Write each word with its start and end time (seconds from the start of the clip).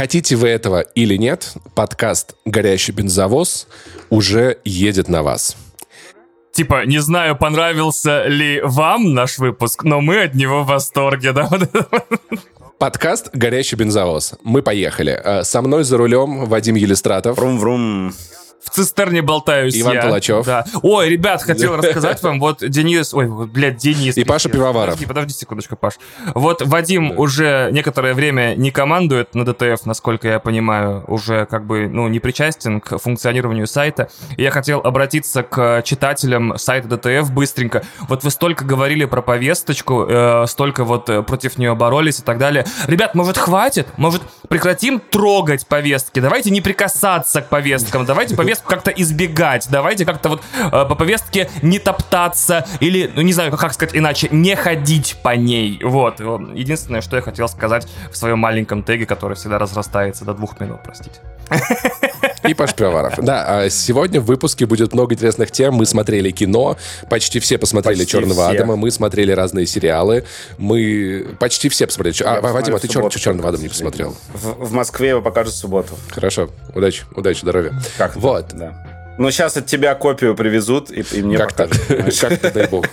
Хотите 0.00 0.34
вы 0.34 0.48
этого 0.48 0.80
или 0.80 1.16
нет, 1.16 1.52
подкаст 1.74 2.34
«Горящий 2.46 2.90
бензовоз» 2.90 3.68
уже 4.08 4.56
едет 4.64 5.08
на 5.08 5.22
вас. 5.22 5.58
Типа, 6.52 6.86
не 6.86 7.00
знаю, 7.00 7.36
понравился 7.36 8.26
ли 8.26 8.62
вам 8.62 9.12
наш 9.12 9.36
выпуск, 9.36 9.84
но 9.84 10.00
мы 10.00 10.22
от 10.22 10.34
него 10.34 10.62
в 10.62 10.68
восторге, 10.68 11.32
да? 11.32 11.50
Подкаст 12.78 13.28
«Горящий 13.34 13.76
бензовоз». 13.76 14.36
Мы 14.42 14.62
поехали. 14.62 15.20
Э, 15.22 15.44
со 15.44 15.60
мной 15.60 15.84
за 15.84 15.98
рулем 15.98 16.46
Вадим 16.46 16.76
Елистратов. 16.76 17.36
Врум-врум 17.36 18.14
в 18.62 18.70
цистерне 18.70 19.22
болтаюсь 19.22 19.80
Иван 19.80 19.94
я. 19.94 20.02
Толачев. 20.02 20.44
Да. 20.44 20.64
Ой, 20.82 21.08
ребят, 21.08 21.42
хотел 21.42 21.76
рассказать 21.76 22.22
вам, 22.22 22.38
вот 22.40 22.58
Денис, 22.60 23.14
ой, 23.14 23.28
блядь, 23.46 23.76
Денис. 23.76 24.16
И 24.16 24.24
Паша 24.24 24.48
Пивоваров. 24.48 24.94
Подожди, 24.94 25.06
подожди 25.06 25.34
секундочку, 25.34 25.76
Паш. 25.76 25.94
Вот 26.34 26.62
Вадим 26.62 27.18
уже 27.18 27.70
некоторое 27.72 28.14
время 28.14 28.54
не 28.56 28.70
командует 28.70 29.34
на 29.34 29.44
DTF, 29.44 29.86
насколько 29.86 30.28
я 30.28 30.38
понимаю, 30.40 31.04
уже 31.06 31.46
как 31.46 31.66
бы, 31.66 31.88
ну, 31.88 32.08
не 32.08 32.20
причастен 32.20 32.80
к 32.80 32.98
функционированию 32.98 33.66
сайта. 33.66 34.10
И 34.36 34.42
я 34.42 34.50
хотел 34.50 34.80
обратиться 34.80 35.42
к 35.42 35.82
читателям 35.84 36.58
сайта 36.58 36.88
DTF 36.88 37.30
быстренько. 37.30 37.82
Вот 38.08 38.24
вы 38.24 38.30
столько 38.30 38.64
говорили 38.64 39.04
про 39.04 39.22
повесточку, 39.22 40.06
э, 40.08 40.46
столько 40.46 40.84
вот 40.84 41.08
э, 41.08 41.22
против 41.22 41.58
нее 41.58 41.74
боролись 41.74 42.20
и 42.20 42.22
так 42.22 42.38
далее. 42.38 42.66
Ребят, 42.86 43.14
может, 43.14 43.38
хватит? 43.38 43.88
Может, 43.96 44.22
прекратим 44.50 44.98
трогать 44.98 45.66
повестки? 45.66 46.18
Давайте 46.18 46.50
не 46.50 46.60
прикасаться 46.60 47.40
к 47.40 47.48
повесткам, 47.48 48.04
давайте 48.04 48.34
повестку 48.34 48.68
как-то 48.68 48.90
избегать. 48.90 49.68
Давайте 49.70 50.04
как-то 50.04 50.28
вот 50.28 50.42
э, 50.58 50.70
по 50.70 50.96
повестке 50.96 51.48
не 51.62 51.78
топтаться 51.78 52.66
или, 52.80 53.10
ну 53.14 53.22
не 53.22 53.32
знаю, 53.32 53.56
как 53.56 53.72
сказать 53.72 53.96
иначе, 53.96 54.28
не 54.32 54.56
ходить 54.56 55.16
по 55.22 55.36
ней. 55.36 55.80
Вот. 55.82 56.18
Единственное, 56.18 57.00
что 57.00 57.14
я 57.14 57.22
хотел 57.22 57.48
сказать 57.48 57.86
в 58.10 58.16
своем 58.16 58.40
маленьком 58.40 58.82
тейке, 58.82 59.06
который 59.06 59.36
всегда 59.36 59.58
разрастается 59.58 60.24
до 60.24 60.34
двух 60.34 60.58
минут, 60.58 60.80
простите. 60.82 61.20
И 62.48 62.54
Паш 62.54 62.74
Пивоваров. 62.74 63.14
Да, 63.18 63.60
а 63.60 63.70
сегодня 63.70 64.20
в 64.20 64.24
выпуске 64.24 64.66
будет 64.66 64.92
много 64.92 65.14
интересных 65.14 65.50
тем. 65.50 65.74
Мы 65.74 65.86
смотрели 65.86 66.30
кино, 66.30 66.76
почти 67.08 67.38
все 67.38 67.58
посмотрели 67.58 67.98
почти 67.98 68.12
«Черного 68.12 68.48
все. 68.48 68.56
Адама», 68.56 68.76
мы 68.76 68.90
смотрели 68.90 69.32
разные 69.32 69.66
сериалы, 69.66 70.24
мы 70.58 71.36
почти 71.38 71.68
все 71.68 71.86
посмотрели. 71.86 72.16
Я 72.18 72.38
а, 72.38 72.40
Вадим, 72.40 72.74
а 72.74 72.78
ты 72.78 72.88
чер... 72.88 73.08
«Черного 73.10 73.50
Адама» 73.50 73.62
не 73.62 73.68
посмотрел? 73.68 74.16
В, 74.32 74.66
в 74.66 74.72
Москве 74.72 75.10
его 75.10 75.22
покажут 75.22 75.52
в 75.54 75.56
субботу. 75.56 75.94
Хорошо, 76.08 76.50
удачи, 76.74 77.04
удачи, 77.14 77.40
здоровья. 77.40 77.74
Как 77.98 78.16
вот. 78.16 78.46
Да. 78.52 78.99
Ну, 79.20 79.30
сейчас 79.30 79.54
от 79.58 79.66
тебя 79.66 79.94
копию 79.94 80.34
привезут, 80.34 80.90
и, 80.90 81.04
и 81.12 81.22
мне 81.22 81.36
Как-то, 81.36 81.68
как-то, 82.20 82.50
дай 82.50 82.66
бог. 82.68 82.86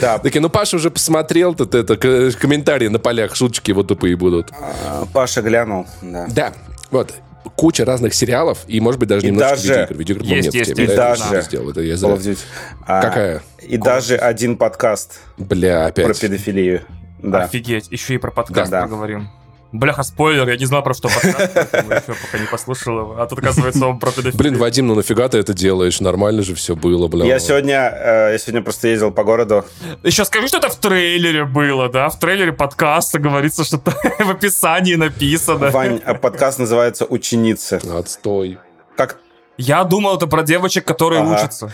Да. 0.00 0.18
Такие, 0.18 0.40
ну, 0.40 0.50
Паша 0.50 0.74
уже 0.74 0.90
посмотрел, 0.90 1.54
тут 1.54 1.76
это, 1.76 1.96
комментарии 1.96 2.88
на 2.88 2.98
полях, 2.98 3.36
шуточки 3.36 3.70
вот 3.70 3.86
тупые 3.86 4.16
будут. 4.16 4.50
А, 4.60 5.06
Паша 5.12 5.40
глянул, 5.40 5.86
да. 6.02 6.26
Да, 6.34 6.52
вот 6.90 7.14
куча 7.54 7.84
разных 7.84 8.12
сериалов 8.12 8.58
и, 8.66 8.80
может 8.80 8.98
быть, 8.98 9.08
даже 9.08 9.28
и 9.28 9.30
немножко 9.30 9.54
даже... 9.54 9.94
видеоигр. 9.94 9.98
Видеоигр, 9.98 10.24
есть, 10.24 10.52
есть, 10.52 10.68
есть, 10.70 10.80
и 10.80 10.86
даже... 10.96 11.42
Сделал. 11.42 11.70
Это 11.70 11.80
я 11.82 11.96
зря. 11.96 12.34
А, 12.88 13.02
Какая? 13.02 13.42
И 13.62 13.76
даже 13.76 14.16
один 14.16 14.56
подкаст. 14.56 15.20
Бля, 15.38 15.86
опять. 15.86 16.06
Про 16.06 16.14
педофилию. 16.14 16.82
Да. 17.22 17.44
Офигеть, 17.44 17.86
еще 17.92 18.14
и 18.14 18.18
про 18.18 18.32
подкаст 18.32 18.72
да. 18.72 18.82
поговорим. 18.82 19.28
Бляха, 19.72 20.02
спойлер, 20.02 20.48
я 20.48 20.56
не 20.56 20.64
знал, 20.64 20.82
про 20.82 20.94
что 20.94 21.08
подкаст, 21.08 21.54
еще 21.54 22.16
пока 22.20 22.38
не 22.38 22.46
послушал 22.50 22.98
его. 22.98 23.20
А 23.20 23.26
тут, 23.26 23.38
оказывается, 23.38 23.86
он 23.86 24.00
про 24.00 24.10
педофилию. 24.10 24.38
Блин, 24.38 24.58
Вадим, 24.58 24.88
ну 24.88 24.96
нафига 24.96 25.28
ты 25.28 25.38
это 25.38 25.54
делаешь? 25.54 26.00
Нормально 26.00 26.42
же 26.42 26.56
все 26.56 26.74
было, 26.74 27.06
бля. 27.06 27.24
Я 27.24 27.38
сегодня, 27.38 27.92
э, 27.94 28.32
я 28.32 28.38
сегодня 28.38 28.62
просто 28.62 28.88
ездил 28.88 29.12
по 29.12 29.22
городу. 29.22 29.64
Еще 30.02 30.24
скажи, 30.24 30.48
что 30.48 30.58
это 30.58 30.70
в 30.70 30.76
трейлере 30.76 31.44
было, 31.44 31.88
да? 31.88 32.08
В 32.08 32.18
трейлере 32.18 32.52
подкаста 32.52 33.20
говорится, 33.20 33.64
что 33.64 33.78
в 34.18 34.30
описании 34.30 34.96
написано. 34.96 35.70
Вань, 35.70 36.00
а 36.04 36.14
подкаст 36.14 36.58
называется 36.58 37.04
«Ученицы». 37.04 37.80
Отстой. 37.96 38.58
Как 38.96 39.18
я 39.56 39.84
думал, 39.84 40.16
это 40.16 40.26
про 40.26 40.42
девочек, 40.42 40.84
которые 40.84 41.22
ага. 41.22 41.34
учатся. 41.34 41.72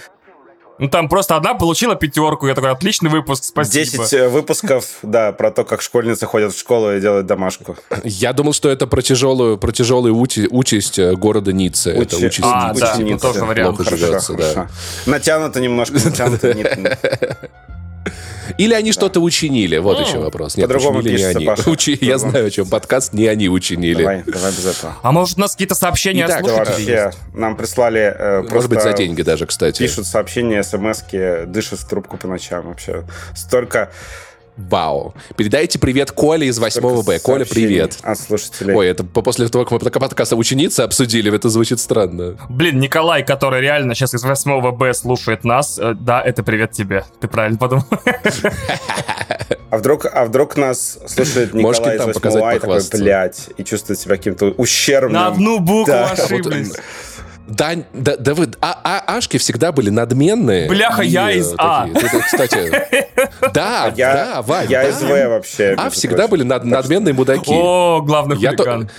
Ну, 0.79 0.89
там 0.89 1.09
просто 1.09 1.37
одна 1.37 1.55
получила 1.55 1.97
пятерку. 1.97 2.47
Я 2.47 2.55
такой, 2.55 2.71
отличный 2.71 3.09
выпуск, 3.09 3.45
спасибо. 3.45 3.85
Десять 3.85 4.13
э, 4.13 4.29
выпусков, 4.29 4.87
да, 5.03 5.33
про 5.33 5.51
то, 5.51 5.65
как 5.65 5.81
школьницы 5.81 6.27
ходят 6.27 6.53
в 6.53 6.59
школу 6.59 6.93
и 6.93 7.01
делают 7.01 7.27
домашку. 7.27 7.77
Я 8.05 8.33
думал, 8.33 8.53
что 8.53 8.69
это 8.69 8.87
про 8.87 9.01
тяжелую, 9.01 9.57
про 9.59 9.73
тяжелую 9.73 10.17
участь, 10.17 10.49
участь 10.51 10.99
э, 10.99 11.15
города 11.15 11.53
Ниццы. 11.53 11.93
Учи... 11.93 12.03
Это 12.03 12.17
участь 12.17 12.41
а, 12.43 12.71
Ниццы. 12.73 12.81
да, 12.81 12.97
Ниццы. 13.03 13.27
тоже 13.27 13.45
вариант. 13.45 13.77
Плохо 13.77 13.85
хорошо, 13.85 14.07
живется, 14.07 14.33
хорошо. 14.35 14.55
да. 14.55 15.11
Натянуто 15.11 15.61
немножко, 15.61 15.95
натянуто. 16.05 16.99
Или 18.59 18.75
они 18.75 18.93
что-то 18.93 19.21
учинили? 19.21 19.78
Вот 19.78 20.00
еще 20.00 20.19
вопрос. 20.19 20.56
Нет, 20.56 20.69
По-другому 20.69 21.00
учинили 21.00 21.19
не 21.19 21.25
они. 21.25 21.50
Учи... 21.67 21.99
Я 22.00 22.19
знаю, 22.19 22.47
о 22.47 22.50
чем 22.50 22.69
подкаст, 22.69 23.12
не 23.12 23.27
они 23.27 23.49
учинили. 23.49 24.03
Давай, 24.03 24.22
давай 24.27 24.53
без 24.53 24.67
этого. 24.67 24.97
А 25.03 25.12
может, 25.12 25.39
у 25.39 25.41
нас 25.41 25.53
какие-то 25.53 25.75
сообщения 25.75 26.25
Итак, 26.27 26.43
от 26.43 26.49
слушателей 26.49 26.97
вообще, 26.97 27.19
Нам 27.34 27.56
прислали... 27.56 28.15
Э, 28.16 28.43
может 28.43 28.71
быть, 28.71 28.83
за 28.83 28.93
деньги 28.93 29.22
даже, 29.22 29.47
кстати. 29.47 29.78
Пишут 29.78 30.06
сообщения, 30.06 30.62
смс-ки, 30.62 31.45
дышат 31.47 31.81
в 31.81 31.89
трубку 31.89 32.16
по 32.16 32.28
ночам 32.28 32.69
вообще. 32.69 33.05
Столько... 33.34 33.91
Вау. 34.56 35.15
Передайте 35.37 35.78
привет 35.78 36.12
Коле 36.12 36.47
из 36.47 36.59
8 36.59 37.03
Б. 37.03 37.19
Коля, 37.19 37.44
привет. 37.44 37.99
От 38.03 38.19
слушателей. 38.19 38.75
Ой, 38.75 38.89
это 38.89 39.05
после 39.05 39.49
того, 39.49 39.65
как 39.65 39.83
мы 39.83 39.91
подкаста 39.91 40.34
ученицы 40.37 40.81
обсудили, 40.81 41.34
это 41.34 41.50
звучит 41.50 41.78
странно. 41.78 42.37
Блин, 42.49 42.78
Николай, 42.81 43.22
который 43.22 43.61
реально 43.61 43.95
сейчас 43.95 44.15
из 44.15 44.25
8 44.25 44.72
Б 44.72 44.95
слушает 44.95 45.45
нас, 45.45 45.78
э, 45.78 45.95
да, 45.95 46.22
это 46.22 46.43
привет 46.43 46.72
тебе. 46.72 47.05
Ты 47.21 47.28
правильно 47.28 47.59
подумал. 47.59 47.84
А 49.69 49.78
вдруг, 49.78 50.06
а 50.06 50.25
вдруг 50.25 50.56
нас 50.56 50.99
слушает 51.06 51.53
Николай 51.53 51.97
из 51.97 52.05
8 52.06 52.41
А 52.41 52.55
и 52.55 52.59
такой, 52.59 52.81
блядь, 52.93 53.50
и 53.56 53.65
чувствует 53.65 53.99
себя 53.99 54.16
каким-то 54.16 54.47
ущербным. 54.56 55.12
На 55.12 55.27
одну 55.27 55.59
букву 55.59 55.93
да. 55.93 56.12
ошиблись. 56.12 56.72
Да, 57.47 57.75
да, 57.93 58.17
да 58.17 58.34
вы, 58.34 58.49
а, 58.61 58.81
а, 58.83 59.17
ашки 59.17 59.37
всегда 59.39 59.71
были 59.71 59.91
надменные. 59.91 60.69
Бляха, 60.69 61.03
я 61.03 61.31
из 61.31 61.55
А. 61.59 61.87
Такие. 61.89 62.23
Кстати, 62.23 62.73
да, 63.55 63.93
я, 63.97 64.12
да, 64.12 64.43
Вань. 64.43 64.69
Я 64.69 64.83
да. 64.83 64.89
из 64.89 65.03
В 65.03 65.29
вообще. 65.29 65.75
А 65.79 65.91
всегда 65.91 66.27
были 66.27 66.43
над, 66.43 66.65
надменные 66.65 67.15
мудаки. 67.15 67.53
О, 67.53 68.03
главный 68.03 68.37
хулиган. 68.37 68.91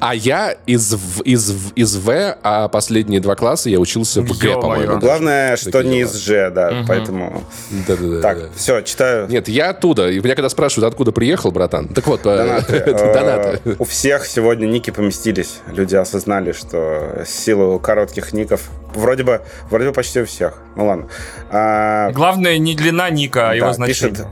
А 0.00 0.14
я 0.14 0.56
из, 0.66 0.94
из, 1.24 1.54
из 1.74 1.96
В, 1.96 2.36
а 2.42 2.68
последние 2.68 3.20
два 3.20 3.34
класса 3.34 3.70
я 3.70 3.78
учился 3.78 4.22
в 4.22 4.38
Г, 4.38 4.54
по-моему. 4.54 4.98
Главное, 4.98 5.56
что 5.56 5.82
не 5.82 6.00
из 6.00 6.14
Ж, 6.14 6.50
да, 6.50 6.68
угу. 6.68 6.86
поэтому... 6.86 7.44
Да-да-да. 7.86 8.20
Так, 8.20 8.40
да. 8.40 8.46
все, 8.54 8.80
читаю. 8.82 9.28
Нет, 9.28 9.48
я 9.48 9.70
оттуда. 9.70 10.10
И 10.10 10.20
меня 10.20 10.34
когда 10.34 10.48
спрашивают, 10.48 10.92
откуда 10.92 11.12
приехал, 11.12 11.50
братан, 11.50 11.88
так 11.88 12.06
вот, 12.06 12.22
донаты. 12.22 12.80
донаты. 12.86 13.60
Э, 13.64 13.74
у 13.78 13.84
всех 13.84 14.26
сегодня 14.26 14.66
ники 14.66 14.90
поместились. 14.90 15.60
Люди 15.72 15.96
осознали, 15.96 16.52
что 16.52 17.24
силу 17.26 17.78
коротких 17.78 18.32
ников 18.32 18.68
вроде 18.94 19.24
бы, 19.24 19.42
вроде 19.70 19.88
бы 19.88 19.92
почти 19.92 20.20
у 20.20 20.26
всех. 20.26 20.58
Ну 20.76 20.86
ладно. 20.86 21.08
А... 21.50 22.10
Главное 22.12 22.58
не 22.58 22.74
длина 22.74 23.10
ника, 23.10 23.50
а 23.50 23.54
его 23.54 23.72
значение. 23.72 24.12
Пишет 24.12 24.26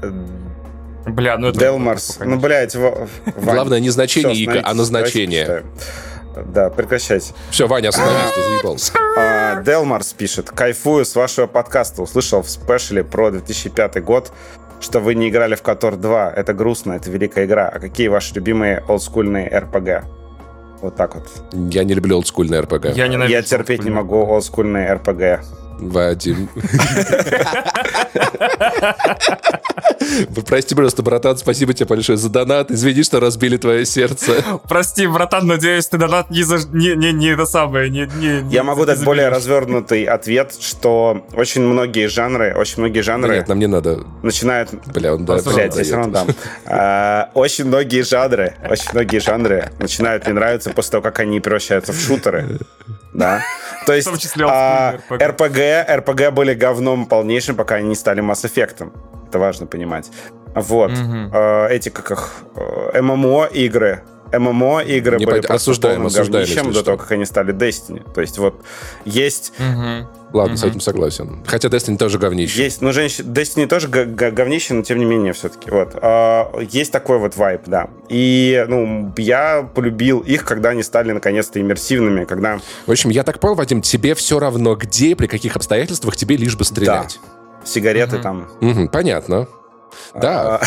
Бля, 1.07 1.37
ну 1.39 1.49
это... 1.49 1.59
Делмарс. 1.59 2.19
Ну, 2.25 2.39
блядь. 2.39 2.77
Главное 3.37 3.81
не 3.81 3.91
значение 3.91 4.35
Ика, 4.35 4.61
а 4.63 4.75
назначение. 4.75 5.65
Да, 6.47 6.71
прекращайте. 6.71 7.35
Все, 7.51 7.67
Ваня, 7.67 7.91
остановись, 7.91 8.33
ты 8.35 8.43
заебался. 8.43 8.93
А, 9.17 9.63
Делмарс 9.63 10.13
пишет. 10.13 10.51
Кайфую 10.51 11.05
с 11.05 11.15
вашего 11.15 11.47
подкаста. 11.47 12.03
Услышал 12.03 12.43
в 12.43 12.49
спешле 12.49 13.05
про 13.05 13.31
2005 13.31 14.03
год, 14.03 14.33
что 14.81 15.01
вы 15.01 15.15
не 15.15 15.29
играли 15.29 15.55
в 15.55 15.63
Котор 15.63 15.97
2. 15.97 16.33
Это 16.35 16.55
грустно, 16.55 16.93
это 16.95 17.11
великая 17.11 17.45
игра. 17.45 17.69
А 17.69 17.79
какие 17.79 18.09
ваши 18.09 18.35
любимые 18.35 18.83
олдскульные 18.89 19.49
РПГ? 19.49 20.05
Вот 20.81 20.97
так 20.97 21.15
вот. 21.15 21.29
Я 21.53 21.85
не 21.85 21.95
люблю 21.95 22.17
олдскульные 22.17 22.61
РПГ. 22.61 22.97
Я, 22.97 23.07
Я 23.07 23.43
терпеть 23.43 23.85
не 23.85 23.91
могу 23.91 24.25
олдскульные 24.25 24.93
РПГ. 24.95 25.45
Вадим. 25.91 26.49
Прости, 30.47 30.75
просто, 30.75 31.03
братан, 31.03 31.37
спасибо 31.37 31.73
тебе 31.75 31.87
большое 31.87 32.19
за 32.19 32.29
донат. 32.29 32.71
Извини, 32.71 33.03
что 33.03 33.21
разбили 33.21 33.57
твое 33.57 33.85
сердце. 33.87 34.45
Прости, 34.69 35.07
братан, 35.07 35.47
надеюсь, 35.47 35.87
ты 35.87 35.99
донат 35.99 36.31
не 36.31 36.43
за... 36.43 36.59
Не, 36.73 36.95
не, 36.95 37.13
не 37.13 37.29
это 37.29 37.47
самое, 37.47 37.91
не, 37.91 38.09
не, 38.17 38.53
Я 38.53 38.63
могу 38.65 38.85
дать 38.85 39.03
более 39.05 39.29
развернутый 39.29 40.05
ответ, 40.05 40.55
что 40.61 41.25
очень 41.35 41.63
многие 41.63 42.09
жанры, 42.09 42.55
очень 42.57 42.79
многие 42.79 43.01
жанры... 43.01 43.29
Да 43.29 43.35
нет, 43.37 43.49
нам 43.49 43.59
не 43.59 43.67
надо. 43.67 44.01
Начинают... 44.23 44.71
Бля, 44.93 45.15
он 45.15 45.25
да, 45.25 45.39
Блядь, 45.43 45.77
я 45.77 45.85
все 45.85 45.97
равно 45.97 46.13
дам. 46.13 46.29
А, 46.67 47.31
очень 47.35 47.67
многие 47.67 48.03
жанры, 48.03 48.55
очень 48.69 48.91
многие 48.93 49.19
жанры 49.19 49.73
начинают 49.79 50.25
мне 50.25 50.35
нравиться 50.35 50.71
после 50.71 50.93
того, 50.93 51.03
как 51.03 51.21
они 51.21 51.41
превращаются 51.41 51.93
в 51.93 52.01
шутеры. 52.01 52.59
Да. 53.13 53.43
То 53.87 53.93
есть 53.93 54.09
а, 54.41 54.99
RPG, 55.09 55.89
RPG 55.89 56.31
были 56.31 56.55
говном 56.55 57.07
полнейшим, 57.07 57.57
пока 57.57 57.77
они 57.77 57.89
не 57.89 57.95
стали 57.95 58.23
Mass 58.23 58.45
Effect. 58.45 58.93
Это 59.29 59.39
важно 59.39 59.67
понимать. 59.67 60.11
Вот. 60.55 60.93
Угу. 60.93 61.37
Эти, 61.71 61.89
как 61.89 62.11
их, 62.11 62.33
ММО 62.95 63.47
игры, 63.47 64.03
ММО 64.33 64.83
игры 64.83 65.19
не 65.19 65.27
были 65.27 65.41
по... 65.41 65.55
осуждаем, 65.55 66.07
осуждаем, 66.07 66.47
говнищем 66.47 66.73
до 66.73 66.83
того, 66.83 66.97
как 66.97 67.13
они 67.13 67.25
стали 67.25 67.55
Destiny. 67.55 68.03
То 68.13 68.21
есть 68.21 68.39
вот 68.39 68.63
есть... 69.05 69.53
Угу. 69.59 70.09
Ладно, 70.33 70.55
угу. 70.55 70.57
с 70.57 70.65
этим 70.65 70.81
согласен. 70.81 71.45
Хотя 71.47 71.69
Destiny 71.69 71.99
тоже 71.99 72.19
говнище. 72.19 72.63
Есть, 72.63 72.81
ну, 72.81 72.93
женщина, 72.93 73.31
Destiny 73.31 73.67
тоже 73.67 73.89
говнище, 73.89 74.75
но 74.75 74.83
тем 74.83 74.99
не 74.99 75.05
менее 75.05 75.35
все-таки. 75.35 75.71
Вот. 75.71 75.95
А, 76.01 76.51
есть 76.71 76.91
такой 76.91 77.19
вот 77.19 77.37
вайп, 77.37 77.63
да. 77.67 77.91
И, 78.09 78.65
ну, 78.69 79.13
я 79.19 79.69
полюбил 79.75 80.21
их, 80.21 80.45
когда 80.45 80.71
они 80.71 80.83
стали 80.83 81.13
наконец-то 81.13 81.61
иммерсивными, 81.61 82.25
когда... 82.25 82.61
В 82.87 82.91
общем, 82.91 83.11
я 83.11 83.25
так 83.25 83.41
понял, 83.41 83.57
Вадим, 83.57 83.83
тебе 83.83 84.15
все 84.15 84.39
равно 84.39 84.75
где, 84.75 85.15
при 85.15 85.27
каких 85.27 85.55
обстоятельствах, 85.57 86.17
тебе 86.17 86.37
лишь 86.37 86.57
бы 86.57 86.65
стрелять. 86.65 87.21
Да. 87.23 87.67
Сигареты 87.67 88.17
угу. 88.17 88.23
там. 88.23 88.49
Угу, 88.61 88.89
понятно. 88.89 89.47
Да. 90.15 90.57
А, 90.57 90.61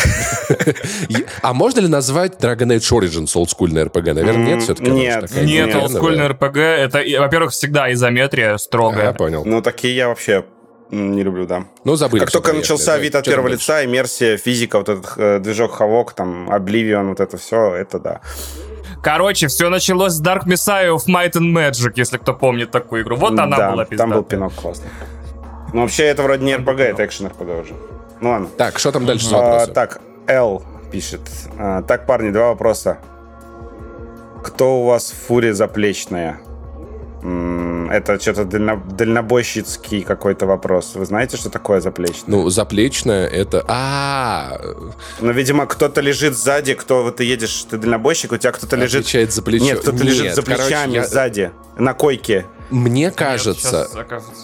а 1.42 1.52
можно 1.52 1.80
ли 1.80 1.88
назвать 1.88 2.34
Dragon 2.40 2.76
Age 2.76 2.92
Origins 2.92 3.30
олдскульный 3.34 3.84
RPG? 3.84 4.12
Наверное, 4.12 4.46
нет 4.46 4.62
все-таки? 4.62 4.90
Нет. 4.90 5.30
Нет, 5.34 5.74
олдскульный 5.74 6.28
RPG, 6.28 6.60
это, 6.60 7.20
во-первых, 7.20 7.52
всегда 7.52 7.92
изометрия 7.92 8.56
строгая. 8.56 9.06
Я 9.06 9.12
понял. 9.12 9.44
Ну, 9.44 9.62
такие 9.62 9.94
я 9.94 10.08
вообще 10.08 10.44
не 10.90 11.22
люблю, 11.22 11.46
да. 11.46 11.64
Ну, 11.84 11.96
забыли. 11.96 12.20
Как 12.20 12.30
только 12.30 12.52
начался 12.52 12.96
вид 12.98 13.14
от 13.14 13.24
первого 13.24 13.48
лица, 13.48 13.84
иммерсия, 13.84 14.36
физика, 14.36 14.78
вот 14.78 14.88
этот 14.88 15.12
э, 15.16 15.38
движок 15.40 15.72
Хавок, 15.72 16.12
там, 16.12 16.48
Oblivion, 16.48 17.08
вот 17.08 17.20
это 17.20 17.36
все, 17.36 17.74
это 17.74 17.98
да. 17.98 18.20
Короче, 19.02 19.48
все 19.48 19.68
началось 19.68 20.14
с 20.14 20.22
Dark 20.22 20.46
Messiah 20.46 20.94
of 20.94 21.06
Might 21.06 21.32
and 21.32 21.52
Magic, 21.52 21.92
если 21.96 22.18
кто 22.18 22.34
помнит 22.34 22.70
такую 22.70 23.02
игру. 23.02 23.16
Вот 23.16 23.38
она 23.38 23.56
да, 23.56 23.72
была 23.72 23.84
пиздатая. 23.84 24.12
там 24.12 24.20
был 24.20 24.24
пинок 24.28 24.54
классный. 24.54 24.88
Ну, 25.72 25.82
вообще, 25.82 26.04
это 26.04 26.22
вроде 26.22 26.44
не 26.44 26.54
RPG, 26.54 26.82
это 26.82 27.04
экшен 27.04 27.26
RPG 27.26 27.62
уже. 27.62 27.74
Ну 28.20 28.30
ладно. 28.30 28.48
Так, 28.56 28.78
что 28.78 28.92
там 28.92 29.06
дальше 29.06 29.28
а, 29.32 29.66
Так, 29.66 30.00
Л 30.26 30.62
пишет. 30.90 31.20
А, 31.58 31.82
так, 31.82 32.06
парни, 32.06 32.30
два 32.30 32.48
вопроса. 32.48 32.98
Кто 34.42 34.80
у 34.80 34.86
вас 34.86 35.10
в 35.10 35.26
фуре 35.26 35.54
заплечная? 35.54 36.40
Это 37.90 38.20
что-то 38.20 38.44
дально, 38.44 38.76
дальнобойщицкий 38.76 40.02
какой-то 40.02 40.46
вопрос. 40.46 40.92
Вы 40.94 41.06
знаете, 41.06 41.36
что 41.36 41.50
такое 41.50 41.80
заплечная? 41.80 42.24
Ну, 42.26 42.48
заплечная 42.50 43.26
это... 43.26 43.64
а 43.66 44.58
Ну, 45.20 45.32
видимо, 45.32 45.66
кто-то 45.66 46.00
лежит 46.00 46.36
сзади, 46.36 46.74
кто 46.74 47.02
вот 47.02 47.16
ты 47.16 47.24
едешь, 47.24 47.64
ты 47.68 47.78
дальнобойщик, 47.78 48.32
у 48.32 48.36
тебя 48.36 48.52
кто-то 48.52 48.76
лежит... 48.76 49.00
Отвечает 49.00 49.32
за 49.32 49.42
плечо. 49.42 49.64
Нет, 49.64 49.80
кто-то 49.80 50.04
лежит 50.04 50.34
за 50.34 50.42
плечами 50.42 50.68
короче, 50.68 50.92
я... 50.94 51.06
сзади, 51.06 51.50
на 51.78 51.94
койке. 51.94 52.46
Мне 52.70 53.10
кажется, 53.10 53.88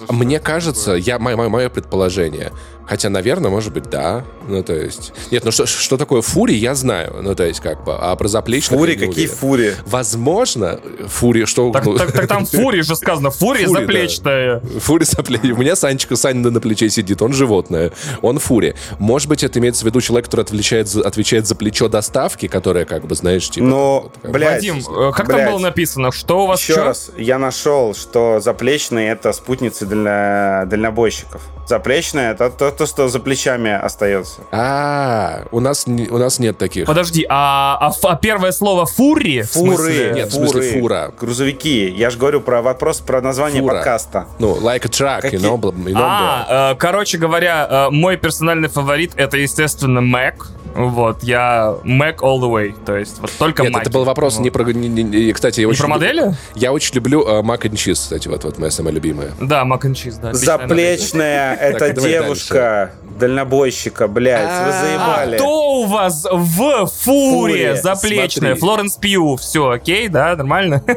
мне 0.09 0.41
кажется, 0.41 0.93
я, 0.93 1.19
мое, 1.19 1.37
мое 1.37 1.69
предположение, 1.69 2.53
Хотя, 2.87 3.09
наверное, 3.09 3.51
может 3.51 3.73
быть, 3.73 3.85
да. 3.89 4.25
Ну, 4.49 4.63
то 4.63 4.75
есть... 4.75 5.13
Нет, 5.31 5.45
ну 5.45 5.51
что, 5.53 5.67
что 5.67 5.97
такое 5.97 6.21
фури, 6.21 6.53
я 6.55 6.75
знаю. 6.75 7.21
Ну, 7.23 7.35
то 7.35 7.45
есть, 7.45 7.61
как 7.61 7.85
бы, 7.85 7.95
а 7.95 8.15
про 8.17 8.29
заплечных 8.29 8.79
Фури? 8.79 8.95
Какие 8.95 9.09
уверен. 9.09 9.35
фури? 9.35 9.75
Возможно, 9.87 10.81
фури, 11.07 11.45
что... 11.45 11.71
Так, 11.71 11.87
ну... 11.87 11.97
так, 11.97 12.13
так 12.13 12.27
там 12.27 12.45
фури 12.45 12.81
же 12.83 12.97
сказано. 12.97 13.31
Фури, 13.31 13.65
фури 13.65 13.81
заплечная. 13.81 14.61
Да. 14.61 14.81
Фури 14.81 15.05
заплечная. 15.05 15.55
У 15.55 15.59
меня 15.59 15.77
Санечка, 15.77 16.17
Саня 16.17 16.51
на 16.51 16.61
плече 16.61 16.91
сидит, 16.91 17.23
он 17.23 17.33
животное. 17.33 17.93
Он 18.21 18.39
фури. 18.39 18.75
Может 18.99 19.29
быть, 19.29 19.45
это 19.45 19.59
имеется 19.59 19.85
в 19.85 19.87
виду 19.87 20.01
человек, 20.01 20.27
который 20.27 20.43
отвечает 20.43 20.89
за, 20.89 21.07
отвечает 21.07 21.47
за 21.47 21.55
плечо 21.55 21.89
доставки, 21.89 22.49
которое, 22.49 22.85
как 22.85 23.07
бы, 23.07 23.15
знаешь, 23.15 23.49
типа... 23.49 23.65
Но, 23.65 24.11
вот, 24.23 24.33
блядь, 24.33 24.57
Вадим, 24.57 24.79
э, 24.81 25.13
как 25.15 25.29
блядь, 25.29 25.45
там 25.45 25.53
было 25.53 25.59
написано? 25.61 26.11
Что 26.11 26.45
у 26.45 26.47
вас 26.47 26.61
Еще 26.61 26.75
раз, 26.75 27.11
я 27.17 27.39
нашел, 27.39 27.95
что 27.95 28.12
заплечные— 28.41 29.11
это 29.13 29.33
спутницы 29.33 29.87
для 29.87 30.65
дальнобойщиков. 30.67 31.43
Заплечная— 31.67 32.33
это 32.35 32.51
то, 32.51 32.71
то, 32.71 32.87
что 32.87 33.09
за 33.09 33.21
плечами 33.21 33.71
остается. 33.71 34.41
А, 34.51 35.45
у 35.51 35.61
нас 35.61 35.87
у 35.87 36.19
нас 36.19 36.39
нет 36.39 36.59
таких. 36.59 36.87
Подожди, 36.87 37.25
а, 37.29 37.79
а, 37.81 37.93
а 38.03 38.17
первое 38.17 38.53
слово 38.53 38.87
фури? 38.87 39.43
Фуры. 39.43 40.13
Нет, 40.15 40.33
фуры. 40.33 40.47
в 40.47 40.51
смысле 40.51 40.81
фура. 40.81 41.13
Грузовики. 41.19 41.89
Я 41.89 42.11
же 42.11 42.19
говорю 42.19 42.41
про 42.41 42.63
вопрос 42.63 43.01
про 43.01 43.21
название 43.21 43.63
фура. 43.63 43.75
подкаста. 43.75 44.27
Ну, 44.39 44.57
like 44.61 44.85
a 44.85 44.89
truck, 44.89 45.23
Какие? 45.23 45.41
you 45.41 45.43
know, 45.43 45.61
you 45.61 45.93
know 45.93 46.01
А, 46.03 46.73
э, 46.73 46.77
короче 46.77 47.19
говоря, 47.19 47.67
э, 47.71 47.91
мой 47.91 48.17
персональный 48.17 48.69
фаворит 48.69 49.13
это, 49.17 49.37
естественно, 49.37 50.01
Mac. 50.01 50.35
Вот, 50.75 51.23
я 51.23 51.77
Mac 51.85 52.17
all 52.19 52.41
the 52.41 52.51
way, 52.51 52.75
то 52.85 52.97
есть 52.97 53.19
вот 53.21 53.31
только 53.39 53.63
Нет, 53.63 53.75
Mac. 53.75 53.81
это 53.83 53.91
был 53.91 54.05
вопрос 54.05 54.37
вот. 54.37 54.43
не 54.43 54.51
про... 54.51 54.65
Не, 54.65 54.89
не, 54.89 55.33
кстати, 55.33 55.61
я 55.61 55.67
не 55.67 55.71
очень 55.71 55.85
про 55.85 55.95
люблю, 55.95 56.07
модели? 56.07 56.37
Я 56.55 56.73
очень 56.73 56.95
люблю 56.95 57.23
uh, 57.27 57.43
Mac 57.43 57.61
and 57.61 57.73
Cheese, 57.73 57.95
кстати, 57.95 58.29
вот, 58.29 58.45
вот 58.45 58.59
моя 58.59 58.71
самая 58.71 58.95
любимая. 58.95 59.33
Да, 59.41 59.63
Mac 59.63 59.83
and 59.83 59.93
Cheese, 59.93 60.21
да. 60.21 60.33
Заплечная, 60.33 61.55
это 61.55 61.93
девушка 61.93 62.93
дальнобойщика, 63.19 64.09
блядь, 64.09 64.43
вы 64.43 64.71
а, 64.71 64.83
заебали. 64.83 65.35
А 65.35 65.39
кто 65.39 65.81
у 65.81 65.87
вас 65.87 66.27
в 66.31 66.87
фуре 66.87 67.77
заплечная? 67.77 68.55
Флоренс 68.57 68.97
Пью, 68.97 69.37
все, 69.37 69.71
окей, 69.71 70.09
да, 70.09 70.37
нормально? 70.37 70.83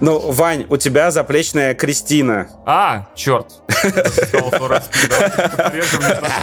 Ну, 0.00 0.18
Вань, 0.18 0.64
у 0.70 0.78
тебя 0.78 1.10
заплечная 1.10 1.74
Кристина. 1.74 2.48
А, 2.64 3.08
черт. 3.14 3.46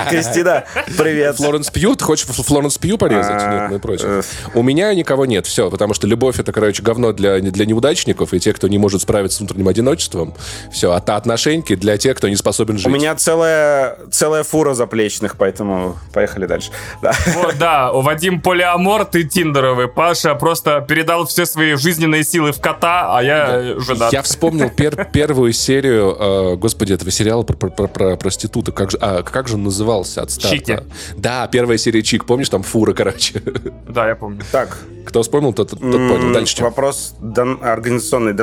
Кристина, 0.10 0.64
привет. 0.98 1.38
Флоренс 1.38 1.72
Пью, 1.72 1.96
ты 1.96 2.04
хочешь 2.04 2.28
Флоренс 2.28 2.78
Пью 2.78 3.00
порезать? 3.00 3.42
А, 3.42 3.62
нет, 3.62 3.72
мы 3.72 3.80
против. 3.80 4.06
Э. 4.06 4.22
У 4.54 4.62
меня 4.62 4.94
никого 4.94 5.26
нет, 5.26 5.48
все, 5.48 5.72
потому 5.72 5.96
что 5.96 6.06
любовь 6.06 6.40
это, 6.40 6.52
короче, 6.52 6.84
говно 6.84 7.14
для, 7.14 7.40
для 7.40 7.66
неудачников 7.66 8.34
и 8.34 8.40
тех, 8.40 8.56
кто 8.58 8.68
не 8.68 8.78
может 8.78 9.02
справиться 9.02 9.38
с 9.38 9.40
внутренним 9.40 9.70
одиночеством. 9.70 10.36
Все, 10.72 10.92
а 10.92 10.98
отношеньки 10.98 11.76
для 11.76 11.98
тех, 11.98 12.18
кто 12.18 12.28
не 12.28 12.36
способен 12.36 12.78
жить. 12.78 12.88
У 12.88 12.90
меня 12.90 13.16
целая, 13.16 13.98
целая 14.12 14.44
фура 14.44 14.67
заплечных, 14.74 15.38
поэтому 15.38 15.98
поехали 16.14 16.46
дальше. 16.46 16.72
Да, 17.02 17.14
вот, 17.36 17.58
да 17.58 17.92
у 17.92 18.02
Вадим 18.02 18.42
полиамор, 18.42 19.06
ты 19.06 19.24
тиндеровый. 19.24 19.88
Паша 19.88 20.36
просто 20.36 20.86
передал 20.88 21.26
все 21.26 21.46
свои 21.46 21.76
жизненные 21.76 22.24
силы 22.24 22.52
в 22.52 22.62
кота, 22.62 23.18
а 23.18 23.24
я 23.24 23.48
да. 23.48 23.80
женат. 23.80 24.14
Я 24.14 24.22
вспомнил 24.22 24.70
пер 24.70 25.06
первую 25.06 25.54
серию, 25.54 26.16
э, 26.20 26.56
господи, 26.56 26.94
этого 26.94 27.12
сериала 27.12 27.44
про, 27.44 27.56
про, 27.56 27.70
про, 27.70 27.88
про 27.88 28.16
проституток. 28.18 28.76
Как 28.76 28.92
же, 28.92 28.98
а, 29.02 29.24
как 29.24 29.48
же 29.48 29.56
он 29.56 29.64
назывался 29.64 30.22
от 30.22 30.32
старта? 30.32 30.58
Чики. 30.58 30.80
Да, 31.16 31.48
первая 31.48 31.78
серия 31.78 32.04
Чик. 32.04 32.26
Помнишь, 32.26 32.50
там 32.50 32.64
фура, 32.64 32.94
короче? 32.94 33.42
Да, 33.88 34.08
я 34.08 34.16
помню. 34.16 34.42
Так. 34.52 34.78
Кто 35.06 35.22
вспомнил, 35.22 35.54
тот, 35.54 35.70
тот 35.70 35.80
понял. 35.80 36.34
Дальше. 36.34 36.62
Вопрос 36.62 37.16
организационный. 37.62 38.36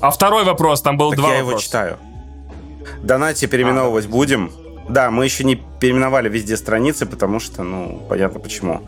А 0.00 0.10
второй 0.10 0.44
вопрос, 0.44 0.82
там 0.82 0.96
был 0.96 1.10
так 1.10 1.18
два 1.18 1.34
я 1.34 1.42
вопроса. 1.42 1.50
его 1.50 1.60
читаю. 1.60 1.98
Донате 3.02 3.46
переименовывать 3.46 4.06
а, 4.06 4.08
будем. 4.08 4.52
Да, 4.88 5.10
мы 5.10 5.24
еще 5.24 5.44
не 5.44 5.56
переименовали 5.56 6.28
везде 6.28 6.56
страницы, 6.56 7.06
потому 7.06 7.40
что, 7.40 7.62
ну, 7.62 8.02
понятно 8.08 8.40
почему. 8.40 8.82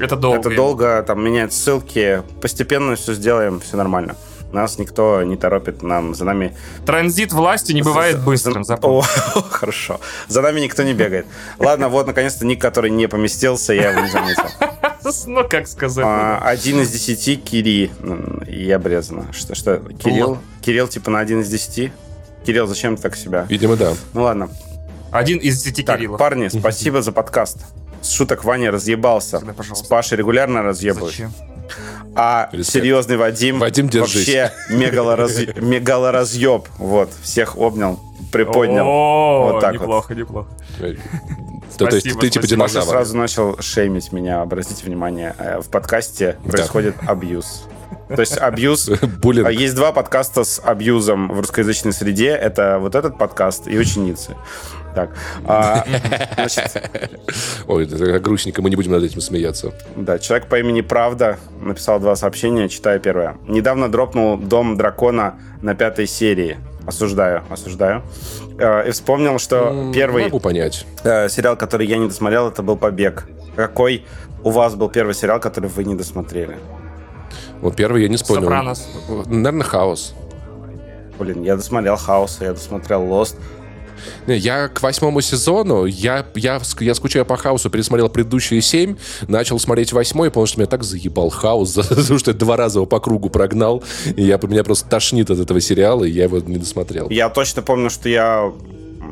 Это 0.00 0.16
долго. 0.16 0.40
Это 0.40 0.56
долго, 0.56 1.04
там 1.06 1.22
менять 1.24 1.52
ссылки. 1.52 2.22
Постепенно 2.40 2.96
все 2.96 3.14
сделаем, 3.14 3.60
все 3.60 3.76
нормально. 3.76 4.16
Нас 4.52 4.78
никто 4.78 5.22
не 5.24 5.36
торопит, 5.36 5.82
нам 5.82 6.14
за 6.14 6.24
нами... 6.24 6.56
Транзит 6.86 7.32
власти 7.32 7.72
не 7.72 7.82
бывает 7.82 8.20
быстрым, 8.22 8.64
О, 8.82 9.02
хорошо. 9.50 10.00
За 10.28 10.42
нами 10.42 10.60
никто 10.60 10.84
не 10.84 10.94
бегает. 10.94 11.26
Ладно, 11.58 11.88
вот, 11.88 12.06
наконец-то, 12.06 12.46
ник, 12.46 12.60
который 12.60 12.90
не 12.90 13.08
поместился, 13.08 13.72
я 13.72 13.90
его 13.90 14.00
не 14.00 14.10
заметил. 14.10 14.44
Ну, 15.26 15.46
как 15.46 15.68
сказать. 15.68 16.02
А, 16.08 16.40
один 16.42 16.80
из 16.80 16.90
десяти 16.90 17.36
Кири 17.36 17.90
и 18.48 18.70
обрезано. 18.70 19.26
Что, 19.34 19.54
что? 19.54 19.76
Кирилл? 20.02 20.38
Кирилл, 20.62 20.88
типа, 20.88 21.10
на 21.10 21.18
один 21.18 21.42
из 21.42 21.48
десяти? 21.50 21.92
Кирилл, 22.46 22.66
зачем 22.66 22.96
ты 22.96 23.02
так 23.02 23.14
себя? 23.14 23.44
Видимо, 23.50 23.76
да. 23.76 23.92
Ну, 24.14 24.22
ладно. 24.22 24.48
Один 25.14 25.38
из 25.38 25.62
десяти 25.62 25.84
так, 25.84 25.98
Кириллов. 25.98 26.18
парни, 26.18 26.48
спасибо 26.48 27.00
за 27.00 27.12
подкаст. 27.12 27.58
С 28.02 28.10
шуток 28.10 28.42
Ваня 28.42 28.72
разъебался. 28.72 29.38
Всегда, 29.38 29.74
С 29.76 29.82
Пашей 29.82 30.18
регулярно 30.18 30.64
разъебываюсь. 30.64 31.12
Зачем? 31.12 31.32
А 32.16 32.48
Респект. 32.50 32.72
серьезный 32.72 33.16
Вадим, 33.16 33.60
Вадим 33.60 33.88
вообще 33.88 34.50
мегалоразъеб. 34.70 35.56
мегалоразъеб. 35.60 36.66
Вот, 36.78 37.10
всех 37.22 37.56
обнял, 37.56 38.00
приподнял. 38.32 38.84
О, 38.88 39.52
вот 39.52 39.60
так 39.60 39.74
неплохо, 39.74 40.08
вот. 40.08 40.18
неплохо. 40.18 40.48
То, 41.78 41.86
то 41.86 41.94
есть 41.94 42.18
ты 42.18 42.30
типа 42.30 42.48
динозавр. 42.48 42.84
сразу 42.84 43.16
начал 43.16 43.56
шеймить 43.60 44.10
меня. 44.10 44.42
Обратите 44.42 44.84
внимание, 44.84 45.36
э, 45.38 45.60
в 45.60 45.68
подкасте 45.68 46.38
происходит 46.44 46.96
абьюз. 47.06 47.66
То 48.08 48.20
есть 48.20 48.36
абьюз... 48.36 48.88
Буллинг. 49.22 49.48
Есть 49.50 49.76
два 49.76 49.92
подкаста 49.92 50.42
с 50.42 50.60
абьюзом 50.60 51.28
в 51.28 51.38
русскоязычной 51.38 51.92
среде. 51.92 52.30
Это 52.30 52.78
вот 52.80 52.96
этот 52.96 53.16
подкаст 53.16 53.68
и 53.68 53.78
ученицы. 53.78 54.34
Так. 54.94 55.10
А, 55.46 55.84
значит, 56.36 56.82
Ой, 57.66 57.84
это 57.84 58.18
грустненько, 58.20 58.62
мы 58.62 58.70
не 58.70 58.76
будем 58.76 58.92
над 58.92 59.02
этим 59.02 59.20
смеяться. 59.20 59.72
Да, 59.96 60.18
человек 60.18 60.48
по 60.48 60.58
имени 60.58 60.82
Правда 60.82 61.38
написал 61.60 61.98
два 61.98 62.14
сообщения, 62.16 62.68
читаю 62.68 63.00
первое. 63.00 63.36
Недавно 63.48 63.90
дропнул 63.90 64.36
Дом 64.36 64.76
дракона 64.76 65.34
на 65.62 65.74
пятой 65.74 66.06
серии. 66.06 66.58
Осуждаю, 66.86 67.42
осуждаю. 67.50 68.02
Э, 68.58 68.88
и 68.88 68.90
вспомнил, 68.92 69.38
что 69.38 69.90
первый 69.94 70.24
могу 70.24 70.38
понять. 70.38 70.86
Э, 71.02 71.28
сериал, 71.28 71.56
который 71.56 71.86
я 71.86 71.96
не 71.96 72.08
досмотрел, 72.08 72.48
это 72.48 72.62
был 72.62 72.76
«Побег». 72.76 73.26
Какой 73.56 74.04
у 74.42 74.50
вас 74.50 74.74
был 74.74 74.90
первый 74.90 75.14
сериал, 75.14 75.40
который 75.40 75.70
вы 75.70 75.84
не 75.84 75.94
досмотрели? 75.94 76.58
Вот 77.60 77.74
первый 77.76 78.02
я 78.02 78.08
не 78.08 78.16
вспомнил. 78.16 78.44
«Сопранос». 78.44 78.86
Наверное, 79.26 79.64
«Хаос». 79.64 80.14
Блин, 81.18 81.42
я 81.42 81.56
досмотрел 81.56 81.96
«Хаос», 81.96 82.38
я 82.40 82.52
досмотрел 82.52 83.04
«Лост». 83.04 83.36
Я 84.26 84.68
к 84.68 84.82
восьмому 84.82 85.20
сезону, 85.20 85.84
я, 85.84 86.26
я, 86.34 86.60
я 86.80 86.94
скучаю 86.94 87.24
по 87.26 87.36
хаосу, 87.36 87.70
пересмотрел 87.70 88.08
предыдущие 88.08 88.60
семь, 88.60 88.96
начал 89.28 89.58
смотреть 89.58 89.92
восьмой, 89.92 90.30
потому 90.30 90.46
что 90.46 90.60
меня 90.60 90.68
так 90.68 90.82
заебал 90.82 91.30
хаос, 91.30 91.68
за 91.74 92.18
что 92.18 92.30
я 92.30 92.36
два 92.36 92.56
раза 92.56 92.78
его 92.78 92.86
по 92.86 93.00
кругу 93.00 93.30
прогнал, 93.30 93.82
и 94.16 94.22
я, 94.22 94.38
меня 94.42 94.64
просто 94.64 94.88
тошнит 94.88 95.30
от 95.30 95.38
этого 95.38 95.60
сериала, 95.60 96.04
и 96.04 96.10
я 96.10 96.24
его 96.24 96.38
не 96.38 96.56
досмотрел. 96.56 97.08
Я 97.10 97.28
точно 97.28 97.62
помню, 97.62 97.90
что 97.90 98.08
я 98.08 98.52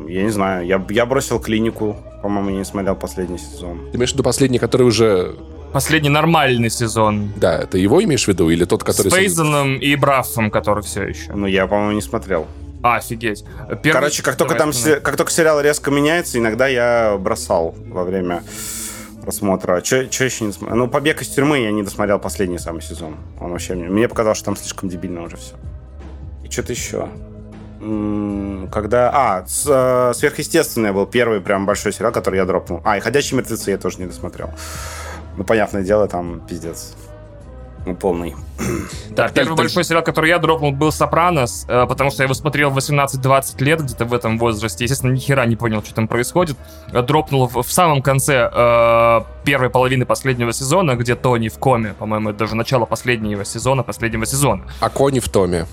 я 0.08 0.24
не 0.24 0.30
знаю, 0.30 0.66
я, 0.66 0.84
я 0.90 1.06
бросил 1.06 1.40
клинику, 1.40 1.96
по-моему, 2.22 2.50
не 2.50 2.64
смотрел 2.64 2.94
последний 2.94 3.38
сезон. 3.38 3.80
Ты 3.90 3.96
имеешь 3.96 4.10
в 4.10 4.14
виду 4.14 4.22
последний, 4.22 4.58
который 4.58 4.82
уже 4.82 5.34
Последний 5.72 6.10
нормальный 6.10 6.68
сезон. 6.68 7.32
Да, 7.36 7.64
ты 7.64 7.78
его 7.78 8.02
имеешь 8.04 8.26
в 8.26 8.28
виду 8.28 8.50
или 8.50 8.64
тот, 8.66 8.84
который... 8.84 9.10
С 9.10 9.14
Фейзеном 9.14 9.76
и 9.76 9.96
Браффом, 9.96 10.50
который 10.50 10.82
все 10.82 11.04
еще. 11.04 11.32
Ну, 11.32 11.46
я, 11.46 11.66
по-моему, 11.66 11.92
не 11.92 12.02
смотрел. 12.02 12.46
А, 12.82 12.96
офигеть. 12.96 13.44
Первый... 13.82 13.92
Короче, 13.92 14.22
как 14.22 14.36
только 14.36 14.54
там, 14.56 14.72
се... 14.72 15.00
как 15.00 15.16
только 15.16 15.30
сериал 15.30 15.60
резко 15.60 15.90
меняется, 15.90 16.38
иногда 16.38 16.66
я 16.66 17.16
бросал 17.18 17.74
во 17.86 18.04
время 18.04 18.42
просмотра. 19.22 19.80
Че 19.80 20.02
еще 20.02 20.44
не 20.44 20.52
смотрел? 20.52 20.76
Ну, 20.76 20.88
«Побег 20.88 21.22
из 21.22 21.28
тюрьмы» 21.28 21.60
я 21.60 21.70
не 21.70 21.82
досмотрел 21.82 22.18
последний 22.18 22.58
самый 22.58 22.82
сезон. 22.82 23.16
Он 23.40 23.52
вообще... 23.52 23.74
Мне 23.74 24.08
показалось, 24.08 24.38
что 24.38 24.46
там 24.46 24.56
слишком 24.56 24.88
дебильно 24.88 25.22
уже 25.22 25.36
все. 25.36 25.54
И 26.44 26.50
что-то 26.50 26.72
еще. 26.72 27.08
Когда... 28.72 29.10
А, 29.14 29.46
с, 29.46 29.64
э, 29.68 30.12
«Сверхъестественное» 30.14 30.92
был 30.92 31.06
первый 31.06 31.40
прям 31.40 31.66
большой 31.66 31.92
сериал, 31.92 32.12
который 32.12 32.36
я 32.36 32.44
дропнул. 32.44 32.80
А, 32.84 32.96
и 32.96 33.00
«Ходячие 33.00 33.38
мертвецы» 33.38 33.70
я 33.70 33.78
тоже 33.78 33.98
не 33.98 34.06
досмотрел. 34.06 34.50
Ну, 35.36 35.44
понятное 35.44 35.82
дело, 35.82 36.08
там 36.08 36.40
пиздец. 36.40 36.94
Ну, 37.84 37.96
полный. 37.96 38.34
Да, 39.10 39.24
так, 39.24 39.34
первый 39.34 39.56
так, 39.56 39.58
большой 39.58 39.84
сериал, 39.84 40.04
который 40.04 40.30
я 40.30 40.38
дропнул, 40.38 40.70
был 40.72 40.92
«Сопранос», 40.92 41.66
э, 41.68 41.86
потому 41.88 42.10
что 42.10 42.22
я 42.22 42.26
его 42.26 42.34
смотрел 42.34 42.70
в 42.70 42.78
18-20 42.78 43.64
лет, 43.64 43.82
где-то 43.82 44.04
в 44.04 44.14
этом 44.14 44.38
возрасте. 44.38 44.84
Естественно, 44.84 45.12
ни 45.12 45.18
хера 45.18 45.44
не 45.46 45.56
понял, 45.56 45.82
что 45.82 45.94
там 45.94 46.06
происходит. 46.06 46.56
Э, 46.92 47.02
дропнул 47.02 47.48
в, 47.48 47.62
в 47.62 47.72
самом 47.72 48.02
конце 48.02 48.48
э, 48.52 49.20
первой 49.44 49.70
половины 49.70 50.06
последнего 50.06 50.52
сезона, 50.52 50.94
где 50.94 51.16
Тони 51.16 51.48
в 51.48 51.58
коме. 51.58 51.94
По-моему, 51.98 52.30
это 52.30 52.40
даже 52.40 52.54
начало 52.54 52.84
последнего 52.84 53.44
сезона, 53.44 53.82
последнего 53.82 54.26
сезона. 54.26 54.64
А 54.80 54.88
Кони 54.88 55.18
в 55.18 55.28
томе 55.28 55.66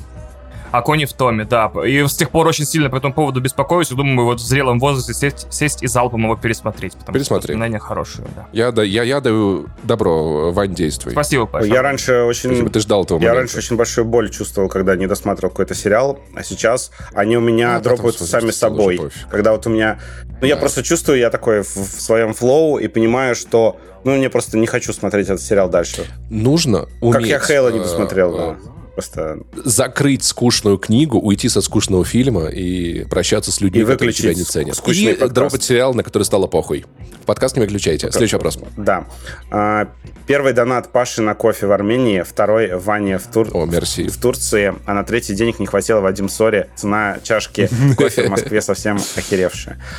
а 0.71 0.81
Кони 0.81 1.05
в 1.05 1.13
Томе, 1.13 1.45
да. 1.45 1.71
И 1.85 2.05
с 2.05 2.15
тех 2.15 2.29
пор 2.29 2.47
очень 2.47 2.65
сильно 2.65 2.89
по 2.89 2.97
этому 2.97 3.13
поводу 3.13 3.41
беспокоюсь. 3.41 3.91
И 3.91 3.95
думаю, 3.95 4.25
вот 4.25 4.39
в 4.39 4.43
зрелом 4.43 4.79
возрасте 4.79 5.13
сесть, 5.13 5.51
сесть 5.51 5.83
и 5.83 5.87
залпом 5.87 6.23
его 6.23 6.35
пересмотреть. 6.35 6.93
Потому 6.93 7.13
Пересмотри. 7.13 7.43
что 7.43 7.53
воспоминания 7.53 7.79
хорошие, 7.79 8.27
да. 8.35 8.47
Я, 8.51 8.71
да, 8.71 8.83
я, 8.83 9.03
я 9.03 9.19
даю 9.21 9.67
добро, 9.83 10.51
Вань, 10.51 10.73
действуй. 10.73 11.11
Спасибо, 11.13 11.45
Паша. 11.45 11.65
Я 11.67 11.81
раньше 11.81 12.21
очень... 12.23 12.49
Спасибо, 12.49 12.69
ты 12.69 12.79
ждал 12.79 13.03
этого 13.03 13.19
Я 13.19 13.29
момента. 13.29 13.39
раньше 13.39 13.57
очень 13.57 13.75
большую 13.77 14.05
боль 14.05 14.29
чувствовал, 14.29 14.69
когда 14.69 14.95
не 14.95 15.07
досматривал 15.07 15.49
какой-то 15.49 15.73
сериал, 15.73 16.19
а 16.35 16.43
сейчас 16.43 16.91
они 17.13 17.37
у 17.37 17.41
меня 17.41 17.77
ну, 17.77 17.83
дропаются 17.83 18.25
сами 18.25 18.51
собой. 18.51 18.99
Когда 19.29 19.51
вот 19.51 19.65
у 19.67 19.69
меня... 19.69 19.99
Ну, 20.41 20.47
я 20.47 20.55
просто 20.55 20.83
чувствую, 20.83 21.19
я 21.19 21.29
такой 21.29 21.63
в, 21.63 21.75
в 21.75 22.01
своем 22.01 22.33
флоу 22.33 22.77
и 22.77 22.87
понимаю, 22.87 23.35
что 23.35 23.77
ну, 24.03 24.15
мне 24.15 24.29
просто 24.29 24.57
не 24.57 24.67
хочу 24.67 24.93
смотреть 24.93 25.27
этот 25.27 25.41
сериал 25.41 25.69
дальше. 25.69 26.05
Нужно 26.29 26.87
уметь... 27.01 27.15
Как 27.15 27.25
я 27.25 27.39
Хейла 27.39 27.69
не 27.69 27.79
досмотрел, 27.79 28.37
да 28.37 28.57
просто... 28.99 29.39
Закрыть 29.55 30.23
скучную 30.23 30.77
книгу, 30.77 31.19
уйти 31.19 31.47
со 31.49 31.61
скучного 31.61 32.03
фильма 32.03 32.47
и 32.47 33.05
прощаться 33.05 33.51
с 33.51 33.61
людьми, 33.61 33.81
и 33.81 33.85
которые 33.85 34.13
тебя 34.13 34.33
не 34.33 34.43
ценят. 34.43 34.77
И 34.87 35.07
подкаст. 35.11 35.33
дропать 35.33 35.63
сериал, 35.63 35.93
на 35.93 36.03
который 36.03 36.23
стало 36.23 36.47
похуй. 36.47 36.85
В 37.21 37.25
подкаст 37.25 37.55
не 37.55 37.61
выключайте. 37.61 38.07
Как... 38.07 38.13
Следующий 38.13 38.35
вопрос. 38.35 38.59
Да. 38.75 39.05
А, 39.51 39.87
первый 40.27 40.53
донат 40.53 40.91
Паши 40.91 41.21
на 41.21 41.33
кофе 41.33 41.67
в 41.67 41.71
Армении, 41.71 42.21
второй 42.21 42.75
Ваня 42.75 43.19
в, 43.19 43.27
Тур... 43.27 43.47
О, 43.53 43.65
мерси. 43.65 44.07
в 44.07 44.17
Турции, 44.17 44.75
а 44.85 44.93
на 44.93 45.03
третий 45.03 45.33
денег 45.33 45.59
не 45.59 45.65
хватило 45.65 46.01
Вадим 46.01 46.27
Сори. 46.27 46.67
Цена 46.75 47.19
чашки 47.23 47.69
кофе 47.97 48.23
в 48.23 48.29
Москве 48.29 48.61
совсем 48.61 48.97
охеревшая. 49.15 49.81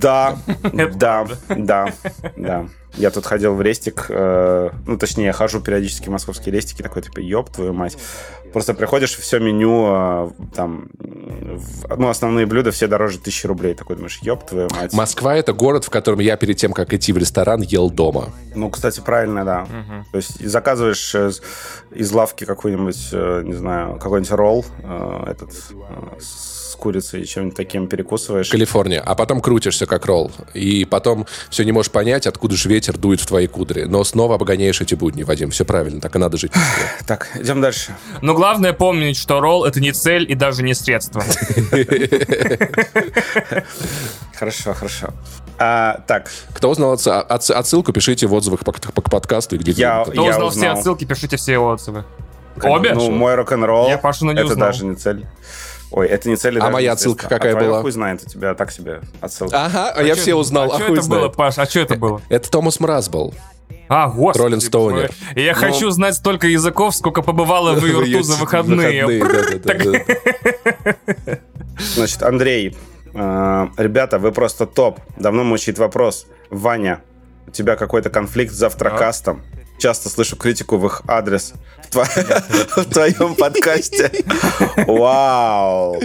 Да, 0.00 0.38
да, 0.72 1.26
да, 1.48 1.92
да. 2.36 2.66
Я 2.96 3.10
тут 3.10 3.24
ходил 3.24 3.54
в 3.54 3.62
рестик, 3.62 4.06
э, 4.08 4.70
ну, 4.86 4.98
точнее, 4.98 5.26
я 5.26 5.32
хожу 5.32 5.60
периодически 5.60 6.08
в 6.08 6.12
московские 6.12 6.54
рестики, 6.54 6.82
такой, 6.82 7.02
типа, 7.02 7.20
ёб 7.20 7.50
твою 7.50 7.72
мать. 7.72 7.96
Просто 8.52 8.74
приходишь, 8.74 9.16
все 9.16 9.38
меню, 9.38 9.86
э, 9.88 10.30
там, 10.54 10.88
в, 10.98 11.96
ну, 11.96 12.08
основные 12.08 12.46
блюда 12.46 12.72
все 12.72 12.88
дороже 12.88 13.18
тысячи 13.18 13.46
рублей. 13.46 13.74
Такой 13.74 13.96
думаешь, 13.96 14.18
ёб 14.22 14.44
твою 14.44 14.68
мать. 14.70 14.92
Москва— 14.92 15.34
это 15.36 15.52
город, 15.52 15.84
в 15.84 15.90
котором 15.90 16.18
я 16.18 16.36
перед 16.36 16.56
тем, 16.56 16.72
как 16.72 16.92
идти 16.92 17.12
в 17.12 17.18
ресторан, 17.18 17.62
ел 17.62 17.90
дома. 17.90 18.30
Ну, 18.54 18.70
кстати, 18.70 19.00
правильно, 19.00 19.44
да. 19.44 19.62
Угу. 19.62 20.04
То 20.12 20.16
есть 20.16 20.44
заказываешь 20.44 21.14
из, 21.14 21.42
из 21.92 22.10
лавки 22.12 22.44
какой-нибудь, 22.44 23.08
э, 23.12 23.42
не 23.44 23.54
знаю, 23.54 23.98
какой-нибудь 23.98 24.32
ролл, 24.32 24.64
э, 24.82 25.24
этот, 25.28 25.50
э, 25.70 26.20
курицей 26.76 27.22
и 27.22 27.26
чем-нибудь 27.26 27.56
таким 27.56 27.86
перекусываешь. 27.86 28.50
Калифорния. 28.50 29.00
А 29.00 29.14
потом 29.14 29.40
крутишься 29.40 29.86
как 29.86 30.06
ролл. 30.06 30.30
И 30.54 30.84
потом 30.84 31.26
все 31.50 31.64
не 31.64 31.72
можешь 31.72 31.90
понять, 31.90 32.26
откуда 32.26 32.56
же 32.56 32.68
ветер 32.68 32.96
дует 32.96 33.20
в 33.20 33.26
твои 33.26 33.46
кудри. 33.46 33.84
Но 33.84 34.02
снова 34.04 34.36
обгоняешь 34.36 34.80
эти 34.80 34.94
будни, 34.94 35.22
Вадим. 35.22 35.50
Все 35.50 35.64
правильно, 35.64 36.00
так 36.00 36.14
и 36.16 36.18
надо 36.18 36.36
жить. 36.36 36.52
Так, 37.06 37.28
идем 37.34 37.60
дальше. 37.60 37.96
Но 38.22 38.34
главное 38.34 38.72
помнить, 38.72 39.16
что 39.16 39.40
ролл— 39.40 39.64
это 39.66 39.80
не 39.80 39.92
цель 39.92 40.30
и 40.30 40.34
даже 40.34 40.62
не 40.62 40.74
средство. 40.74 41.22
Хорошо, 44.38 44.72
хорошо. 44.72 45.08
А, 45.58 46.00
так. 46.06 46.30
Кто 46.54 46.70
узнал 46.70 46.94
отсылку, 46.94 47.92
пишите 47.92 48.26
в 48.26 48.32
отзывах 48.32 48.60
к 48.60 49.10
подкасту. 49.10 49.58
Где 49.58 49.72
я, 49.72 50.04
Кто 50.06 50.24
узнал 50.24 50.50
все 50.50 50.70
отсылки, 50.70 51.04
пишите 51.04 51.36
все 51.36 51.58
отзывы. 51.58 52.04
Обе? 52.62 52.94
Ну, 52.94 53.10
мой 53.10 53.34
рок-н-ролл. 53.34 53.88
Я 53.88 53.98
Пашу 53.98 54.24
не 54.24 54.40
Это 54.40 54.56
даже 54.56 54.84
не 54.84 54.96
цель. 54.96 55.26
Ой, 55.92 56.06
это 56.06 56.28
не 56.28 56.36
цель. 56.36 56.58
А 56.58 56.70
моя 56.70 56.92
отсылка 56.92 57.28
какая 57.28 57.54
а 57.54 57.60
была? 57.60 57.82
хуй 57.82 57.90
знает, 57.90 58.22
у 58.22 58.28
тебя 58.28 58.54
так 58.54 58.70
себе 58.70 59.00
отсылка. 59.20 59.64
Ага, 59.64 59.92
а, 59.96 60.02
я 60.02 60.14
все 60.14 60.34
узнал, 60.34 60.72
а, 60.72 60.76
а 60.76 60.78
что 60.78 60.94
это 60.94 61.08
было, 61.08 61.28
Паш, 61.28 61.58
а 61.58 61.66
что 61.66 61.80
это 61.80 61.96
было? 61.96 62.22
Это 62.28 62.50
Томас 62.50 62.78
Мраз 62.78 63.08
был. 63.08 63.34
А, 63.88 64.08
господи. 64.08 64.42
Роллин 64.42 64.60
Стоунер. 64.60 65.10
Я 65.34 65.52
ну, 65.52 65.58
хочу 65.58 65.90
знать 65.90 66.14
столько 66.14 66.46
языков, 66.46 66.94
сколько 66.94 67.22
побывало 67.22 67.72
в 67.74 67.84
ее 67.84 68.00
рту 68.00 68.22
за 68.22 68.36
выходные. 68.36 69.04
Значит, 71.96 72.22
Андрей, 72.22 72.76
э, 73.12 73.66
ребята, 73.76 74.20
вы 74.20 74.30
просто 74.30 74.66
топ. 74.66 75.00
Давно 75.16 75.42
мучает 75.42 75.78
вопрос. 75.78 76.26
Ваня, 76.50 77.02
у 77.48 77.50
тебя 77.50 77.74
какой-то 77.74 78.10
конфликт 78.10 78.52
с 78.52 78.56
завтракастом? 78.56 79.42
Часто 79.80 80.08
слышу 80.08 80.36
критику 80.36 80.76
в 80.76 80.86
их 80.86 81.02
адрес 81.08 81.54
в 81.90 82.84
твоем 82.84 83.34
подкасте. 83.38 84.10
Вау! 84.86 86.00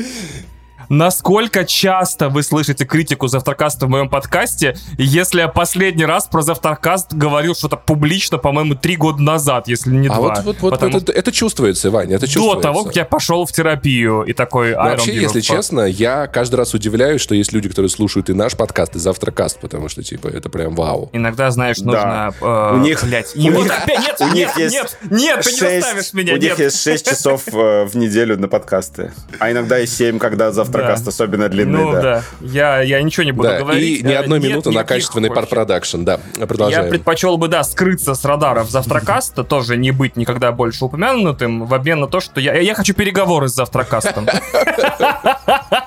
Насколько 0.89 1.65
часто 1.65 2.29
вы 2.29 2.43
слышите 2.43 2.85
критику 2.85 3.27
Завтракаста 3.27 3.85
в 3.85 3.89
моем 3.89 4.09
подкасте, 4.09 4.77
если 4.97 5.41
я 5.41 5.47
последний 5.47 6.05
раз 6.05 6.25
про 6.27 6.41
Завтракаст 6.41 7.13
говорил 7.13 7.55
что-то 7.55 7.77
публично, 7.77 8.37
по-моему, 8.37 8.75
три 8.75 8.95
года 8.95 9.21
назад, 9.21 9.67
если 9.67 9.91
не 9.91 10.07
а 10.07 10.15
два. 10.15 10.35
вот, 10.35 10.45
вот, 10.45 10.61
вот 10.61 10.69
Потому... 10.71 10.97
это, 10.97 11.11
это 11.11 11.31
чувствуется, 11.31 11.91
Ваня, 11.91 12.15
это 12.15 12.27
чувствуется. 12.27 12.55
До 12.55 12.61
того, 12.61 12.83
как 12.85 12.95
я 12.95 13.05
пошел 13.05 13.45
в 13.45 13.51
терапию 13.51 14.23
и 14.23 14.33
такой... 14.33 14.71
Ну, 14.71 14.77
вообще, 14.77 15.15
если 15.15 15.41
честно, 15.41 15.81
я 15.81 16.27
каждый 16.27 16.55
раз 16.55 16.73
удивляюсь, 16.73 17.21
что 17.21 17.35
есть 17.35 17.53
люди, 17.53 17.69
которые 17.69 17.89
слушают 17.89 18.29
и 18.29 18.33
наш 18.33 18.55
подкаст, 18.55 18.95
и 18.95 18.99
Завтракаст, 18.99 19.59
потому 19.59 19.89
что, 19.89 20.03
типа, 20.03 20.27
это 20.27 20.49
прям 20.49 20.75
вау. 20.75 21.09
Иногда, 21.13 21.51
знаешь, 21.51 21.77
нужно... 21.79 22.33
Да. 22.39 22.71
Э, 22.71 22.75
у 22.75 22.79
них... 22.79 23.03
Блять, 23.03 23.35
у 23.35 23.39
них, 23.39 23.51
нет, 23.53 24.15
у 24.19 24.27
них 24.33 24.57
нет, 24.57 24.71
нет, 24.71 24.97
нет, 25.09 25.41
ты 25.41 25.49
6, 25.49 25.61
не 25.61 25.77
оставишь 25.77 26.13
меня, 26.13 26.33
У 26.33 26.37
нет. 26.37 26.51
них 26.51 26.59
есть 26.59 26.81
6 26.81 27.09
часов 27.09 27.43
э, 27.47 27.85
в 27.85 27.95
неделю 27.95 28.37
на 28.37 28.47
подкасты, 28.47 29.13
а 29.39 29.51
иногда 29.51 29.79
и 29.79 29.85
7, 29.85 30.19
когда 30.19 30.51
Завтракаст 30.51 30.74
да. 30.77 31.09
особенно 31.09 31.49
длинный, 31.49 31.83
ну, 31.83 31.91
да. 31.91 32.01
да. 32.01 32.23
Я, 32.41 32.81
я 32.81 33.01
ничего 33.01 33.23
не 33.23 33.31
буду 33.31 33.49
да. 33.49 33.59
говорить. 33.59 34.01
И 34.01 34.03
ни 34.03 34.13
одной 34.13 34.39
минуты 34.39 34.71
на 34.71 34.83
качественный 34.83 35.29
парпродакшн, 35.29 36.03
да. 36.03 36.19
Продолжаем. 36.47 36.85
Я 36.85 36.89
предпочел 36.89 37.37
бы, 37.37 37.47
да, 37.47 37.63
скрыться 37.63 38.15
с 38.15 38.25
радаров 38.25 38.69
завтракаста, 38.69 39.43
тоже 39.55 39.77
не 39.77 39.91
быть 39.91 40.15
никогда 40.15 40.51
больше 40.51 40.85
упомянутым, 40.85 41.65
в 41.65 41.73
обмен 41.73 41.99
на 41.99 42.07
то, 42.07 42.19
что 42.19 42.39
я, 42.39 42.55
я 42.55 42.73
хочу 42.75 42.93
переговоры 42.93 43.47
с 43.47 43.53
завтракастом. 43.53 44.27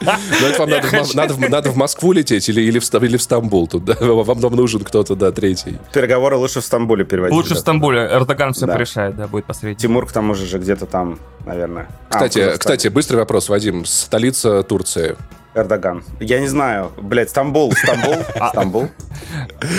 Ну, 0.01 0.47
это 0.47 0.59
вам 0.61 1.51
надо 1.51 1.71
в 1.71 1.77
Москву 1.77 2.13
лететь 2.13 2.49
или 2.49 2.79
в 2.79 3.23
Стамбул 3.23 3.67
тут, 3.67 3.85
да? 3.85 3.97
Вам 4.01 4.55
нужен 4.55 4.81
кто-то, 4.81 5.15
да, 5.15 5.33
третий. 5.33 5.79
Переговоры 5.93 6.37
лучше 6.37 6.61
в 6.61 6.65
Стамбуле 6.65 7.05
переводить. 7.05 7.35
Лучше 7.35 7.55
в 7.55 7.59
Стамбуле. 7.59 8.09
Эрдоган 8.11 8.53
все 8.53 8.67
порешает, 8.67 9.17
да, 9.17 9.27
будет 9.27 9.45
посредник. 9.45 9.79
Тимур 9.79 10.07
к 10.07 10.13
тому 10.13 10.35
же 10.35 10.47
же 10.47 10.59
где-то 10.59 10.87
там, 10.87 11.19
наверное. 11.49 11.89
Кстати, 12.09 12.39
а, 12.39 12.59
кстати, 12.59 12.89
быстрый 12.89 13.17
вопрос, 13.17 13.49
Вадим. 13.49 13.85
Столица 13.85 14.63
Турции. 14.63 15.17
Эрдоган. 15.55 16.05
Я 16.21 16.41
не 16.41 16.47
знаю. 16.47 16.93
Блядь, 16.97 17.31
Стамбул, 17.31 17.73
Стамбул, 17.73 18.15
а, 18.39 18.51
Стамбул. 18.51 18.89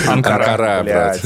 Анкара, 0.08 0.84
блядь. 0.84 1.22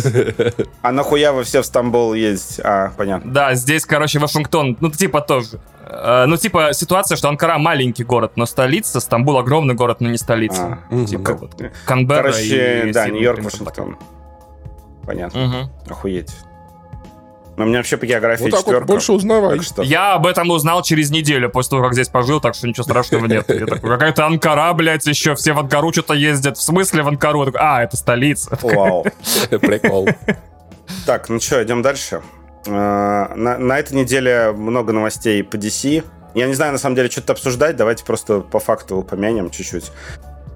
А 0.81 0.91
нахуя 0.91 1.31
вы 1.33 1.43
все 1.43 1.61
в 1.61 1.65
Стамбул 1.65 2.13
есть? 2.13 2.59
А, 2.63 2.91
понятно. 2.95 3.31
Да, 3.31 3.55
здесь, 3.55 3.85
короче, 3.85 4.19
Вашингтон, 4.19 4.77
ну, 4.79 4.91
типа 4.91 5.21
тоже. 5.21 5.59
Э, 5.85 6.25
ну, 6.27 6.37
типа, 6.37 6.73
ситуация, 6.73 7.15
что 7.15 7.29
Анкара 7.29 7.57
маленький 7.57 8.03
город, 8.03 8.33
но 8.35 8.45
столица, 8.45 8.99
Стамбул 8.99 9.37
огромный 9.37 9.75
город, 9.75 10.01
но 10.01 10.09
не 10.09 10.17
столица. 10.17 10.79
А, 10.89 11.05
типа, 11.05 11.33
вот, 11.33 11.55
Канберра 11.85 12.31
Короче, 12.31 12.89
и 12.89 12.91
да, 12.91 13.07
Нью-Йорк, 13.07 13.43
Вашингтон. 13.43 13.97
Понятно. 15.05 15.71
Охуеть. 15.89 16.31
Но 17.55 17.65
мне 17.65 17.77
вообще 17.77 17.97
по 17.97 18.05
географии 18.05 18.43
вот 18.43 18.59
четверка. 18.59 18.79
Вот 18.79 18.87
больше 18.87 19.13
узнавай. 19.13 19.59
Что... 19.59 19.83
Я 19.83 20.13
об 20.15 20.25
этом 20.25 20.49
узнал 20.49 20.81
через 20.81 21.11
неделю 21.11 21.49
после 21.49 21.71
того, 21.71 21.83
как 21.83 21.93
здесь 21.93 22.09
пожил, 22.09 22.41
так 22.41 22.55
что 22.55 22.67
ничего 22.67 22.83
страшного 22.83 23.25
нет. 23.27 23.45
какая-то 23.45 24.25
Анкара, 24.25 24.73
блядь, 24.73 25.05
еще 25.05 25.35
все 25.35 25.53
в 25.53 25.59
Анкару 25.59 25.91
что-то 25.91 26.13
ездят. 26.13 26.57
В 26.57 26.61
смысле 26.61 27.03
в 27.03 27.07
Анкару? 27.07 27.45
А, 27.55 27.83
это 27.83 27.95
столица. 27.97 28.57
Вау. 28.61 29.05
Прикол. 29.49 30.09
Так, 31.05 31.29
ну 31.29 31.39
что, 31.39 31.63
идем 31.63 31.81
дальше. 31.81 32.21
А, 32.67 33.33
на, 33.35 33.57
на 33.57 33.79
этой 33.79 33.93
неделе 33.93 34.51
много 34.51 34.93
новостей 34.93 35.43
по 35.43 35.55
DC. 35.55 36.03
Я 36.33 36.47
не 36.47 36.53
знаю, 36.53 36.71
на 36.71 36.79
самом 36.79 36.95
деле, 36.95 37.09
что-то 37.09 37.33
обсуждать. 37.33 37.75
Давайте 37.75 38.03
просто 38.03 38.39
по 38.39 38.59
факту 38.59 38.97
упомянем 38.97 39.51
чуть-чуть. 39.51 39.91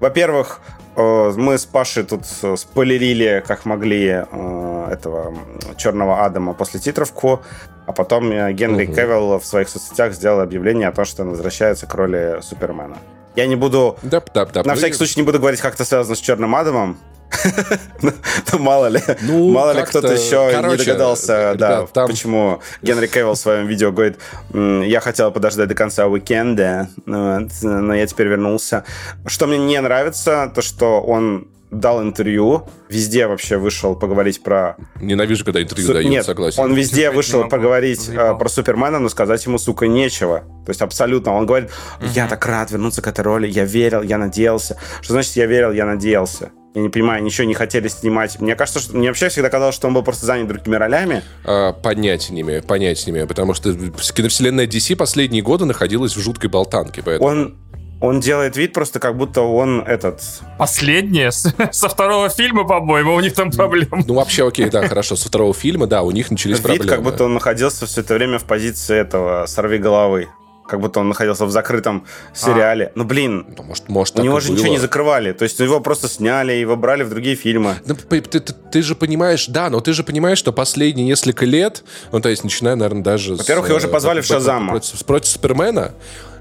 Во-первых, 0.00 0.60
э, 0.60 0.87
мы 0.98 1.58
с 1.58 1.64
Пашей 1.64 2.02
тут 2.02 2.26
спойлерили, 2.26 3.42
как 3.46 3.64
могли, 3.64 4.24
э, 4.30 4.88
этого 4.90 5.34
Черного 5.76 6.24
Адама 6.24 6.54
после 6.54 6.80
титровку, 6.80 7.40
а 7.86 7.92
потом 7.92 8.30
э, 8.32 8.52
Генри 8.52 8.86
угу. 8.86 8.94
Кевилл 8.94 9.38
в 9.38 9.44
своих 9.44 9.68
соцсетях 9.68 10.12
сделал 10.12 10.40
объявление 10.40 10.88
о 10.88 10.92
том, 10.92 11.04
что 11.04 11.22
он 11.22 11.30
возвращается 11.30 11.86
к 11.86 11.94
роли 11.94 12.40
Супермена. 12.42 12.96
Я 13.38 13.46
не 13.46 13.54
буду... 13.54 13.96
Да, 14.02 14.20
да, 14.34 14.46
да. 14.46 14.64
На 14.64 14.74
всякий 14.74 14.94
случай 14.94 15.20
не 15.20 15.22
буду 15.22 15.38
говорить, 15.38 15.60
как 15.60 15.74
это 15.74 15.84
связано 15.84 16.16
с 16.16 16.18
Черным 16.18 16.56
Адамом, 16.56 16.98
ну, 18.02 18.12
мало 18.58 18.86
ли, 18.86 19.00
ну, 19.20 19.50
мало 19.50 19.70
ли 19.70 19.82
кто-то 19.82 20.12
еще 20.12 20.50
Короче, 20.50 20.78
не 20.78 20.84
догадался, 20.84 21.52
ребят, 21.52 21.56
да, 21.58 21.86
там... 21.86 22.08
почему 22.08 22.60
Генри 22.82 23.06
Кевилл 23.06 23.34
в 23.34 23.38
своем 23.38 23.68
видео 23.68 23.92
говорит, 23.92 24.18
я 24.52 24.98
хотел 24.98 25.30
подождать 25.30 25.68
до 25.68 25.76
конца 25.76 26.06
уикенда, 26.08 26.88
но 27.06 27.94
я 27.94 28.06
теперь 28.08 28.26
вернулся. 28.26 28.84
Что 29.26 29.46
мне 29.46 29.58
не 29.58 29.80
нравится, 29.80 30.50
то 30.52 30.60
что 30.60 31.00
он 31.00 31.46
дал 31.70 32.02
интервью, 32.02 32.68
везде 32.88 33.26
вообще 33.26 33.56
вышел 33.58 33.94
поговорить 33.94 34.42
про... 34.42 34.76
Ненавижу, 35.00 35.44
когда 35.44 35.62
интервью 35.62 35.86
Су... 35.86 35.92
дают, 35.92 36.10
Нет, 36.10 36.24
согласен. 36.24 36.62
он 36.62 36.74
везде 36.74 37.10
вышел 37.10 37.48
поговорить 37.48 38.08
э, 38.08 38.34
про 38.34 38.48
Супермена, 38.48 38.98
но 38.98 39.08
сказать 39.08 39.44
ему, 39.44 39.58
сука, 39.58 39.86
нечего. 39.86 40.40
То 40.64 40.70
есть 40.70 40.82
абсолютно. 40.82 41.34
Он 41.34 41.46
говорит, 41.46 41.70
я 42.00 42.26
так 42.26 42.44
рад 42.46 42.70
вернуться 42.70 43.02
к 43.02 43.06
этой 43.06 43.20
роли, 43.20 43.46
я 43.46 43.64
верил, 43.64 44.02
я 44.02 44.18
надеялся. 44.18 44.78
Что 45.00 45.14
значит 45.14 45.36
я 45.36 45.46
верил, 45.46 45.72
я 45.72 45.84
надеялся? 45.84 46.50
Я 46.74 46.82
не 46.82 46.90
понимаю, 46.90 47.22
ничего 47.24 47.46
не 47.46 47.54
хотели 47.54 47.88
снимать. 47.88 48.40
Мне 48.40 48.54
кажется, 48.54 48.80
что 48.80 48.96
мне 48.96 49.08
вообще 49.08 49.30
всегда 49.30 49.48
казалось, 49.48 49.74
что 49.74 49.88
он 49.88 49.94
был 49.94 50.02
просто 50.02 50.26
занят 50.26 50.48
другими 50.48 50.76
ролями. 50.76 51.22
А, 51.44 51.72
понятиями, 51.72 52.60
понятиями, 52.60 53.24
потому 53.24 53.54
что 53.54 53.72
киновселенная 53.72 54.66
DC 54.66 54.94
последние 54.96 55.42
годы 55.42 55.64
находилась 55.64 56.14
в 56.14 56.20
жуткой 56.20 56.50
болтанке. 56.50 57.02
Поэтому... 57.02 57.28
Он 57.28 57.56
он 58.00 58.20
делает 58.20 58.56
вид 58.56 58.72
просто, 58.72 59.00
как 59.00 59.16
будто 59.16 59.42
он 59.42 59.80
этот... 59.80 60.22
Последнее? 60.56 61.30
Со 61.32 61.88
второго 61.88 62.28
фильма, 62.28 62.64
по-моему, 62.64 63.14
у 63.14 63.20
них 63.20 63.34
там 63.34 63.50
проблемы. 63.50 64.04
Ну, 64.06 64.14
вообще, 64.14 64.46
окей, 64.46 64.70
да, 64.70 64.86
хорошо. 64.86 65.16
Со 65.16 65.28
второго 65.28 65.54
фильма, 65.54 65.86
да, 65.86 66.02
у 66.02 66.10
них 66.10 66.30
начались 66.30 66.58
вид, 66.58 66.64
проблемы. 66.66 66.88
как 66.88 67.02
будто 67.02 67.24
он 67.24 67.34
находился 67.34 67.86
все 67.86 68.02
это 68.02 68.14
время 68.14 68.38
в 68.38 68.44
позиции 68.44 68.96
этого 68.96 69.46
«сорви 69.46 69.78
головы» 69.78 70.28
как 70.68 70.80
будто 70.80 71.00
он 71.00 71.08
находился 71.08 71.46
в 71.46 71.50
закрытом 71.50 72.04
сериале. 72.34 72.86
А. 72.86 72.92
Ну, 72.94 73.04
блин, 73.04 73.46
ну, 73.56 73.64
может, 73.64 73.88
может, 73.88 74.18
у 74.18 74.22
него 74.22 74.38
же 74.38 74.48
было. 74.48 74.56
ничего 74.56 74.72
не 74.72 74.78
закрывали. 74.78 75.32
То 75.32 75.44
есть 75.44 75.58
его 75.58 75.80
просто 75.80 76.08
сняли, 76.08 76.52
его 76.52 76.76
брали 76.76 77.02
в 77.02 77.10
другие 77.10 77.36
фильмы. 77.36 77.76
Ну, 77.86 77.94
ты, 77.94 78.20
ты, 78.20 78.40
ты 78.40 78.82
же 78.82 78.94
понимаешь, 78.94 79.46
да, 79.48 79.70
но 79.70 79.80
ты 79.80 79.92
же 79.92 80.04
понимаешь, 80.04 80.38
что 80.38 80.52
последние 80.52 81.06
несколько 81.06 81.44
лет, 81.44 81.82
ну, 82.12 82.20
то 82.20 82.28
есть 82.28 82.44
начиная, 82.44 82.76
наверное, 82.76 83.02
даже 83.02 83.34
Во-первых, 83.34 83.66
с, 83.66 83.68
его 83.70 83.78
же 83.80 83.88
позвали 83.88 84.20
в 84.20 84.26
Шазама. 84.26 84.72
Против, 84.72 85.04
против 85.04 85.28
Супермена. 85.28 85.94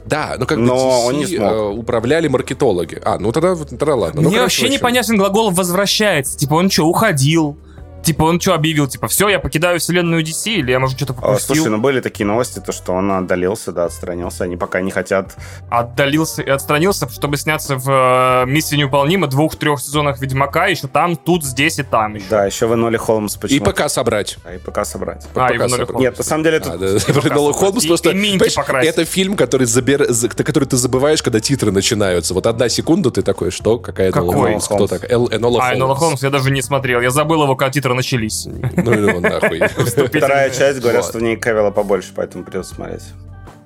Да, 0.05 0.35
но 0.37 0.45
как 0.45 0.57
бы 0.57 0.63
но 0.63 0.75
DC, 0.75 1.07
он 1.07 1.17
не 1.17 1.25
смог. 1.25 1.51
Э, 1.51 1.59
управляли 1.67 2.27
маркетологи. 2.29 3.01
А, 3.03 3.19
ну 3.19 3.31
тогда, 3.31 3.55
тогда 3.55 3.95
ладно. 3.95 4.21
Ну, 4.21 4.29
Мне 4.29 4.39
вообще 4.39 4.69
непонятен 4.69 5.17
глагол 5.17 5.51
«возвращается». 5.51 6.37
Типа 6.37 6.53
он 6.53 6.69
что, 6.69 6.85
уходил? 6.85 7.57
Типа 8.03 8.23
он 8.23 8.39
что 8.39 8.53
объявил? 8.53 8.87
Типа, 8.87 9.07
все, 9.07 9.29
я 9.29 9.39
покидаю 9.39 9.79
вселенную 9.79 10.23
DC, 10.23 10.53
или 10.53 10.71
я, 10.71 10.79
может, 10.79 10.97
что-то 10.97 11.13
а, 11.13 11.21
пропустил? 11.21 11.55
Слушай, 11.55 11.69
ну 11.69 11.77
были 11.77 11.99
такие 11.99 12.25
новости, 12.25 12.59
то, 12.59 12.71
что 12.71 12.93
он 12.93 13.11
отдалился, 13.11 13.71
да, 13.71 13.85
отстранился. 13.85 14.45
Они 14.45 14.55
пока 14.55 14.81
не 14.81 14.91
хотят... 14.91 15.35
Отдалился 15.69 16.41
и 16.41 16.49
отстранился, 16.49 17.09
чтобы 17.09 17.37
сняться 17.37 17.75
в 17.75 17.89
э, 17.89 18.45
«Миссии 18.49 18.75
невыполнима» 18.75 19.27
двух-трех 19.27 19.79
сезонах 19.79 20.19
«Ведьмака», 20.19 20.67
еще 20.67 20.87
там, 20.87 21.15
тут, 21.15 21.43
здесь 21.43 21.79
и 21.79 21.83
там 21.83 22.15
еще. 22.15 22.25
Да, 22.29 22.45
еще 22.45 22.67
в 22.67 22.73
«Эноли 22.73 22.97
Холмс» 22.97 23.35
почему 23.35 23.59
И 23.59 23.63
пока 23.63 23.89
собрать. 23.89 24.37
А, 24.45 24.55
и 24.55 24.57
пока 24.57 24.85
собрать. 24.85 25.27
А, 25.35 25.51
и 25.51 25.57
в 25.57 25.61
«Эноли 25.61 25.85
Холмс». 25.85 26.01
Нет, 26.01 26.17
на 26.17 26.23
самом 26.23 26.43
деле... 26.43 26.57
А, 26.57 26.77
да, 26.77 26.85
«Эноли 26.87 27.53
Холмс» 27.53 27.85
просто... 27.85 28.11
Это 28.11 29.05
фильм, 29.05 29.35
который, 29.35 29.67
забер... 29.67 30.07
который 30.37 30.65
ты 30.65 30.77
забываешь, 30.77 31.21
когда 31.21 31.39
титры 31.39 31.71
начинаются. 31.71 32.33
Вот 32.33 32.47
одна 32.47 32.69
секунда, 32.69 33.11
ты 33.11 33.21
такой, 33.21 33.51
что? 33.51 33.79
Какая 33.79 34.11
Энола 34.11 34.33
Холмс? 34.33 34.65
Кто 34.65 34.87
так? 34.87 35.11
Энола 35.11 35.59
Холмс. 35.59 35.65
А, 35.65 35.75
Энола 35.75 35.95
Холмс 35.95 36.23
я 36.23 36.29
даже 36.29 36.51
не 36.51 36.61
смотрел. 36.61 37.01
Я 37.01 37.09
забыл 37.09 37.43
его, 37.43 37.55
когда 37.55 37.71
титры 37.71 37.86
начались. 37.93 38.45
Ну 38.45 38.91
его 38.91 39.19
нахуй. 39.19 39.59
Вторая 40.07 40.49
часть, 40.49 40.79
говорят, 40.79 41.05
что 41.05 41.19
в 41.19 41.21
ней 41.21 41.35
Кевилла 41.37 41.71
побольше, 41.71 42.11
поэтому 42.15 42.43
придется 42.43 42.75
смотреть. 42.75 43.03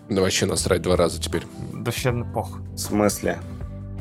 Да 0.09 0.21
вообще 0.21 0.45
насрать 0.45 0.81
два 0.81 0.97
раза 0.97 1.21
теперь. 1.21 1.43
Да 1.73 1.85
вообще 1.85 2.11
пох. 2.33 2.59
В 2.73 2.77
смысле? 2.77 3.39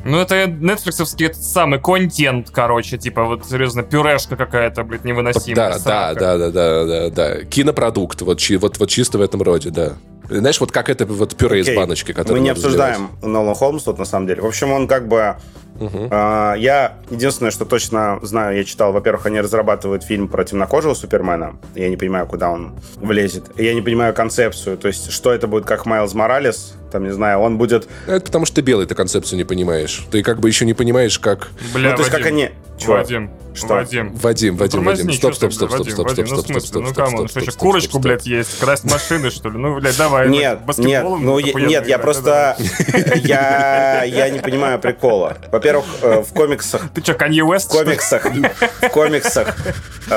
Ну, 0.03 0.19
это 0.19 0.47
нетфликсовский 0.47 1.27
этот 1.27 1.43
самый 1.43 1.79
контент, 1.79 2.49
короче, 2.49 2.97
типа, 2.97 3.23
вот, 3.23 3.45
серьезно, 3.45 3.83
пюрешка 3.83 4.35
какая-то, 4.35 4.83
блядь, 4.83 5.03
невыносимая. 5.03 5.79
Да, 5.79 5.79
да, 5.79 6.13
да, 6.13 6.37
да, 6.37 6.51
да, 6.51 6.85
да, 6.85 7.09
да. 7.09 7.43
Кинопродукт, 7.45 8.21
вот, 8.21 8.41
вот, 8.49 8.79
вот 8.79 8.89
чисто 8.89 9.17
в 9.17 9.21
этом 9.21 9.41
роде, 9.41 9.69
да. 9.69 9.93
Знаешь, 10.29 10.59
вот 10.61 10.71
как 10.71 10.89
это 10.89 11.05
вот 11.05 11.35
пюре 11.35 11.59
okay. 11.59 11.71
из 11.71 11.75
баночки, 11.75 12.13
которое 12.13 12.39
Мы 12.39 12.43
не 12.45 12.49
обсуждаем 12.51 13.09
Нолан 13.21 13.53
Холмс 13.53 13.83
тут, 13.83 13.99
на 13.99 14.05
самом 14.05 14.27
деле. 14.27 14.41
В 14.41 14.45
общем, 14.45 14.71
он 14.71 14.87
как 14.87 15.07
бы 15.07 15.35
Угу. 15.79 16.09
Я 16.11 16.97
единственное, 17.09 17.49
что 17.49 17.65
точно 17.65 18.19
знаю, 18.21 18.55
я 18.55 18.63
читал, 18.63 18.93
во-первых, 18.93 19.25
они 19.25 19.41
разрабатывают 19.41 20.03
фильм 20.03 20.27
про 20.27 20.43
темнокожего 20.43 20.93
Супермена. 20.93 21.55
Я 21.73 21.89
не 21.89 21.97
понимаю, 21.97 22.27
куда 22.27 22.51
он 22.51 22.75
влезет. 22.97 23.45
Я 23.57 23.73
не 23.73 23.81
понимаю 23.81 24.13
концепцию. 24.13 24.77
То 24.77 24.89
есть, 24.89 25.11
что 25.11 25.33
это 25.33 25.47
будет 25.47 25.65
как 25.65 25.87
Майлз 25.87 26.13
Моралес, 26.13 26.75
там, 26.91 27.03
не 27.03 27.13
знаю, 27.13 27.39
он 27.39 27.57
будет... 27.57 27.87
Это 28.07 28.25
потому 28.25 28.45
что 28.45 28.55
ты 28.55 28.61
белый, 28.61 28.85
ты 28.85 28.95
концепцию 28.95 29.37
не 29.37 29.43
понимаешь. 29.43 30.05
Ты 30.11 30.23
как 30.23 30.39
бы 30.39 30.49
еще 30.49 30.65
не 30.65 30.73
понимаешь, 30.73 31.17
как... 31.19 31.49
Бля, 31.73 31.91
ну, 31.91 31.95
то 31.95 32.01
есть, 32.01 32.11
как 32.11 32.25
они... 32.25 32.51
Чего? 32.77 32.93
Вадим, 32.93 33.29
что? 33.53 33.67
Вадим. 33.67 34.15
Вадим, 34.15 34.57
Вадим, 34.57 34.83
Вадим. 34.83 35.13
Стоп, 35.13 35.35
стоп, 35.35 35.53
стоп, 35.53 35.71
стоп, 35.71 35.87
стоп, 35.87 36.09
стоп, 36.09 36.27
стоп, 36.27 36.45
стоп, 36.47 36.63
стоп, 36.63 36.83
Ну, 36.83 36.93
come 36.93 37.12
on, 37.12 37.27
что 37.27 37.39
еще, 37.41 37.51
курочку, 37.51 37.99
блядь, 37.99 38.25
есть? 38.25 38.57
Красть 38.59 38.85
машины, 38.85 39.29
что 39.29 39.49
ли? 39.49 39.57
Ну, 39.57 39.79
блядь, 39.79 39.97
давай. 39.97 40.29
Нет, 40.29 40.61
нет, 40.79 41.03
ну, 41.03 41.39
нет, 41.39 41.87
я 41.87 41.99
просто... 41.99 42.57
Я 43.23 44.03
я 44.03 44.29
не 44.29 44.39
понимаю 44.39 44.79
прикола. 44.79 45.37
Во-первых, 45.51 45.85
в 46.01 46.33
комиксах... 46.33 46.89
Ты 46.93 47.01
что, 47.01 47.13
Канье 47.13 47.43
Уэст? 47.43 47.69
В 47.69 47.77
комиксах, 47.77 48.25
в 48.25 48.89
комиксах 48.89 49.55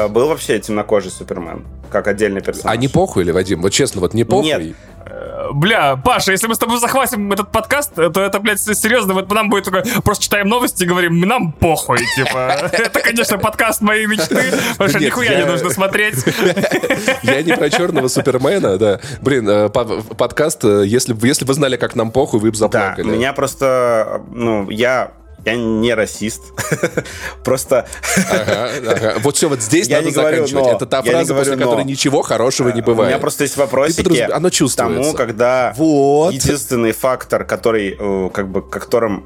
был 0.09 0.29
вообще 0.29 0.59
темнокожий 0.59 1.11
Супермен, 1.11 1.67
как 1.91 2.09
отдельный 2.09 2.41
персонаж. 2.41 2.75
А 2.75 2.77
не 2.77 2.89
похуй 2.89 3.25
или, 3.25 3.31
Вадим? 3.31 3.61
Вот 3.61 3.71
честно, 3.73 4.01
вот 4.01 4.15
не 4.15 4.25
похуй? 4.25 4.47
Нет. 4.47 4.77
Бля, 5.53 5.97
Паша, 5.97 6.33
если 6.33 6.47
мы 6.47 6.55
с 6.55 6.59
тобой 6.59 6.79
захватим 6.79 7.33
этот 7.33 7.51
подкаст, 7.51 7.95
то 7.95 8.23
это, 8.23 8.41
блядь, 8.41 8.61
серьезно, 8.61 9.15
вот 9.15 9.31
нам 9.31 9.51
будет 9.51 9.65
такое, 9.65 9.85
просто 10.03 10.25
читаем 10.25 10.49
новости 10.49 10.85
и 10.85 10.87
говорим, 10.87 11.21
нам 11.21 11.53
похуй, 11.53 11.99
типа. 12.17 12.71
Это, 12.73 13.01
конечно, 13.01 13.39
подкаст 13.39 13.81
моей 13.81 14.07
мечты, 14.07 14.53
потому 14.73 14.91
что 14.91 15.01
нихуя 15.01 15.39
не 15.41 15.47
нужно 15.47 15.71
смотреть. 15.71 16.25
Я 17.23 17.43
не 17.43 17.55
про 17.57 17.71
черного 17.71 18.09
Супермена, 18.09 18.79
да. 18.79 19.01
Блин, 19.21 19.49
э, 19.49 19.69
подкаст, 19.69 20.65
э, 20.65 20.85
если 20.87 21.13
бы 21.13 21.21
вы 21.21 21.55
знали, 21.55 21.77
как 21.77 21.95
нам 21.95 22.11
похуй, 22.11 22.41
вы 22.41 22.51
бы 22.51 22.57
заплакали. 22.57 23.07
Да, 23.07 23.17
меня 23.17 23.33
просто, 23.33 24.23
ну, 24.31 24.71
я 24.71 25.13
я 25.45 25.57
не 25.57 25.95
расист. 25.95 26.43
Просто... 27.45 27.87
Ага, 28.31 28.71
ага. 28.89 29.15
Вот 29.19 29.37
все, 29.37 29.49
вот 29.49 29.61
здесь 29.61 29.89
я 29.89 29.97
надо 29.97 30.09
не 30.09 30.15
говорю, 30.15 30.47
заканчивать. 30.47 30.65
Но. 30.65 30.77
Это 30.77 30.87
та 30.87 31.03
фраза, 31.03 31.35
после 31.35 31.57
но. 31.57 31.65
которой 31.65 31.85
ничего 31.85 32.23
хорошего 32.23 32.71
не 32.71 32.81
бывает. 32.81 33.09
У 33.09 33.11
меня 33.13 33.21
просто 33.21 33.45
есть 33.45 33.57
вопросики 33.57 34.21
Оно 34.31 34.51
чувствуется. 34.51 35.03
тому, 35.03 35.15
когда 35.15 35.75
вот. 35.77 36.33
единственный 36.33 36.93
фактор, 36.93 37.45
который, 37.45 37.97
э, 37.99 38.31
как 38.33 38.49
бы, 38.49 38.63
которым 38.63 39.25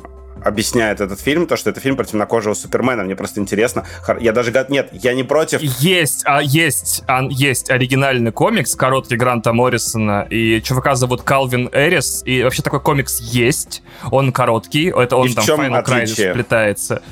объясняет 0.49 1.01
этот 1.01 1.21
фильм, 1.21 1.47
то, 1.47 1.57
что 1.57 1.71
это 1.71 1.81
фильм 1.81 1.97
про 1.97 2.05
темнокожего 2.05 2.55
Супермена. 2.55 3.05
Мне 3.05 3.17
просто 3.17 3.41
интересно. 3.41 3.85
Я 4.21 4.33
даже... 4.33 4.53
Нет, 4.69 4.89
я 4.93 5.15
не 5.15 5.23
против... 5.23 5.61
Есть, 5.61 6.23
а, 6.25 6.43
есть, 6.43 7.05
а, 7.07 7.23
есть 7.29 7.71
оригинальный 7.71 8.33
комикс, 8.33 8.75
короткий 8.75 9.17
Гранта 9.17 9.53
Моррисона, 9.53 10.27
и 10.29 10.61
чувака 10.63 10.95
зовут 10.95 11.23
Калвин 11.23 11.69
Эрис, 11.73 12.23
и 12.25 12.43
вообще 12.43 12.63
такой 12.63 12.81
комикс 12.81 13.21
есть. 13.21 13.83
Он 14.11 14.33
короткий, 14.33 14.89
это 14.89 15.17
он 15.17 15.29
и 15.29 15.35
там 15.35 15.45
в 15.45 15.49
Final 15.49 15.85
Crisis 15.85 16.31
сплетается. 16.31 17.03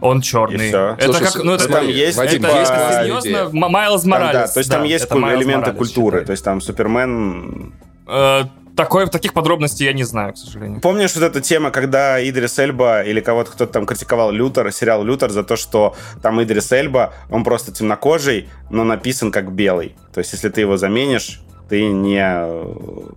Он 0.00 0.20
черный. 0.20 0.68
Это 0.68 0.96
Слушай, 1.04 1.24
как, 1.24 1.44
ну, 1.44 1.52
это, 1.54 1.68
там 1.68 1.86
есть, 1.88 2.18
это, 2.18 2.28
типа, 2.28 2.46
есть 2.46 2.72
серьезно, 2.72 3.50
Майлз 3.52 4.04
Моралес. 4.04 4.32
да, 4.32 4.48
то 4.48 4.58
есть 4.58 4.70
да, 4.70 4.76
там 4.76 4.84
есть 4.84 5.06
элементы 5.10 5.56
Моралес, 5.56 5.76
культуры. 5.76 6.24
То 6.24 6.32
есть 6.32 6.44
там 6.44 6.60
Супермен... 6.60 7.72
Э, 8.06 8.44
такой, 8.78 9.08
таких 9.08 9.34
подробностей 9.34 9.86
я 9.86 9.92
не 9.92 10.04
знаю, 10.04 10.34
к 10.34 10.38
сожалению. 10.38 10.80
Помнишь 10.80 11.14
вот 11.16 11.24
эта 11.24 11.40
тема, 11.40 11.72
когда 11.72 12.22
Идрис 12.22 12.58
Эльба 12.60 13.02
или 13.02 13.20
кого-то 13.20 13.50
кто-то 13.50 13.72
там 13.72 13.86
критиковал 13.86 14.30
Лютер, 14.30 14.70
сериал 14.72 15.02
Лютер 15.02 15.30
за 15.30 15.42
то, 15.42 15.56
что 15.56 15.96
там 16.22 16.40
Идрис 16.40 16.70
Эльба, 16.70 17.12
он 17.28 17.42
просто 17.42 17.72
темнокожий, 17.72 18.48
но 18.70 18.84
написан 18.84 19.32
как 19.32 19.52
белый. 19.52 19.96
То 20.14 20.20
есть 20.20 20.32
если 20.32 20.48
ты 20.48 20.60
его 20.60 20.76
заменишь, 20.76 21.40
ты 21.68 21.88
не 21.88 22.20
э, 22.20 22.64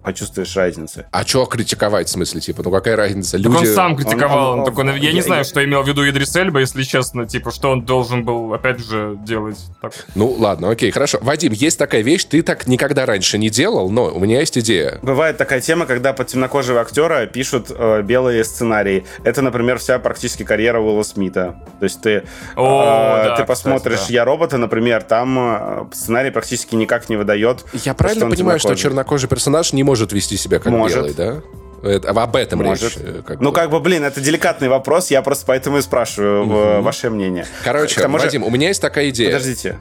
почувствуешь 0.03 0.55
разницы. 0.55 1.05
А 1.11 1.25
что 1.25 1.45
критиковать, 1.45 2.07
в 2.07 2.11
смысле, 2.11 2.41
типа, 2.41 2.63
ну 2.63 2.71
какая 2.71 2.95
разница? 2.95 3.37
Люди... 3.37 3.49
Так 3.49 3.61
он 3.61 3.65
сам 3.67 3.95
критиковал, 3.95 4.53
он, 4.53 4.53
он, 4.53 4.59
он, 4.59 4.65
такой, 4.65 4.85
я, 4.87 5.09
я 5.09 5.13
не 5.13 5.21
знаю, 5.21 5.41
я... 5.41 5.43
что 5.43 5.63
имел 5.63 5.83
в 5.83 5.87
виду 5.87 6.07
Идрис 6.07 6.35
Эльба, 6.35 6.59
если 6.59 6.83
честно, 6.83 7.25
типа, 7.25 7.51
что 7.51 7.71
он 7.71 7.85
должен 7.85 8.25
был, 8.25 8.53
опять 8.53 8.79
же, 8.79 9.17
делать. 9.23 9.57
Так. 9.81 9.93
Ну, 10.15 10.31
ладно, 10.31 10.69
окей, 10.69 10.91
хорошо. 10.91 11.19
Вадим, 11.21 11.53
есть 11.53 11.79
такая 11.79 12.01
вещь, 12.01 12.25
ты 12.25 12.41
так 12.41 12.67
никогда 12.67 13.05
раньше 13.05 13.37
не 13.37 13.49
делал, 13.49 13.89
но 13.89 14.05
у 14.13 14.19
меня 14.19 14.39
есть 14.39 14.57
идея. 14.57 14.99
Бывает 15.01 15.37
такая 15.37 15.61
тема, 15.61 15.85
когда 15.85 16.13
под 16.13 16.27
темнокожего 16.27 16.81
актера 16.81 17.25
пишут 17.27 17.67
э, 17.69 18.01
белые 18.01 18.43
сценарии. 18.43 19.05
Это, 19.23 19.41
например, 19.41 19.79
вся 19.79 19.97
практически 19.99 20.43
карьера 20.43 20.79
Уилла 20.79 21.03
Смита. 21.03 21.55
То 21.79 21.85
есть 21.85 22.01
ты, 22.01 22.23
О, 22.55 23.21
э, 23.21 23.23
да, 23.29 23.35
ты 23.37 23.45
посмотришь 23.45 23.99
кстати, 23.99 24.11
да. 24.11 24.13
«Я 24.13 24.25
робота», 24.25 24.57
например, 24.57 25.03
там 25.03 25.39
э, 25.39 25.85
сценарий 25.93 26.31
практически 26.31 26.75
никак 26.75 27.09
не 27.09 27.15
выдает. 27.15 27.65
Я 27.73 27.93
правильно 27.93 28.29
понимаю, 28.29 28.40
что 28.59 28.75
чернокожий 28.75 29.29
персонаж 29.29 29.73
не 29.73 29.83
может 29.83 30.11
вести 30.11 30.37
себя 30.37 30.59
как 30.59 30.71
может. 30.71 30.97
белый, 30.97 31.13
да? 31.13 31.41
Это, 31.83 32.09
об 32.09 32.35
этом 32.35 32.59
Может. 32.59 32.95
речь. 32.95 33.03
Э, 33.03 33.21
как 33.25 33.39
ну, 33.39 33.49
бы. 33.49 33.55
как 33.55 33.71
бы, 33.71 33.79
блин, 33.79 34.03
это 34.03 34.21
деликатный 34.21 34.69
вопрос, 34.69 35.09
я 35.09 35.21
просто 35.21 35.45
поэтому 35.47 35.79
и 35.79 35.81
спрашиваю 35.81 36.43
угу. 36.43 36.81
ваше 36.83 37.09
мнение. 37.09 37.47
Короче, 37.63 37.99
тому 37.99 38.17
Вадим, 38.17 38.43
у 38.43 38.49
меня 38.49 38.67
есть 38.67 38.81
такая 38.81 39.09
идея. 39.09 39.31
Подождите. 39.31 39.79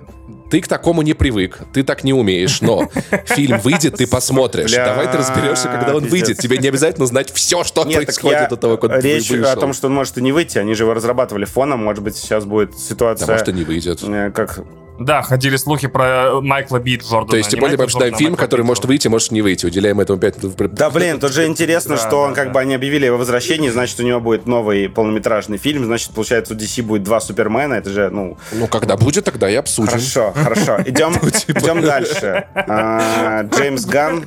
Ты 0.51 0.61
к 0.61 0.67
такому 0.67 1.03
не 1.03 1.15
привык, 1.15 1.59
ты 1.73 1.85
так 1.85 2.03
не 2.03 2.13
умеешь, 2.13 2.61
но 2.61 2.91
фильм 3.27 3.61
выйдет, 3.61 3.97
ты 3.97 4.07
посмотришь. 4.07 4.73
Бля... 4.73 4.87
Давай 4.87 5.07
ты 5.09 5.19
разберешься, 5.19 5.69
когда 5.69 5.95
он 5.95 6.07
выйдет. 6.07 6.39
Тебе 6.39 6.59
не 6.59 6.69
обязательно 6.69 7.07
знать 7.07 7.31
все, 7.33 7.63
что 7.63 7.85
Нет, 7.85 8.05
происходит 8.05 8.49
до 8.49 8.57
того, 8.57 8.77
как 8.77 9.03
Речь 9.03 9.31
вышел. 9.31 9.53
о 9.53 9.57
том, 9.57 9.73
что 9.73 9.87
он 9.87 9.95
может 9.95 10.19
и 10.19 10.23
не 10.23 10.33
выйти. 10.33 10.59
Они 10.59 10.75
же 10.75 10.85
его 10.85 10.95
разрабатывали 10.95 11.45
фоном. 11.45 11.85
Может 11.85 12.03
быть, 12.03 12.17
сейчас 12.17 12.47
будет 12.47 12.77
ситуация... 12.77 13.27
Да, 13.27 13.35
может, 13.35 13.49
и 13.49 13.53
не 13.53 13.63
выйдет. 13.63 14.03
Э, 14.03 14.33
как 14.35 14.61
да, 15.01 15.23
ходили 15.23 15.57
слухи 15.57 15.89
про 15.89 16.43
Майкла 16.43 16.79
Би 16.79 16.97
Джордана. 16.97 17.31
То 17.31 17.37
есть, 17.39 17.49
тем 17.49 17.61
более, 17.61 17.79
мы 17.79 17.85
обсуждаем 17.85 18.15
фильм, 18.15 18.37
который 18.37 18.67
может 18.67 18.85
выйти, 18.85 19.09
может 19.09 19.33
не 19.33 19.41
выйти. 19.41 19.65
Уделяем 19.65 19.99
этому 19.99 20.19
5 20.19 20.75
Да, 20.75 20.91
блин, 20.91 21.19
тут 21.19 21.33
же 21.33 21.47
интересно, 21.47 21.97
что 21.97 22.19
он 22.19 22.35
как 22.35 22.53
бы 22.53 22.61
они 22.61 22.75
объявили 22.75 23.07
его 23.07 23.17
возвращение, 23.17 23.73
значит, 23.73 23.99
у 24.01 24.03
него 24.03 24.21
будет 24.21 24.47
новый 24.47 24.91
полнометражный 24.91 25.57
фильм, 25.57 25.87
значит, 25.87 26.11
получается, 26.11 26.53
у 26.53 26.57
DC 26.57 26.83
будет 26.83 27.03
два 27.03 27.21
Супермена, 27.21 27.75
это 27.75 27.89
же, 27.89 28.11
ну... 28.11 28.37
Ну, 28.53 28.69
когда 28.69 28.99
будет, 28.99 29.25
тогда 29.25 29.49
и 29.49 29.55
обсудим. 29.55 29.91
Хорошо, 29.91 30.33
хорошо. 30.35 30.83
Идем, 30.85 31.15
ну, 31.23 31.31
типа. 31.31 31.59
идем 31.59 31.81
дальше. 31.81 32.45
А, 32.55 33.43
Джеймс 33.45 33.87
Ганн 33.87 34.27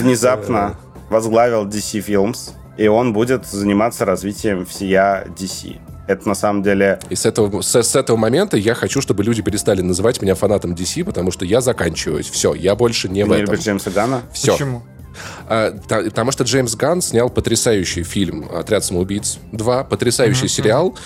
внезапно 0.00 0.76
возглавил 1.10 1.66
DC 1.66 2.04
Films, 2.06 2.52
и 2.78 2.88
он 2.88 3.12
будет 3.12 3.44
заниматься 3.44 4.06
развитием 4.06 4.64
всея 4.64 5.26
DC. 5.38 5.78
Это 6.06 6.28
на 6.28 6.34
самом 6.34 6.62
деле... 6.62 6.98
И 7.08 7.14
с 7.14 7.24
этого, 7.24 7.62
с, 7.62 7.74
с 7.74 7.96
этого 7.96 8.16
момента 8.16 8.56
я 8.56 8.74
хочу, 8.74 9.00
чтобы 9.00 9.24
люди 9.24 9.42
перестали 9.42 9.80
называть 9.80 10.20
меня 10.20 10.34
фанатом 10.34 10.74
DC, 10.74 11.04
потому 11.04 11.30
что 11.30 11.44
я 11.44 11.60
заканчиваюсь. 11.60 12.28
Все, 12.28 12.54
я 12.54 12.74
больше 12.74 13.08
не 13.08 13.22
Ты 13.22 13.26
в 13.26 13.28
не 13.30 13.34
этом. 13.36 13.52
любишь 13.52 13.64
Джеймса 13.64 13.90
Ганна? 13.90 14.22
Все. 14.32 14.52
Почему? 14.52 14.82
А, 15.48 15.70
та, 15.88 16.02
потому 16.02 16.32
что 16.32 16.44
Джеймс 16.44 16.74
Ганн 16.74 17.00
снял 17.00 17.30
потрясающий 17.30 18.02
фильм 18.02 18.48
«Отряд 18.52 18.84
самоубийц 18.84 19.38
2», 19.52 19.88
потрясающий 19.88 20.46
mm-hmm. 20.46 20.48
сериал, 20.48 20.98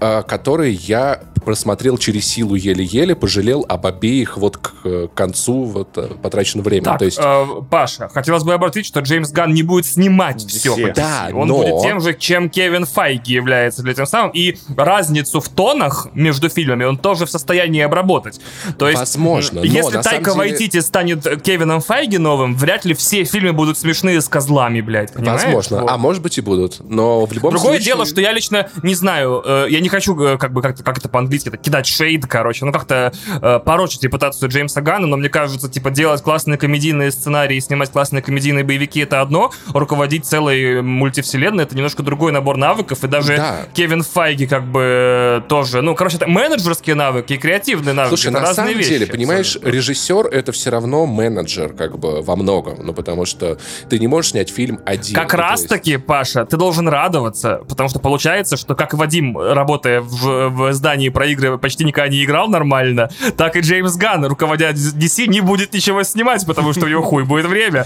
а, 0.00 0.22
который 0.22 0.72
я 0.72 1.20
просмотрел 1.48 1.96
через 1.96 2.26
силу 2.26 2.56
еле-еле, 2.56 3.14
пожалел 3.14 3.64
об 3.66 3.86
обеих 3.86 4.36
вот 4.36 4.58
к 4.58 4.72
э, 4.84 5.08
концу 5.14 5.64
вот 5.64 5.96
э, 5.96 6.08
потраченного 6.22 6.66
времени. 6.66 6.84
Так, 6.84 6.98
То 6.98 7.04
есть... 7.06 7.18
э, 7.18 7.46
Паша, 7.70 8.08
хотелось 8.08 8.42
бы 8.44 8.52
обратить, 8.52 8.84
что 8.84 9.00
Джеймс 9.00 9.30
Ганн 9.30 9.54
не 9.54 9.62
будет 9.62 9.86
снимать 9.86 10.44
все. 10.44 10.74
все. 10.74 10.92
Да, 10.92 11.30
Он 11.32 11.48
но... 11.48 11.56
будет 11.56 11.80
тем 11.80 12.00
же, 12.00 12.12
чем 12.12 12.50
Кевин 12.50 12.84
Файги 12.84 13.32
является 13.32 13.82
для 13.82 13.94
тем 13.94 14.06
самым, 14.06 14.30
и 14.34 14.58
разницу 14.76 15.40
в 15.40 15.48
тонах 15.48 16.08
между 16.12 16.50
фильмами 16.50 16.84
он 16.84 16.98
тоже 16.98 17.24
в 17.24 17.30
состоянии 17.30 17.80
обработать. 17.80 18.40
То 18.78 18.86
есть, 18.86 19.00
Возможно, 19.00 19.60
если 19.60 19.96
но, 19.96 20.02
Тайка 20.02 20.32
деле... 20.32 20.36
Вайтити 20.36 20.80
станет 20.80 21.42
Кевином 21.42 21.80
Файги 21.80 22.18
новым, 22.18 22.56
вряд 22.56 22.84
ли 22.84 22.92
все 22.92 23.24
фильмы 23.24 23.54
будут 23.54 23.78
смешные 23.78 24.20
с 24.20 24.28
козлами, 24.28 24.82
блядь, 24.82 25.14
понимаешь? 25.14 25.44
Возможно, 25.44 25.80
вот. 25.80 25.90
а 25.90 25.96
может 25.96 26.22
быть 26.22 26.36
и 26.36 26.42
будут, 26.42 26.80
но 26.80 27.24
в 27.24 27.32
любом 27.32 27.52
Другое 27.52 27.76
случае... 27.76 27.84
дело, 27.86 28.04
что 28.04 28.20
я 28.20 28.32
лично 28.32 28.68
не 28.82 28.94
знаю, 28.94 29.42
э, 29.44 29.66
я 29.70 29.80
не 29.80 29.87
хочу, 29.88 30.18
э, 30.20 30.38
как 30.38 30.52
бы, 30.52 30.62
как, 30.62 30.76
как 30.82 30.98
это 30.98 31.08
по-английски, 31.08 31.50
кидать 31.56 31.86
шейд, 31.86 32.26
короче, 32.26 32.64
ну 32.64 32.72
как-то 32.72 33.12
э, 33.40 33.58
порочить 33.58 34.02
репутацию 34.02 34.48
Джеймса 34.48 34.80
Ганна, 34.80 35.06
но 35.06 35.16
мне 35.16 35.28
кажется, 35.28 35.68
типа, 35.68 35.90
делать 35.90 36.22
классные 36.22 36.58
комедийные 36.58 37.10
сценарии, 37.10 37.58
снимать 37.60 37.90
классные 37.90 38.22
комедийные 38.22 38.64
боевики— 38.64 39.00
это 39.00 39.20
одно, 39.20 39.52
руководить 39.68 40.24
целой 40.24 40.82
мультивселенной— 40.82 41.64
это 41.64 41.76
немножко 41.76 42.02
другой 42.02 42.32
набор 42.32 42.56
навыков, 42.56 43.04
и 43.04 43.08
даже 43.08 43.36
да. 43.36 43.66
Кевин 43.74 44.02
Файги 44.02 44.46
как 44.46 44.64
бы 44.64 45.44
тоже, 45.48 45.82
ну, 45.82 45.94
короче, 45.94 46.16
это 46.16 46.26
менеджерские 46.26 46.94
навыки 46.94 47.34
и 47.34 47.38
креативные 47.38 47.94
навыки. 47.94 48.20
Слушай, 48.20 48.32
это 48.32 48.40
на 48.40 48.54
самом 48.54 48.74
вещи, 48.74 48.90
деле, 48.90 49.06
понимаешь, 49.06 49.56
абсолютно. 49.56 49.76
режиссер— 49.76 50.26
это 50.32 50.52
все 50.52 50.70
равно 50.70 51.06
менеджер, 51.06 51.72
как 51.72 51.98
бы, 51.98 52.22
во 52.22 52.36
многом, 52.36 52.78
ну, 52.84 52.92
потому 52.92 53.24
что 53.24 53.58
ты 53.88 53.98
не 53.98 54.06
можешь 54.06 54.32
снять 54.32 54.50
фильм 54.50 54.80
один. 54.84 55.14
Как 55.14 55.32
ну, 55.32 55.38
раз-таки, 55.38 55.92
есть... 55.92 56.06
Паша, 56.06 56.44
ты 56.44 56.56
должен 56.56 56.88
радоваться, 56.88 57.62
потому 57.68 57.88
что 57.88 57.98
получается, 57.98 58.56
что 58.56 58.74
как 58.74 58.94
Вадим, 58.94 59.36
работая 59.78 60.00
в, 60.00 60.48
в 60.50 60.72
здании 60.72 61.08
про 61.08 61.26
игры, 61.26 61.58
почти 61.58 61.84
никогда 61.84 62.08
не 62.08 62.24
играл 62.24 62.48
нормально, 62.48 63.10
так 63.36 63.56
и 63.56 63.60
Джеймс 63.60 63.96
Ганн, 63.96 64.24
руководя 64.26 64.70
DC, 64.70 65.26
не 65.26 65.40
будет 65.40 65.72
ничего 65.72 66.02
снимать, 66.02 66.46
потому 66.46 66.72
что 66.72 66.86
у 66.86 66.88
него 66.88 67.02
хуй 67.02 67.24
будет 67.24 67.46
время. 67.46 67.84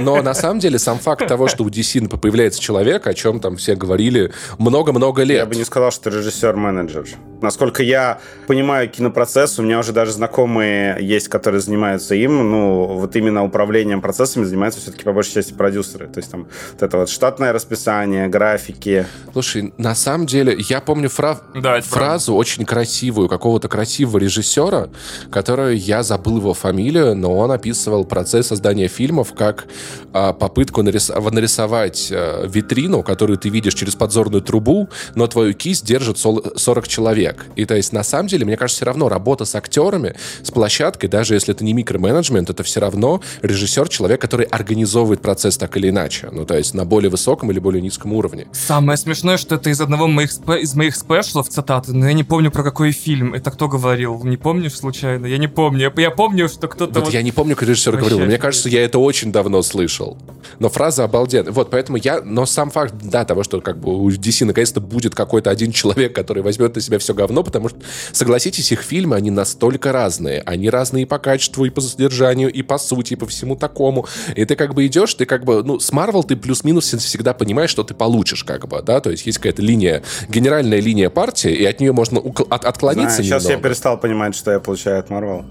но 0.00 0.22
на 0.22 0.34
самом 0.34 0.60
деле 0.60 0.78
сам 0.78 0.98
факт 0.98 1.26
того, 1.26 1.48
что 1.48 1.64
у 1.64 1.68
DC 1.68 2.08
появляется 2.18 2.60
человек, 2.60 3.06
о 3.06 3.14
чем 3.14 3.40
там 3.40 3.56
все 3.56 3.74
говорили 3.74 4.32
много-много 4.58 5.22
лет. 5.22 5.38
Я 5.38 5.46
бы 5.46 5.56
не 5.56 5.64
сказал, 5.64 5.90
что 5.90 6.10
режиссер-менеджер. 6.10 7.06
Насколько 7.42 7.82
я 7.82 8.18
понимаю 8.46 8.88
кинопроцесс, 8.88 9.58
у 9.58 9.62
меня 9.62 9.78
уже 9.78 9.92
даже 9.92 10.12
знакомые 10.12 10.96
есть, 11.00 11.28
которые 11.28 11.60
занимаются 11.60 12.14
им, 12.14 12.50
ну, 12.50 12.84
вот 12.84 13.16
именно 13.16 13.44
управлением 13.44 14.00
процессами 14.00 14.44
занимаются 14.44 14.80
все-таки 14.80 15.04
по 15.04 15.12
большей 15.12 15.34
части 15.34 15.52
продюсеры. 15.52 16.06
То 16.06 16.18
есть 16.18 16.30
там 16.30 16.46
вот 16.72 16.82
это 16.82 16.96
вот 16.98 17.08
штатное 17.08 17.52
расписание, 17.52 18.28
графики. 18.28 19.06
Слушай, 19.32 19.72
на 19.78 19.94
самом 19.94 20.26
деле, 20.26 20.59
я 20.68 20.80
помню 20.80 21.08
фра... 21.08 21.40
да, 21.54 21.80
фразу 21.80 22.34
очень 22.34 22.64
красивую 22.64 23.28
какого-то 23.28 23.68
красивого 23.68 24.18
режиссера, 24.18 24.88
которую 25.30 25.78
я 25.78 26.02
забыл 26.02 26.38
его 26.38 26.54
фамилию, 26.54 27.14
но 27.14 27.36
он 27.36 27.50
описывал 27.50 28.04
процесс 28.04 28.48
создания 28.48 28.88
фильмов 28.88 29.34
как 29.34 29.66
а, 30.12 30.32
попытку 30.32 30.82
нарис... 30.82 31.08
нарисовать 31.08 32.10
а, 32.12 32.46
витрину, 32.46 33.02
которую 33.02 33.38
ты 33.38 33.48
видишь 33.48 33.74
через 33.74 33.94
подзорную 33.94 34.42
трубу, 34.42 34.88
но 35.14 35.26
твою 35.26 35.54
кисть 35.54 35.84
держит 35.84 36.18
40 36.18 36.88
человек. 36.88 37.46
И 37.56 37.64
то 37.64 37.74
есть 37.74 37.92
на 37.92 38.02
самом 38.02 38.28
деле, 38.28 38.44
мне 38.44 38.56
кажется, 38.56 38.78
все 38.78 38.86
равно 38.86 39.08
работа 39.08 39.44
с 39.44 39.54
актерами, 39.54 40.14
с 40.42 40.50
площадкой, 40.50 41.08
даже 41.08 41.34
если 41.34 41.54
это 41.54 41.64
не 41.64 41.72
микроменеджмент, 41.72 42.50
это 42.50 42.62
все 42.62 42.80
равно 42.80 43.20
режиссер, 43.42 43.88
человек, 43.88 44.20
который 44.20 44.46
организовывает 44.46 45.20
процесс 45.20 45.56
так 45.56 45.76
или 45.76 45.88
иначе. 45.90 46.28
Ну, 46.32 46.44
то 46.44 46.56
есть 46.56 46.74
на 46.74 46.84
более 46.84 47.10
высоком 47.10 47.50
или 47.50 47.58
более 47.58 47.82
низком 47.82 48.12
уровне. 48.12 48.46
Самое 48.52 48.96
смешное, 48.96 49.36
что 49.36 49.56
это 49.56 49.70
из 49.70 49.80
одного 49.80 50.06
моих 50.06 50.30
из 50.56 50.74
моих 50.74 50.96
спешлов 50.96 51.48
цитаты, 51.48 51.92
но 51.92 52.06
я 52.06 52.12
не 52.12 52.24
помню 52.24 52.50
про 52.50 52.62
какой 52.62 52.92
фильм. 52.92 53.34
Это 53.34 53.50
кто 53.50 53.68
говорил? 53.68 54.22
Не 54.24 54.36
помнишь 54.36 54.76
случайно? 54.76 55.26
Я 55.26 55.38
не 55.38 55.48
помню. 55.48 55.92
Я, 55.96 56.02
я 56.02 56.10
помню, 56.10 56.48
что 56.48 56.68
кто-то... 56.68 56.94
Вот, 56.94 57.04
вот 57.04 57.12
я 57.12 57.22
не 57.22 57.32
помню, 57.32 57.56
как 57.56 57.68
режиссер 57.68 57.96
говорил. 57.96 58.20
Мне 58.20 58.38
кажется, 58.38 58.68
я 58.68 58.84
это 58.84 58.98
очень 58.98 59.32
давно 59.32 59.62
слышал. 59.62 60.16
Но 60.58 60.68
фраза 60.68 61.04
обалденная. 61.04 61.52
Вот, 61.52 61.70
поэтому 61.70 61.98
я... 61.98 62.20
Но 62.22 62.46
сам 62.46 62.70
факт, 62.70 62.94
да, 63.02 63.24
того, 63.24 63.42
что 63.42 63.60
как 63.60 63.78
бы 63.78 63.96
у 63.96 64.10
DC 64.10 64.44
наконец-то 64.44 64.80
будет 64.80 65.14
какой-то 65.14 65.50
один 65.50 65.72
человек, 65.72 66.14
который 66.14 66.42
возьмет 66.42 66.74
на 66.74 66.80
себя 66.80 66.98
все 66.98 67.14
говно, 67.14 67.42
потому 67.42 67.68
что, 67.68 67.78
согласитесь, 68.12 68.72
их 68.72 68.82
фильмы, 68.82 69.16
они 69.16 69.30
настолько 69.30 69.92
разные. 69.92 70.42
Они 70.46 70.70
разные 70.70 71.06
по 71.06 71.18
качеству, 71.18 71.64
и 71.64 71.70
по 71.70 71.80
содержанию, 71.80 72.52
и 72.52 72.62
по 72.62 72.78
сути, 72.78 73.14
и 73.14 73.16
по 73.16 73.26
всему 73.26 73.56
такому. 73.56 74.06
И 74.36 74.44
ты 74.44 74.56
как 74.56 74.74
бы 74.74 74.86
идешь, 74.86 75.14
ты 75.14 75.26
как 75.26 75.44
бы... 75.44 75.62
Ну, 75.62 75.78
с 75.80 75.92
Marvel 75.92 76.24
ты 76.26 76.36
плюс-минус 76.36 76.92
всегда 76.94 77.34
понимаешь, 77.34 77.70
что 77.70 77.84
ты 77.84 77.94
получишь, 77.94 78.44
как 78.44 78.68
бы, 78.68 78.82
да? 78.82 79.00
То 79.00 79.10
есть 79.10 79.26
есть 79.26 79.38
какая-то 79.38 79.62
линия, 79.62 80.02
генеральная 80.40 80.80
линия 80.80 81.10
партии, 81.10 81.52
и 81.52 81.64
от 81.64 81.80
нее 81.80 81.92
можно 81.92 82.20
от, 82.20 82.64
отклониться 82.64 83.22
Знаю, 83.22 83.24
сейчас 83.24 83.48
я 83.48 83.56
перестал 83.58 83.98
понимать, 83.98 84.34
что 84.34 84.50
я 84.50 84.60
получаю 84.60 85.00
от 85.00 85.10
Marvel. 85.10 85.44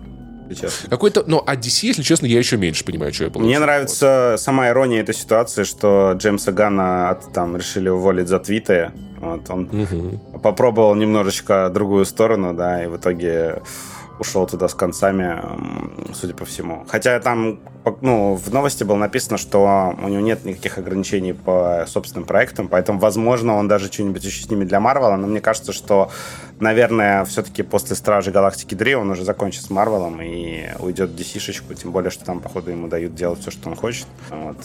Какой-то, 0.90 1.24
ну, 1.28 1.38
от 1.38 1.60
DC, 1.60 1.86
если 1.86 2.02
честно, 2.02 2.26
я 2.26 2.40
еще 2.40 2.58
меньше 2.58 2.84
понимаю, 2.84 3.14
что 3.14 3.26
я 3.26 3.30
получаю. 3.30 3.50
Мне 3.50 3.60
нравится 3.60 4.30
вот. 4.32 4.42
сама 4.42 4.70
ирония 4.70 5.02
этой 5.02 5.14
ситуации, 5.14 5.64
что 5.64 6.14
Джеймса 6.18 6.52
Гана 6.52 7.12
от, 7.12 7.32
там 7.34 7.56
решили 7.56 7.88
уволить 7.90 8.28
за 8.28 8.40
твиты. 8.40 8.92
Вот 9.20 9.48
он 9.50 9.70
угу. 9.72 10.40
попробовал 10.40 10.96
немножечко 10.96 11.70
другую 11.72 12.06
сторону, 12.06 12.56
да, 12.56 12.84
и 12.84 12.88
в 12.88 12.98
итоге 12.98 13.62
ушел 14.20 14.48
туда 14.48 14.68
с 14.68 14.74
концами, 14.74 15.40
судя 16.14 16.34
по 16.34 16.46
всему. 16.46 16.86
Хотя 16.90 17.20
там 17.20 17.60
ну, 18.02 18.36
в 18.36 18.54
новости 18.54 18.84
было 18.84 18.98
написано, 18.98 19.38
что 19.38 19.96
у 20.02 20.08
него 20.08 20.22
нет 20.22 20.46
никаких 20.46 20.78
ограничений 20.78 21.34
по 21.34 21.86
собственным 21.88 22.26
проектам, 22.26 22.68
поэтому, 22.68 23.00
возможно, 23.00 23.56
он 23.56 23.68
даже 23.68 23.92
что-нибудь 23.92 24.24
еще 24.24 24.44
снимет 24.44 24.68
для 24.68 24.80
Марвела, 24.80 25.16
но 25.16 25.28
мне 25.28 25.42
кажется, 25.42 25.72
что, 25.72 26.12
наверное, 26.60 27.26
все-таки 27.26 27.64
после 27.64 27.96
Стражи 27.96 28.32
Галактики 28.32 28.76
3 28.76 28.96
он 28.96 29.10
уже 29.12 29.24
закончит 29.24 29.64
с 29.64 29.70
Марвелом 29.70 30.22
и 30.22 30.70
уйдет 30.80 31.12
в 31.12 31.16
DC-шечку, 31.16 31.74
тем 31.74 31.92
более, 31.92 32.12
что 32.12 32.26
там, 32.26 32.40
походу, 32.40 32.72
ему 32.72 32.88
дают 32.88 33.16
делать 33.16 33.40
все, 33.40 33.52
что 33.52 33.70
он 33.70 33.76
хочет. 33.76 34.08
Вот. 34.30 34.58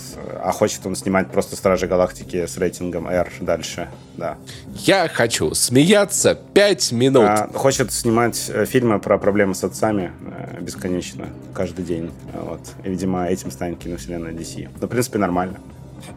А 0.42 0.52
хочет 0.52 0.84
он 0.86 0.96
снимать 0.96 1.30
просто 1.30 1.56
Стражи 1.56 1.86
Галактики 1.86 2.46
с 2.46 2.56
рейтингом 2.58 3.06
R 3.06 3.30
дальше, 3.40 3.88
да. 4.16 4.36
Я 4.74 5.08
хочу 5.08 5.54
смеяться 5.54 6.34
5 6.34 6.92
минут. 6.92 7.24
А, 7.28 7.50
хочет 7.54 7.92
снимать 7.92 8.50
э, 8.52 8.64
фильмы 8.66 8.98
про 8.98 9.18
проблемы 9.18 9.54
с 9.54 9.64
отцами 9.64 10.12
э, 10.20 10.60
бесконечно, 10.60 11.28
каждый 11.52 11.84
день. 11.84 12.10
Вот. 12.32 12.60
И, 12.84 12.94
видимо, 13.04 13.26
этим 13.26 13.50
станет 13.50 13.78
киновселенная 13.78 14.32
DC. 14.32 14.68
Но, 14.80 14.86
в 14.86 14.90
принципе, 14.90 15.18
нормально. 15.18 15.58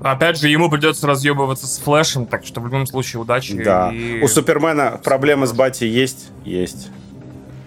Опять 0.02 0.40
же, 0.40 0.50
ему 0.50 0.70
придется 0.70 1.08
разъебываться 1.08 1.68
с 1.68 1.80
Флэшем, 1.80 2.26
так 2.26 2.46
что 2.46 2.60
в 2.62 2.66
любом 2.66 2.86
случае 2.86 3.22
удачи. 3.22 3.62
Да. 3.64 3.92
И... 3.94 4.22
У 4.22 4.28
Супермена 4.28 5.00
проблемы 5.04 5.48
с 5.48 5.54
Бати 5.54 5.86
есть? 5.86 6.30
Есть. 6.44 6.90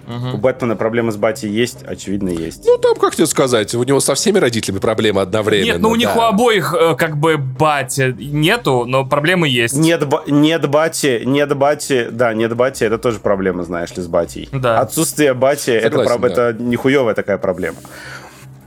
Угу. 0.06 0.34
У 0.34 0.36
Бэтмена 0.38 0.74
проблемы 0.74 1.12
с 1.12 1.16
Бати 1.16 1.46
есть? 1.46 1.84
Очевидно, 1.86 2.30
есть. 2.30 2.64
Ну, 2.66 2.78
там, 2.78 2.96
как 2.96 3.14
тебе 3.14 3.26
сказать, 3.26 3.74
у 3.74 3.82
него 3.84 4.00
со 4.00 4.14
всеми 4.14 4.38
родителями 4.38 4.80
проблемы 4.80 5.20
одновременно. 5.20 5.72
Нет, 5.72 5.78
ну 5.78 5.90
у 5.90 5.94
них 5.94 6.14
у 6.16 6.20
обоих 6.20 6.74
э, 6.74 6.96
как 6.96 7.16
бы 7.16 7.36
Бати 7.36 8.14
нету, 8.18 8.84
но 8.86 9.06
проблемы 9.06 9.48
есть. 9.48 9.76
Нет, 9.76 10.02
нет 10.26 10.68
Бати, 10.68 11.22
нет 11.24 11.56
Бати, 11.56 12.08
да, 12.10 12.34
нет 12.34 12.56
Бати, 12.56 12.84
это 12.84 12.98
тоже 12.98 13.20
проблема, 13.20 13.62
знаешь 13.62 13.96
ли, 13.96 14.02
с 14.02 14.08
Батей. 14.08 14.48
Да. 14.52 14.80
Отсутствие 14.80 15.32
Бати, 15.32 15.80
Согласен, 15.80 16.24
это, 16.24 16.34
да. 16.34 16.50
это 16.50 16.62
нихуевая 16.62 17.14
такая 17.14 17.38
проблема. 17.38 17.76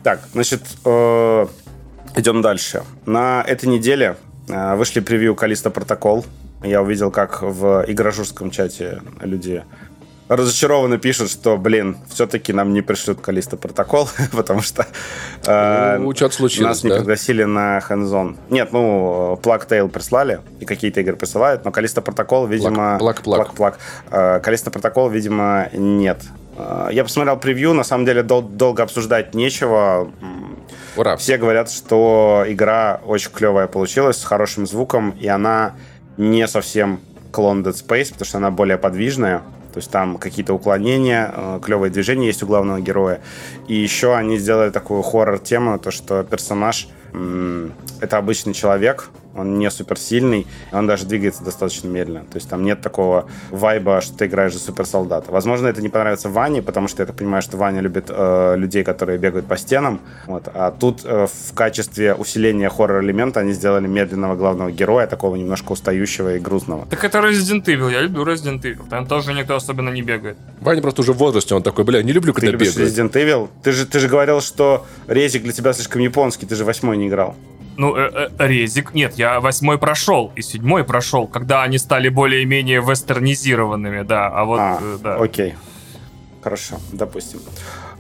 Так, 0.03 0.19
значит, 0.33 0.61
э, 0.83 1.47
идем 2.17 2.41
дальше. 2.41 2.83
На 3.05 3.41
этой 3.47 3.69
неделе 3.69 4.17
э, 4.49 4.75
вышли 4.75 4.99
превью 4.99 5.35
Калиста 5.35 5.69
Протокол. 5.69 6.25
Я 6.61 6.81
увидел, 6.81 7.09
как 7.09 7.41
в 7.41 7.85
игрожурском 7.87 8.51
чате 8.51 9.01
люди 9.21 9.63
разочарованно 10.27 10.97
пишут, 10.97 11.29
что, 11.29 11.57
блин, 11.57 11.97
все-таки 12.09 12.53
нам 12.53 12.73
не 12.73 12.81
пришлют 12.81 13.21
Калиста 13.21 13.57
протокол, 13.57 14.09
потому 14.31 14.61
что 14.61 14.85
э, 15.45 15.97
ну, 15.97 16.13
что 16.15 16.29
случилось, 16.31 16.69
нас 16.69 16.83
не 16.83 16.89
да? 16.89 16.97
пригласили 16.97 17.43
на 17.43 17.79
hands 17.79 18.37
Нет, 18.49 18.71
ну, 18.71 19.39
Plug 19.41 19.67
Tail 19.67 19.89
прислали, 19.89 20.41
и 20.59 20.65
какие-то 20.65 21.01
игры 21.01 21.15
присылают, 21.15 21.65
но 21.65 21.71
Калиста 21.71 22.01
протокол, 22.01 22.47
видимо... 22.47 22.97
Плак, 22.99 23.21
плак, 23.21 23.53
плак. 23.53 23.79
Э, 24.11 24.39
Калиста 24.39 24.71
протокол, 24.71 25.09
видимо, 25.09 25.69
нет. 25.73 26.19
Э, 26.57 26.89
я 26.91 27.03
посмотрел 27.03 27.37
превью, 27.37 27.73
на 27.73 27.83
самом 27.83 28.05
деле 28.05 28.23
дол- 28.23 28.41
долго 28.41 28.83
обсуждать 28.83 29.33
нечего. 29.33 30.11
Ура. 30.95 31.17
Все 31.17 31.37
говорят, 31.37 31.71
что 31.71 32.43
игра 32.47 33.01
очень 33.05 33.31
клевая 33.31 33.67
получилась, 33.67 34.17
с 34.17 34.23
хорошим 34.23 34.67
звуком, 34.67 35.11
и 35.19 35.27
она 35.27 35.75
не 36.17 36.47
совсем 36.47 36.99
клон 37.31 37.63
Dead 37.63 37.73
Space, 37.73 38.09
потому 38.11 38.25
что 38.25 38.37
она 38.37 38.51
более 38.51 38.77
подвижная. 38.77 39.39
То 39.73 39.79
есть 39.79 39.89
там 39.89 40.17
какие-то 40.17 40.53
уклонения, 40.53 41.33
э, 41.35 41.59
клевые 41.63 41.89
движения 41.91 42.27
есть 42.27 42.43
у 42.43 42.47
главного 42.47 42.79
героя. 42.79 43.21
И 43.67 43.73
еще 43.73 44.15
они 44.15 44.37
сделали 44.37 44.69
такую 44.69 45.01
хоррор-тему, 45.01 45.79
то 45.79 45.91
что 45.91 46.23
персонаж 46.23 46.87
это 48.01 48.17
обычный 48.17 48.55
человек, 48.55 49.09
он 49.35 49.57
не 49.57 49.69
суперсильный, 49.71 50.47
он 50.71 50.87
даже 50.87 51.05
двигается 51.05 51.43
достаточно 51.43 51.87
медленно. 51.87 52.25
То 52.25 52.35
есть 52.35 52.49
там 52.49 52.63
нет 52.63 52.81
такого 52.81 53.25
вайба, 53.49 54.01
что 54.01 54.17
ты 54.17 54.25
играешь 54.25 54.53
за 54.53 54.59
суперсолдата. 54.59 55.31
Возможно, 55.31 55.67
это 55.67 55.81
не 55.81 55.89
понравится 55.89 56.29
Ване, 56.29 56.61
потому 56.61 56.87
что 56.87 57.01
я 57.01 57.07
так 57.07 57.15
понимаю, 57.15 57.41
что 57.41 57.57
Ваня 57.57 57.81
любит 57.81 58.05
э, 58.09 58.55
людей, 58.57 58.83
которые 58.83 59.17
бегают 59.17 59.45
по 59.47 59.57
стенам. 59.57 60.01
Вот. 60.27 60.47
А 60.53 60.71
тут 60.71 61.01
э, 61.03 61.27
в 61.27 61.53
качестве 61.53 62.13
усиления 62.13 62.69
хоррор-элемента 62.69 63.39
они 63.39 63.53
сделали 63.53 63.87
медленного 63.87 64.35
главного 64.35 64.71
героя, 64.71 65.07
такого 65.07 65.35
немножко 65.35 65.71
устающего 65.71 66.35
и 66.35 66.39
грустного. 66.39 66.85
Так 66.87 67.03
это 67.03 67.19
Resident 67.19 67.65
Evil, 67.65 67.91
я 67.91 68.01
люблю 68.01 68.23
Resident 68.25 68.61
Evil. 68.61 68.87
Там 68.89 69.07
тоже 69.07 69.33
никто 69.33 69.55
особенно 69.55 69.89
не 69.89 70.01
бегает. 70.01 70.37
Ваня 70.61 70.81
просто 70.81 71.01
уже 71.01 71.13
в 71.13 71.17
возрасте, 71.17 71.55
он 71.55 71.63
такой, 71.63 71.83
бля, 71.85 72.03
не 72.03 72.11
люблю, 72.11 72.33
когда 72.33 72.51
ты 72.51 72.57
бегают. 72.57 72.77
Resident 72.77 73.11
Evil? 73.13 73.49
Ты 73.63 73.71
же, 73.71 73.85
ты 73.85 73.99
же 73.99 74.07
говорил, 74.07 74.41
что 74.41 74.85
резик 75.07 75.43
для 75.43 75.53
тебя 75.53 75.73
слишком 75.73 76.01
японский, 76.01 76.45
ты 76.45 76.55
же 76.55 76.65
восьмой 76.65 76.97
не 76.97 77.07
играл. 77.07 77.35
Ну, 77.77 77.95
э, 77.95 78.29
э, 78.37 78.47
резик. 78.47 78.93
Нет, 78.93 79.15
я 79.15 79.39
восьмой 79.39 79.77
прошел 79.77 80.31
и 80.35 80.41
седьмой 80.41 80.83
прошел, 80.83 81.27
когда 81.27 81.63
они 81.63 81.77
стали 81.77 82.09
более-менее 82.09 82.81
вестернизированными, 82.81 84.03
да. 84.03 84.27
А 84.27 84.45
вот, 84.45 84.59
а, 84.59 84.79
э, 84.81 84.97
да. 85.01 85.15
Окей. 85.15 85.55
Хорошо, 86.41 86.75
допустим. 86.91 87.39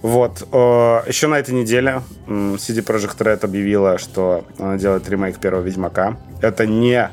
Вот. 0.01 0.47
Э, 0.51 1.01
еще 1.07 1.27
на 1.27 1.35
этой 1.35 1.55
неделе 1.55 2.01
CD 2.27 2.83
Projekt 2.83 3.17
Red 3.17 3.43
объявила, 3.43 3.97
что 3.97 4.45
она 4.59 4.77
делает 4.77 5.09
ремейк 5.09 5.39
первого 5.39 5.63
Ведьмака. 5.63 6.17
Это 6.41 6.65
не 6.65 7.09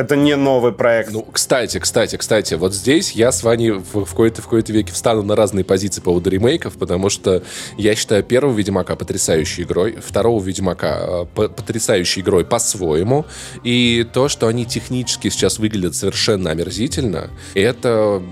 это 0.00 0.16
не 0.16 0.34
новый 0.36 0.72
проект. 0.72 1.12
Ну, 1.12 1.22
кстати, 1.22 1.78
кстати, 1.78 2.16
кстати, 2.16 2.54
вот 2.54 2.74
здесь 2.74 3.12
я 3.12 3.32
с 3.32 3.42
вами 3.42 3.70
в, 3.70 4.04
в 4.04 4.10
какой-то 4.10 4.40
в 4.40 4.44
какой-то 4.44 4.72
веке 4.72 4.92
встану 4.92 5.22
на 5.22 5.36
разные 5.36 5.64
позиции 5.64 6.00
по 6.00 6.06
поводу 6.06 6.30
ремейков, 6.30 6.74
потому 6.74 7.10
что 7.10 7.42
я 7.76 7.94
считаю 7.94 8.24
первого 8.24 8.56
Ведьмака 8.56 8.96
потрясающей 8.96 9.64
игрой, 9.64 9.98
второго 10.04 10.42
Ведьмака 10.42 11.26
э, 11.36 11.48
потрясающей 11.48 12.22
игрой 12.22 12.44
по-своему, 12.44 13.26
и 13.62 14.06
то, 14.12 14.28
что 14.28 14.48
они 14.48 14.64
технически 14.64 15.28
сейчас 15.28 15.58
выглядят 15.58 15.94
совершенно 15.94 16.50
омерзительно, 16.50 17.30
это 17.54 18.22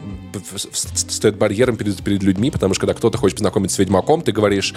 стоит 0.54 1.36
барьером 1.36 1.76
перед, 1.76 2.02
перед 2.02 2.22
людьми, 2.22 2.50
потому 2.50 2.74
что 2.74 2.82
когда 2.82 2.94
кто-то 2.94 3.18
хочет 3.18 3.38
познакомиться 3.38 3.76
с 3.76 3.78
Ведьмаком, 3.78 4.22
ты 4.22 4.32
говоришь, 4.32 4.74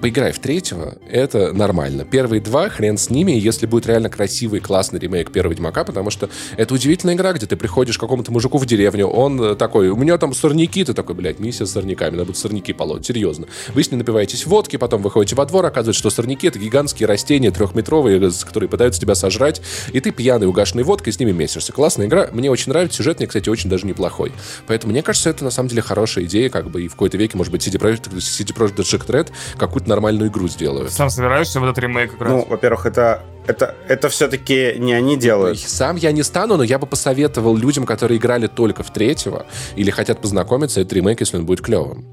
поиграй 0.00 0.32
в 0.32 0.38
третьего, 0.38 0.96
это 1.08 1.52
нормально. 1.52 2.04
Первые 2.04 2.40
два, 2.40 2.68
хрен 2.68 2.98
с 2.98 3.10
ними, 3.10 3.32
если 3.32 3.66
будет 3.66 3.86
реально 3.86 4.08
красивый, 4.08 4.60
классный 4.60 4.98
ремейк 5.00 5.30
первого 5.30 5.52
Ведьмака, 5.52 5.84
потому 5.84 6.10
что 6.10 6.30
это 6.56 6.74
удивительная 6.74 7.14
игра, 7.14 7.32
где 7.32 7.46
ты 7.46 7.56
приходишь 7.56 7.98
к 7.98 8.00
какому-то 8.00 8.32
мужику 8.32 8.58
в 8.58 8.66
деревню, 8.66 9.06
он 9.06 9.40
э, 9.42 9.54
такой, 9.56 9.88
у 9.88 9.96
меня 9.96 10.18
там 10.18 10.34
сорняки, 10.34 10.84
ты 10.84 10.94
такой, 10.94 11.14
блядь, 11.14 11.38
миссия 11.38 11.66
с 11.66 11.72
сорняками, 11.72 12.12
надо 12.12 12.26
будет 12.26 12.36
сорняки 12.36 12.72
полоть, 12.72 13.06
серьезно. 13.06 13.46
Вы 13.74 13.82
с 13.82 13.90
ним 13.90 13.98
напиваетесь 13.98 14.46
водки, 14.46 14.76
потом 14.76 15.02
выходите 15.02 15.36
во 15.36 15.46
двор, 15.46 15.66
оказывается, 15.66 15.98
что 15.98 16.10
сорняки 16.10 16.46
это 16.46 16.58
гигантские 16.58 17.06
растения 17.06 17.50
трехметровые, 17.50 18.30
которые 18.44 18.68
пытаются 18.68 19.00
тебя 19.00 19.14
сожрать, 19.14 19.60
и 19.92 20.00
ты 20.00 20.10
пьяный, 20.10 20.46
угашенный 20.46 20.82
водкой 20.82 21.12
с 21.12 21.18
ними 21.18 21.32
месишься. 21.32 21.72
Классная 21.72 22.06
игра, 22.06 22.28
мне 22.32 22.50
очень 22.50 22.70
нравится, 22.70 22.98
сюжет 22.98 23.18
мне, 23.18 23.26
кстати, 23.26 23.48
очень 23.48 23.70
даже 23.70 23.86
неплохой. 23.86 24.32
Поэтому 24.66 24.79
мне 24.84 25.02
кажется, 25.02 25.30
это 25.30 25.44
на 25.44 25.50
самом 25.50 25.68
деле 25.68 25.82
хорошая 25.82 26.24
идея, 26.24 26.50
как 26.50 26.70
бы 26.70 26.82
и 26.82 26.88
в 26.88 26.92
какой-то 26.92 27.16
веке, 27.16 27.36
может 27.36 27.52
быть, 27.52 27.66
CD 27.66 27.78
Projekt, 27.78 28.10
CD 28.16 28.54
Projekt 28.54 29.06
Red 29.06 29.30
какую-то 29.58 29.88
нормальную 29.88 30.30
игру 30.30 30.48
сделают. 30.48 30.92
Сам 30.92 31.10
собираешься 31.10 31.60
в 31.60 31.64
этот 31.64 31.78
ремейк 31.78 32.14
играть? 32.14 32.32
Ну, 32.32 32.46
во-первых, 32.48 32.86
это 32.86 33.22
это, 33.46 33.74
это 33.88 34.08
все-таки 34.08 34.74
не 34.78 34.92
они 34.92 35.16
делают. 35.16 35.58
Сам 35.58 35.96
я 35.96 36.12
не 36.12 36.22
стану, 36.22 36.56
но 36.56 36.62
я 36.62 36.78
бы 36.78 36.86
посоветовал 36.86 37.56
людям, 37.56 37.84
которые 37.84 38.18
играли 38.18 38.46
только 38.46 38.82
в 38.82 38.92
третьего 38.92 39.46
или 39.76 39.90
хотят 39.90 40.20
познакомиться, 40.20 40.80
этот 40.80 40.92
ремейк, 40.92 41.20
если 41.20 41.36
он 41.36 41.46
будет 41.46 41.60
клевым. 41.60 42.06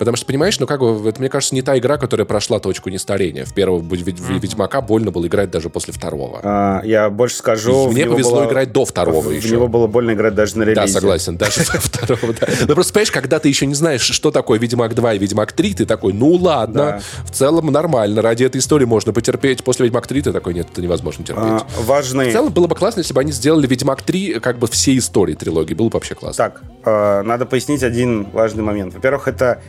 Потому 0.00 0.16
что, 0.16 0.24
понимаешь, 0.24 0.58
ну 0.58 0.66
как 0.66 0.80
бы, 0.80 1.06
это, 1.10 1.20
мне 1.20 1.28
кажется, 1.28 1.54
не 1.54 1.60
та 1.60 1.76
игра, 1.76 1.98
которая 1.98 2.24
прошла 2.24 2.58
точку 2.58 2.88
нестарения. 2.88 3.44
В 3.44 3.52
первого 3.52 3.82
mm-hmm. 3.82 4.38
Ведьмака 4.38 4.80
больно 4.80 5.10
было 5.10 5.26
играть 5.26 5.50
даже 5.50 5.68
после 5.68 5.92
второго. 5.92 6.40
А, 6.42 6.80
я 6.84 7.10
больше 7.10 7.36
скажу... 7.36 7.90
И 7.90 7.92
мне 7.92 8.06
повезло 8.06 8.36
было... 8.36 8.48
играть 8.48 8.72
до 8.72 8.86
второго 8.86 9.28
в, 9.28 9.30
еще. 9.30 9.48
В 9.48 9.52
него 9.52 9.68
было 9.68 9.86
больно 9.88 10.12
играть 10.12 10.34
даже 10.34 10.56
на 10.56 10.62
релизе. 10.62 10.80
Да, 10.80 10.86
согласен, 10.86 11.36
даже 11.36 11.60
второго, 11.64 12.32
да. 12.32 12.46
Но 12.66 12.72
просто, 12.72 12.94
понимаешь, 12.94 13.10
когда 13.10 13.38
ты 13.40 13.50
еще 13.50 13.66
не 13.66 13.74
знаешь, 13.74 14.00
что 14.00 14.30
такое 14.30 14.58
Ведьмак 14.58 14.94
2 14.94 15.12
и 15.12 15.18
Ведьмак 15.18 15.52
3, 15.52 15.74
ты 15.74 15.84
такой, 15.84 16.14
ну 16.14 16.32
ладно, 16.32 17.02
в 17.26 17.30
целом 17.30 17.66
нормально, 17.66 18.22
ради 18.22 18.44
этой 18.44 18.56
истории 18.56 18.86
можно 18.86 19.12
потерпеть. 19.12 19.62
После 19.62 19.84
Ведьмак 19.84 20.06
3 20.06 20.22
ты 20.22 20.32
такой, 20.32 20.54
нет, 20.54 20.68
это 20.72 20.80
невозможно 20.80 21.26
терпеть. 21.26 21.44
А, 21.44 21.66
важный... 21.82 22.30
В 22.30 22.32
целом 22.32 22.54
было 22.54 22.68
бы 22.68 22.74
классно, 22.74 23.00
если 23.00 23.12
бы 23.12 23.20
они 23.20 23.32
сделали 23.32 23.66
Ведьмак 23.66 24.00
3 24.00 24.40
как 24.40 24.58
бы 24.58 24.66
всей 24.66 24.96
истории 24.96 25.34
трилогии. 25.34 25.74
Было 25.74 25.90
бы 25.90 25.92
вообще 25.92 26.14
классно. 26.14 26.42
Так, 26.42 26.62
э, 26.86 27.20
надо 27.20 27.44
пояснить 27.44 27.82
один 27.82 28.30
важный 28.30 28.62
момент. 28.62 28.94
Во-первых, 28.94 29.28
это 29.28 29.60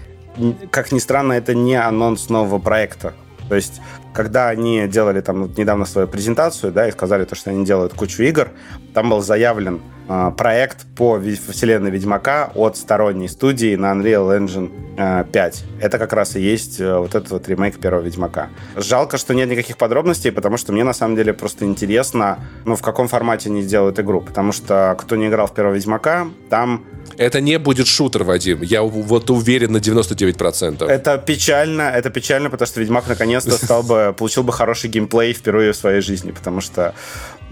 как 0.70 0.92
ни 0.92 1.00
странно, 1.00 1.34
это 1.34 1.54
не 1.54 1.76
анонс 1.76 2.30
нового 2.30 2.60
проекта. 2.60 3.14
То 3.52 3.56
есть, 3.56 3.82
когда 4.14 4.48
они 4.48 4.88
делали 4.88 5.20
там 5.20 5.44
вот, 5.44 5.58
недавно 5.58 5.86
свою 5.86 6.08
презентацию, 6.08 6.72
да, 6.72 6.88
и 6.88 6.92
сказали 6.92 7.26
то, 7.26 7.36
что 7.36 7.50
они 7.50 7.66
делают 7.66 7.94
кучу 7.94 8.24
игр, 8.24 8.50
там 8.94 9.10
был 9.10 9.22
заявлен 9.22 9.82
э, 10.08 10.32
проект 10.38 10.86
по 10.96 11.20
вселенной 11.20 11.92
Ведьмака 11.92 12.52
от 12.56 12.78
сторонней 12.78 13.28
студии 13.28 13.76
на 13.76 13.92
Unreal 13.92 14.40
Engine 14.40 14.72
э, 14.98 15.26
5. 15.30 15.66
Это 15.82 15.98
как 15.98 16.14
раз 16.14 16.38
и 16.38 16.42
есть 16.42 16.80
э, 16.80 16.98
вот 16.98 17.14
этот 17.14 17.30
вот 17.32 17.50
ремейк 17.50 17.78
первого 17.78 18.02
Ведьмака. 18.02 18.48
Жалко, 18.78 19.18
что 19.18 19.34
нет 19.34 19.50
никаких 19.50 19.76
подробностей, 19.76 20.32
потому 20.32 20.56
что 20.56 20.72
мне 20.72 20.86
на 20.86 20.94
самом 20.94 21.18
деле 21.18 21.34
просто 21.34 21.66
интересно, 21.66 22.40
ну, 22.64 22.78
в 22.78 22.82
каком 22.82 23.10
формате 23.10 23.50
они 23.50 23.64
сделают 23.64 24.00
игру. 24.00 24.22
Потому 24.22 24.54
что 24.54 24.96
кто 24.98 25.18
не 25.18 25.28
играл 25.28 25.48
в 25.48 25.54
первого 25.54 25.74
Ведьмака, 25.74 26.28
там 26.50 26.86
это 27.18 27.42
не 27.42 27.58
будет 27.60 27.88
шутер, 27.88 28.24
Вадим. 28.24 28.62
Я 28.62 28.84
вот 28.84 29.30
уверен 29.30 29.74
на 29.74 29.78
99%. 29.78 30.86
Это 30.86 31.18
печально, 31.18 31.84
это 31.84 32.10
печально, 32.10 32.50
потому 32.50 32.68
что 32.68 32.80
Ведьмак 32.80 33.08
наконец-то 33.08 33.52
стал 33.52 33.84
бы, 33.84 34.14
получил 34.18 34.44
бы 34.44 34.54
хороший 34.54 34.90
геймплей 34.90 35.34
впервые 35.34 35.72
в 35.72 35.76
своей 35.76 36.02
жизни, 36.02 36.32
потому 36.32 36.62
что 36.62 36.94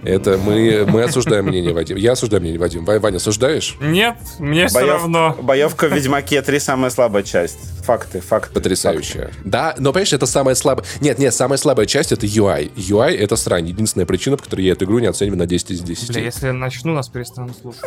это 0.04 0.38
мы, 0.38 0.86
мы 0.88 1.04
осуждаем 1.04 1.46
мнение 1.46 1.74
Вадим. 1.74 1.98
Я 1.98 2.14
осуждаю 2.14 2.42
мнение 2.42 2.60
Вадим. 2.60 2.86
Ваня, 2.86 3.18
осуждаешь? 3.18 3.78
Нет, 3.80 4.18
мне 4.40 4.62
Боев, 4.62 4.72
все 4.72 4.86
равно. 4.86 5.36
Боевка 5.42 5.88
в 5.88 5.94
Ведьмаке 5.94 6.42
3 6.42 6.60
самая 6.60 6.90
слабая 6.90 7.24
часть. 7.24 7.60
факты, 7.84 8.20
факты. 8.20 8.54
Потрясающе. 8.54 9.20
Факты. 9.20 9.36
Да, 9.46 9.76
но, 9.78 9.92
понимаешь, 9.92 10.14
это 10.14 10.26
самая 10.26 10.56
слабая... 10.56 10.86
Нет, 11.02 11.18
нет, 11.20 11.34
самая 11.34 11.58
слабая 11.58 11.86
часть— 11.86 12.12
это 12.14 12.26
UI. 12.26 12.72
UI— 12.76 13.18
это 13.20 13.36
срань. 13.36 13.68
Единственная 13.68 14.06
причина, 14.06 14.38
по 14.38 14.44
которой 14.44 14.62
я 14.62 14.74
эту 14.74 14.86
игру 14.86 15.00
не 15.00 15.08
оцениваю 15.08 15.40
на 15.40 15.46
10 15.46 15.72
из 15.72 15.82
10. 15.82 16.10
Бля, 16.12 16.22
если 16.22 16.48
я 16.48 16.54
начну, 16.54 16.94
нас 16.94 17.10
перестанут 17.10 17.58
слушать. 17.58 17.82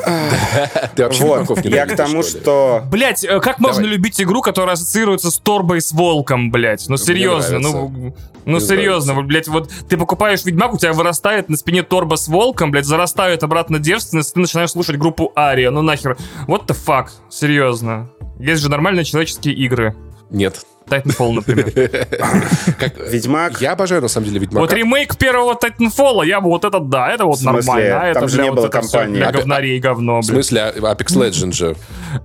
Ты 0.96 1.04
вообще 1.04 1.24
вот, 1.24 1.64
Я 1.64 1.86
к 1.86 1.96
тому, 1.96 2.22
что... 2.22 2.82
Блять, 2.90 3.24
э, 3.24 3.40
как 3.40 3.58
можно 3.60 3.84
любить 3.84 4.20
игру, 4.20 4.42
которая 4.42 4.74
ассоциируется 4.74 5.30
с 5.30 5.38
Торбой 5.38 5.80
с 5.80 5.92
Волком, 5.92 6.50
блять? 6.50 6.84
Ну, 6.88 6.96
серьезно, 6.96 7.58
ну... 7.58 8.14
Ну, 8.44 8.58
серьезно, 8.60 9.22
блять, 9.22 9.46
вот 9.46 9.70
ты 9.88 9.96
покупаешь 9.96 10.44
Ведьмак, 10.44 10.74
у 10.74 10.78
тебя 10.78 10.92
вырастает 10.92 11.48
на 11.48 11.56
спине 11.56 11.84
торба 11.84 12.01
с 12.16 12.28
волком, 12.28 12.70
блядь, 12.70 12.86
зарастает 12.86 13.42
обратно 13.42 13.78
девственность, 13.78 14.34
ты 14.34 14.40
начинаешь 14.40 14.70
слушать 14.70 14.96
группу 14.96 15.32
Ария. 15.36 15.70
Ну 15.70 15.82
нахер. 15.82 16.16
What 16.46 16.66
the 16.66 16.76
fuck? 16.86 17.08
Серьезно. 17.30 18.10
Есть 18.38 18.62
же 18.62 18.68
нормальные 18.68 19.04
человеческие 19.04 19.54
игры. 19.54 19.94
Нет. 20.30 20.66
Titanfall, 20.86 21.32
например. 21.32 21.72
Как, 22.78 22.98
Ведьмак. 23.10 23.60
Я 23.60 23.72
обожаю, 23.72 24.02
на 24.02 24.08
самом 24.08 24.26
деле, 24.26 24.40
Ведьмака. 24.40 24.60
Вот 24.60 24.72
ремейк 24.72 25.16
первого 25.16 25.54
Titanfall, 25.54 26.26
я 26.26 26.40
бы 26.40 26.48
вот 26.48 26.64
это, 26.64 26.80
да, 26.80 27.10
это 27.10 27.24
вот 27.24 27.40
нормально. 27.42 28.00
А 28.00 28.14
там 28.14 28.24
это, 28.24 28.28
же 28.28 28.42
не 28.42 28.52
было 28.52 28.68
компании. 28.68 29.16
Для 29.16 29.32
говнарей 29.32 29.78
говно, 29.78 30.20
В 30.20 30.24
смысле, 30.24 30.72
Apex 30.76 31.06
Legends 31.16 31.52
же. 31.52 31.76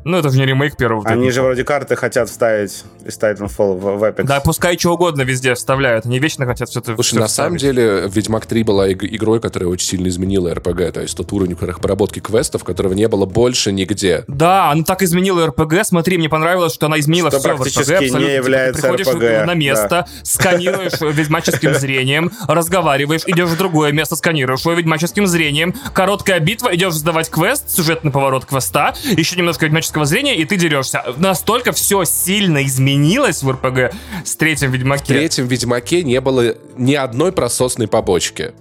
Ну, 0.04 0.17
это 0.17 0.30
же 0.30 0.38
не 0.38 0.46
ремейк 0.46 0.76
первого. 0.78 1.08
Они 1.08 1.32
же 1.32 1.41
вроде 1.41 1.63
карты 1.63 1.96
хотят 1.96 2.30
вставить 2.30 2.84
из 3.06 3.17
Titanfall 3.17 3.78
в, 3.78 4.00
в 4.00 4.04
Apex. 4.04 4.24
Да, 4.24 4.39
пускай 4.39 4.78
что 4.78 4.93
угодно 4.93 5.22
везде 5.22 5.54
вставляют. 5.54 6.06
Они 6.06 6.20
вечно 6.20 6.46
хотят 6.46 6.70
все 6.70 6.80
это 6.80 6.96
Слушай, 6.96 7.20
на 7.20 7.28
самом 7.28 7.58
деле, 7.58 8.08
Ведьмак 8.08 8.46
3 8.46 8.63
была 8.63 8.91
игрой, 8.91 9.39
которая 9.39 9.70
очень 9.70 9.88
сильно 9.88 10.08
изменила 10.08 10.54
RPG. 10.54 10.91
То 10.91 11.02
есть 11.02 11.15
тот 11.15 11.32
уровень 11.32 11.56
поработки 11.56 12.20
квестов, 12.20 12.63
которого 12.63 12.93
не 12.93 13.08
было 13.08 13.26
больше 13.26 13.72
нигде. 13.72 14.24
Да, 14.28 14.72
она 14.72 14.84
так 14.84 15.02
изменила 15.04 15.48
RPG. 15.48 15.84
Смотри, 15.86 16.17
мне 16.17 16.30
понравилось, 16.30 16.74
что 16.74 16.88
она 16.88 17.00
изменила 17.00 17.30
что 17.30 17.39
все 17.39 17.56
практически 17.56 18.39
в 18.41 18.46
RPG. 18.47 18.60
не 18.60 18.67
является 18.67 18.88
RPG 18.88 19.45
на 19.45 19.53
место, 19.53 19.89
да. 19.89 20.07
сканируешь 20.23 20.99
ведьмаческим 21.01 21.73
зрением, 21.73 22.31
разговариваешь, 22.47 23.23
идешь 23.25 23.49
в 23.49 23.57
другое 23.57 23.91
место, 23.91 24.15
сканируешь 24.15 24.62
его 24.62 24.73
ведьмаческим 24.73 25.27
зрением, 25.27 25.73
короткая 25.93 26.39
битва, 26.39 26.73
идешь 26.75 26.93
сдавать 26.93 27.29
квест, 27.29 27.69
сюжетный 27.69 28.12
поворот 28.12 28.45
квеста, 28.45 28.95
еще 29.03 29.36
немножко 29.36 29.65
ведьмаческого 29.65 30.05
зрения, 30.05 30.36
и 30.36 30.45
ты 30.45 30.57
дерешься. 30.57 31.03
Настолько 31.17 31.71
все 31.71 32.03
сильно 32.03 32.63
изменилось 32.63 33.43
в 33.43 33.51
РПГ 33.51 33.93
с 34.23 34.36
третьим 34.36 34.71
Ведьмаке. 34.71 35.03
В 35.03 35.07
третьем 35.07 35.47
Ведьмаке 35.47 36.03
не 36.03 36.21
было 36.21 36.55
ни 36.77 36.93
одной 36.93 37.31
прососной 37.31 37.88
побочки 37.88 38.53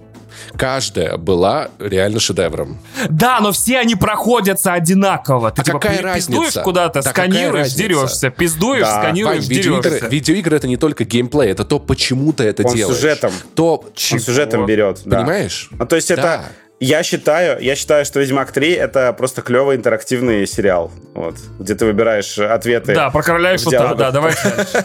каждая 0.55 1.17
была 1.17 1.69
реально 1.79 2.19
шедевром. 2.19 2.79
Да, 3.09 3.39
но 3.39 3.51
все 3.51 3.79
они 3.79 3.95
проходятся 3.95 4.73
одинаково. 4.73 5.51
Ты 5.51 5.61
а 5.61 5.63
типа 5.63 5.79
какая 5.79 6.01
разница? 6.01 6.31
пиздуешь 6.31 6.63
куда-то, 6.63 7.01
да 7.01 7.09
сканируешь, 7.09 7.73
дерешься. 7.73 8.29
Пиздуешь, 8.29 8.81
да. 8.81 9.01
сканируешь, 9.01 9.39
Вань, 9.39 9.47
дерешься. 9.47 9.89
Видеоигры, 9.89 10.09
видеоигры 10.09 10.57
это 10.57 10.67
не 10.67 10.77
только 10.77 11.03
геймплей, 11.03 11.51
это 11.51 11.65
то, 11.65 11.79
почему 11.79 12.33
ты 12.33 12.43
это 12.45 12.65
Он 12.65 12.75
делаешь. 12.75 12.97
сюжетом. 12.97 13.31
То, 13.55 13.85
Он 14.11 14.19
сюжетом 14.19 14.65
берет. 14.65 15.03
Понимаешь? 15.03 15.67
Да. 15.71 15.77
Ну, 15.79 15.85
то 15.85 15.95
есть 15.95 16.09
да. 16.09 16.13
это 16.15 16.43
я 16.79 17.01
считаю, 17.01 17.59
я 17.61 17.75
считаю, 17.75 18.05
что 18.05 18.19
Ведьмак 18.19 18.51
3 18.51 18.71
это 18.73 19.11
просто 19.13 19.41
клевый 19.41 19.77
интерактивный 19.77 20.45
сериал. 20.45 20.91
Вот, 21.15 21.35
где 21.57 21.73
ты 21.73 21.85
выбираешь 21.85 22.37
ответы. 22.37 22.93
Да, 22.93 23.09
про 23.09 23.23
короля 23.23 23.55
и 23.55 23.57
шута, 23.57 23.95
да, 23.95 24.11
давай. 24.11 24.33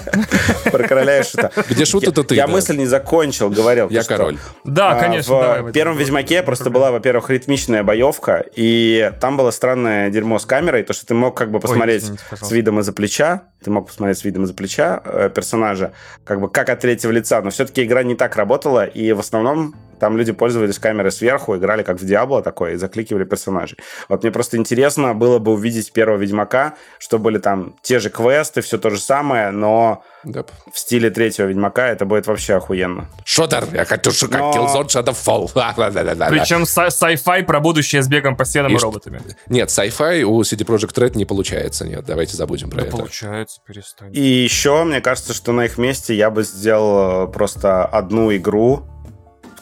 Про 0.73 0.89
короля 0.89 1.21
и 1.21 1.23
шута. 1.23 1.51
Где 1.69 1.85
шут 1.85 2.05
это 2.05 2.25
ты? 2.25 2.35
Я 2.35 2.47
мысль 2.47 2.77
не 2.77 2.87
закончил, 2.87 3.51
говорил. 3.51 3.89
Я 3.91 4.05
король. 4.05 4.39
Да, 4.65 4.99
конечно. 4.99 5.63
В 5.63 5.73
первом 5.73 5.99
Ведьмаке 5.99 6.43
просто 6.43 6.71
была, 6.71 6.91
во-первых, 6.91 7.29
ритмичная 7.29 7.83
боевка, 7.83 8.45
и 8.57 9.13
там 9.21 9.37
было 9.37 9.51
странное 9.51 10.09
дерьмо 10.11 10.39
с 10.39 10.47
камерой, 10.47 10.85
то, 10.85 10.95
что 10.95 11.07
ты 11.07 11.15
мог 11.15 11.37
как 11.37 11.51
бы 11.51 11.61
посмотреть 11.61 12.11
с 12.41 12.51
видом 12.51 12.81
из-за 12.81 12.93
плеча, 12.93 13.43
ты 13.63 13.71
мог 13.71 13.89
посмотреть 13.89 14.19
с 14.19 14.25
видом 14.25 14.45
из-за 14.45 14.55
плеча 14.55 15.03
э, 15.05 15.31
персонажа, 15.35 15.93
как 16.25 16.41
бы 16.41 16.49
как 16.49 16.71
от 16.71 16.81
третьего 16.81 17.11
лица, 17.13 17.41
но 17.43 17.51
все-таки 17.51 17.85
игра 17.85 18.03
не 18.03 18.15
так 18.15 18.37
работала, 18.37 18.85
и 18.85 19.13
в 19.13 19.21
основном 19.21 19.75
там 20.03 20.17
люди 20.17 20.33
пользовались 20.33 20.81
камерой 20.81 21.13
сверху, 21.13 21.57
играли 21.57 21.85
как 21.85 22.01
в 22.01 22.05
Диабло 22.05 22.43
такое 22.43 22.73
и 22.73 22.77
закликивали 22.77 23.23
персонажей. 23.23 23.79
Вот 24.09 24.25
мне 24.25 24.33
просто 24.33 24.57
интересно 24.57 25.15
было 25.15 25.39
бы 25.39 25.53
увидеть 25.53 25.93
первого 25.93 26.19
Ведьмака, 26.19 26.75
что 26.99 27.21
были 27.21 27.39
там 27.39 27.77
те 27.83 28.01
же 28.01 28.11
квесты, 28.11 28.63
все 28.63 28.79
то 28.79 28.91
же 28.91 28.99
самое, 28.99 29.53
но 29.53 30.03
yep. 30.25 30.49
в 30.73 30.77
стиле 30.77 31.11
третьего 31.11 31.47
Ведьмака 31.47 31.87
это 31.87 32.05
будет 32.05 32.27
вообще 32.27 32.55
охуенно. 32.55 33.07
Шутер, 33.25 33.69
я 33.73 33.85
хочу 33.85 34.11
как 34.29 34.41
но... 34.41 34.51
Killzone 34.51 34.89
Shadowfall. 34.89 35.51
Причем 36.31 36.65
sci-fi 36.65 37.45
про 37.45 37.61
будущее 37.61 38.03
с 38.03 38.09
бегом 38.09 38.37
по 38.37 38.45
стенам 38.45 38.73
и, 38.73 38.75
и 38.75 38.79
роботами. 38.79 39.23
Нет, 39.47 39.69
sci-fi 39.69 40.23
у 40.23 40.41
CD 40.41 40.67
Projekt 40.67 40.97
Red 40.97 41.17
не 41.17 41.27
получается, 41.27 41.87
нет, 41.87 42.05
давайте 42.05 42.37
забудем 42.37 42.71
про 42.71 42.81
да 42.81 42.89
это. 42.89 42.97
получается, 42.97 43.61
перестань. 43.65 44.11
И 44.13 44.21
еще, 44.21 44.83
мне 44.83 45.01
кажется, 45.01 45.33
что 45.33 45.53
на 45.53 45.67
их 45.67 45.79
месте 45.79 46.13
я 46.13 46.29
бы 46.29 46.43
сделал 46.43 47.29
просто 47.29 47.85
одну 47.85 48.35
игру, 48.35 48.89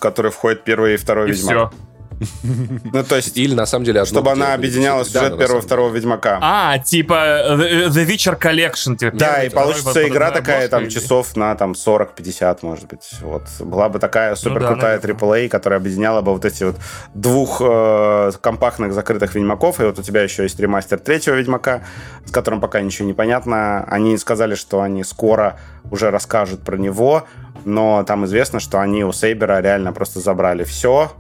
который 0.01 0.31
входит 0.31 0.65
первый 0.65 0.95
и 0.95 0.97
второй 0.97 1.29
и 1.29 1.33
Ведьмак. 1.33 1.71
Все. 1.71 1.79
Ну, 2.93 3.05
то 3.05 3.17
есть... 3.17 3.37
Или, 3.37 3.55
на 3.55 3.67
самом 3.67 3.85
деле, 3.85 4.05
Чтобы 4.05 4.31
она 4.31 4.55
объединяла 4.55 5.05
сюжет 5.05 5.39
первого 5.39 5.59
и 5.59 5.63
второго 5.63 5.93
Ведьмака. 5.93 6.39
А, 6.43 6.79
типа 6.79 7.15
The 7.15 8.07
Witcher 8.07 8.39
Collection. 8.39 8.97
Типа, 8.97 9.17
да, 9.17 9.43
и 9.43 9.49
получится 9.49 10.07
игра 10.07 10.31
такая, 10.31 10.69
там, 10.69 10.89
часов 10.89 11.37
на 11.37 11.55
там 11.55 11.73
40-50, 11.73 12.59
может 12.63 12.87
быть. 12.87 13.09
Вот. 13.21 13.45
Была 13.61 13.89
бы 13.89 13.99
такая 13.99 14.35
супер 14.35 14.67
крутая 14.67 15.01
ну, 15.03 15.09
AAA, 15.09 15.49
которая 15.49 15.81
объединяла 15.81 16.21
бы 16.21 16.33
вот 16.33 16.45
эти 16.45 16.65
вот 16.65 16.77
двух 17.15 17.61
э, 17.65 18.33
компактных 18.41 18.93
закрытых 18.93 19.35
Ведьмаков, 19.35 19.81
и 19.81 19.85
вот 19.85 19.99
у 19.99 20.03
тебя 20.03 20.23
еще 20.23 20.43
есть 20.43 20.59
ремастер 20.61 20.99
третьего 20.99 21.35
Ведьмака, 21.35 21.83
с 22.27 22.31
которым 22.31 22.61
пока 22.61 22.81
ничего 22.81 23.07
не 23.07 23.15
понятно. 23.15 23.85
Они 23.85 24.17
сказали, 24.19 24.55
что 24.55 24.83
они 24.83 25.05
скоро 25.05 25.59
уже 25.91 26.11
расскажут 26.11 26.63
про 26.63 26.77
него, 26.77 27.25
но 27.65 28.05
там 28.05 28.25
известно, 28.25 28.61
что 28.61 28.81
они 28.81 29.05
у 29.05 29.13
Сейбера 29.13 29.61
реально 29.61 29.93
просто 29.93 30.21
забрали 30.21 30.65
все, 30.65 31.13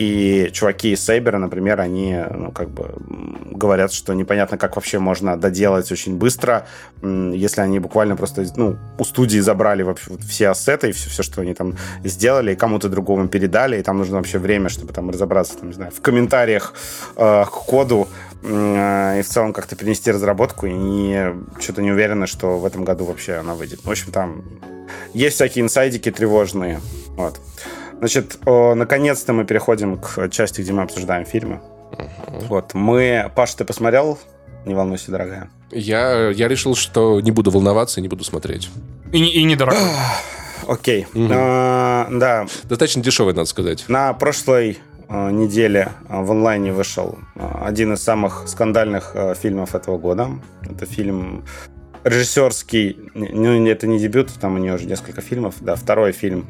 и 0.00 0.48
чуваки 0.52 0.92
из 0.92 1.04
Сейбера, 1.04 1.36
например, 1.36 1.78
они, 1.78 2.16
ну, 2.34 2.50
как 2.52 2.70
бы 2.70 2.94
говорят, 3.50 3.92
что 3.92 4.14
непонятно, 4.14 4.56
как 4.56 4.76
вообще 4.76 4.98
можно 4.98 5.36
доделать 5.36 5.92
очень 5.92 6.16
быстро, 6.16 6.66
если 7.02 7.60
они 7.60 7.80
буквально 7.80 8.16
просто, 8.16 8.46
ну, 8.56 8.78
у 8.98 9.04
студии 9.04 9.38
забрали 9.40 9.82
вообще 9.82 10.16
все 10.26 10.48
ассеты 10.48 10.88
и 10.88 10.92
все, 10.92 11.10
все 11.10 11.22
что 11.22 11.42
они 11.42 11.52
там 11.52 11.76
сделали, 12.02 12.52
и 12.52 12.56
кому-то 12.56 12.88
другому 12.88 13.28
передали, 13.28 13.78
и 13.78 13.82
там 13.82 13.98
нужно 13.98 14.16
вообще 14.16 14.38
время, 14.38 14.70
чтобы 14.70 14.94
там 14.94 15.10
разобраться, 15.10 15.58
там, 15.58 15.68
не 15.68 15.74
знаю, 15.74 15.92
в 15.92 16.00
комментариях 16.00 16.72
э, 17.16 17.44
к 17.44 17.50
коду, 17.50 18.08
и 18.42 19.20
в 19.22 19.26
целом 19.28 19.52
как-то 19.52 19.76
перенести 19.76 20.10
разработку, 20.10 20.66
и 20.66 21.34
что-то 21.58 21.82
не 21.82 21.90
уверены, 21.90 22.26
что 22.26 22.58
в 22.58 22.64
этом 22.64 22.86
году 22.86 23.04
вообще 23.04 23.34
она 23.34 23.54
выйдет. 23.54 23.84
В 23.84 23.90
общем, 23.90 24.12
там 24.12 24.44
есть 25.12 25.34
всякие 25.34 25.62
инсайдики 25.62 26.10
тревожные. 26.10 26.80
Вот. 27.16 27.38
Значит, 28.00 28.38
наконец-то 28.46 29.32
мы 29.32 29.44
переходим 29.44 29.98
к 29.98 30.28
части, 30.30 30.62
где 30.62 30.72
мы 30.72 30.82
обсуждаем 30.82 31.24
фильмы. 31.24 31.60
uh 31.92 32.46
Вот, 32.48 32.74
мы... 32.74 33.30
Паша, 33.34 33.58
ты 33.58 33.64
посмотрел? 33.64 34.18
Не 34.64 34.74
волнуйся, 34.74 35.10
дорогая. 35.10 35.50
Я, 35.70 36.30
я 36.30 36.48
решил, 36.48 36.74
что 36.74 37.20
не 37.20 37.30
буду 37.30 37.50
волноваться 37.50 38.00
и 38.00 38.02
не 38.02 38.08
буду 38.08 38.24
смотреть. 38.24 38.70
И, 39.12 39.18
и 39.18 39.44
недорого. 39.44 39.76
Окей. 40.66 41.06
Угу. 41.14 41.28
А, 41.30 42.08
да. 42.10 42.46
Достаточно 42.64 43.02
дешевый, 43.02 43.34
надо 43.34 43.48
сказать. 43.48 43.84
На 43.88 44.12
прошлой 44.14 44.78
а, 45.08 45.30
неделе 45.30 45.90
а, 46.08 46.22
в 46.22 46.30
онлайне 46.30 46.72
вышел 46.72 47.18
один 47.36 47.94
из 47.94 48.02
самых 48.02 48.44
скандальных 48.46 49.14
фильмов 49.40 49.74
этого 49.74 49.98
года. 49.98 50.28
Это 50.62 50.86
фильм 50.86 51.44
режиссерский, 52.04 52.96
ну, 53.14 53.66
это 53.66 53.86
не 53.86 53.98
дебют, 53.98 54.30
там 54.40 54.54
у 54.54 54.58
нее 54.58 54.74
уже 54.74 54.86
несколько 54.86 55.20
фильмов, 55.20 55.56
да, 55.60 55.74
второй 55.74 56.12
фильм 56.12 56.46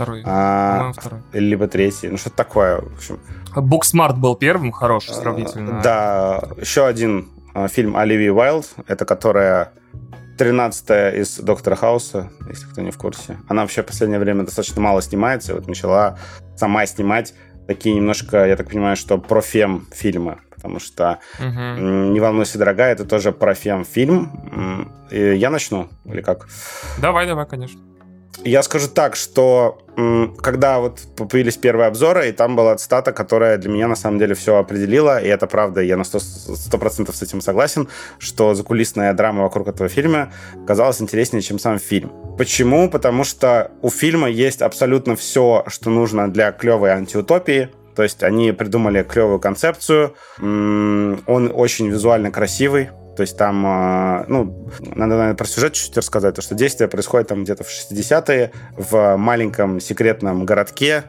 Второй. 0.00 0.22
А, 0.24 0.92
второй. 0.96 1.20
Либо 1.32 1.68
третий. 1.68 2.08
Ну, 2.08 2.16
что-то 2.16 2.36
такое, 2.36 2.80
в 2.80 2.96
общем. 2.96 3.20
Booksmart 3.54 4.16
был 4.16 4.34
первым, 4.34 4.72
хороший 4.72 5.14
сравнительно. 5.14 5.80
Да, 5.82 6.42
еще 6.58 6.86
один 6.86 7.28
а, 7.52 7.68
фильм 7.68 7.96
Оливии 7.96 8.30
Уайлд, 8.30 8.66
это 8.86 9.04
которая 9.04 9.72
13 10.38 11.14
из 11.16 11.38
Доктора 11.38 11.74
Хауса, 11.74 12.30
если 12.48 12.66
кто 12.66 12.80
не 12.80 12.90
в 12.90 12.96
курсе. 12.96 13.38
Она 13.48 13.62
вообще 13.62 13.82
в 13.82 13.86
последнее 13.86 14.18
время 14.18 14.44
достаточно 14.44 14.80
мало 14.80 15.02
снимается, 15.02 15.52
и 15.52 15.54
вот 15.54 15.66
начала 15.68 16.18
сама 16.56 16.86
снимать 16.86 17.34
такие 17.66 17.94
немножко, 17.94 18.46
я 18.46 18.56
так 18.56 18.70
понимаю, 18.70 18.96
что 18.96 19.18
pro-fem 19.18 19.86
фильмы, 19.92 20.38
потому 20.54 20.80
что 20.80 21.18
угу. 21.38 21.46
«Не 21.50 22.20
волнуйся, 22.20 22.58
дорогая»— 22.58 22.92
это 22.94 23.04
тоже 23.04 23.32
pro-fem 23.32 23.84
фильм. 23.84 24.90
Я 25.10 25.50
начну, 25.50 25.88
или 26.06 26.22
как? 26.22 26.48
Давай, 26.98 27.26
давай, 27.26 27.46
конечно. 27.46 27.80
Я 28.44 28.62
скажу 28.62 28.88
так, 28.88 29.16
что 29.16 29.78
когда 30.40 30.78
вот 30.78 31.00
появились 31.16 31.58
первые 31.58 31.88
обзоры, 31.88 32.28
и 32.28 32.32
там 32.32 32.56
была 32.56 32.74
цитата, 32.76 33.12
которая 33.12 33.58
для 33.58 33.68
меня 33.68 33.86
на 33.86 33.96
самом 33.96 34.18
деле 34.18 34.34
все 34.34 34.56
определила, 34.56 35.20
и 35.20 35.26
это 35.28 35.46
правда, 35.46 35.82
я 35.82 35.96
на 35.98 36.02
100%, 36.02 36.54
100 36.54 37.12
с 37.12 37.22
этим 37.22 37.40
согласен, 37.42 37.88
что 38.18 38.54
закулисная 38.54 39.12
драма 39.12 39.42
вокруг 39.42 39.68
этого 39.68 39.90
фильма 39.90 40.32
казалась 40.66 41.02
интереснее, 41.02 41.42
чем 41.42 41.58
сам 41.58 41.78
фильм. 41.78 42.12
Почему? 42.38 42.88
Потому 42.88 43.24
что 43.24 43.72
у 43.82 43.90
фильма 43.90 44.30
есть 44.30 44.62
абсолютно 44.62 45.16
все, 45.16 45.64
что 45.66 45.90
нужно 45.90 46.30
для 46.32 46.52
клевой 46.52 46.92
антиутопии, 46.92 47.68
то 47.94 48.02
есть 48.02 48.22
они 48.22 48.52
придумали 48.52 49.02
клевую 49.02 49.38
концепцию, 49.38 50.14
он 50.38 51.50
очень 51.52 51.88
визуально 51.90 52.30
красивый, 52.30 52.88
то 53.20 53.22
есть 53.22 53.36
там, 53.36 53.66
э, 53.66 54.24
ну, 54.28 54.66
надо, 54.80 55.10
наверное, 55.10 55.34
про 55.34 55.44
сюжет 55.44 55.74
чуть-чуть 55.74 55.98
рассказать, 55.98 56.36
то, 56.36 56.40
что 56.40 56.54
действие 56.54 56.88
происходит 56.88 57.28
там 57.28 57.44
где-то 57.44 57.64
в 57.64 57.68
60-е 57.68 58.50
в 58.78 59.16
маленьком 59.18 59.78
секретном 59.78 60.46
городке, 60.46 61.04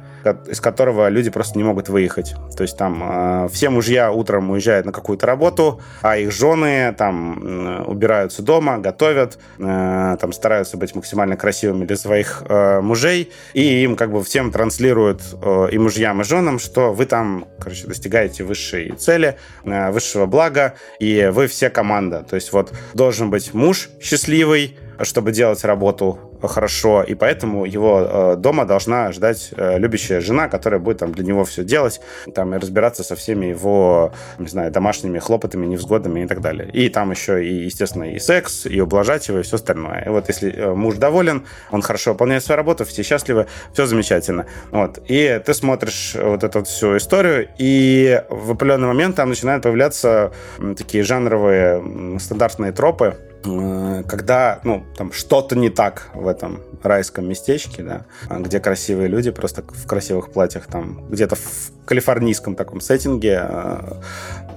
из 0.47 0.59
которого 0.61 1.09
люди 1.09 1.29
просто 1.29 1.57
не 1.57 1.63
могут 1.63 1.89
выехать. 1.89 2.35
То 2.55 2.63
есть 2.63 2.77
там 2.77 3.01
э, 3.03 3.49
все 3.51 3.69
мужья 3.69 4.11
утром 4.11 4.49
уезжают 4.51 4.85
на 4.85 4.91
какую-то 4.91 5.25
работу, 5.25 5.81
а 6.01 6.17
их 6.17 6.31
жены 6.31 6.93
там 6.97 7.85
убираются 7.87 8.41
дома, 8.41 8.77
готовят, 8.77 9.37
э, 9.59 10.17
там 10.19 10.33
стараются 10.33 10.77
быть 10.77 10.95
максимально 10.95 11.37
красивыми 11.37 11.85
для 11.85 11.97
своих 11.97 12.43
э, 12.47 12.81
мужей, 12.81 13.31
и 13.53 13.83
им 13.83 13.95
как 13.95 14.11
бы 14.11 14.23
всем 14.23 14.51
транслируют 14.51 15.21
э, 15.41 15.67
и 15.71 15.77
мужьям, 15.77 16.21
и 16.21 16.23
женам, 16.23 16.59
что 16.59 16.93
вы 16.93 17.05
там, 17.05 17.47
короче, 17.59 17.87
достигаете 17.87 18.43
высшей 18.43 18.91
цели, 18.91 19.37
э, 19.63 19.91
высшего 19.91 20.25
блага, 20.25 20.75
и 20.99 21.29
вы 21.31 21.47
все 21.47 21.69
команда. 21.69 22.23
То 22.27 22.35
есть 22.35 22.53
вот 22.53 22.73
должен 22.93 23.29
быть 23.29 23.53
муж 23.53 23.89
счастливый, 24.01 24.77
чтобы 25.03 25.31
делать 25.31 25.63
работу 25.63 26.30
хорошо, 26.47 27.03
и 27.03 27.13
поэтому 27.15 27.65
его 27.65 28.01
э, 28.01 28.35
дома 28.37 28.65
должна 28.65 29.11
ждать 29.11 29.51
э, 29.55 29.77
любящая 29.77 30.21
жена, 30.21 30.47
которая 30.47 30.79
будет 30.79 30.99
там 30.99 31.11
для 31.11 31.23
него 31.23 31.43
все 31.45 31.63
делать, 31.63 32.01
там 32.33 32.55
и 32.55 32.57
разбираться 32.57 33.03
со 33.03 33.15
всеми 33.15 33.47
его, 33.47 34.13
не 34.39 34.47
знаю, 34.47 34.71
домашними 34.71 35.19
хлопотами, 35.19 35.65
невзгодами 35.65 36.21
и 36.21 36.27
так 36.27 36.41
далее. 36.41 36.69
И 36.71 36.89
там 36.89 37.11
еще 37.11 37.45
и, 37.45 37.65
естественно, 37.65 38.03
и 38.03 38.19
секс, 38.19 38.65
и 38.65 38.79
ублажать 38.81 39.27
его, 39.27 39.39
и 39.39 39.43
все 39.43 39.55
остальное. 39.55 40.03
И 40.05 40.09
вот 40.09 40.27
если 40.27 40.53
э, 40.53 40.73
муж 40.73 40.95
доволен, 40.95 41.45
он 41.71 41.81
хорошо 41.81 42.11
выполняет 42.11 42.43
свою 42.43 42.57
работу, 42.57 42.85
все 42.85 43.03
счастливы, 43.03 43.47
все 43.73 43.85
замечательно. 43.85 44.45
Вот. 44.71 44.99
И 45.07 45.41
ты 45.45 45.53
смотришь 45.53 46.15
вот 46.15 46.43
эту 46.43 46.63
всю 46.63 46.97
историю, 46.97 47.49
и 47.57 48.21
в 48.29 48.51
определенный 48.51 48.87
момент 48.87 49.15
там 49.15 49.29
начинают 49.29 49.63
появляться 49.63 50.31
такие 50.77 51.03
жанровые 51.03 52.19
стандартные 52.19 52.71
тропы, 52.71 53.17
когда, 53.43 54.59
ну, 54.63 54.83
там 54.95 55.11
что-то 55.11 55.55
не 55.55 55.69
так 55.69 56.09
в 56.13 56.27
этом 56.27 56.61
райском 56.83 57.27
местечке, 57.27 57.83
да, 57.83 58.05
где 58.29 58.59
красивые 58.59 59.07
люди 59.07 59.31
просто 59.31 59.63
в 59.63 59.87
красивых 59.87 60.31
платьях, 60.31 60.67
там, 60.67 61.07
где-то 61.09 61.35
в 61.35 61.71
калифорнийском 61.85 62.55
таком 62.55 62.81
сеттинге, 62.81 63.41
э, 63.49 64.01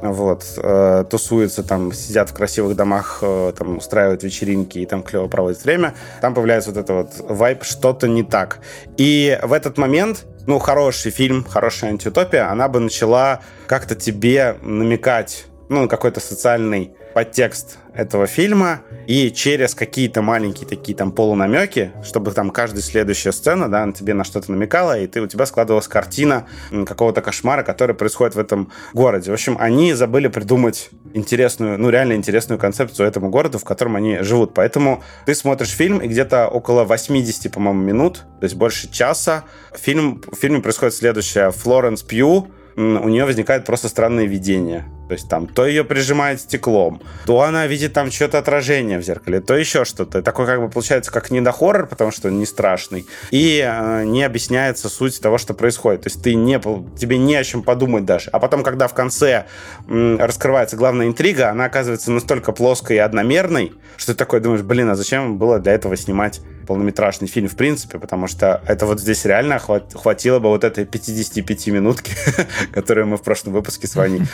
вот, 0.03 0.45
э, 0.57 1.05
тусуются 1.09 1.62
там, 1.62 1.93
сидят 1.93 2.30
в 2.30 2.35
красивых 2.35 2.76
домах, 2.76 3.22
там, 3.57 3.78
устраивают 3.78 4.22
вечеринки 4.22 4.78
и 4.78 4.87
там 4.87 5.03
клево 5.03 5.28
проводят 5.28 5.64
время, 5.64 5.95
там 6.20 6.35
появляется 6.35 6.70
вот 6.70 6.78
это 6.78 6.93
вот 6.93 7.11
вайп 7.20 7.64
«что-то 7.64 8.07
не 8.09 8.22
так». 8.22 8.59
И 8.97 9.39
в 9.43 9.53
этот 9.53 9.78
момент 9.78 10.26
ну, 10.47 10.59
хороший 10.59 11.11
фильм, 11.11 11.43
хорошая 11.45 11.91
антиутопия, 11.91 12.51
она 12.51 12.68
бы 12.68 12.78
начала 12.80 13.41
как-то 13.66 13.95
тебе 13.95 14.57
намекать, 14.62 15.47
ну, 15.70 15.89
какой-то 15.89 16.20
социальный 16.20 16.95
подтекст 17.15 17.79
этого 17.95 18.27
фильма, 18.27 18.81
и 19.07 19.31
через 19.31 19.75
какие-то 19.75 20.21
маленькие 20.21 20.69
такие 20.69 20.97
там 20.99 21.12
полунамеки, 21.12 21.93
чтобы 22.03 22.33
там 22.33 22.51
каждая 22.51 22.83
следующая 22.83 23.33
сцена, 23.33 23.71
да, 23.71 23.91
тебе 23.93 24.15
на 24.15 24.25
что-то 24.25 24.51
намекала, 24.51 24.99
и 24.99 25.07
ты, 25.07 25.21
у 25.21 25.27
тебя 25.29 25.47
складывалась 25.47 25.87
картина 25.87 26.47
какого-то 26.87 27.23
кошмара, 27.23 27.62
который 27.62 27.95
происходит 27.95 28.35
в 28.35 28.39
этом 28.39 28.73
городе. 28.93 29.31
В 29.31 29.35
общем, 29.35 29.57
они 29.61 29.95
забыли 29.95 30.27
придумать 30.27 30.91
интересную, 31.15 31.79
ну, 31.79 31.89
реально 31.89 32.15
интересную 32.15 32.59
концепцию 32.59 33.07
этому 33.07 33.31
городу, 33.31 33.59
в 33.59 33.65
котором 33.65 33.95
они 33.95 34.19
живут. 34.19 34.53
Поэтому 34.55 35.03
ты 35.25 35.35
смотришь 35.35 35.71
фильм, 35.71 35.99
и 35.99 36.09
где-то 36.09 36.49
около 36.49 36.83
80, 36.83 37.53
по-моему, 37.53 37.81
минут, 37.81 38.25
то 38.41 38.45
есть 38.45 38.57
больше 38.57 38.91
часа, 38.91 39.45
фильм, 39.73 40.21
в 40.31 40.37
фильме 40.37 40.61
происходит 40.61 40.95
следующее. 40.95 41.53
Флоренс 41.53 42.03
Пью, 42.03 42.49
у 42.77 43.09
нее 43.09 43.25
возникает 43.25 43.64
просто 43.64 43.89
странное 43.89 44.25
видение. 44.25 44.85
То 45.09 45.12
есть 45.12 45.29
там 45.29 45.47
то 45.47 45.66
ее 45.66 45.85
прижимает 45.85 46.41
стеклом, 46.41 47.03
то 47.27 47.43
она 47.43 47.66
видит 47.66 47.93
там 47.93 48.11
что-то 48.11 48.39
отражение 48.39 48.99
в 48.99 49.03
зеркале, 49.03 49.41
то 49.41 49.55
еще 49.55 49.85
что-то. 49.85 50.22
Такой 50.22 50.47
как 50.47 50.61
бы 50.61 50.70
получается 50.70 51.12
как 51.12 51.31
не 51.31 51.43
до 51.43 51.53
хоррор, 51.53 51.87
потому 51.87 52.11
что 52.11 52.29
он 52.29 52.39
не 52.39 52.47
страшный, 52.47 53.07
и 53.31 53.62
э, 53.64 54.05
не 54.05 54.22
объясняется 54.22 54.89
суть 54.89 55.20
того, 55.20 55.37
что 55.37 55.53
происходит. 55.53 56.03
То 56.03 56.07
есть 56.09 56.22
ты 56.22 56.35
не, 56.35 56.59
тебе 56.99 57.18
не 57.18 57.37
о 57.37 57.45
чем 57.45 57.62
подумать 57.62 58.07
даже. 58.07 58.31
А 58.31 58.39
потом, 58.39 58.62
когда 58.62 58.89
в 58.89 58.95
конце 58.95 59.45
м, 59.89 60.18
раскрывается 60.18 60.77
главная 60.77 61.07
интрига, 61.07 61.51
она 61.51 61.66
оказывается 61.66 62.11
настолько 62.11 62.53
плоской 62.53 62.97
и 62.97 63.01
одномерной, 63.01 63.72
что 63.99 64.12
ты 64.12 64.18
такой 64.18 64.41
думаешь, 64.41 64.62
блин, 64.62 64.89
а 64.89 64.95
зачем 64.95 65.37
было 65.37 65.59
для 65.59 65.72
этого 65.72 65.97
снимать 65.97 66.41
полнометражный 66.65 67.29
фильм 67.29 67.49
в 67.49 67.57
принципе, 67.57 67.99
потому 67.99 68.27
что 68.27 68.62
это 68.67 68.87
вот 68.87 69.01
здесь 69.01 69.25
реально 69.25 69.59
хватило 69.59 70.39
бы 70.39 70.49
вот 70.49 70.65
этой 70.65 70.85
55 70.85 71.67
минутки, 71.69 72.12
которую 72.73 73.07
мы 73.07 73.17
в 73.17 73.23
прошлом 73.23 73.53
выпуске 73.53 73.87
с 73.87 73.95
вами 73.95 74.27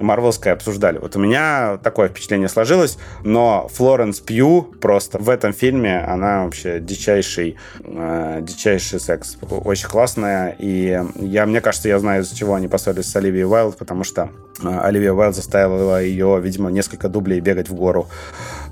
Марвелской 0.00 0.52
обсуждали. 0.52 0.98
Вот 0.98 1.16
у 1.16 1.18
меня 1.18 1.78
такое 1.82 2.08
впечатление 2.08 2.48
сложилось, 2.48 2.98
но 3.22 3.68
Флоренс 3.74 4.20
Пью 4.20 4.62
просто 4.62 5.18
в 5.18 5.28
этом 5.28 5.52
фильме, 5.52 5.98
она 6.00 6.44
вообще 6.44 6.80
дичайший, 6.80 7.56
э, 7.80 8.38
дичайший 8.42 9.00
секс. 9.00 9.36
Очень 9.50 9.88
классная, 9.88 10.56
и 10.58 11.00
я, 11.16 11.46
мне 11.46 11.60
кажется, 11.60 11.88
я 11.88 11.98
знаю, 11.98 12.22
из-за 12.22 12.36
чего 12.36 12.54
они 12.54 12.68
поссорились 12.68 13.10
с 13.10 13.16
Оливией 13.16 13.44
Уайлд, 13.44 13.76
потому 13.76 14.04
что 14.04 14.30
э, 14.62 14.78
Оливия 14.80 15.12
Уайлд 15.12 15.34
заставила 15.34 16.02
ее, 16.02 16.40
видимо, 16.42 16.70
несколько 16.70 17.08
дублей 17.08 17.40
бегать 17.40 17.68
в 17.68 17.74
гору 17.74 18.08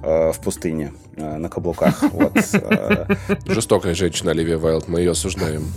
в 0.02 0.36
пустыне 0.42 0.92
э, 1.16 1.36
на 1.36 1.48
каблуках. 1.48 2.02
Вот. 2.12 2.36
Э. 2.54 3.06
Жестокая 3.46 3.94
женщина 3.94 4.32
Оливия 4.32 4.58
Уайлд, 4.58 4.88
мы 4.88 5.00
ее 5.00 5.12
осуждаем. 5.12 5.72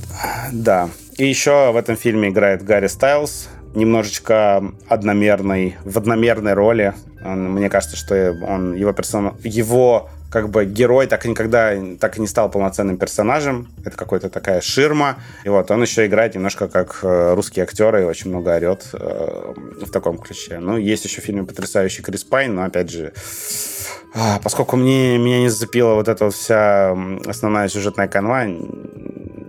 Да. 0.52 0.90
И 1.18 1.26
еще 1.26 1.72
в 1.72 1.78
этом 1.78 1.96
фильме 1.96 2.30
играет 2.30 2.64
Гарри 2.64 2.88
Стайлз, 2.88 3.48
немножечко 3.74 4.64
одномерной, 4.88 5.76
в 5.84 5.98
одномерной 5.98 6.54
роли. 6.54 6.94
Он, 7.24 7.52
мне 7.52 7.70
кажется, 7.70 7.96
что 7.98 8.36
он, 8.48 8.74
его 8.74 8.94
персона, 8.94 9.36
его 9.44 10.10
как 10.30 10.50
бы 10.50 10.66
герой 10.66 11.08
так 11.08 11.26
никогда 11.26 11.74
так 12.00 12.18
и 12.18 12.22
не 12.22 12.28
стал 12.28 12.50
полноценным 12.50 12.98
персонажем. 12.98 13.68
Это 13.86 13.96
какая-то 13.96 14.30
такая 14.30 14.62
ширма. 14.62 15.18
И 15.44 15.50
вот 15.50 15.70
он 15.72 15.82
еще 15.82 16.06
играет 16.06 16.36
немножко 16.36 16.68
как 16.68 17.00
э, 17.04 17.34
русский 17.34 17.62
актер 17.62 17.96
и 17.98 18.04
очень 18.04 18.30
много 18.32 18.56
орет 18.56 18.90
э, 18.94 19.54
в 19.82 19.92
таком 19.92 20.18
ключе. 20.18 20.60
Ну, 20.60 20.78
есть 20.78 21.06
еще 21.06 21.22
в 21.22 21.26
фильме 21.26 21.44
потрясающий 21.44 22.02
Крис 22.02 22.24
Пайн, 22.24 22.56
но 22.56 22.64
опять 22.64 22.90
же, 22.90 23.14
а, 24.14 24.40
поскольку 24.44 24.78
мне, 24.78 25.18
меня 25.18 25.40
не 25.40 25.50
зацепила 25.50 25.96
вот 25.96 26.08
эта 26.08 26.26
вот 26.26 26.34
вся 26.34 26.98
основная 27.26 27.68
сюжетная 27.68 28.08
канва, 28.08 28.46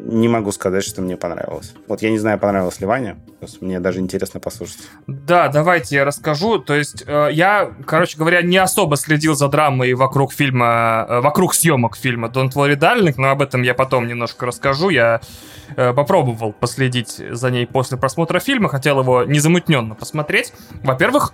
не 0.06 0.28
могу 0.28 0.52
сказать, 0.52 0.84
что 0.84 1.02
мне 1.02 1.16
понравилось. 1.16 1.74
Вот 1.88 2.00
я 2.02 2.10
не 2.10 2.18
знаю, 2.18 2.38
понравилось 2.38 2.80
ли 2.80 2.86
Ване. 2.86 3.16
Мне 3.60 3.80
даже 3.80 4.00
интересно 4.00 4.40
послушать. 4.40 4.78
Да, 5.06 5.48
давайте 5.48 5.96
я 5.96 6.04
расскажу. 6.04 6.58
То 6.58 6.74
есть 6.74 7.04
э, 7.06 7.28
я, 7.32 7.72
короче 7.86 8.16
говоря, 8.16 8.42
не 8.42 8.56
особо 8.56 8.96
следил 8.96 9.34
за 9.34 9.48
драмой 9.48 9.94
вокруг 9.94 10.32
фильма, 10.32 11.06
э, 11.08 11.20
вокруг 11.20 11.54
съемок 11.54 11.96
фильма 11.96 12.28
Don't 12.28 12.52
Worry 12.52 12.76
Darling, 12.76 13.14
но 13.16 13.30
об 13.30 13.42
этом 13.42 13.62
я 13.62 13.74
потом 13.74 14.06
немножко 14.06 14.46
расскажу. 14.46 14.90
Я 14.90 15.20
э, 15.76 15.92
попробовал 15.92 16.52
последить 16.52 17.20
за 17.30 17.50
ней 17.50 17.66
после 17.66 17.98
просмотра 17.98 18.38
фильма, 18.38 18.68
хотел 18.68 19.00
его 19.00 19.24
незамутненно 19.24 19.94
посмотреть. 19.94 20.52
Во-первых, 20.82 21.32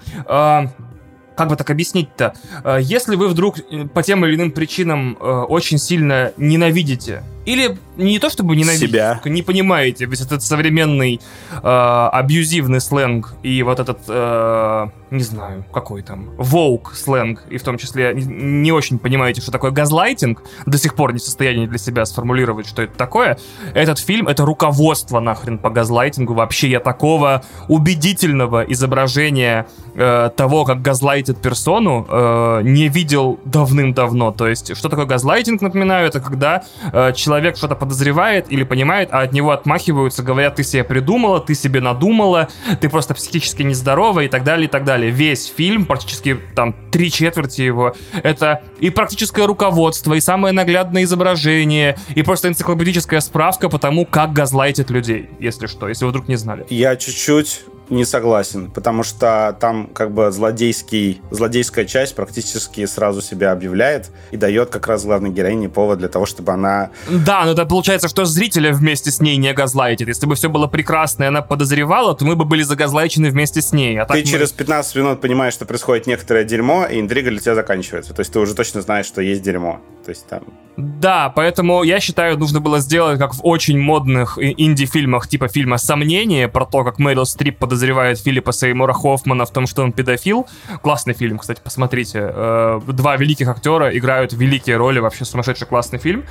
как 1.36 1.48
бы 1.48 1.56
так 1.56 1.70
объяснить-то? 1.70 2.34
Э, 2.64 2.78
если 2.80 3.16
вы 3.16 3.28
вдруг 3.28 3.58
э, 3.58 3.86
по 3.86 4.02
тем 4.02 4.24
или 4.24 4.36
иным 4.36 4.50
причинам 4.50 5.16
э, 5.20 5.24
очень 5.24 5.78
сильно 5.78 6.32
ненавидите 6.36 7.22
или 7.44 7.76
не 7.96 8.18
то 8.18 8.30
чтобы 8.30 8.54
ненавидите, 8.56 8.86
Себя. 8.86 9.20
не 9.24 9.42
понимаете 9.42 10.06
весь 10.06 10.20
этот 10.20 10.42
современный 10.42 11.20
э, 11.50 11.58
абьюзивный 11.62 12.80
сленг 12.80 13.34
и 13.42 13.62
вот 13.62 13.80
этот, 13.80 13.98
э, 14.08 14.86
не 15.10 15.22
знаю, 15.22 15.64
какой 15.72 16.02
там, 16.02 16.30
воук 16.38 16.94
сленг, 16.94 17.42
и 17.50 17.58
в 17.58 17.62
том 17.62 17.78
числе 17.78 18.14
не, 18.14 18.70
очень 18.72 18.98
понимаете, 18.98 19.40
что 19.40 19.50
такое 19.50 19.72
газлайтинг, 19.72 20.42
до 20.66 20.78
сих 20.78 20.94
пор 20.94 21.12
не 21.12 21.18
в 21.18 21.22
состоянии 21.22 21.66
для 21.66 21.78
себя 21.78 22.04
сформулировать, 22.04 22.68
что 22.68 22.82
это 22.82 22.96
такое, 22.96 23.38
этот 23.74 23.98
фильм— 23.98 24.28
это 24.28 24.44
руководство 24.44 25.20
нахрен 25.20 25.58
по 25.58 25.68
газлайтингу. 25.68 26.34
Вообще 26.34 26.70
я 26.70 26.80
такого 26.80 27.42
убедительного 27.68 28.62
изображения 28.62 29.66
э, 29.94 30.30
того, 30.36 30.64
как 30.64 30.80
газлайтит 31.22 31.42
персону, 31.42 32.06
э, 32.08 32.60
не 32.64 32.88
видел 32.88 33.38
давным-давно. 33.44 34.32
То 34.32 34.48
есть, 34.48 34.76
что 34.76 34.88
такое 34.88 35.06
газлайтинг, 35.06 35.62
напоминаю, 35.62 36.08
это 36.08 36.20
когда 36.20 36.64
э, 36.92 37.12
человек 37.14 37.56
что-то 37.56 37.76
подозревает 37.76 38.52
или 38.52 38.64
понимает, 38.64 39.08
а 39.12 39.20
от 39.20 39.32
него 39.32 39.52
отмахиваются, 39.52 40.22
говорят, 40.22 40.56
ты 40.56 40.64
себе 40.64 40.84
придумала, 40.84 41.40
ты 41.40 41.54
себе 41.54 41.80
надумала, 41.80 42.48
ты 42.80 42.88
просто 42.88 43.14
психически 43.14 43.62
нездорова 43.62 44.20
и 44.20 44.28
так 44.28 44.42
далее, 44.44 44.66
и 44.66 44.70
так 44.70 44.84
далее. 44.84 45.10
Весь 45.10 45.46
фильм, 45.46 45.84
практически 45.84 46.38
там 46.54 46.74
три 46.90 47.10
четверти 47.10 47.62
его, 47.62 47.94
это 48.22 48.62
и 48.80 48.90
практическое 48.90 49.46
руководство, 49.46 50.14
и 50.14 50.20
самое 50.20 50.52
наглядное 50.52 51.04
изображение, 51.04 51.96
и 52.16 52.22
просто 52.22 52.48
энциклопедическая 52.48 53.20
справка 53.20 53.68
по 53.68 53.78
тому, 53.78 54.06
как 54.06 54.32
газлайтят 54.32 54.90
людей, 54.90 55.28
если 55.38 55.66
что, 55.66 55.88
если 55.88 56.04
вы 56.04 56.10
вдруг 56.10 56.28
не 56.28 56.36
знали. 56.36 56.66
Я 56.68 56.96
чуть-чуть 56.96 57.62
не 57.88 58.04
согласен, 58.04 58.70
потому 58.70 59.02
что 59.02 59.56
там 59.60 59.88
как 59.92 60.12
бы 60.12 60.30
злодейский, 60.30 61.20
злодейская 61.30 61.84
часть 61.84 62.14
практически 62.14 62.86
сразу 62.86 63.20
себя 63.20 63.52
объявляет 63.52 64.10
и 64.30 64.36
дает 64.36 64.70
как 64.70 64.86
раз 64.86 65.04
главной 65.04 65.30
героине 65.30 65.68
повод 65.68 65.98
для 65.98 66.08
того, 66.08 66.26
чтобы 66.26 66.52
она... 66.52 66.90
Да, 67.08 67.44
но 67.44 67.52
это 67.52 67.66
получается, 67.66 68.08
что 68.08 68.24
зрителя 68.24 68.72
вместе 68.72 69.10
с 69.10 69.20
ней 69.20 69.36
не 69.36 69.52
газлайтит. 69.52 70.08
Если 70.08 70.26
бы 70.26 70.34
все 70.34 70.48
было 70.48 70.66
прекрасно, 70.66 71.24
и 71.24 71.26
она 71.26 71.42
подозревала, 71.42 72.14
то 72.14 72.24
мы 72.24 72.36
бы 72.36 72.44
были 72.44 72.62
загазлайчены 72.62 73.30
вместе 73.30 73.60
с 73.60 73.72
ней. 73.72 73.98
А 74.00 74.06
ты 74.06 74.14
мы... 74.14 74.24
через 74.24 74.52
15 74.52 74.96
минут 74.96 75.20
понимаешь, 75.20 75.54
что 75.54 75.66
происходит 75.66 76.06
некоторое 76.06 76.44
дерьмо, 76.44 76.86
и 76.86 77.00
интрига 77.00 77.30
для 77.30 77.40
тебя 77.40 77.54
заканчивается. 77.54 78.14
То 78.14 78.20
есть 78.20 78.32
ты 78.32 78.38
уже 78.38 78.54
точно 78.54 78.80
знаешь, 78.82 79.06
что 79.06 79.20
есть 79.20 79.42
дерьмо. 79.42 79.80
То 80.04 80.10
есть 80.10 80.26
там... 80.26 80.42
Да, 80.76 81.30
поэтому 81.34 81.82
я 81.82 82.00
считаю, 82.00 82.38
нужно 82.38 82.60
было 82.60 82.80
сделать, 82.80 83.18
как 83.18 83.34
в 83.34 83.40
очень 83.42 83.78
модных 83.78 84.38
инди-фильмах, 84.38 85.28
типа 85.28 85.48
фильма 85.48 85.76
«Сомнение», 85.76 86.48
про 86.48 86.64
то, 86.64 86.82
как 86.82 86.98
Мэрил 86.98 87.26
Стрип 87.26 87.58
подозревает 87.72 88.18
Филиппа 88.18 88.52
Сеймура 88.52 88.92
Хоффмана 88.92 89.46
в 89.46 89.50
том, 89.50 89.66
что 89.66 89.82
он 89.82 89.92
педофил. 89.92 90.46
Классный 90.82 91.14
фильм, 91.14 91.38
кстати, 91.38 91.60
посмотрите. 91.64 92.20
Э, 92.22 92.80
два 92.86 93.16
великих 93.16 93.48
актера 93.48 93.96
играют 93.96 94.34
великие 94.34 94.76
роли, 94.76 94.98
вообще 94.98 95.24
сумасшедший 95.24 95.66
классный 95.66 95.98
фильм 95.98 96.24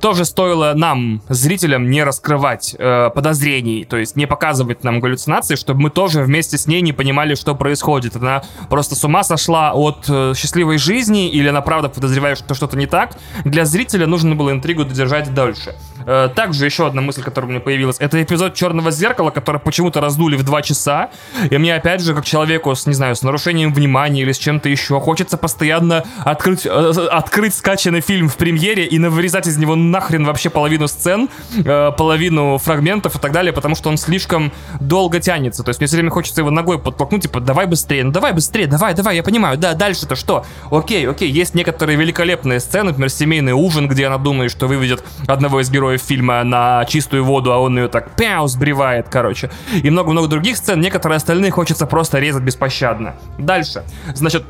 тоже 0.00 0.24
стоило 0.24 0.72
нам, 0.74 1.22
зрителям, 1.28 1.90
не 1.90 2.04
раскрывать 2.04 2.76
э, 2.78 3.10
подозрений, 3.14 3.84
то 3.84 3.96
есть 3.96 4.14
не 4.16 4.26
показывать 4.26 4.84
нам 4.84 5.00
галлюцинации, 5.00 5.56
чтобы 5.56 5.80
мы 5.80 5.90
тоже 5.90 6.22
вместе 6.22 6.58
с 6.58 6.66
ней 6.66 6.80
не 6.80 6.92
понимали, 6.92 7.34
что 7.34 7.54
происходит. 7.54 8.16
Она 8.16 8.42
просто 8.68 8.94
с 8.94 9.04
ума 9.04 9.24
сошла 9.24 9.72
от 9.72 10.04
э, 10.08 10.34
счастливой 10.36 10.78
жизни 10.78 11.28
или 11.28 11.48
она 11.48 11.60
правда 11.60 11.88
подозревает, 11.88 12.38
что 12.38 12.54
что-то 12.54 12.76
не 12.76 12.86
так. 12.86 13.16
Для 13.44 13.64
зрителя 13.64 14.06
нужно 14.06 14.34
было 14.34 14.50
интригу 14.50 14.84
додержать 14.84 15.32
дольше. 15.34 15.74
Э, 16.06 16.28
также 16.34 16.64
еще 16.64 16.86
одна 16.86 17.02
мысль, 17.02 17.22
которая 17.22 17.48
у 17.48 17.50
меня 17.50 17.60
появилась, 17.60 17.96
это 17.98 18.22
эпизод 18.22 18.54
«Черного 18.54 18.90
зеркала», 18.90 19.30
который 19.30 19.60
почему-то 19.60 20.00
раздули 20.00 20.36
в 20.36 20.42
два 20.42 20.62
часа, 20.62 21.10
и 21.50 21.58
мне 21.58 21.74
опять 21.74 22.02
же, 22.02 22.14
как 22.14 22.24
человеку 22.24 22.74
с, 22.74 22.86
не 22.86 22.94
знаю, 22.94 23.16
с 23.16 23.22
нарушением 23.22 23.72
внимания 23.72 24.22
или 24.22 24.32
с 24.32 24.38
чем-то 24.38 24.68
еще, 24.68 25.00
хочется 25.00 25.36
постоянно 25.36 26.04
открыть, 26.24 26.66
э, 26.66 26.68
открыть 27.10 27.54
скачанный 27.54 28.00
фильм 28.00 28.28
в 28.28 28.36
премьере 28.36 28.84
и 28.84 28.98
вырезать 28.98 29.46
из 29.46 29.56
него 29.56 29.76
нахрен 29.76 30.24
вообще 30.24 30.50
половину 30.50 30.88
сцен, 30.88 31.28
э, 31.56 31.92
половину 31.96 32.58
фрагментов 32.58 33.16
и 33.16 33.18
так 33.18 33.32
далее, 33.32 33.52
потому 33.52 33.74
что 33.74 33.88
он 33.88 33.96
слишком 33.96 34.52
долго 34.80 35.20
тянется. 35.20 35.62
То 35.62 35.70
есть 35.70 35.80
мне 35.80 35.86
все 35.86 35.96
время 35.96 36.10
хочется 36.10 36.40
его 36.40 36.50
ногой 36.50 36.78
подтолкнуть, 36.78 37.22
типа, 37.22 37.40
давай 37.40 37.66
быстрее, 37.66 38.04
ну 38.04 38.12
давай 38.12 38.32
быстрее, 38.32 38.66
давай, 38.66 38.94
давай, 38.94 39.16
я 39.16 39.22
понимаю, 39.22 39.58
да, 39.58 39.74
дальше-то 39.74 40.16
что? 40.16 40.44
Окей, 40.70 41.08
окей, 41.08 41.30
есть 41.30 41.54
некоторые 41.54 41.96
великолепные 41.96 42.60
сцены, 42.60 42.90
например, 42.90 43.10
семейный 43.10 43.52
ужин, 43.52 43.88
где 43.88 44.06
она 44.06 44.18
думает, 44.18 44.50
что 44.50 44.66
выведет 44.66 45.04
одного 45.26 45.60
из 45.60 45.70
героев 45.70 45.93
фильма 45.98 46.42
на 46.44 46.84
чистую 46.86 47.24
воду, 47.24 47.52
а 47.52 47.58
он 47.58 47.78
ее 47.78 47.88
так 47.88 48.10
пяу 48.16 48.46
сбривает, 48.48 49.08
короче. 49.08 49.50
И 49.72 49.90
много-много 49.90 50.28
других 50.28 50.56
сцен, 50.56 50.80
некоторые 50.80 51.16
остальные 51.16 51.50
хочется 51.50 51.86
просто 51.86 52.18
резать 52.18 52.42
беспощадно. 52.42 53.14
Дальше. 53.38 53.84
Значит, 54.14 54.44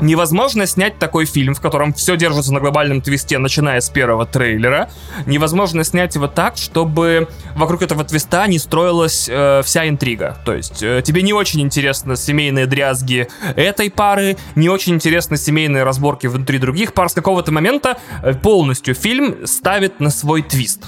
Невозможно 0.00 0.66
снять 0.66 0.98
такой 0.98 1.26
фильм, 1.26 1.54
в 1.54 1.60
котором 1.60 1.92
все 1.92 2.16
держится 2.16 2.52
на 2.52 2.60
глобальном 2.60 3.02
твисте, 3.02 3.38
начиная 3.38 3.80
с 3.80 3.90
первого 3.90 4.26
трейлера. 4.26 4.90
Невозможно 5.26 5.84
снять 5.84 6.14
его 6.14 6.26
так, 6.26 6.56
чтобы 6.56 7.28
вокруг 7.54 7.82
этого 7.82 8.04
твиста 8.04 8.46
не 8.46 8.58
строилась 8.58 9.28
э, 9.28 9.62
вся 9.64 9.88
интрига. 9.88 10.38
То 10.44 10.54
есть 10.54 10.82
э, 10.82 11.02
тебе 11.04 11.22
не 11.22 11.32
очень 11.32 11.60
интересны 11.60 12.16
семейные 12.16 12.66
дрязги 12.66 13.28
этой 13.56 13.90
пары, 13.90 14.36
не 14.54 14.68
очень 14.68 14.94
интересны 14.94 15.36
семейные 15.36 15.84
разборки 15.84 16.26
внутри 16.26 16.58
других 16.58 16.94
пар. 16.94 17.08
С 17.08 17.14
какого-то 17.14 17.52
момента 17.52 17.98
э, 18.22 18.34
полностью 18.34 18.94
фильм 18.94 19.46
ставит 19.46 20.00
на 20.00 20.10
свой 20.10 20.42
твист. 20.42 20.84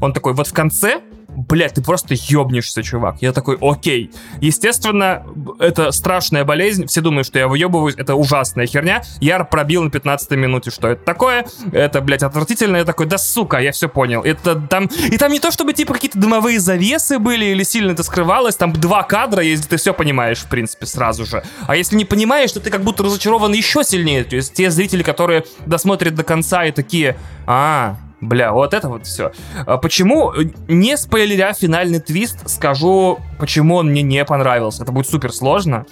Он 0.00 0.12
такой, 0.12 0.34
вот 0.34 0.48
в 0.48 0.52
конце 0.52 1.00
блядь, 1.36 1.74
ты 1.74 1.82
просто 1.82 2.14
ёбнешься, 2.14 2.82
чувак. 2.82 3.16
Я 3.20 3.32
такой, 3.32 3.58
окей. 3.60 4.10
Естественно, 4.40 5.24
это 5.58 5.90
страшная 5.92 6.44
болезнь, 6.44 6.86
все 6.86 7.00
думают, 7.00 7.26
что 7.26 7.38
я 7.38 7.48
выебываюсь, 7.48 7.94
это 7.96 8.14
ужасная 8.14 8.66
херня. 8.66 9.02
Я 9.20 9.42
пробил 9.44 9.82
на 9.82 9.90
15 9.90 10.30
минуте, 10.32 10.70
что 10.70 10.88
это 10.88 11.04
такое, 11.04 11.46
это, 11.72 12.00
блядь, 12.00 12.22
отвратительно. 12.22 12.76
Я 12.76 12.84
такой, 12.84 13.06
да 13.06 13.18
сука, 13.18 13.58
я 13.58 13.72
все 13.72 13.88
понял. 13.88 14.22
Это 14.22 14.56
там, 14.56 14.86
и 14.86 15.16
там 15.16 15.32
не 15.32 15.40
то, 15.40 15.50
чтобы, 15.50 15.72
типа, 15.72 15.94
какие-то 15.94 16.18
дымовые 16.18 16.60
завесы 16.60 17.18
были 17.18 17.46
или 17.46 17.62
сильно 17.62 17.92
это 17.92 18.02
скрывалось, 18.02 18.56
там 18.56 18.72
два 18.72 19.02
кадра 19.02 19.42
есть, 19.42 19.68
ты 19.68 19.76
все 19.76 19.94
понимаешь, 19.94 20.38
в 20.38 20.46
принципе, 20.46 20.86
сразу 20.86 21.24
же. 21.24 21.42
А 21.66 21.76
если 21.76 21.96
не 21.96 22.04
понимаешь, 22.04 22.52
то 22.52 22.60
ты 22.60 22.70
как 22.70 22.82
будто 22.82 23.02
разочарован 23.02 23.52
еще 23.52 23.84
сильнее. 23.84 24.24
То 24.24 24.36
есть 24.36 24.54
те 24.54 24.70
зрители, 24.70 25.02
которые 25.02 25.44
досмотрят 25.66 26.14
до 26.14 26.24
конца 26.24 26.64
и 26.64 26.72
такие, 26.72 27.16
а, 27.46 27.96
Бля, 28.22 28.52
вот 28.52 28.72
это 28.72 28.88
вот 28.88 29.04
все. 29.04 29.32
А 29.66 29.78
почему, 29.78 30.32
не 30.68 30.96
спойлеря 30.96 31.52
финальный 31.52 31.98
твист, 31.98 32.48
скажу, 32.48 33.18
почему 33.40 33.74
он 33.74 33.90
мне 33.90 34.02
не 34.02 34.24
понравился. 34.24 34.84
Это 34.84 34.92
будет 34.92 35.08
супер 35.08 35.32
сложно. 35.32 35.86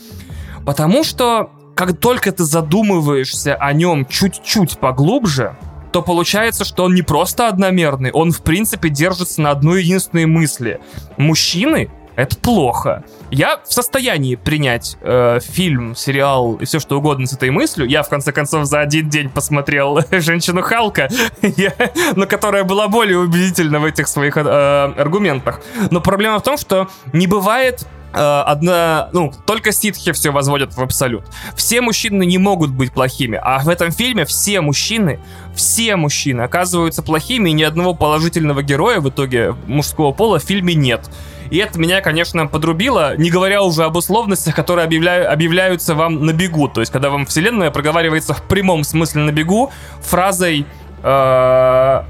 Потому 0.64 1.02
что, 1.02 1.50
как 1.74 1.98
только 1.98 2.30
ты 2.30 2.44
задумываешься 2.44 3.56
о 3.56 3.72
нем 3.72 4.06
чуть-чуть 4.06 4.78
поглубже, 4.78 5.56
то 5.90 6.02
получается, 6.02 6.64
что 6.64 6.84
он 6.84 6.94
не 6.94 7.02
просто 7.02 7.48
одномерный, 7.48 8.12
он 8.12 8.30
в 8.30 8.42
принципе 8.42 8.90
держится 8.90 9.40
на 9.40 9.50
одной 9.50 9.82
единственной 9.82 10.26
мысли. 10.26 10.80
Мужчины 11.16 11.90
это 12.20 12.36
плохо. 12.36 13.04
Я 13.30 13.60
в 13.64 13.72
состоянии 13.72 14.34
принять 14.34 14.96
э, 15.00 15.38
фильм, 15.40 15.94
сериал 15.94 16.56
и 16.56 16.64
все 16.64 16.78
что 16.78 16.98
угодно 16.98 17.26
с 17.26 17.32
этой 17.32 17.50
мыслью. 17.50 17.88
Я, 17.88 18.02
в 18.02 18.08
конце 18.08 18.32
концов, 18.32 18.66
за 18.66 18.80
один 18.80 19.08
день 19.08 19.30
посмотрел 19.30 20.00
«Женщину 20.10 20.62
Халка», 20.62 21.08
но 22.16 22.26
которая 22.26 22.64
была 22.64 22.88
более 22.88 23.18
убедительна 23.18 23.80
в 23.80 23.84
этих 23.84 24.08
своих 24.08 24.36
э, 24.36 24.40
аргументах. 24.42 25.60
Но 25.90 26.00
проблема 26.00 26.38
в 26.38 26.42
том, 26.42 26.58
что 26.58 26.88
не 27.12 27.26
бывает 27.26 27.86
Uh, 28.12 28.42
одна, 28.42 29.08
ну, 29.12 29.32
только 29.46 29.70
ситхи 29.70 30.10
все 30.10 30.32
возводят 30.32 30.74
в 30.74 30.82
абсолют. 30.82 31.22
Все 31.54 31.80
мужчины 31.80 32.26
не 32.26 32.38
могут 32.38 32.70
быть 32.70 32.92
плохими, 32.92 33.38
а 33.40 33.60
в 33.60 33.68
этом 33.68 33.92
фильме 33.92 34.24
все 34.24 34.60
мужчины, 34.60 35.20
все 35.54 35.94
мужчины 35.94 36.40
оказываются 36.40 37.04
плохими, 37.04 37.50
и 37.50 37.52
ни 37.52 37.62
одного 37.62 37.94
положительного 37.94 38.64
героя 38.64 38.98
в 38.98 39.08
итоге 39.08 39.54
мужского 39.68 40.10
пола 40.10 40.40
в 40.40 40.42
фильме 40.42 40.74
нет. 40.74 41.08
И 41.50 41.56
это 41.56 41.78
меня, 41.78 42.00
конечно, 42.00 42.46
подрубило, 42.46 43.16
не 43.16 43.30
говоря 43.30 43.62
уже 43.62 43.84
об 43.84 43.96
условностях, 43.96 44.54
которые 44.54 44.84
объявляю, 44.84 45.30
объявляются 45.30 45.94
вам 45.94 46.24
на 46.24 46.32
бегу. 46.32 46.68
То 46.68 46.80
есть, 46.80 46.92
когда 46.92 47.10
вам 47.10 47.26
вселенная 47.26 47.70
проговаривается 47.70 48.34
в 48.34 48.42
прямом 48.42 48.84
смысле 48.84 49.22
на 49.22 49.32
бегу 49.32 49.72
фразой 50.00 50.64
э, 51.02 52.02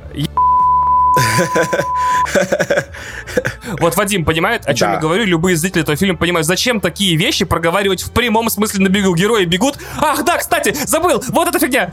вот 3.79 3.97
Вадим 3.97 4.25
понимает, 4.25 4.67
о 4.67 4.75
чем 4.75 4.89
да. 4.89 4.95
я 4.95 5.01
говорю. 5.01 5.25
Любые 5.25 5.57
зрители 5.57 5.83
этого 5.83 5.97
фильма 5.97 6.17
понимают, 6.17 6.47
зачем 6.47 6.81
такие 6.81 7.17
вещи 7.17 7.45
проговаривать 7.45 8.03
в 8.03 8.13
прямом 8.13 8.51
смысле 8.51 8.85
на 8.85 8.89
бегу. 8.89 9.15
Герои 9.15 9.45
бегут. 9.45 9.79
Ах, 9.99 10.25
да, 10.25 10.39
кстати, 10.39 10.77
забыл, 10.87 11.23
вот 11.29 11.49
эта 11.49 11.59
фигня. 11.59 11.91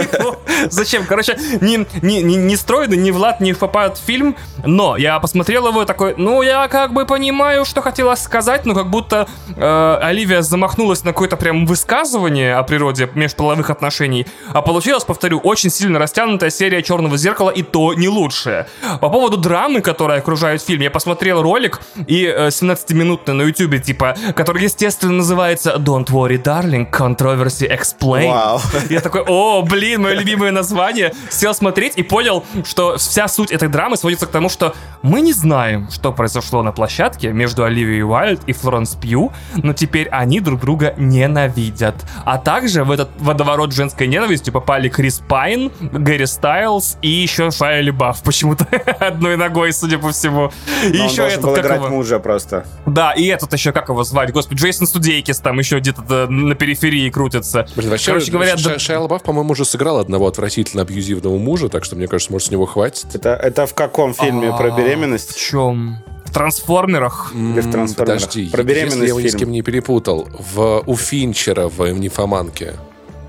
Зачем? 0.70 1.04
Короче, 1.06 1.36
не, 1.60 1.86
не, 2.02 2.22
не, 2.22 2.36
не 2.36 2.56
стройный, 2.56 2.96
не 2.96 3.10
Влад, 3.12 3.40
не 3.40 3.52
Фапад 3.52 3.98
фильм, 3.98 4.36
но 4.64 4.96
я 4.96 5.18
посмотрел 5.20 5.68
его 5.68 5.84
такой, 5.84 6.14
ну, 6.16 6.42
я 6.42 6.68
как 6.68 6.92
бы 6.92 7.06
понимаю, 7.06 7.64
что 7.64 7.82
хотела 7.82 8.14
сказать, 8.14 8.66
но 8.66 8.74
как 8.74 8.90
будто 8.90 9.28
э, 9.56 9.98
Оливия 10.02 10.42
замахнулась 10.42 11.04
на 11.04 11.12
какое-то 11.12 11.36
прям 11.36 11.66
высказывание 11.66 12.56
о 12.56 12.62
природе 12.62 13.08
межполовых 13.14 13.70
отношений, 13.70 14.26
а 14.52 14.62
получилось, 14.62 15.04
повторю, 15.04 15.38
очень 15.38 15.70
сильно 15.70 15.98
растянутая 15.98 16.50
серия 16.50 16.82
«Черного 16.82 17.16
зеркала», 17.16 17.50
и 17.50 17.62
то 17.62 17.94
не 17.94 18.08
лучшее. 18.44 18.66
По 19.00 19.08
поводу 19.08 19.36
драмы, 19.36 19.80
которая 19.80 20.18
окружает 20.18 20.62
фильм, 20.62 20.82
я 20.82 20.90
посмотрел 20.90 21.42
ролик 21.42 21.80
и 22.06 22.24
э, 22.24 22.48
17-минутный 22.48 23.34
на 23.34 23.42
YouTube, 23.42 23.82
типа, 23.82 24.16
который, 24.34 24.62
естественно, 24.64 25.12
называется 25.12 25.76
Don't 25.78 26.06
Worry, 26.06 26.42
Darling, 26.42 26.90
Controversy 26.90 27.68
Explained. 27.68 28.32
Wow. 28.32 28.60
Я 28.90 29.00
такой, 29.00 29.22
о, 29.26 29.62
блин, 29.62 30.02
мое 30.02 30.14
любимое 30.14 30.50
название. 30.50 31.12
Сел 31.30 31.54
смотреть 31.54 31.96
и 31.96 32.02
понял, 32.02 32.44
что 32.64 32.96
вся 32.96 33.28
суть 33.28 33.50
этой 33.50 33.68
драмы 33.68 33.96
сводится 33.96 34.26
к 34.26 34.30
тому, 34.30 34.48
что 34.48 34.74
мы 35.02 35.20
не 35.20 35.32
знаем, 35.32 35.88
что 35.90 36.12
произошло 36.12 36.62
на 36.62 36.72
площадке 36.72 37.32
между 37.32 37.64
Оливией 37.64 38.02
Уайльд 38.04 38.40
и 38.46 38.52
Флоренс 38.52 38.94
Пью, 38.94 39.32
но 39.56 39.72
теперь 39.72 40.08
они 40.08 40.40
друг 40.40 40.60
друга 40.60 40.94
ненавидят. 40.96 41.94
А 42.24 42.38
также 42.38 42.84
в 42.84 42.90
этот 42.90 43.10
водоворот 43.18 43.72
женской 43.72 44.06
ненависти 44.06 44.50
попали 44.50 44.88
Крис 44.88 45.20
Пайн, 45.26 45.70
Гэри 45.80 46.26
Стайлз 46.26 46.98
и 47.02 47.08
еще 47.08 47.50
Шайя 47.50 47.80
Лебаф 47.80 48.22
почему-то 48.34 48.66
одной 48.98 49.36
ногой, 49.36 49.72
судя 49.72 49.98
по 49.98 50.10
всему. 50.10 50.50
И 50.82 50.98
Но 50.98 51.04
еще 51.04 51.22
этот, 51.22 51.42
был 51.42 51.54
как 51.54 51.76
его... 51.76 51.88
мужа 51.88 52.18
просто. 52.18 52.66
Да, 52.84 53.12
и 53.12 53.26
этот 53.26 53.52
еще, 53.52 53.72
как 53.72 53.88
его 53.88 54.02
звать? 54.02 54.32
Господи, 54.32 54.60
Джейсон 54.60 54.86
Судейкис 54.86 55.38
там 55.38 55.58
еще 55.58 55.78
где-то 55.78 56.26
на 56.26 56.54
периферии 56.54 57.08
крутится. 57.10 57.66
Блин, 57.76 57.90
вообще, 57.90 58.06
Короче 58.06 58.32
говоря, 58.32 58.56
Ша- 58.56 58.94
да... 58.94 59.00
Лабаф, 59.00 59.22
по-моему, 59.22 59.52
уже 59.52 59.64
сыграл 59.64 59.98
одного 59.98 60.26
отвратительно 60.26 60.82
абьюзивного 60.82 61.38
мужа, 61.38 61.68
так 61.68 61.84
что, 61.84 61.96
мне 61.96 62.08
кажется, 62.08 62.32
может, 62.32 62.48
с 62.48 62.50
него 62.50 62.66
хватит. 62.66 63.06
Это, 63.14 63.30
это 63.30 63.66
в 63.66 63.74
каком 63.74 64.14
фильме 64.14 64.48
про 64.56 64.74
а, 64.74 64.76
беременность? 64.76 65.34
В 65.34 65.40
чем? 65.40 65.98
В 66.24 66.32
трансформерах? 66.32 67.32
Или 67.34 67.60
в 67.60 67.70
трансформерах? 67.70 68.20
Подожди, 68.20 68.48
Про 68.48 68.62
беременность 68.64 68.96
если 68.96 69.04
я 69.04 69.08
его 69.10 69.20
ни 69.20 69.28
с 69.28 69.36
кем 69.36 69.52
не 69.52 69.62
перепутал, 69.62 70.28
в, 70.54 70.82
у 70.86 70.96
Финчера 70.96 71.68
в 71.68 71.86
«Нимфоманке». 71.86 72.74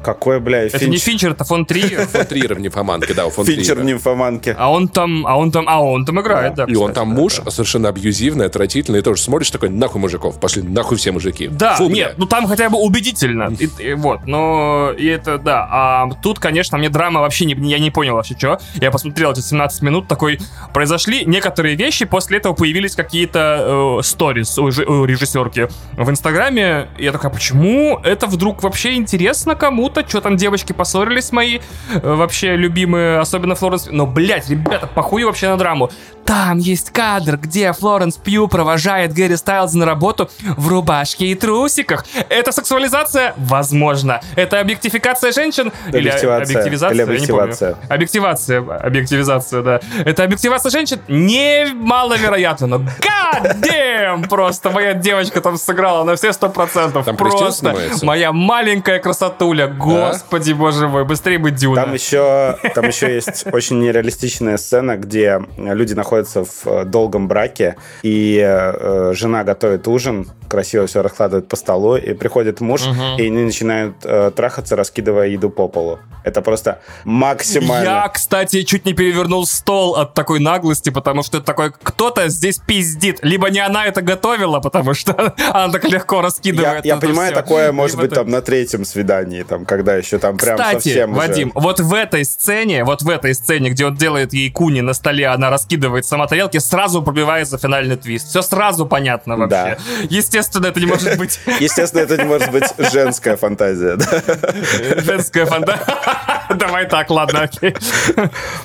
Какой, 0.05 0.39
бля, 0.39 0.65
Это 0.65 0.77
Финч... 0.77 0.91
не 0.91 0.97
Финчер, 0.99 1.31
это 1.31 1.43
фон 1.45 1.65
Триер. 1.65 2.05
Фон 2.13 2.25
Триер 2.27 2.53
в 2.53 2.59
«Нимфоманке», 2.59 3.15
да, 3.15 3.25
у 3.25 3.31
фон 3.31 3.43
Финчер 3.43 3.79
в 3.79 3.83
«Нимфоманке». 3.83 4.55
А 4.55 4.69
он 4.69 4.87
там, 4.87 5.25
а 5.25 5.35
он 5.35 5.51
там, 5.51 5.65
а 5.67 5.81
он 5.81 6.05
там 6.05 6.21
играет, 6.21 6.53
да. 6.53 6.65
И 6.65 6.75
он 6.75 6.93
там 6.93 7.07
муж 7.07 7.41
совершенно 7.47 7.89
абьюзивный, 7.89 8.45
отвратительный, 8.45 8.99
и 8.99 9.01
тоже 9.01 9.19
смотришь 9.19 9.49
такой, 9.49 9.69
нахуй 9.69 9.99
мужиков, 9.99 10.39
пошли 10.39 10.61
нахуй 10.61 10.97
все 10.97 11.11
мужики. 11.11 11.47
Да, 11.47 11.77
нет, 11.79 12.13
ну 12.17 12.27
там 12.27 12.45
хотя 12.45 12.69
бы 12.69 12.77
убедительно. 12.77 13.51
Вот, 13.95 14.27
но 14.27 14.91
и 14.95 15.07
это, 15.07 15.39
да. 15.39 15.67
А 15.71 16.09
тут, 16.21 16.37
конечно, 16.37 16.77
мне 16.77 16.89
драма 16.89 17.21
вообще 17.21 17.45
не, 17.45 17.55
я 17.67 17.79
не 17.79 17.89
понял 17.89 18.13
вообще, 18.13 18.35
что. 18.37 18.59
Я 18.75 18.91
посмотрел 18.91 19.31
эти 19.31 19.39
17 19.39 19.81
минут, 19.81 20.07
такой, 20.07 20.39
произошли 20.71 21.25
некоторые 21.25 21.75
вещи, 21.75 22.05
после 22.05 22.37
этого 22.37 22.53
появились 22.53 22.95
какие-то 22.95 24.01
сторис 24.03 24.55
э, 24.59 24.61
у, 24.61 24.65
у 24.65 25.05
режиссерки 25.05 25.67
в 25.93 26.07
Инстаграме. 26.11 26.89
Я 26.99 27.11
такая, 27.11 27.31
почему 27.31 27.99
это 28.03 28.27
вдруг 28.27 28.61
вообще 28.61 28.93
интересно 28.93 29.55
кому-то? 29.55 29.94
Что 30.07 30.21
там 30.21 30.37
девочки 30.37 30.73
поссорились 30.73 31.31
мои, 31.31 31.59
э, 31.93 31.99
вообще 32.01 32.55
любимые, 32.55 33.19
особенно 33.19 33.55
Флоренс. 33.55 33.87
Но, 33.91 34.05
блядь, 34.05 34.49
ребята, 34.49 34.87
похую 34.87 35.27
вообще 35.27 35.49
на 35.49 35.57
драму. 35.57 35.89
Там 36.25 36.57
есть 36.57 36.89
кадр, 36.89 37.37
где 37.37 37.71
Флоренс 37.71 38.17
Пью 38.17 38.47
провожает 38.47 39.13
Гэри 39.13 39.35
Стайлза 39.35 39.77
на 39.77 39.85
работу 39.85 40.29
в 40.57 40.67
рубашке 40.67 41.27
и 41.27 41.35
трусиках. 41.35 42.03
Это 42.29 42.51
сексуализация? 42.51 43.35
Возможно. 43.37 44.21
Это 44.35 44.59
объектификация 44.59 45.31
женщин? 45.31 45.71
Или 45.93 46.09
объективизация? 46.09 46.95
Или 46.95 47.01
объективация. 47.03 47.67
Я 47.67 47.73
не 47.73 47.79
помню. 47.81 47.93
Объективация. 47.95 48.59
Объективизация, 48.59 49.61
да. 49.61 49.79
Это 50.03 50.23
объективация 50.23 50.71
женщин? 50.71 50.99
Немаловероятно, 51.07 52.67
но 52.67 52.77
god 52.77 53.61
damn! 53.61 54.27
Просто 54.27 54.71
моя 54.71 54.93
девочка 54.93 55.41
там 55.41 55.57
сыграла 55.57 56.03
на 56.03 56.15
все 56.15 56.33
сто 56.33 56.49
процентов. 56.49 57.05
Просто 57.17 57.75
моя 58.01 58.31
маленькая 58.31 58.99
красотуля. 58.99 59.67
Господи, 59.85 60.53
боже 60.53 60.87
мой, 60.87 61.05
быстрее 61.05 61.37
быть 61.37 61.55
Дюна. 61.55 61.83
Там 61.83 61.93
еще, 61.93 62.57
там 62.73 62.85
еще 62.85 63.13
есть 63.13 63.45
очень 63.51 63.79
нереалистичная 63.79 64.57
сцена, 64.57 64.97
где 64.97 65.39
люди 65.57 65.93
находятся 65.93 66.15
находятся 66.15 66.43
в 66.45 66.67
э, 66.67 66.85
долгом 66.85 67.27
браке, 67.27 67.75
и 68.03 68.39
э, 68.41 69.13
жена 69.13 69.43
готовит 69.43 69.87
ужин, 69.87 70.27
красиво 70.47 70.87
все 70.87 71.01
раскладывает 71.01 71.47
по 71.47 71.55
столу, 71.55 71.95
и 71.95 72.13
приходит 72.13 72.61
муж, 72.61 72.81
угу. 72.87 73.17
и 73.17 73.27
они 73.27 73.43
начинают 73.43 73.97
э, 74.03 74.31
трахаться, 74.35 74.75
раскидывая 74.75 75.27
еду 75.27 75.49
по 75.49 75.67
полу. 75.67 75.99
Это 76.23 76.41
просто 76.41 76.79
максимально... 77.03 77.89
Я, 77.89 78.09
кстати, 78.09 78.63
чуть 78.63 78.85
не 78.85 78.93
перевернул 78.93 79.45
стол 79.45 79.95
от 79.95 80.13
такой 80.13 80.39
наглости, 80.39 80.89
потому 80.89 81.23
что 81.23 81.37
это 81.37 81.45
такой, 81.45 81.71
кто-то 81.71 82.29
здесь 82.29 82.57
пиздит. 82.57 83.19
Либо 83.21 83.49
не 83.49 83.59
она 83.59 83.85
это 83.85 84.01
готовила, 84.01 84.59
потому 84.59 84.93
что 84.93 85.33
она 85.53 85.71
так 85.71 85.83
легко 85.85 86.21
раскидывает. 86.21 86.85
Я, 86.85 86.95
я 86.95 87.01
понимаю, 87.01 87.31
все. 87.31 87.41
такое 87.41 87.71
может 87.71 87.97
Либо 87.97 88.03
быть 88.03 88.09
ты... 88.11 88.15
там 88.15 88.29
на 88.29 88.41
третьем 88.41 88.85
свидании, 88.85 89.43
там, 89.43 89.65
когда 89.65 89.95
еще 89.95 90.17
там 90.17 90.37
прям 90.37 90.57
кстати, 90.57 90.89
совсем 90.89 91.13
Вадим, 91.13 91.51
уже... 91.53 91.63
вот 91.63 91.79
в 91.79 91.93
этой 91.93 92.25
сцене, 92.25 92.83
вот 92.83 93.01
в 93.01 93.09
этой 93.09 93.35
сцене, 93.35 93.69
где 93.69 93.85
он 93.85 93.95
делает 93.95 94.33
ей 94.33 94.49
куни 94.51 94.81
на 94.81 94.93
столе, 94.93 95.27
она 95.27 95.49
раскидывает 95.49 96.05
сама 96.05 96.27
тарелки, 96.27 96.57
сразу 96.57 97.01
пробивается 97.01 97.57
финальный 97.57 97.97
твист. 97.97 98.29
Все 98.29 98.41
сразу 98.41 98.85
понятно 98.85 99.37
вообще. 99.37 99.77
Да. 99.77 99.77
Естественно, 100.09 100.34
это 100.39 100.79
не 100.79 100.85
может 100.85 101.17
быть... 101.17 101.39
Естественно, 101.59 102.01
это 102.01 102.17
не 102.17 102.23
может 102.23 102.51
быть 102.51 102.65
женская 102.91 103.35
фантазия. 103.35 103.97
Женская 104.97 105.45
фантазия. 105.45 105.85
Давай 106.55 106.87
так, 106.87 107.09
ладно, 107.09 107.41
окей. 107.43 107.75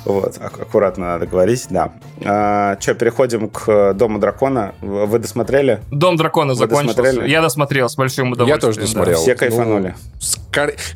Вот, 0.05 0.37
аккуратно 0.39 1.13
надо 1.13 1.27
говорить, 1.27 1.67
да. 1.71 1.93
А, 2.25 2.77
что, 2.81 2.95
переходим 2.95 3.49
к 3.49 3.95
Дому 3.95 4.19
дракона. 4.19 4.75
Вы 4.81 5.19
досмотрели? 5.19 5.81
Дом 5.91 6.17
дракона 6.17 6.55
закончился. 6.55 7.23
Я 7.23 7.41
досмотрел 7.41 7.89
с 7.89 7.97
большим 7.97 8.33
удовольствием. 8.33 8.57
Я 8.57 8.61
тоже 8.61 8.81
досмотрел. 8.81 9.19
Все 9.19 9.35
кайфанули. 9.35 9.95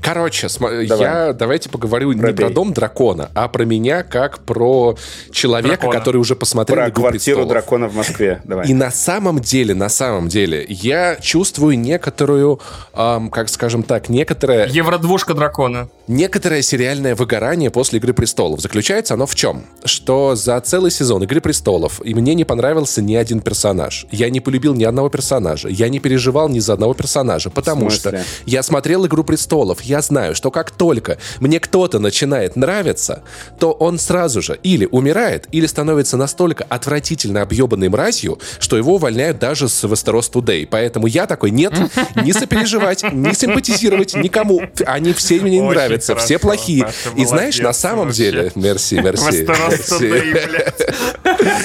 Короче, 0.02 0.48
я 0.82 1.32
давайте 1.32 1.68
поговорю 1.68 2.12
не 2.12 2.32
про 2.32 2.50
Дом 2.50 2.72
дракона, 2.72 3.30
а 3.34 3.48
про 3.48 3.64
меня 3.64 4.02
как 4.02 4.40
про 4.40 4.96
человека, 5.30 5.88
который 5.88 6.18
уже 6.18 6.36
посмотрел 6.36 6.76
Про 6.76 6.90
квартиру 6.90 7.46
дракона 7.46 7.88
в 7.88 7.96
Москве. 7.96 8.40
Давай. 8.44 8.68
И 8.68 8.74
на 8.74 8.90
самом 8.90 9.40
деле, 9.40 9.74
на 9.74 9.88
самом 9.88 10.28
деле, 10.28 10.63
я 10.68 11.16
чувствую 11.16 11.78
некоторую, 11.78 12.60
эм, 12.94 13.30
как 13.30 13.48
скажем 13.48 13.82
так, 13.82 14.08
некоторое... 14.08 14.66
Евродвушка 14.66 15.34
дракона. 15.34 15.88
Некоторое 16.06 16.60
сериальное 16.60 17.14
выгорание 17.14 17.70
после 17.70 17.98
«Игры 17.98 18.12
престолов». 18.12 18.60
Заключается 18.60 19.14
оно 19.14 19.24
в 19.24 19.34
чем? 19.34 19.64
Что 19.86 20.34
за 20.34 20.60
целый 20.60 20.90
сезон 20.90 21.22
«Игры 21.22 21.40
престолов» 21.40 22.02
и 22.04 22.14
мне 22.14 22.34
не 22.34 22.44
понравился 22.44 23.00
ни 23.00 23.14
один 23.14 23.40
персонаж. 23.40 24.04
Я 24.10 24.28
не 24.28 24.40
полюбил 24.40 24.74
ни 24.74 24.84
одного 24.84 25.08
персонажа. 25.08 25.68
Я 25.68 25.88
не 25.88 26.00
переживал 26.00 26.50
ни 26.50 26.58
за 26.58 26.74
одного 26.74 26.92
персонажа. 26.92 27.48
Потому 27.48 27.88
что 27.88 28.22
я 28.44 28.62
смотрел 28.62 29.06
«Игру 29.06 29.24
престолов». 29.24 29.80
Я 29.80 30.02
знаю, 30.02 30.34
что 30.34 30.50
как 30.50 30.72
только 30.72 31.16
мне 31.40 31.58
кто-то 31.58 31.98
начинает 31.98 32.54
нравиться, 32.54 33.22
то 33.58 33.72
он 33.72 33.98
сразу 33.98 34.42
же 34.42 34.58
или 34.62 34.84
умирает, 34.84 35.48
или 35.52 35.64
становится 35.64 36.18
настолько 36.18 36.64
отвратительно 36.64 37.40
объебанной 37.40 37.88
мразью, 37.88 38.38
что 38.58 38.76
его 38.76 38.96
увольняют 38.96 39.38
даже 39.38 39.70
с 39.70 39.84
Westeros 39.84 40.30
Today. 40.30 40.68
Поэтому 40.70 41.06
я 41.06 41.26
такой, 41.26 41.50
нет, 41.50 41.72
не 42.14 42.34
сопереживать, 42.34 43.10
не 43.10 43.32
симпатизировать 43.32 44.14
никому. 44.14 44.60
Они 44.84 45.14
все 45.14 45.40
мне 45.40 45.60
не 45.60 45.62
нравятся, 45.62 45.93
все 45.98 46.38
плохие. 46.38 46.88
И 47.16 47.24
знаешь, 47.24 47.58
на 47.58 47.72
самом 47.72 48.10
деле... 48.10 48.52
Мерси, 48.54 49.00
мерси. 49.00 49.46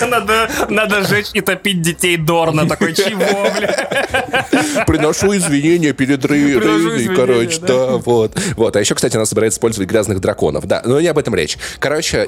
Надо, 0.05 0.49
надо 0.69 1.03
жечь 1.03 1.29
и 1.33 1.41
топить 1.41 1.81
детей 1.81 2.17
Дорна. 2.17 2.67
Такой, 2.67 2.93
чего, 2.93 3.49
бля? 3.57 4.45
Приношу 4.85 5.35
извинения 5.35 5.93
перед 5.93 6.25
Рейной, 6.25 7.15
короче, 7.15 7.59
да, 7.61 7.97
вот. 7.97 8.37
Вот, 8.55 8.75
а 8.75 8.79
еще, 8.79 8.95
кстати, 8.95 9.15
она 9.15 9.25
собирается 9.25 9.57
использовать 9.57 9.89
грязных 9.89 10.19
драконов. 10.19 10.65
Да, 10.65 10.81
но 10.85 10.99
не 10.99 11.07
об 11.07 11.17
этом 11.17 11.35
речь. 11.35 11.57
Короче, 11.79 12.25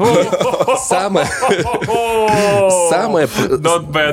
самое... 0.88 1.28
Самое... 2.90 3.28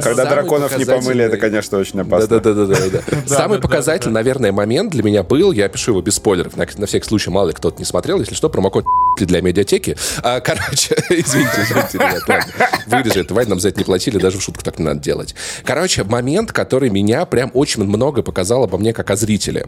Когда 0.02 0.24
драконов 0.24 0.76
не 0.78 0.84
помыли, 0.84 1.24
это, 1.24 1.36
конечно, 1.36 1.78
очень 1.78 2.00
опасно. 2.00 2.40
Да-да-да. 2.40 3.02
Самый 3.26 3.60
показательный, 3.60 4.14
наверное, 4.14 4.52
момент 4.52 4.92
для 4.92 5.02
меня 5.02 5.22
был, 5.22 5.52
я 5.52 5.68
пишу 5.68 5.92
его 5.92 6.02
без 6.02 6.14
спойлеров, 6.16 6.56
на, 6.56 6.66
на 6.76 6.86
всякий 6.86 7.06
случай, 7.06 7.30
мало 7.30 7.48
ли 7.48 7.54
кто-то 7.54 7.77
не 7.78 7.84
смотрел, 7.84 8.18
если 8.20 8.34
что, 8.34 8.48
промокод 8.48 8.84
для 9.18 9.40
медиатеки. 9.40 9.96
А, 10.22 10.40
короче, 10.40 10.96
извините, 11.08 11.62
извините, 11.62 11.98
ребят, 11.98 12.28
ладно. 12.28 12.52
Вырежи 12.86 13.20
это, 13.20 13.34
Вань, 13.34 13.48
нам 13.48 13.60
за 13.60 13.68
это 13.68 13.78
не 13.78 13.84
платили, 13.84 14.18
даже 14.18 14.38
в 14.38 14.42
шутку 14.42 14.62
так 14.62 14.78
не 14.78 14.84
надо 14.84 15.00
делать. 15.00 15.34
Короче, 15.64 16.04
момент, 16.04 16.52
который 16.52 16.90
меня 16.90 17.24
прям 17.26 17.50
очень 17.54 17.84
много 17.84 18.22
показал 18.22 18.64
обо 18.64 18.78
мне 18.78 18.92
как 18.92 19.10
о 19.10 19.16
зрителе 19.16 19.66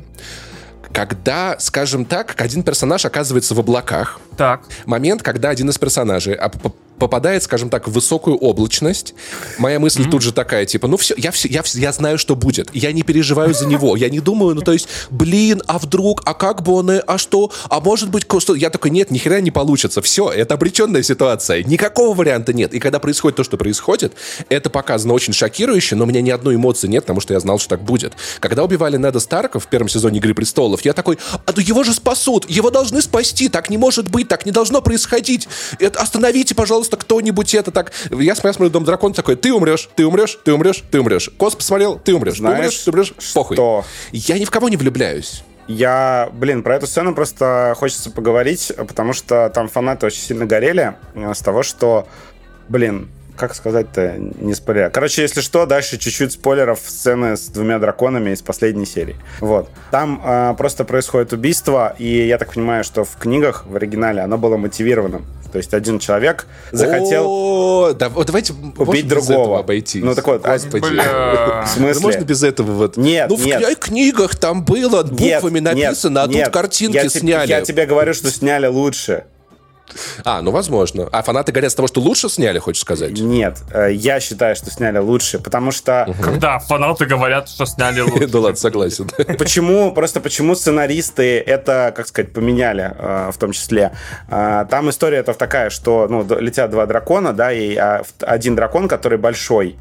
когда, 0.92 1.56
скажем 1.58 2.04
так, 2.04 2.34
один 2.40 2.62
персонаж 2.62 3.04
оказывается 3.04 3.54
в 3.54 3.60
облаках. 3.60 4.20
Так. 4.36 4.62
Момент, 4.86 5.22
когда 5.22 5.50
один 5.50 5.70
из 5.70 5.78
персонажей 5.78 6.34
попадает, 7.00 7.42
скажем 7.42 7.70
так, 7.70 7.88
в 7.88 7.92
высокую 7.92 8.36
облачность, 8.36 9.14
моя 9.58 9.80
мысль 9.80 10.02
mm-hmm. 10.02 10.10
тут 10.10 10.22
же 10.22 10.32
такая, 10.32 10.66
типа, 10.66 10.86
ну 10.86 10.96
все, 10.96 11.14
я, 11.16 11.32
все 11.32 11.48
я, 11.48 11.64
я 11.74 11.92
знаю, 11.92 12.18
что 12.18 12.36
будет. 12.36 12.70
Я 12.72 12.92
не 12.92 13.02
переживаю 13.02 13.54
за 13.54 13.66
него. 13.66 13.96
Я 13.96 14.08
не 14.08 14.20
думаю, 14.20 14.54
ну 14.54 14.60
то 14.60 14.72
есть, 14.72 14.88
блин, 15.10 15.62
а 15.66 15.78
вдруг, 15.78 16.22
а 16.24 16.34
как 16.34 16.62
бы 16.62 16.72
он, 16.74 16.90
а 17.06 17.18
что, 17.18 17.50
а 17.68 17.80
может 17.80 18.10
быть, 18.10 18.26
что? 18.38 18.54
Я 18.54 18.70
такой, 18.70 18.90
нет, 18.90 19.10
ни 19.10 19.18
хера 19.18 19.40
не 19.40 19.50
получится. 19.50 20.02
Все, 20.02 20.30
это 20.30 20.54
обреченная 20.54 21.02
ситуация. 21.02 21.64
Никакого 21.64 22.14
варианта 22.14 22.52
нет. 22.52 22.74
И 22.74 22.78
когда 22.78 22.98
происходит 22.98 23.36
то, 23.36 23.44
что 23.44 23.56
происходит, 23.56 24.12
это 24.48 24.70
показано 24.70 25.14
очень 25.14 25.32
шокирующе, 25.32 25.96
но 25.96 26.04
у 26.04 26.06
меня 26.06 26.20
ни 26.20 26.30
одной 26.30 26.56
эмоции 26.56 26.86
нет, 26.86 27.04
потому 27.04 27.20
что 27.20 27.34
я 27.34 27.40
знал, 27.40 27.58
что 27.58 27.70
так 27.70 27.82
будет. 27.82 28.12
Когда 28.40 28.64
убивали 28.64 28.96
Неда 28.96 29.20
Старка 29.20 29.58
в 29.58 29.66
первом 29.66 29.88
сезоне 29.88 30.18
«Игры 30.18 30.34
престолов», 30.34 30.84
я 30.84 30.92
такой, 30.92 31.18
а 31.32 31.52
ну 31.54 31.62
его 31.62 31.84
же 31.84 31.94
спасут, 31.94 32.48
его 32.50 32.70
должны 32.70 33.00
спасти, 33.02 33.48
так 33.48 33.70
не 33.70 33.78
может 33.78 34.10
быть, 34.10 34.28
так 34.28 34.46
не 34.46 34.52
должно 34.52 34.82
происходить. 34.82 35.48
Это, 35.78 36.00
остановите, 36.00 36.54
пожалуйста, 36.54 36.89
просто 36.90 37.06
кто-нибудь 37.06 37.54
это 37.54 37.70
так... 37.70 37.92
Я 38.10 38.34
смотрю 38.34 38.68
«Дом 38.70 38.84
дракона» 38.84 39.14
такой, 39.14 39.36
ты 39.36 39.52
умрешь, 39.52 39.88
ты 39.94 40.04
умрешь, 40.04 40.38
ты 40.44 40.52
умрешь, 40.52 40.82
ты 40.90 41.00
умрешь. 41.00 41.30
Кос 41.38 41.54
посмотрел, 41.54 41.98
ты 41.98 42.14
умрешь, 42.14 42.38
Знаешь, 42.38 42.56
ты 42.56 42.90
умрешь, 42.90 43.08
ты 43.08 43.18
умрешь, 43.18 43.32
похуй. 43.34 43.56
Что? 43.56 43.84
Я 44.12 44.38
ни 44.38 44.44
в 44.44 44.50
кого 44.50 44.68
не 44.68 44.76
влюбляюсь. 44.76 45.42
Я, 45.68 46.30
блин, 46.32 46.62
про 46.64 46.76
эту 46.76 46.86
сцену 46.86 47.14
просто 47.14 47.74
хочется 47.76 48.10
поговорить, 48.10 48.72
потому 48.76 49.12
что 49.12 49.50
там 49.54 49.68
фанаты 49.68 50.06
очень 50.06 50.20
сильно 50.20 50.44
горели 50.44 50.94
э, 51.14 51.32
с 51.32 51.38
того, 51.38 51.62
что, 51.62 52.08
блин, 52.68 53.08
как 53.40 53.54
сказать-то, 53.54 54.16
не 54.18 54.52
спойлеря. 54.52 54.90
Короче, 54.90 55.22
если 55.22 55.40
что, 55.40 55.64
дальше 55.64 55.96
чуть-чуть 55.96 56.32
спойлеров 56.32 56.78
сцены 56.86 57.38
с 57.38 57.48
двумя 57.48 57.78
драконами 57.78 58.30
из 58.30 58.42
последней 58.42 58.84
серии. 58.84 59.16
Вот. 59.40 59.70
Там 59.90 60.20
э, 60.22 60.54
просто 60.58 60.84
происходит 60.84 61.32
убийство, 61.32 61.96
и 61.98 62.26
я 62.26 62.36
так 62.36 62.52
понимаю, 62.52 62.84
что 62.84 63.04
в 63.04 63.16
книгах 63.16 63.64
в 63.66 63.74
оригинале 63.76 64.20
оно 64.20 64.36
было 64.36 64.58
мотивированным. 64.58 65.24
То 65.50 65.56
есть 65.56 65.72
один 65.74 65.98
человек 65.98 66.46
захотел 66.70 67.24
О, 67.26 67.92
да, 67.92 68.08
вот 68.08 68.26
давайте 68.26 68.52
убить 68.76 69.08
другого. 69.08 69.58
обойти. 69.58 70.00
Ну 70.00 70.14
так 70.14 70.26
вот, 70.26 70.42
Господи. 70.42 70.84
В 70.84 71.66
смысле? 71.66 72.02
можно 72.02 72.20
без 72.20 72.42
этого 72.42 72.70
вот? 72.72 72.96
Нет, 72.98 73.30
Ну 73.30 73.36
в 73.36 73.76
книгах 73.76 74.36
там 74.36 74.64
было 74.64 75.02
буквами 75.02 75.60
написано, 75.60 76.24
а 76.24 76.28
тут 76.28 76.48
картинки 76.48 76.96
я 76.96 77.08
сняли. 77.08 77.48
Я 77.48 77.62
тебе 77.62 77.86
говорю, 77.86 78.12
что 78.12 78.30
сняли 78.30 78.66
лучше. 78.66 79.24
А, 80.24 80.42
ну 80.42 80.50
возможно. 80.50 81.08
А 81.12 81.22
фанаты 81.22 81.52
говорят 81.52 81.72
с 81.72 81.74
того, 81.74 81.88
что 81.88 82.00
лучше 82.00 82.28
сняли, 82.28 82.58
хочешь 82.58 82.82
сказать? 82.82 83.12
Нет, 83.12 83.58
э, 83.72 83.92
я 83.92 84.20
считаю, 84.20 84.56
что 84.56 84.70
сняли 84.70 84.98
лучше, 84.98 85.38
потому 85.38 85.72
что... 85.72 86.14
Когда 86.22 86.58
фанаты 86.58 87.06
говорят, 87.06 87.48
что 87.48 87.66
сняли 87.66 88.00
лучше. 88.00 88.26
Да 88.30 88.38
ладно, 88.38 88.56
согласен. 88.56 89.10
Почему, 89.38 89.92
просто 89.92 90.20
почему 90.20 90.54
сценаристы 90.54 91.38
это, 91.38 91.92
как 91.96 92.06
сказать, 92.06 92.32
поменяли 92.32 92.94
э, 92.96 93.30
в 93.32 93.38
том 93.38 93.52
числе? 93.52 93.92
Э, 94.28 94.66
там 94.70 94.90
история 94.90 95.18
это 95.18 95.34
такая, 95.34 95.70
что 95.70 96.06
ну, 96.08 96.26
летят 96.38 96.70
два 96.70 96.86
дракона, 96.86 97.32
да, 97.32 97.52
и 97.52 97.76
а, 97.76 98.02
один 98.20 98.56
дракон, 98.56 98.88
который 98.88 99.18
большой, 99.18 99.78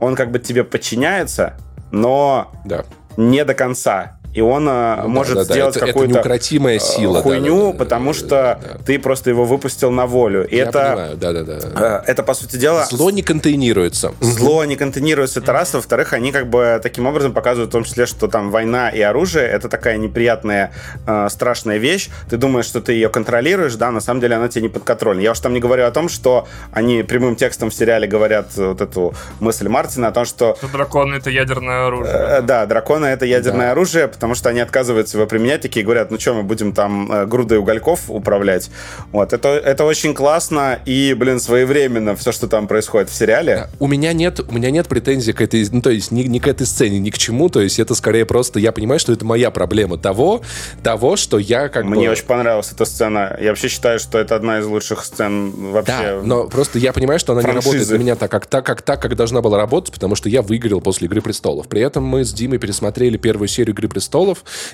он 0.00 0.14
как 0.14 0.30
бы 0.30 0.38
тебе 0.38 0.64
подчиняется, 0.64 1.54
но 1.90 2.52
да. 2.64 2.84
не 3.16 3.44
до 3.44 3.54
конца 3.54 4.17
и 4.38 4.40
он 4.40 4.68
э, 4.68 5.00
ну, 5.02 5.08
может 5.08 5.34
да, 5.34 5.44
да, 5.44 5.52
сделать 5.52 5.78
какую-то 5.78 6.14
неукротимая 6.14 6.76
э, 6.76 6.78
сила, 6.78 7.22
хуйню, 7.22 7.66
да, 7.66 7.72
да, 7.72 7.78
потому 7.78 8.12
что 8.12 8.28
да. 8.28 8.78
ты 8.86 9.00
просто 9.00 9.30
его 9.30 9.44
выпустил 9.44 9.90
на 9.90 10.06
волю. 10.06 10.46
И 10.46 10.54
Я 10.54 10.66
это, 10.66 10.80
понимаю, 10.80 11.16
да, 11.16 11.32
да, 11.32 11.42
да. 11.42 12.04
Это, 12.06 12.22
по 12.22 12.34
сути 12.34 12.54
дела... 12.54 12.86
Зло 12.88 13.10
не 13.10 13.22
контейнируется. 13.22 14.14
Зло 14.20 14.64
не 14.64 14.76
контейнируется, 14.76 15.40
это 15.40 15.52
раз. 15.52 15.74
Во-вторых, 15.74 16.12
они 16.12 16.30
как 16.30 16.48
бы 16.48 16.78
таким 16.80 17.06
образом 17.06 17.32
показывают 17.32 17.70
в 17.70 17.72
том 17.72 17.82
числе, 17.82 18.06
что 18.06 18.28
там 18.28 18.52
война 18.52 18.90
и 18.90 19.00
оружие— 19.00 19.48
это 19.48 19.68
такая 19.68 19.96
неприятная, 19.96 20.72
э, 21.08 21.26
страшная 21.30 21.78
вещь. 21.78 22.08
Ты 22.30 22.36
думаешь, 22.36 22.66
что 22.66 22.80
ты 22.80 22.92
ее 22.92 23.08
контролируешь, 23.08 23.74
да, 23.74 23.90
на 23.90 24.00
самом 24.00 24.20
деле 24.20 24.36
она 24.36 24.46
тебе 24.46 24.62
не 24.62 24.68
подконтрольна. 24.68 25.20
Я 25.20 25.32
уж 25.32 25.40
там 25.40 25.52
не 25.52 25.58
говорю 25.58 25.84
о 25.84 25.90
том, 25.90 26.08
что 26.08 26.46
они 26.72 27.02
прямым 27.02 27.34
текстом 27.34 27.70
в 27.70 27.74
сериале 27.74 28.06
говорят 28.06 28.56
вот 28.56 28.80
эту 28.80 29.14
мысль 29.40 29.66
Мартина 29.66 30.08
о 30.08 30.12
том, 30.12 30.24
что... 30.24 30.54
Что 30.58 30.68
драконы— 30.68 31.14
это 31.16 31.28
ядерное 31.28 31.88
оружие. 31.88 32.14
Э, 32.14 32.40
да, 32.42 32.66
драконы— 32.66 33.06
это 33.06 33.26
ядерное 33.26 33.66
да. 33.66 33.72
оружие, 33.72 34.06
потому 34.06 34.27
что 34.34 34.48
они 34.48 34.60
отказываются 34.60 35.16
его 35.18 35.26
применять, 35.26 35.62
такие 35.62 35.84
говорят, 35.84 36.10
ну 36.10 36.18
что, 36.18 36.34
мы 36.34 36.42
будем 36.42 36.72
там 36.72 37.10
э, 37.10 37.26
грудой 37.26 37.58
угольков 37.58 38.08
управлять. 38.08 38.70
Вот, 39.12 39.32
это, 39.32 39.48
это 39.48 39.84
очень 39.84 40.14
классно 40.14 40.80
и, 40.84 41.14
блин, 41.14 41.40
своевременно 41.40 42.16
все, 42.16 42.32
что 42.32 42.48
там 42.48 42.66
происходит 42.66 43.10
в 43.10 43.14
сериале. 43.14 43.68
У 43.78 43.86
меня 43.86 44.12
нет, 44.12 44.40
у 44.40 44.52
меня 44.52 44.70
нет 44.70 44.88
претензий 44.88 45.32
к 45.32 45.40
этой, 45.40 45.66
ну 45.70 45.80
то 45.82 45.90
есть 45.90 46.10
ни, 46.10 46.22
ни 46.22 46.38
к 46.38 46.46
этой 46.46 46.66
сцене, 46.66 46.98
ни 46.98 47.10
к 47.10 47.18
чему, 47.18 47.48
то 47.48 47.60
есть 47.60 47.78
это 47.78 47.94
скорее 47.94 48.24
просто, 48.26 48.58
я 48.58 48.72
понимаю, 48.72 49.00
что 49.00 49.12
это 49.12 49.24
моя 49.24 49.50
проблема 49.50 49.98
того, 49.98 50.42
того, 50.82 51.16
что 51.16 51.38
я 51.38 51.68
как 51.68 51.84
Мне 51.84 52.06
бы... 52.06 52.12
очень 52.12 52.26
понравилась 52.26 52.72
эта 52.72 52.84
сцена. 52.84 53.36
Я 53.40 53.50
вообще 53.50 53.68
считаю, 53.68 53.98
что 53.98 54.18
это 54.18 54.36
одна 54.36 54.58
из 54.58 54.66
лучших 54.66 55.04
сцен 55.04 55.50
вообще. 55.72 55.92
Да, 55.92 56.20
но 56.22 56.48
просто 56.48 56.78
я 56.78 56.92
понимаю, 56.92 57.18
что 57.18 57.32
она 57.32 57.42
франшизы. 57.42 57.68
не 57.68 57.72
работает 57.72 57.88
для 57.88 57.98
меня 57.98 58.16
так, 58.16 58.30
как 58.30 58.46
так, 58.46 58.64
как 58.66 58.82
так, 58.82 59.02
как 59.02 59.16
должна 59.16 59.40
была 59.40 59.58
работать, 59.58 59.92
потому 59.92 60.14
что 60.14 60.28
я 60.28 60.42
выиграл 60.42 60.80
после 60.80 61.06
«Игры 61.06 61.20
престолов». 61.20 61.68
При 61.68 61.80
этом 61.80 62.04
мы 62.04 62.24
с 62.24 62.32
Димой 62.32 62.58
пересмотрели 62.58 63.16
первую 63.16 63.48
серию 63.48 63.74
«Игры 63.74 63.88
престолов», 63.88 64.07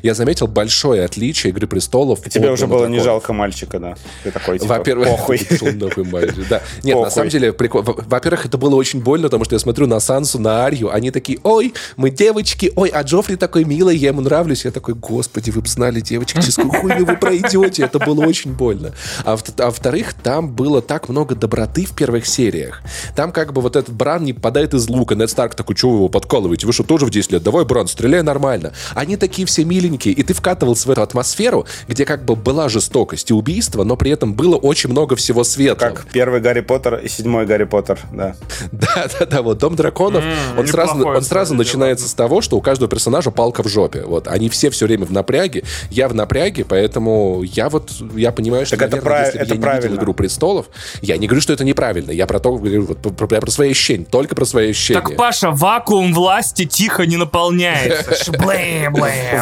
я 0.02 0.14
заметил 0.14 0.46
большое 0.46 1.04
отличие 1.04 1.50
«Игры 1.50 1.66
престолов». 1.66 2.20
Тебе 2.28 2.50
уже 2.50 2.66
было 2.66 2.86
не 2.86 3.00
жалко 3.00 3.32
мальчика, 3.32 3.78
да? 3.78 3.94
Ты 4.22 4.30
такой, 4.30 4.58
типа, 4.58 4.74
Во-первых, 4.74 5.08
похуй. 5.08 5.38
да. 6.48 6.62
Нет, 6.82 6.96
на 6.96 7.10
самом 7.10 7.28
деле, 7.28 7.52
во-первых, 7.52 8.46
это 8.46 8.58
было 8.58 8.74
очень 8.76 9.02
больно, 9.02 9.28
потому 9.28 9.44
что 9.44 9.54
я 9.54 9.58
смотрю 9.58 9.86
на 9.86 10.00
Сансу, 10.00 10.38
на 10.38 10.64
Арью, 10.64 10.92
они 10.92 11.10
такие, 11.10 11.38
ой, 11.42 11.74
мы 11.96 12.10
девочки, 12.10 12.72
ой, 12.76 12.88
а 12.88 13.02
Джоффри 13.02 13.36
такой 13.36 13.64
милый, 13.64 13.96
я 13.96 14.08
ему 14.08 14.20
нравлюсь. 14.20 14.64
Я 14.64 14.70
такой, 14.70 14.94
господи, 14.94 15.50
вы 15.50 15.60
бы 15.60 15.68
знали, 15.68 16.00
девочки, 16.00 16.40
через 16.40 16.56
какую 16.56 16.80
хуйню 16.80 17.06
вы 17.06 17.16
пройдете. 17.16 17.84
Это 17.84 17.98
было 17.98 18.24
очень 18.26 18.52
больно. 18.52 18.92
А, 19.24 19.36
а 19.58 19.66
во-вторых, 19.66 20.14
там 20.14 20.52
было 20.52 20.82
так 20.82 21.08
много 21.08 21.34
доброты 21.34 21.84
в 21.86 21.94
первых 21.94 22.26
сериях. 22.26 22.82
Там 23.16 23.32
как 23.32 23.52
бы 23.52 23.60
вот 23.60 23.76
этот 23.76 23.94
Бран 23.94 24.24
не 24.24 24.32
попадает 24.32 24.74
из 24.74 24.88
лука. 24.88 25.14
Нед 25.14 25.30
Старк 25.30 25.54
такой, 25.54 25.76
что 25.76 25.90
вы 25.90 25.96
его 25.96 26.08
подкалываете? 26.08 26.66
Вы 26.66 26.72
что, 26.72 26.84
тоже 26.84 27.06
в 27.06 27.10
10 27.10 27.32
лет? 27.32 27.42
Давай, 27.42 27.64
Бран, 27.64 27.86
стреляй 27.86 28.22
нормально. 28.22 28.72
Они 28.94 29.16
такие 29.24 29.46
все 29.46 29.64
миленькие, 29.64 30.12
и 30.12 30.22
ты 30.22 30.34
вкатывался 30.34 30.86
в 30.86 30.90
эту 30.90 31.00
атмосферу, 31.00 31.66
где 31.88 32.04
как 32.04 32.26
бы 32.26 32.36
была 32.36 32.68
жестокость 32.68 33.30
и 33.30 33.32
убийство, 33.32 33.82
но 33.82 33.96
при 33.96 34.10
этом 34.10 34.34
было 34.34 34.56
очень 34.56 34.90
много 34.90 35.16
всего 35.16 35.44
светлого. 35.44 35.94
Как 35.94 36.06
первый 36.12 36.40
Гарри 36.40 36.60
Поттер 36.60 36.96
и 36.96 37.08
седьмой 37.08 37.46
Гарри 37.46 37.64
Поттер, 37.64 37.98
да. 38.12 38.36
Да, 38.72 39.06
да, 39.18 39.26
да, 39.26 39.42
вот 39.42 39.58
Дом 39.58 39.76
драконов, 39.76 40.22
mm, 40.22 40.58
он 40.58 40.66
сразу, 40.66 41.06
он 41.06 41.22
сразу 41.22 41.54
начинается 41.54 42.06
с 42.06 42.12
того, 42.12 42.42
что 42.42 42.58
у 42.58 42.60
каждого 42.60 42.90
персонажа 42.90 43.30
палка 43.30 43.62
в 43.62 43.68
жопе. 43.68 44.02
Вот, 44.02 44.28
они 44.28 44.50
все 44.50 44.68
все 44.68 44.84
время 44.84 45.06
в 45.06 45.10
напряге, 45.12 45.64
я 45.90 46.06
в 46.06 46.14
напряге, 46.14 46.66
поэтому 46.68 47.42
я 47.44 47.70
вот, 47.70 47.92
я 48.14 48.30
понимаю, 48.30 48.66
что, 48.66 48.76
так 48.76 48.90
наверное, 48.90 48.98
это 48.98 49.06
прав... 49.06 49.26
если 49.26 49.40
это 49.40 49.54
я 49.54 49.60
правильно. 49.60 49.80
не 49.80 49.88
видел 49.88 50.02
«Игру 50.02 50.14
престолов», 50.14 50.66
я 51.00 51.16
не 51.16 51.26
говорю, 51.26 51.40
что 51.40 51.54
это 51.54 51.64
неправильно, 51.64 52.10
я 52.10 52.26
про 52.26 52.40
то, 52.40 52.54
говорю, 52.54 52.84
вот, 52.84 52.98
про, 52.98 53.26
про, 53.26 53.40
про 53.40 53.50
свои 53.50 53.70
ощущения, 53.70 54.04
только 54.04 54.34
про 54.34 54.44
свои 54.44 54.70
ощущения. 54.70 55.00
Так, 55.00 55.16
Паша, 55.16 55.50
вакуум 55.50 56.12
власти 56.12 56.66
тихо 56.66 57.06
не 57.06 57.16
наполняется. 57.16 58.14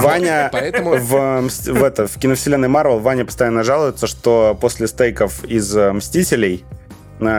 Ваня, 0.01 0.49
поэтому 0.53 0.97
в, 0.97 1.41
в, 1.49 1.83
это, 1.83 2.07
в 2.07 2.19
киновселенной 2.19 2.69
Марвел 2.69 2.99
Ваня 2.99 3.25
постоянно 3.25 3.65
жалуется, 3.65 4.07
что 4.07 4.57
после 4.61 4.87
стейков 4.87 5.45
из 5.45 5.75
э, 5.77 5.93
«Мстителей» 5.93 6.65
Э, 6.73 6.82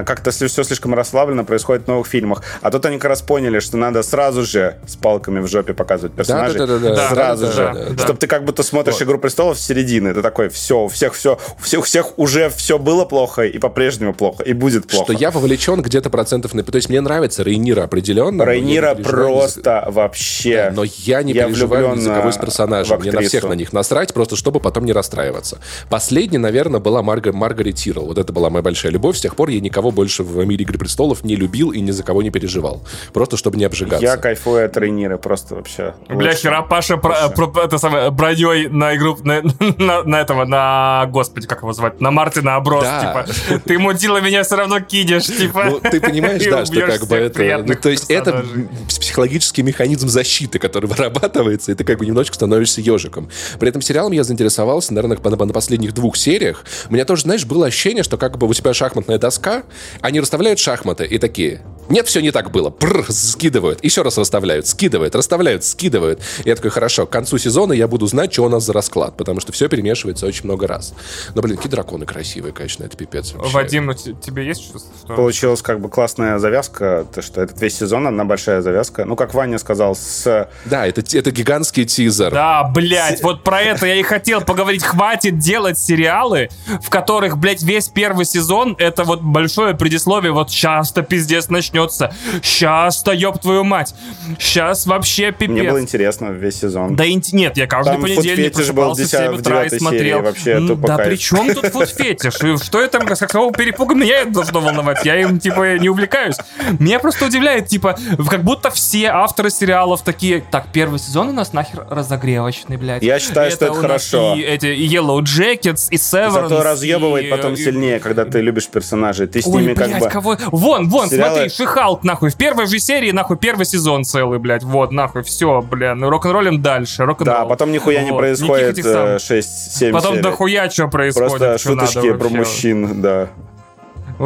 как-то 0.06 0.32
все 0.32 0.48
слишком 0.48 0.94
расслабленно 0.94 1.44
происходит 1.44 1.86
в 1.86 1.88
новых 1.88 2.08
фильмах. 2.08 2.44
А 2.62 2.72
тут 2.72 2.86
они 2.86 2.98
как 2.98 3.10
раз 3.10 3.22
поняли, 3.22 3.60
что 3.60 3.78
надо 3.78 4.04
сразу 4.04 4.44
же 4.44 4.78
с 4.88 4.96
палками 4.96 5.40
в 5.40 5.48
жопе 5.48 5.74
показывать 5.74 6.14
персонажей. 6.14 6.60
Да, 6.60 6.68
да, 6.68 6.78
да, 6.78 6.96
да. 6.96 7.10
Сразу 7.10 7.46
да, 7.48 7.52
же. 7.52 7.72
Да, 7.74 7.86
да, 7.92 8.04
Чтобы 8.04 8.20
ты 8.20 8.28
как 8.28 8.46
будто 8.46 8.64
смотришь 8.64 8.96
вот. 8.96 9.04
«Игру 9.04 9.20
престолов» 9.20 9.58
с 9.58 9.66
середины. 9.66 10.14
Ты 10.14 10.22
такой, 10.22 10.50
все, 10.50 10.82
у 10.82 10.88
всех 10.88 11.14
все, 11.14 11.38
у 11.60 11.64
всех, 11.64 11.80
у 11.82 11.84
всех 11.84 12.20
уже 12.20 12.50
все 12.50 12.80
было 12.80 13.06
плохо 13.06 13.44
и 13.44 13.58
по-прежнему 13.60 14.14
плохо, 14.14 14.44
и 14.44 14.54
будет 14.54 14.88
плохо. 14.88 15.06
Что 15.06 15.14
я 15.14 15.32
вовлечен 15.32 15.82
где-то 15.82 16.10
процентов 16.10 16.54
на... 16.54 16.64
То 16.64 16.76
есть 16.76 16.90
мне 16.90 17.02
нравится 17.02 17.44
Рейнира 17.44 17.84
определенно. 17.84 18.44
Рейнира 18.44 18.96
просто 18.96 19.84
за... 19.86 19.92
вообще... 19.92 20.70
Да, 20.70 20.72
но 20.76 20.84
я 20.84 21.24
не 21.24 21.34
я 21.34 21.46
переживаю 21.46 21.96
ни 21.96 22.02
за 22.02 22.14
кого 22.14 22.30
из 22.30 22.38
персонажей. 22.38 22.98
Мне 22.98 23.12
на 23.12 23.22
всех 23.22 23.44
на 23.44 23.54
них 23.54 23.74
насрать, 23.74 24.14
просто 24.14 24.36
чтобы 24.36 24.60
потом 24.60 24.86
не 24.86 24.94
расстраиваться. 24.94 25.60
Последний, 25.90 26.38
наверное, 26.38 26.80
была 26.80 27.02
Марга... 27.02 27.34
Маргарет 27.34 27.76
Тирл. 27.76 28.06
Вот 28.06 28.18
это 28.18 28.32
была 28.32 28.50
моя 28.50 28.62
большая 28.62 28.92
любовь. 28.92 29.18
С 29.18 29.22
тех 29.22 29.36
пор 29.36 29.50
я 29.50 29.60
никого 29.74 29.90
больше 29.90 30.22
в 30.24 30.46
мире 30.46 30.64
Игры 30.64 30.78
Престолов 30.78 31.24
не 31.24 31.36
любил 31.36 31.72
и 31.72 31.82
ни 31.82 31.90
за 31.90 32.04
кого 32.04 32.22
не 32.22 32.30
переживал. 32.30 32.84
Просто 33.12 33.38
чтобы 33.38 33.58
не 33.58 33.66
обжигаться. 33.66 34.06
Я 34.06 34.18
кайфую 34.18 34.66
от 34.66 34.74
тренира 34.74 35.18
просто 35.18 35.56
вообще. 35.56 35.96
Бля, 36.10 36.34
хера 36.36 36.62
Паша 36.62 36.98
про, 36.98 37.30
про, 37.30 37.64
это 37.64 37.80
самое, 37.80 38.12
броней 38.12 38.68
на 38.68 38.96
игру, 38.96 39.18
на, 39.24 39.42
на, 39.78 40.04
на 40.04 40.22
этого, 40.22 40.46
на, 40.46 41.08
господи, 41.10 41.48
как 41.48 41.62
его 41.62 41.74
звать, 41.74 42.00
на 42.02 42.12
Мартина 42.12 42.56
Оброс, 42.56 42.84
да. 42.84 43.26
типа, 43.48 43.60
ты 43.66 43.80
мутила 43.80 44.22
меня 44.22 44.44
все 44.44 44.58
равно 44.58 44.80
кинешь, 44.80 45.26
типа. 45.26 45.66
Ну, 45.66 45.80
ты 45.80 46.00
понимаешь, 46.00 46.44
да, 46.50 46.66
что 46.66 46.82
как 46.82 47.08
бы 47.08 47.16
это, 47.16 47.64
ну, 47.66 47.74
то 47.76 47.90
есть 47.90 48.12
это 48.12 48.46
психологический 48.88 49.64
механизм 49.64 50.08
защиты, 50.08 50.60
который 50.60 50.86
вырабатывается, 50.90 51.72
и 51.72 51.76
ты 51.76 51.84
как 51.84 51.98
бы 51.98 52.06
немножечко 52.06 52.36
становишься 52.36 52.82
ежиком. 52.82 53.30
При 53.60 53.70
этом 53.70 53.82
сериалом 53.82 54.12
я 54.12 54.24
заинтересовался, 54.24 54.94
наверное, 54.94 55.18
на, 55.18 55.46
на 55.46 55.54
последних 55.54 55.94
двух 55.94 56.16
сериях. 56.16 56.64
У 56.90 56.94
меня 56.94 57.06
тоже, 57.06 57.24
знаешь, 57.24 57.46
было 57.46 57.66
ощущение, 57.68 58.04
что 58.04 58.18
как 58.18 58.38
бы 58.38 58.48
у 58.48 58.54
тебя 58.54 58.74
шахматная 58.74 59.18
доска, 59.18 59.53
они 60.02 60.20
расставляют 60.20 60.60
шахматы 60.60 61.06
и 61.06 61.18
такие, 61.18 61.62
нет, 61.90 62.08
все 62.08 62.22
не 62.22 62.32
так 62.32 62.52
было. 62.52 62.70
Прр, 62.70 63.06
скидывают. 63.12 63.84
Еще 63.84 64.02
раз 64.02 64.18
расставляют. 64.18 64.68
Скидывают, 64.68 65.16
расставляют, 65.16 65.64
скидывают. 65.64 66.22
И 66.44 66.50
я 66.50 66.56
такой, 66.56 66.72
хорошо, 66.72 67.06
к 67.06 67.10
концу 67.10 67.38
сезона 67.38 67.74
я 67.74 67.88
буду 67.88 68.08
знать, 68.08 68.34
что 68.34 68.44
у 68.44 68.50
нас 68.50 68.64
за 68.64 68.74
расклад. 68.74 69.18
Потому 69.18 69.40
что 69.40 69.52
все 69.52 69.68
перемешивается 69.68 70.26
очень 70.26 70.46
много 70.46 70.68
раз. 70.68 70.94
Но, 71.36 71.42
блин, 71.42 71.58
какие 71.58 71.70
драконы 71.72 72.06
красивые, 72.06 72.54
конечно, 72.54 72.84
это 72.84 72.96
пипец. 72.98 73.34
Вообще. 73.34 73.54
Вадим, 73.54 73.86
ну, 73.88 73.94
тебе 73.94 74.46
есть 74.46 74.64
что? 74.64 74.80
Получилась 75.14 75.62
как 75.62 75.82
бы 75.82 75.90
классная 75.90 76.40
завязка. 76.40 77.06
То, 77.14 77.22
что 77.22 77.42
этот 77.42 77.62
весь 77.62 77.78
сезон 77.78 78.08
одна 78.08 78.26
большая 78.26 78.62
завязка. 78.62 79.06
Ну, 79.06 79.16
как 79.16 79.34
Ваня 79.34 79.60
сказал, 79.60 79.96
с... 79.96 80.50
Да, 80.66 80.88
это, 80.88 81.02
это 81.18 81.32
гигантский 81.32 81.86
тизер. 81.86 82.32
Да, 82.32 82.64
блядь, 82.64 83.20
с... 83.20 83.24
вот 83.24 83.44
про 83.44 83.62
это 83.62 83.86
я 83.86 83.96
и 83.96 84.04
хотел 84.04 84.42
поговорить. 84.42 84.84
Хватит 84.84 85.38
делать 85.38 85.78
сериалы, 85.78 86.50
в 86.82 86.90
которых, 86.90 87.38
блядь, 87.38 87.62
весь 87.62 87.90
первый 87.90 88.26
сезон 88.26 88.76
это 88.80 89.04
вот 89.04 89.22
большое 89.22 89.76
предисловие. 89.76 90.32
Вот 90.32 90.50
сейчас-то 90.50 91.02
пиздец 91.02 91.50
начнется 91.50 91.73
начнется. 91.74 92.14
Сейчас-то, 92.42 93.12
ёб 93.12 93.40
твою 93.40 93.64
мать. 93.64 93.94
Сейчас 94.40 94.86
вообще 94.86 95.32
пипец. 95.32 95.50
Мне 95.50 95.70
было 95.70 95.82
интересно 95.82 96.28
весь 96.28 96.60
сезон. 96.60 96.96
Да 96.96 97.06
нет, 97.08 97.58
я 97.58 97.68
каждый 97.68 97.94
Там 97.94 98.02
понедельник 98.02 98.54
просыпался 98.54 99.04
в 99.04 99.08
7 99.08 99.36
утра 99.36 99.66
и 99.66 99.70
смотрел. 99.78 100.22
Вообще, 100.22 100.60
да 100.60 100.98
при 100.98 101.18
чем 101.18 101.54
тут 101.54 101.74
вот 101.74 101.90
фетиш? 101.90 102.34
Что 102.64 102.82
это, 102.82 103.16
с 103.16 103.20
какого 103.20 103.52
перепуга 103.52 103.96
меня 103.96 104.22
это 104.22 104.32
должно 104.32 104.62
волновать? 104.62 105.06
Я 105.06 105.20
им, 105.20 105.40
типа, 105.40 105.78
не 105.78 105.90
увлекаюсь. 105.90 106.36
Меня 106.80 107.00
просто 107.00 107.26
удивляет, 107.26 107.68
типа, 107.68 107.98
как 108.30 108.44
будто 108.44 108.70
все 108.70 109.08
авторы 109.08 109.50
сериалов 109.50 110.02
такие, 110.02 110.44
так, 110.52 110.68
первый 110.72 111.00
сезон 111.00 111.30
у 111.30 111.32
нас 111.32 111.54
нахер 111.54 111.86
разогревочный, 111.90 112.78
блядь. 112.78 113.04
Я 113.04 113.20
считаю, 113.20 113.48
это 113.48 113.56
что 113.56 113.66
это 113.66 113.76
хорошо. 113.76 114.36
И 114.36 114.42
эти 114.42 114.66
Yellow 114.66 115.22
Jackets, 115.22 115.88
и 115.90 115.96
Severance. 115.96 116.50
Зато 116.50 116.64
разъебывает 116.64 117.26
и, 117.26 117.30
потом 117.30 117.54
и, 117.54 117.58
сильнее, 117.58 118.00
когда 118.00 118.26
ты 118.26 118.42
любишь 118.42 118.68
персонажей. 118.68 119.28
Ты 119.28 119.42
с 119.42 119.48
Ой, 119.48 119.62
ними 119.62 119.74
блядь, 119.74 119.92
как 119.92 120.02
бы... 120.02 120.10
Кого... 120.10 120.38
Вон, 120.52 120.90
вон, 120.90 121.10
сериалы... 121.10 121.50
смотри, 121.50 121.50
Шихалк, 121.64 122.04
нахуй, 122.04 122.30
в 122.30 122.36
первой 122.36 122.68
же 122.68 122.80
серии, 122.80 123.12
нахуй, 123.12 123.38
первый 123.38 123.66
сезон 123.66 124.04
целый, 124.04 124.40
блядь, 124.40 124.64
вот, 124.64 124.92
нахуй, 124.92 125.24
все, 125.24 125.62
бля, 125.62 125.96
ну 125.96 126.10
рок-н-роллим 126.10 126.62
дальше, 126.62 127.06
рок 127.06 127.24
Да, 127.24 127.46
потом 127.46 127.72
нихуя 127.72 128.02
вот. 128.02 128.12
не 128.12 128.18
происходит 128.18 128.78
6-7 128.78 129.90
э, 129.90 129.92
Потом 129.92 130.12
серий. 130.12 130.24
дохуя 130.24 130.70
что 130.70 130.88
происходит. 130.88 131.30
Просто 131.30 131.58
шуточки 131.58 132.14
про 132.14 132.30
мужчин, 132.30 133.02
да. 133.02 133.30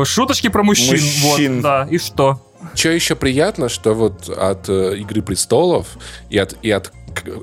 Шуточки 0.03 0.49
про 0.49 0.63
мужчин, 0.63 0.99
мужчин. 1.23 1.53
вот, 1.55 1.61
да, 1.61 1.87
и 1.89 1.97
что? 1.97 2.41
Что 2.73 2.89
еще 2.89 3.15
приятно, 3.15 3.69
что 3.69 3.93
вот 3.93 4.29
от 4.29 4.67
э, 4.67 4.97
«Игры 4.97 5.21
престолов» 5.21 5.87
и 6.29 6.37
от, 6.37 6.55
и 6.61 6.71
от 6.71 6.91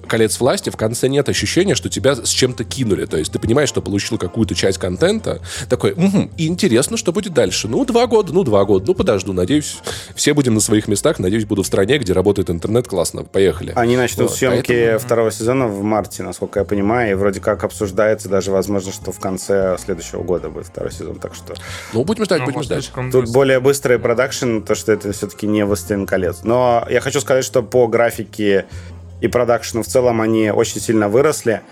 колец 0.07 0.39
власти 0.41 0.71
в 0.71 0.77
конце 0.77 1.09
нет 1.09 1.29
ощущения, 1.29 1.75
что 1.75 1.89
тебя 1.89 2.15
с 2.15 2.29
чем-то 2.29 2.65
кинули. 2.65 3.07
То 3.07 3.17
есть 3.17 3.33
ты 3.33 3.39
понимаешь, 3.39 3.69
что 3.69 3.83
получил 3.83 4.19
какую-то 4.19 4.55
часть 4.55 4.79
контента, 4.79 5.41
такой, 5.69 5.93
угу, 5.93 6.31
и 6.37 6.47
интересно, 6.47 6.97
что 6.97 7.13
будет 7.13 7.33
дальше. 7.35 7.69
Ну, 7.69 7.85
два 7.85 8.07
года, 8.07 8.33
ну, 8.33 8.45
два 8.45 8.65
года, 8.65 8.87
ну, 8.87 8.95
подожду, 8.95 9.33
надеюсь, 9.33 9.79
все 10.15 10.35
будем 10.35 10.55
на 10.55 10.61
своих 10.61 10.89
местах, 10.89 11.19
надеюсь, 11.19 11.45
буду 11.45 11.63
в 11.63 11.67
стране, 11.67 11.99
где 11.99 12.13
работает 12.13 12.51
интернет, 12.51 12.89
классно, 12.89 13.25
поехали. 13.25 13.73
Они 13.77 13.97
начнут 13.97 14.29
вот, 14.31 14.37
съемки 14.37 14.73
поэтому... 14.73 14.99
второго 14.99 15.31
сезона 15.31 15.69
в 15.69 15.83
марте, 15.83 16.23
насколько 16.23 16.61
я 16.61 16.65
понимаю, 16.65 17.13
и 17.13 17.15
вроде 17.15 17.41
как 17.41 17.65
обсуждается 17.65 18.29
даже 18.29 18.51
возможно, 18.51 18.93
что 18.93 19.13
в 19.13 19.19
конце 19.19 19.77
следующего 19.79 20.23
года 20.23 20.49
будет 20.49 20.67
второй 20.67 20.93
сезон, 20.93 21.17
так 21.17 21.35
что... 21.35 21.55
Ну, 21.93 22.05
будем 22.05 22.25
ждать, 22.25 22.41
ну, 22.41 22.47
будем 22.47 22.63
ждать. 22.63 22.91
Тут 23.13 23.31
более 23.31 23.61
быстрый 23.61 23.99
продакшн, 23.99 24.61
то, 24.61 24.75
что 24.75 24.93
это 24.93 25.13
все-таки 25.13 25.47
не 25.47 25.65
«Властелин 25.65 26.07
колец». 26.07 26.41
Но 26.43 26.87
я 26.91 27.01
хочу 27.01 27.21
сказать, 27.21 27.45
что 27.45 27.63
по 27.63 27.87
графике 27.87 28.67
и 29.25 29.29
продакшну 29.29 29.83
в 29.83 29.87
целом 29.87 30.21
они 30.21 30.51
очень 30.51 30.83
сильно 30.83 31.09
выросли. 31.09 31.63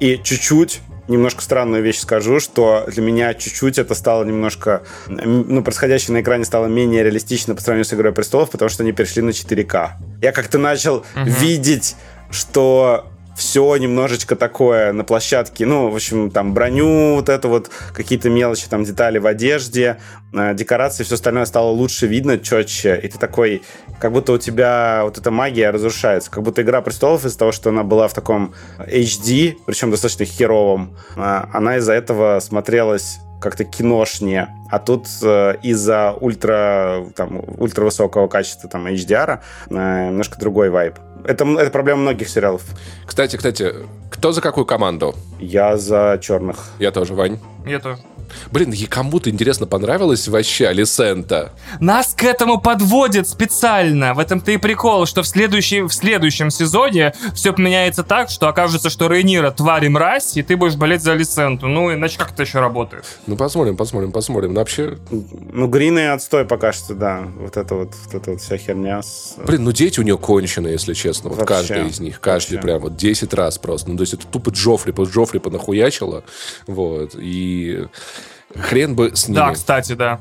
И 0.00 0.20
чуть-чуть 0.22 0.80
немножко 1.06 1.40
странную 1.40 1.80
вещь 1.80 2.00
скажу, 2.00 2.40
что 2.40 2.84
для 2.88 3.00
меня 3.00 3.32
чуть-чуть 3.32 3.78
это 3.78 3.94
стало 3.94 4.24
немножко... 4.24 4.82
Ну, 5.06 5.62
происходящее 5.62 6.14
на 6.14 6.20
экране 6.20 6.44
стало 6.44 6.66
менее 6.66 7.04
реалистично 7.04 7.54
по 7.54 7.60
сравнению 7.60 7.84
с 7.84 7.94
«Игрой 7.94 8.12
престолов», 8.12 8.50
потому 8.50 8.68
что 8.70 8.82
они 8.82 8.90
перешли 8.90 9.22
на 9.22 9.30
4К. 9.30 9.90
Я 10.20 10.32
как-то 10.32 10.58
начал 10.58 10.96
угу. 10.96 11.04
видеть, 11.26 11.94
что 12.32 13.06
все 13.36 13.76
немножечко 13.76 14.34
такое 14.34 14.92
на 14.92 15.04
площадке, 15.04 15.66
ну, 15.66 15.90
в 15.90 15.94
общем, 15.94 16.30
там 16.30 16.54
броню, 16.54 17.16
вот 17.16 17.28
это 17.28 17.48
вот, 17.48 17.70
какие-то 17.92 18.30
мелочи, 18.30 18.66
там 18.68 18.82
детали 18.84 19.18
в 19.18 19.26
одежде, 19.26 19.98
э, 20.32 20.54
декорации, 20.54 21.04
все 21.04 21.14
остальное 21.14 21.44
стало 21.44 21.70
лучше 21.70 22.06
видно, 22.06 22.38
четче, 22.38 22.98
и 23.02 23.08
ты 23.08 23.18
такой, 23.18 23.62
как 24.00 24.12
будто 24.12 24.32
у 24.32 24.38
тебя 24.38 25.02
вот 25.04 25.18
эта 25.18 25.30
магия 25.30 25.70
разрушается, 25.70 26.30
как 26.30 26.42
будто 26.42 26.62
«Игра 26.62 26.80
престолов» 26.80 27.24
из-за 27.24 27.38
того, 27.38 27.52
что 27.52 27.68
она 27.68 27.82
была 27.82 28.08
в 28.08 28.14
таком 28.14 28.54
HD, 28.78 29.58
причем 29.66 29.90
достаточно 29.90 30.24
херовом, 30.24 30.96
э, 31.16 31.20
она 31.52 31.76
из-за 31.76 31.92
этого 31.92 32.40
смотрелась 32.40 33.18
как-то 33.40 33.64
киношнее. 33.64 34.48
А 34.70 34.78
тут 34.78 35.06
э, 35.22 35.54
из-за 35.62 36.12
ультра, 36.20 37.06
там, 37.14 37.42
ультравысокого 37.58 38.28
качества 38.28 38.68
там, 38.68 38.86
HDR 38.86 39.40
э, 39.70 40.08
немножко 40.08 40.38
другой 40.38 40.70
вайб. 40.70 40.94
Это, 41.26 41.44
это 41.44 41.70
проблема 41.70 42.00
многих 42.02 42.28
сериалов. 42.28 42.62
Кстати, 43.04 43.36
кстати, 43.36 43.74
кто 44.10 44.32
за 44.32 44.40
какую 44.40 44.64
команду? 44.66 45.14
Я 45.40 45.76
за 45.76 46.18
черных. 46.22 46.56
Я 46.78 46.90
тоже, 46.90 47.14
Вань. 47.14 47.38
Я 47.66 47.80
тоже. 47.80 47.98
Блин, 48.50 48.72
и 48.72 48.86
кому-то 48.86 49.30
интересно 49.30 49.66
понравилось 49.66 50.28
вообще 50.28 50.68
Алисента. 50.68 51.52
Нас 51.80 52.14
к 52.14 52.22
этому 52.24 52.60
подводят 52.60 53.28
специально. 53.28 54.14
В 54.14 54.18
этом-то 54.18 54.52
и 54.52 54.56
прикол, 54.56 55.06
что 55.06 55.22
в, 55.22 55.26
следующий, 55.26 55.82
в 55.82 55.90
следующем 55.90 56.50
сезоне 56.50 57.14
все 57.34 57.52
поменяется 57.52 58.02
так, 58.02 58.30
что 58.30 58.48
окажется, 58.48 58.90
что 58.90 59.08
Рейнира 59.08 59.50
тварь 59.50 59.86
и 59.86 59.88
мразь, 59.88 60.36
и 60.36 60.42
ты 60.42 60.56
будешь 60.56 60.76
болеть 60.76 61.02
за 61.02 61.12
Алисенту. 61.12 61.66
Ну, 61.66 61.92
иначе 61.92 62.18
как 62.18 62.32
это 62.32 62.42
еще 62.42 62.60
работает? 62.60 63.04
Ну, 63.26 63.36
посмотрим, 63.36 63.76
посмотрим, 63.76 64.12
посмотрим. 64.12 64.54
Ну, 64.54 64.60
вообще... 64.60 64.98
Ну, 65.10 65.66
Грин 65.66 65.96
отстой 65.98 66.44
пока 66.44 66.72
что, 66.72 66.94
да. 66.94 67.26
Вот 67.36 67.56
это 67.56 67.74
вот, 67.74 67.94
вот 68.04 68.14
эта 68.14 68.30
вот 68.32 68.40
вся 68.40 68.56
херня. 68.58 69.02
С... 69.02 69.36
Блин, 69.46 69.64
ну 69.64 69.72
дети 69.72 70.00
у 70.00 70.02
нее 70.02 70.18
конченые, 70.18 70.72
если 70.72 70.94
честно. 70.94 71.30
Вот 71.30 71.38
вообще, 71.38 71.54
каждый 71.54 71.88
из 71.88 72.00
них. 72.00 72.20
Каждый 72.20 72.56
вообще. 72.56 72.66
прям 72.66 72.80
вот 72.80 72.96
10 72.96 73.32
раз 73.34 73.58
просто. 73.58 73.90
Ну, 73.90 73.96
то 73.96 74.02
есть 74.02 74.14
это 74.14 74.26
тупо 74.26 74.50
Джоффри, 74.50 74.92
Джоффри 74.92 75.38
понахуячила. 75.38 76.24
Вот. 76.66 77.14
И 77.14 77.86
Хрен 78.60 78.94
бы 78.94 79.14
с 79.14 79.28
ними. 79.28 79.36
Да, 79.36 79.50
кстати, 79.52 79.92
да. 79.92 80.18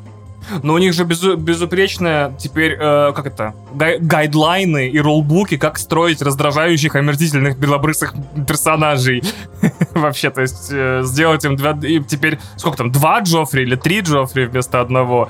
Но 0.62 0.74
у 0.76 0.78
них 0.78 0.94
же 0.94 1.06
безу- 1.06 1.38
безупречная 1.38 2.36
теперь, 2.38 2.74
э, 2.80 3.14
как 3.16 3.26
это, 3.26 3.56
гай- 3.74 3.98
гайдлайны 4.00 4.90
и 4.90 5.00
роллбуки, 5.00 5.58
как 5.58 5.80
строить 5.80 6.22
раздражающих, 6.22 6.96
омерзительных 6.96 7.58
белобрысых 7.58 8.14
персонажей. 8.48 9.24
Вообще, 9.96 10.30
то 10.30 10.42
есть 10.42 10.70
э, 10.72 11.02
сделать 11.04 11.44
им 11.46 11.56
два... 11.56 11.72
И 11.82 12.00
теперь, 12.04 12.38
сколько 12.58 12.78
там, 12.78 12.92
два 12.92 13.22
Джоффри 13.22 13.64
или 13.64 13.76
три 13.76 14.02
Джоффри 14.02 14.46
вместо 14.46 14.82
одного? 14.82 15.30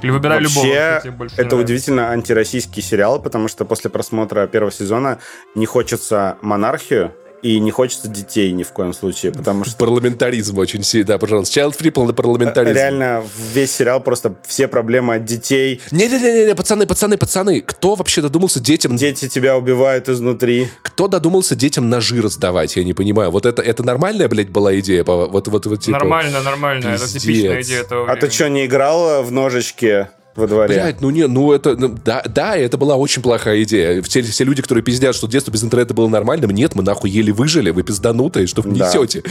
Или 0.00 0.10
выбирай 0.10 0.40
Вообще, 0.40 1.00
любого. 1.04 1.28
это 1.36 1.56
удивительно 1.56 2.10
антироссийский 2.10 2.82
сериал, 2.82 3.20
потому 3.20 3.46
что 3.48 3.64
после 3.64 3.88
просмотра 3.90 4.46
первого 4.48 4.72
сезона 4.72 5.18
не 5.54 5.64
хочется 5.66 6.38
монархию, 6.42 7.12
и 7.42 7.58
не 7.58 7.70
хочется 7.72 8.08
детей 8.08 8.52
ни 8.52 8.62
в 8.62 8.72
коем 8.72 8.92
случае, 8.92 9.32
потому 9.32 9.64
что... 9.64 9.76
Парламентаризм 9.76 10.58
очень 10.58 10.82
сильно, 10.84 11.06
да, 11.06 11.18
пожалуйста. 11.18 11.60
Child 11.60 11.76
free 11.76 11.90
парламентаризм. 11.90 12.74
Реально, 12.74 13.24
весь 13.52 13.72
сериал 13.72 14.00
просто 14.00 14.34
все 14.46 14.68
проблемы 14.68 15.16
от 15.16 15.24
детей. 15.24 15.80
Не-не-не, 15.90 16.54
пацаны, 16.54 16.86
пацаны, 16.86 17.18
пацаны, 17.18 17.60
кто 17.60 17.96
вообще 17.96 18.22
додумался 18.22 18.60
детям... 18.60 18.96
Дети 18.96 19.28
тебя 19.28 19.56
убивают 19.56 20.08
изнутри. 20.08 20.68
Кто 20.82 21.08
додумался 21.08 21.56
детям 21.56 21.90
ножи 21.90 22.22
раздавать, 22.22 22.76
я 22.76 22.84
не 22.84 22.94
понимаю. 22.94 23.30
Вот 23.30 23.44
это, 23.44 23.60
это 23.60 23.82
нормальная, 23.82 24.28
блядь, 24.28 24.50
была 24.50 24.78
идея? 24.78 25.02
Вот, 25.04 25.48
вот, 25.48 25.66
вот, 25.66 25.80
типа... 25.80 25.98
Нормально, 25.98 26.42
нормально, 26.42 26.88
это 26.88 27.08
типичная 27.08 27.62
идея 27.62 27.80
этого 27.80 28.10
А 28.10 28.16
ты 28.16 28.30
что, 28.30 28.48
не 28.48 28.66
играл 28.66 29.22
в 29.24 29.32
ножички? 29.32 30.08
Во 30.34 30.46
дворе. 30.46 30.74
Блядь, 30.74 31.00
ну 31.00 31.10
не, 31.10 31.26
ну 31.26 31.52
это, 31.52 31.76
ну, 31.76 31.96
да, 32.04 32.22
да, 32.26 32.56
это 32.56 32.76
была 32.78 32.96
очень 32.96 33.22
плохая 33.22 33.62
идея. 33.64 34.02
Все, 34.02 34.22
все 34.22 34.44
люди, 34.44 34.62
которые 34.62 34.82
пиздят, 34.82 35.14
что 35.14 35.26
детство 35.26 35.50
без 35.50 35.62
интернета 35.62 35.94
было 35.94 36.08
нормальным, 36.08 36.50
нет, 36.50 36.74
мы 36.74 36.82
нахуй 36.82 37.10
еле 37.10 37.32
выжили, 37.32 37.70
вы 37.70 37.82
пизданутые, 37.82 38.46
что 38.46 38.62
вы 38.62 38.70
несете. 38.70 39.22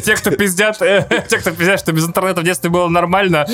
Те, 0.00 0.16
кто 0.16 0.30
пиздят, 0.30 0.80
э, 0.82 1.06
те, 1.28 1.38
кто 1.38 1.50
пиздят, 1.50 1.80
что 1.80 1.92
без 1.92 2.06
интернета 2.06 2.40
в 2.40 2.44
детстве 2.44 2.70
было 2.70 2.88
нормально, 2.88 3.46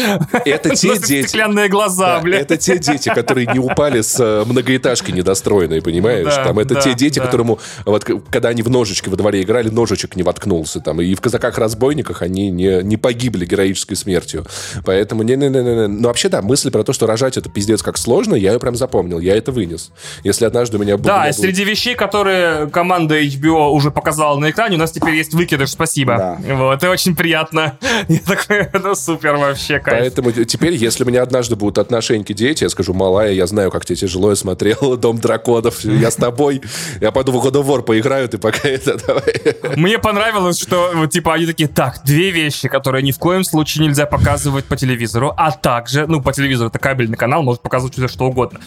это 0.44 0.70
те 0.76 0.96
дети. 0.98 1.26
стеклянные 1.26 1.68
глаза, 1.68 2.20
блядь. 2.20 2.42
Это 2.42 2.56
те 2.56 2.78
дети, 2.78 3.08
которые 3.08 3.46
не 3.46 3.58
упали 3.58 4.00
с 4.00 4.18
э, 4.18 4.44
многоэтажки 4.46 5.10
недостроенной, 5.10 5.82
понимаешь? 5.82 6.34
Там 6.34 6.58
это 6.58 6.80
те 6.80 6.94
дети, 6.94 7.18
которому, 7.18 7.58
вот 7.84 8.04
когда 8.04 8.50
они 8.50 8.62
в 8.62 8.70
ножички 8.70 9.08
во 9.08 9.16
дворе 9.16 9.42
играли, 9.42 9.68
ножичек 9.68 10.16
не 10.16 10.22
воткнулся. 10.22 10.80
Там, 10.80 11.00
и 11.00 11.14
в 11.14 11.20
казаках-разбойниках 11.20 12.22
они 12.22 12.50
не, 12.50 12.82
не 12.82 12.96
погибли 12.96 13.44
героической 13.44 13.96
смертью. 13.96 14.46
Поэтому, 14.84 15.22
не-не-не-не. 15.22 15.88
Но 15.88 16.08
вообще, 16.08 16.28
да, 16.28 16.42
мысль 16.42 16.70
про 16.70 16.82
то, 16.86 16.92
что 16.92 17.06
рожать 17.06 17.36
это 17.36 17.50
пиздец 17.50 17.82
как 17.82 17.98
сложно, 17.98 18.34
я 18.34 18.52
ее 18.52 18.58
прям 18.58 18.76
запомнил, 18.76 19.18
я 19.18 19.36
это 19.36 19.52
вынес. 19.52 19.90
Если 20.22 20.44
однажды 20.44 20.78
у 20.78 20.80
меня 20.80 20.96
был... 20.96 21.04
Да, 21.04 21.32
среди 21.32 21.64
вещей, 21.64 21.94
которые 21.94 22.68
команда 22.68 23.20
HBO 23.20 23.70
уже 23.70 23.90
показала 23.90 24.38
на 24.38 24.50
экране, 24.50 24.76
у 24.76 24.78
нас 24.78 24.92
теперь 24.92 25.14
есть 25.14 25.34
выкидыш, 25.34 25.70
спасибо. 25.70 26.16
Да. 26.16 26.54
Вот, 26.54 26.74
это 26.74 26.90
очень 26.90 27.14
приятно. 27.14 27.78
Я 28.08 28.18
такой, 28.20 28.68
ну 28.82 28.94
супер 28.94 29.36
вообще, 29.36 29.78
кайф. 29.78 29.98
Поэтому 29.98 30.32
теперь, 30.32 30.74
если 30.74 31.04
у 31.04 31.06
меня 31.06 31.22
однажды 31.22 31.56
будут 31.56 31.78
отношеньки 31.78 32.32
дети, 32.32 32.64
я 32.64 32.70
скажу, 32.70 32.94
малая, 32.94 33.32
я 33.32 33.46
знаю, 33.46 33.70
как 33.70 33.84
тебе 33.84 33.96
тяжело, 33.96 34.30
я 34.30 34.36
смотрел 34.36 34.96
«Дом 34.98 35.18
драконов», 35.18 35.84
я 35.84 36.10
с 36.10 36.16
тобой, 36.16 36.62
я 37.00 37.10
пойду 37.10 37.32
в 37.32 37.44
God 37.44 37.52
of 37.52 37.66
War 37.66 37.82
поиграю, 37.82 38.28
ты 38.28 38.38
пока 38.38 38.68
это 38.68 38.96
давай. 39.06 39.76
Мне 39.76 39.98
понравилось, 39.98 40.60
что, 40.60 41.06
типа, 41.06 41.34
они 41.34 41.46
такие, 41.46 41.68
так, 41.68 42.00
две 42.04 42.30
вещи, 42.30 42.68
которые 42.68 43.02
ни 43.02 43.10
в 43.10 43.18
коем 43.18 43.44
случае 43.44 43.86
нельзя 43.86 44.06
показывать 44.06 44.64
по 44.66 44.76
телевизору, 44.76 45.32
а 45.36 45.50
также, 45.50 46.06
ну, 46.06 46.22
по 46.22 46.32
телевизору, 46.32 46.70
это 46.76 46.78
кабельный 46.78 47.16
канал, 47.16 47.42
может 47.42 47.62
показывать 47.62 47.94
что, 47.94 48.08
что 48.08 48.24
угодно. 48.26 48.60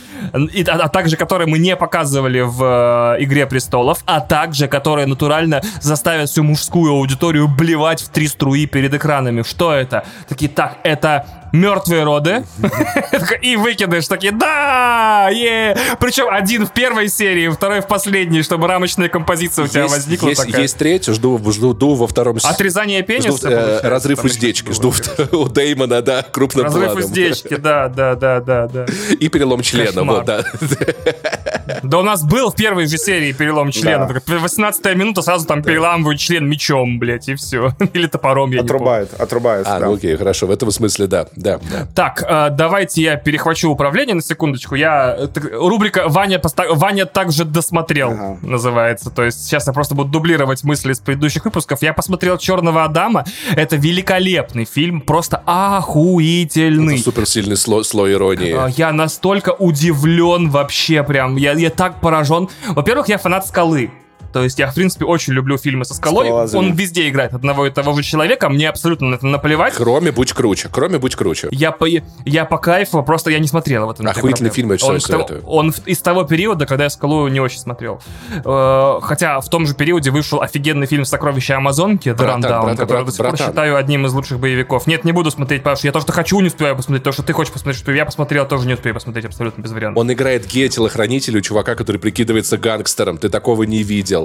И, 0.54 0.64
а, 0.64 0.76
а 0.76 0.90
также, 0.90 1.16
которые 1.16 1.48
мы 1.48 1.60
не 1.60 1.76
показывали 1.76 2.42
в 2.42 3.16
э, 3.18 3.24
«Игре 3.24 3.46
престолов», 3.46 4.00
а 4.06 4.20
также, 4.20 4.68
которые 4.68 5.08
натурально 5.08 5.62
заставят 5.82 6.30
всю 6.30 6.44
мужскую 6.44 6.92
аудиторию 6.92 7.48
блевать 7.48 8.02
в 8.02 8.10
три 8.10 8.28
струи 8.28 8.66
перед 8.66 8.94
экранами. 8.94 9.44
Что 9.44 9.74
это? 9.74 10.04
Такие, 10.28 10.50
так, 10.50 10.78
это 10.84 11.26
мертвые 11.52 12.04
роды. 12.04 12.44
И 13.42 13.56
выкидыш 13.56 14.08
такие, 14.08 14.32
да! 14.32 15.30
е 15.32 15.76
Причем 16.00 16.28
один 16.30 16.66
в 16.66 16.74
первой 16.74 17.10
серии, 17.10 17.48
второй 17.50 17.82
в 17.82 17.88
последней, 17.88 18.42
чтобы 18.44 18.68
рамочная 18.68 19.10
композиция 19.10 19.66
у 19.66 19.68
тебя 19.68 19.88
возникла 19.88 20.30
есть, 20.30 20.78
третья, 20.78 21.14
жду, 21.14 21.38
во 21.38 22.08
втором... 22.08 22.38
Отрезание 22.44 23.02
пениса? 23.02 23.50
Э, 23.50 23.80
разрыв 23.88 24.24
уздечки. 24.24 24.72
Жду 24.72 24.94
у 25.32 25.48
Деймона, 25.50 26.02
да, 26.02 26.24
крупным 26.24 26.66
Разрыв 26.66 26.96
уздечки, 26.96 27.56
да, 27.56 27.88
да, 27.88 28.16
да, 28.16 28.40
да. 28.40 28.86
И 29.20 29.28
перелом 29.30 29.62
члена, 29.62 30.04
вот, 30.04 30.26
да. 30.26 30.44
Да 31.84 32.00
у 32.00 32.04
нас 32.04 32.24
был 32.24 32.52
в 32.52 32.56
первой 32.56 32.88
же 32.88 32.98
серии 32.98 33.32
перелом 33.32 33.72
члена. 33.72 34.08
Да. 34.08 34.40
18 34.40 34.96
минута, 34.96 35.22
сразу 35.22 35.46
там 35.46 35.64
переламывают 35.64 36.20
член 36.20 36.48
мечом, 36.48 37.00
блядь, 37.00 37.30
и 37.30 37.36
все. 37.36 37.74
Или 37.94 38.08
топором, 38.08 38.52
я 38.52 38.62
отрубает, 38.62 39.12
не 39.18 39.24
Отрубает, 39.24 39.68
А, 39.68 39.80
ну 39.80 39.94
окей, 39.94 40.16
хорошо, 40.16 40.48
в 40.48 40.52
этом 40.52 40.72
смысле, 40.72 41.08
да 41.08 41.20
да, 41.36 41.60
да. 41.72 41.88
Так, 41.96 42.24
э, 42.28 42.50
давайте 42.52 43.02
я 43.02 43.16
перехвачу 43.16 43.70
управление 43.70 44.16
на 44.16 44.22
секундочку. 44.22 44.76
Я 44.76 45.16
э, 45.18 45.28
рубрика 45.54 46.08
Ваня 46.08 46.40
поста... 46.40 46.66
Ваня 46.70 47.06
также 47.06 47.46
досмотрел 47.46 48.12
ага. 48.12 48.38
называется. 48.42 49.10
То 49.10 49.24
есть 49.24 49.44
сейчас 49.44 49.68
я 49.68 49.74
просто 49.74 49.96
буду 49.96 50.10
дублировать 50.10 50.64
мысли 50.64 50.92
из 50.92 51.00
предыдущих 51.00 51.46
выпусков. 51.46 51.82
Я 51.82 51.94
посмотрел 51.94 52.38
Черного 52.38 52.84
Адама. 52.84 53.26
Это 53.56 53.76
великолепный 53.76 54.66
фильм, 54.66 55.02
просто 55.02 55.42
охуительный. 55.46 56.96
Это 56.96 57.04
суперсильный 57.04 57.58
слой, 57.58 57.84
слой 57.84 58.14
иронии. 58.14 58.68
Э, 58.68 58.72
я 58.76 58.92
настолько 58.92 59.50
удивлен 59.50 60.50
вообще 60.50 61.04
прям. 61.04 61.36
Я, 61.36 61.54
я 61.60 61.70
так 61.70 62.00
поражен. 62.02 62.50
Во-первых, 62.70 63.10
я 63.10 63.18
фанат 63.18 63.46
Скалы. 63.48 63.92
То 64.34 64.44
есть 64.44 64.60
я, 64.60 64.70
в 64.70 64.76
принципе, 64.76 65.06
очень 65.06 65.34
люблю 65.34 65.58
фильмы 65.58 65.86
со 65.86 65.94
скалой. 65.94 66.28
Скалолазами. 66.28 66.60
Он 66.60 66.74
везде 66.74 67.10
играет 67.10 67.34
одного 67.34 67.66
и 67.66 67.70
того 67.70 67.94
же 67.94 68.04
человека. 68.04 68.50
Мне 68.50 68.70
абсолютно 68.70 69.10
на 69.10 69.16
это 69.16 69.26
наплевать. 69.26 69.74
Кроме 69.76 70.12
«Будь 70.12 70.34
круче». 70.34 70.70
Кроме 70.72 71.00
«Будь 71.00 71.16
круче». 71.16 71.48
Я 71.52 71.72
по, 71.72 71.88
я 72.26 72.46
по 72.46 72.58
кайфу, 72.58 73.04
просто 73.04 73.32
я 73.32 73.40
не 73.40 73.48
смотрел 73.48 73.88
в 73.88 73.92
этом. 73.92 74.08
Охуительный 74.08 74.50
фильм, 74.50 74.72
я 74.72 74.78
он, 74.86 75.00
советую. 75.00 75.42
он 75.46 75.74
из 75.86 76.00
того 76.00 76.24
периода, 76.24 76.66
когда 76.66 76.86
я 76.86 76.90
«Скалу» 76.90 77.28
не 77.28 77.40
очень 77.40 77.60
смотрел. 77.60 78.02
Э, 78.44 79.00
хотя 79.02 79.40
в 79.40 79.50
том 79.50 79.66
же 79.66 79.76
периоде 79.76 80.12
вышел 80.12 80.42
офигенный 80.42 80.88
фильм 80.88 81.06
«Сокровища 81.06 81.58
Амазонки» 81.58 82.10
The 82.10 82.40
Rundown, 82.40 82.76
который 82.78 83.06
до 83.06 83.12
сих 83.12 83.26
пор 83.26 83.38
считаю 83.38 83.76
одним 83.78 84.06
из 84.06 84.14
лучших 84.14 84.40
боевиков. 84.40 84.88
Нет, 84.88 85.06
не 85.06 85.12
буду 85.12 85.32
смотреть, 85.32 85.62
потому 85.62 85.78
что 85.78 85.88
я 85.88 85.92
то, 85.94 86.00
что 86.00 86.12
хочу, 86.12 86.40
не 86.40 86.48
успеваю 86.48 86.76
посмотреть. 86.76 87.04
То, 87.04 87.12
что 87.12 87.24
ты 87.24 87.34
хочешь 87.34 87.54
посмотреть, 87.54 87.82
что 87.82 87.92
я 87.92 88.06
посмотрел, 88.06 88.48
тоже 88.48 88.68
не 88.68 88.74
успею 88.74 88.94
посмотреть 88.96 89.26
абсолютно 89.26 89.62
без 89.62 89.72
вариантов. 89.72 90.00
Он 90.00 90.12
играет 90.12 90.46
гея-телохранителя, 90.46 91.42
чувака, 91.42 91.76
который 91.76 91.98
прикидывается 91.98 92.58
гангстером. 92.58 93.18
Ты 93.18 93.30
такого 93.30 93.64
не 93.64 93.84
видел. 93.84 94.19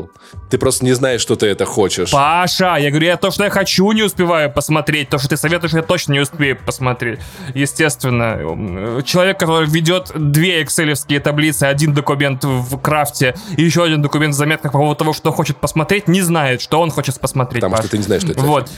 Ты 0.51 0.59
просто 0.59 0.85
не 0.85 0.93
знаешь, 0.93 1.21
что 1.21 1.37
ты 1.37 1.47
это 1.47 1.65
хочешь. 1.65 2.11
Паша, 2.11 2.77
я 2.77 2.91
говорю, 2.91 3.07
я 3.07 3.17
то, 3.17 3.31
что 3.31 3.45
я 3.45 3.51
хочу, 3.51 3.91
не 3.93 4.03
успеваю 4.03 4.53
посмотреть. 4.53 5.09
То, 5.09 5.19
что 5.19 5.29
ты 5.29 5.37
советуешь, 5.37 5.73
я 5.73 5.83
точно 5.83 6.13
не 6.13 6.21
успею 6.21 6.57
посмотреть. 6.57 7.21
Естественно. 7.55 9.03
Человек, 9.05 9.39
который 9.39 9.69
ведет 9.69 10.13
две 10.15 10.63
экселевские 10.63 11.21
таблицы, 11.21 11.65
один 11.65 11.95
документ 11.95 12.45
в 12.45 12.79
крафте 12.79 13.35
и 13.57 13.63
еще 13.63 13.85
один 13.85 14.03
документ 14.03 14.35
в 14.35 14.37
заметках 14.37 14.73
по 14.73 14.79
поводу 14.79 14.97
того, 14.97 15.13
что 15.13 15.33
хочет 15.33 15.57
посмотреть, 15.57 16.09
не 16.09 16.23
знает, 16.23 16.61
что 16.61 16.81
он 16.81 16.91
хочет 16.91 17.19
посмотреть. 17.21 17.61
Потому 17.61 17.77
Паш. 17.77 17.85
что 17.85 17.91
ты 17.91 17.99
не 17.99 18.05
знаешь, 18.05 18.23
что 18.23 18.33
это. 18.33 18.41
Вот. 18.41 18.71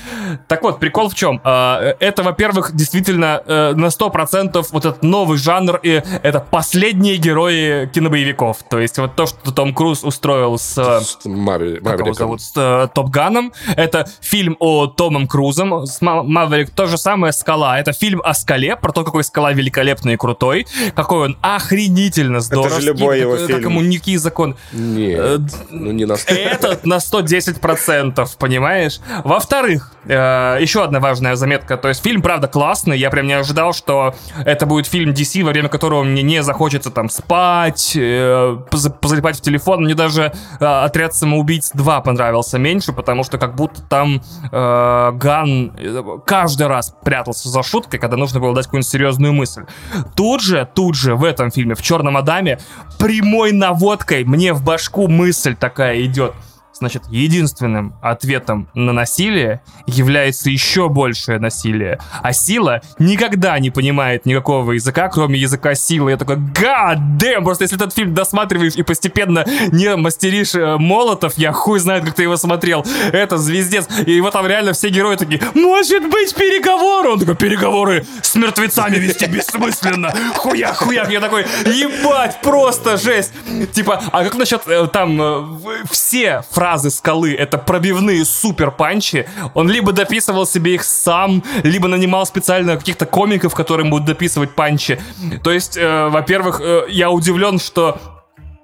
Так 0.48 0.62
вот, 0.62 0.78
прикол 0.78 1.08
в 1.08 1.14
чем? 1.14 1.40
А, 1.44 1.96
это, 2.00 2.22
во-первых, 2.22 2.74
действительно 2.74 3.42
э, 3.46 3.72
на 3.74 3.86
100% 3.86 4.66
вот 4.70 4.84
этот 4.84 5.02
новый 5.02 5.38
жанр, 5.38 5.80
и 5.82 6.02
это 6.22 6.40
последние 6.40 7.16
герои 7.16 7.86
кинобоевиков. 7.86 8.58
То 8.68 8.78
есть 8.78 8.98
вот 8.98 9.14
то, 9.16 9.26
что 9.26 9.52
Том 9.52 9.74
Круз 9.74 10.04
устроил 10.04 10.58
с... 10.58 10.74
с 11.06 11.18
Мавер... 11.24 11.80
Как 11.80 12.00
его 12.00 12.12
зовут? 12.12 12.40
С 12.40 12.54
uh, 12.56 12.88
Топ 12.92 13.10
Ганом. 13.10 13.52
Это 13.76 14.08
фильм 14.20 14.56
о 14.60 14.86
Томом 14.86 15.26
Крузом. 15.26 15.86
С 15.86 16.00
Маверик 16.00 16.70
то 16.70 16.86
же 16.86 16.98
самое 16.98 17.32
«Скала». 17.32 17.78
Это 17.78 17.92
фильм 17.92 18.20
о 18.24 18.34
скале, 18.34 18.76
про 18.76 18.92
то, 18.92 19.04
какой 19.04 19.24
скала 19.24 19.52
великолепный 19.52 20.14
и 20.14 20.16
крутой, 20.16 20.66
какой 20.94 21.26
он 21.26 21.38
охренительно 21.40 22.40
здоровский. 22.40 22.72
Это 22.72 22.80
же 22.80 22.86
любой 22.88 23.20
его 23.20 23.32
как, 23.32 23.46
фильм. 23.46 23.58
Как 23.58 23.70
ему 23.70 23.80
никакие 23.80 24.18
закон. 24.18 24.56
Нет, 24.72 25.18
э, 25.20 25.38
ну 25.70 25.92
не 25.92 26.04
на 26.04 26.16
100. 26.16 26.34
Этот 26.34 26.86
на 26.86 26.96
110%, 26.96 28.28
понимаешь? 28.38 29.00
Во-вторых, 29.24 29.92
э, 30.04 30.58
еще 30.60 30.84
одна 30.84 31.00
важная 31.00 31.36
заметка. 31.36 31.76
То 31.76 31.88
есть 31.88 32.02
фильм, 32.02 32.22
правда, 32.22 32.48
классный. 32.48 32.98
Я 32.98 33.10
прям 33.10 33.26
не 33.26 33.34
ожидал, 33.34 33.72
что 33.72 34.14
это 34.44 34.66
будет 34.66 34.86
фильм 34.86 35.12
DC, 35.12 35.42
во 35.44 35.50
время 35.50 35.68
которого 35.68 36.02
мне 36.02 36.22
не 36.22 36.42
захочется 36.42 36.90
там 36.90 37.08
спать, 37.08 37.92
э, 37.96 38.58
позалипать 38.70 39.36
в 39.36 39.40
телефон. 39.40 39.84
Мне 39.84 39.94
даже 39.94 40.32
э, 40.60 40.64
«Отряд 40.96 41.14
самоубийц 41.14 41.72
2» 41.74 42.02
понравился 42.02 42.58
меньше, 42.58 42.94
потому 42.94 43.22
что 43.22 43.36
как 43.36 43.54
будто 43.54 43.82
там 43.82 44.22
э, 44.50 45.12
Ган 45.12 45.74
э, 45.76 46.02
каждый 46.24 46.68
раз 46.68 46.94
прятался 47.04 47.50
за 47.50 47.62
шуткой, 47.62 48.00
когда 48.00 48.16
нужно 48.16 48.40
было 48.40 48.54
дать 48.54 48.64
какую-нибудь 48.64 48.88
серьезную 48.88 49.34
мысль. 49.34 49.66
Тут 50.14 50.40
же, 50.40 50.66
тут 50.74 50.94
же 50.94 51.14
в 51.14 51.22
этом 51.24 51.50
фильме, 51.50 51.74
в 51.74 51.82
«Черном 51.82 52.16
Адаме», 52.16 52.60
прямой 52.98 53.52
наводкой 53.52 54.24
мне 54.24 54.54
в 54.54 54.64
башку 54.64 55.06
мысль 55.06 55.54
такая 55.54 56.02
идет– 56.02 56.32
Значит, 56.78 57.04
единственным 57.08 57.94
ответом 58.02 58.68
на 58.74 58.92
насилие 58.92 59.62
является 59.86 60.50
еще 60.50 60.90
большее 60.90 61.38
насилие. 61.38 61.98
А 62.22 62.34
сила 62.34 62.82
никогда 62.98 63.58
не 63.58 63.70
понимает 63.70 64.26
никакого 64.26 64.72
языка, 64.72 65.08
кроме 65.08 65.38
языка 65.38 65.74
силы. 65.74 66.10
Я 66.10 66.18
такой, 66.18 66.36
damn! 66.36 67.44
Просто 67.44 67.64
если 67.64 67.78
этот 67.78 67.94
фильм 67.94 68.12
досматриваешь 68.12 68.74
и 68.76 68.82
постепенно 68.82 69.46
не 69.72 69.96
мастеришь 69.96 70.54
э, 70.54 70.76
молотов, 70.76 71.38
я 71.38 71.52
хуй 71.52 71.78
знает, 71.78 72.04
как 72.04 72.14
ты 72.14 72.24
его 72.24 72.36
смотрел. 72.36 72.84
Это 73.10 73.38
звездец. 73.38 73.88
И 74.04 74.12
его 74.12 74.30
там 74.30 74.46
реально 74.46 74.74
все 74.74 74.90
герои 74.90 75.16
такие, 75.16 75.40
может 75.54 76.10
быть, 76.10 76.34
переговоры? 76.34 77.08
Он 77.08 77.18
такой, 77.18 77.36
переговоры 77.36 78.04
с 78.20 78.34
мертвецами 78.34 78.96
вести 78.96 79.24
бессмысленно. 79.24 80.12
Хуя, 80.34 80.74
хуя. 80.74 81.06
Я 81.08 81.20
такой, 81.20 81.46
ебать, 81.64 82.38
просто 82.42 82.98
жесть. 82.98 83.32
Типа, 83.72 84.02
а 84.12 84.24
как 84.24 84.34
насчет 84.34 84.60
э, 84.66 84.86
там 84.92 85.20
э, 85.22 85.82
все 85.90 86.42
фразы 86.50 86.65
фразы 86.66 86.90
скалы— 86.90 87.32
это 87.38 87.58
пробивные 87.58 88.24
супер-панчи. 88.24 89.26
Он 89.54 89.70
либо 89.70 89.92
дописывал 89.92 90.46
себе 90.46 90.74
их 90.74 90.82
сам, 90.82 91.44
либо 91.62 91.86
нанимал 91.86 92.26
специально 92.26 92.76
каких-то 92.76 93.06
комиков, 93.06 93.54
которые 93.54 93.88
будут 93.88 94.04
дописывать 94.04 94.56
панчи. 94.56 94.98
То 95.44 95.52
есть, 95.52 95.76
э, 95.76 96.08
во-первых, 96.08 96.60
э, 96.60 96.86
я 96.88 97.10
удивлен, 97.10 97.60
что 97.60 98.00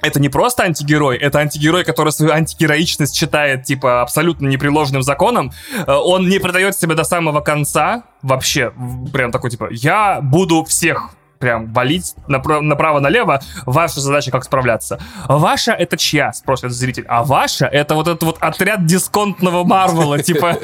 это 0.02 0.18
не 0.18 0.28
просто 0.28 0.64
антигерой, 0.64 1.16
это 1.16 1.38
антигерой, 1.38 1.84
который 1.84 2.12
свою 2.12 2.32
антигероичность 2.32 3.14
считает, 3.14 3.62
типа, 3.62 4.02
абсолютно 4.02 4.48
непреложным 4.48 5.04
законом. 5.04 5.52
Э, 5.86 5.92
он 5.92 6.28
не 6.28 6.40
продает 6.40 6.76
себя 6.76 6.96
до 6.96 7.04
самого 7.04 7.40
конца, 7.40 8.02
вообще, 8.22 8.72
прям 9.12 9.30
такой, 9.30 9.50
типа, 9.50 9.68
я 9.70 10.18
буду 10.20 10.64
всех 10.64 11.10
прям 11.42 11.72
валить 11.72 12.14
направо-налево. 12.28 13.42
Ваша 13.66 14.00
задача 14.00 14.30
как 14.30 14.44
справляться. 14.44 15.00
Ваша 15.28 15.72
это 15.72 15.96
чья, 15.96 16.32
спросит 16.32 16.70
зритель. 16.70 17.04
А 17.08 17.24
ваша 17.24 17.66
это 17.66 17.96
вот 17.96 18.06
этот 18.06 18.22
вот 18.22 18.36
отряд 18.38 18.86
дисконтного 18.86 19.64
Марвела. 19.64 20.18
Типа 20.22 20.56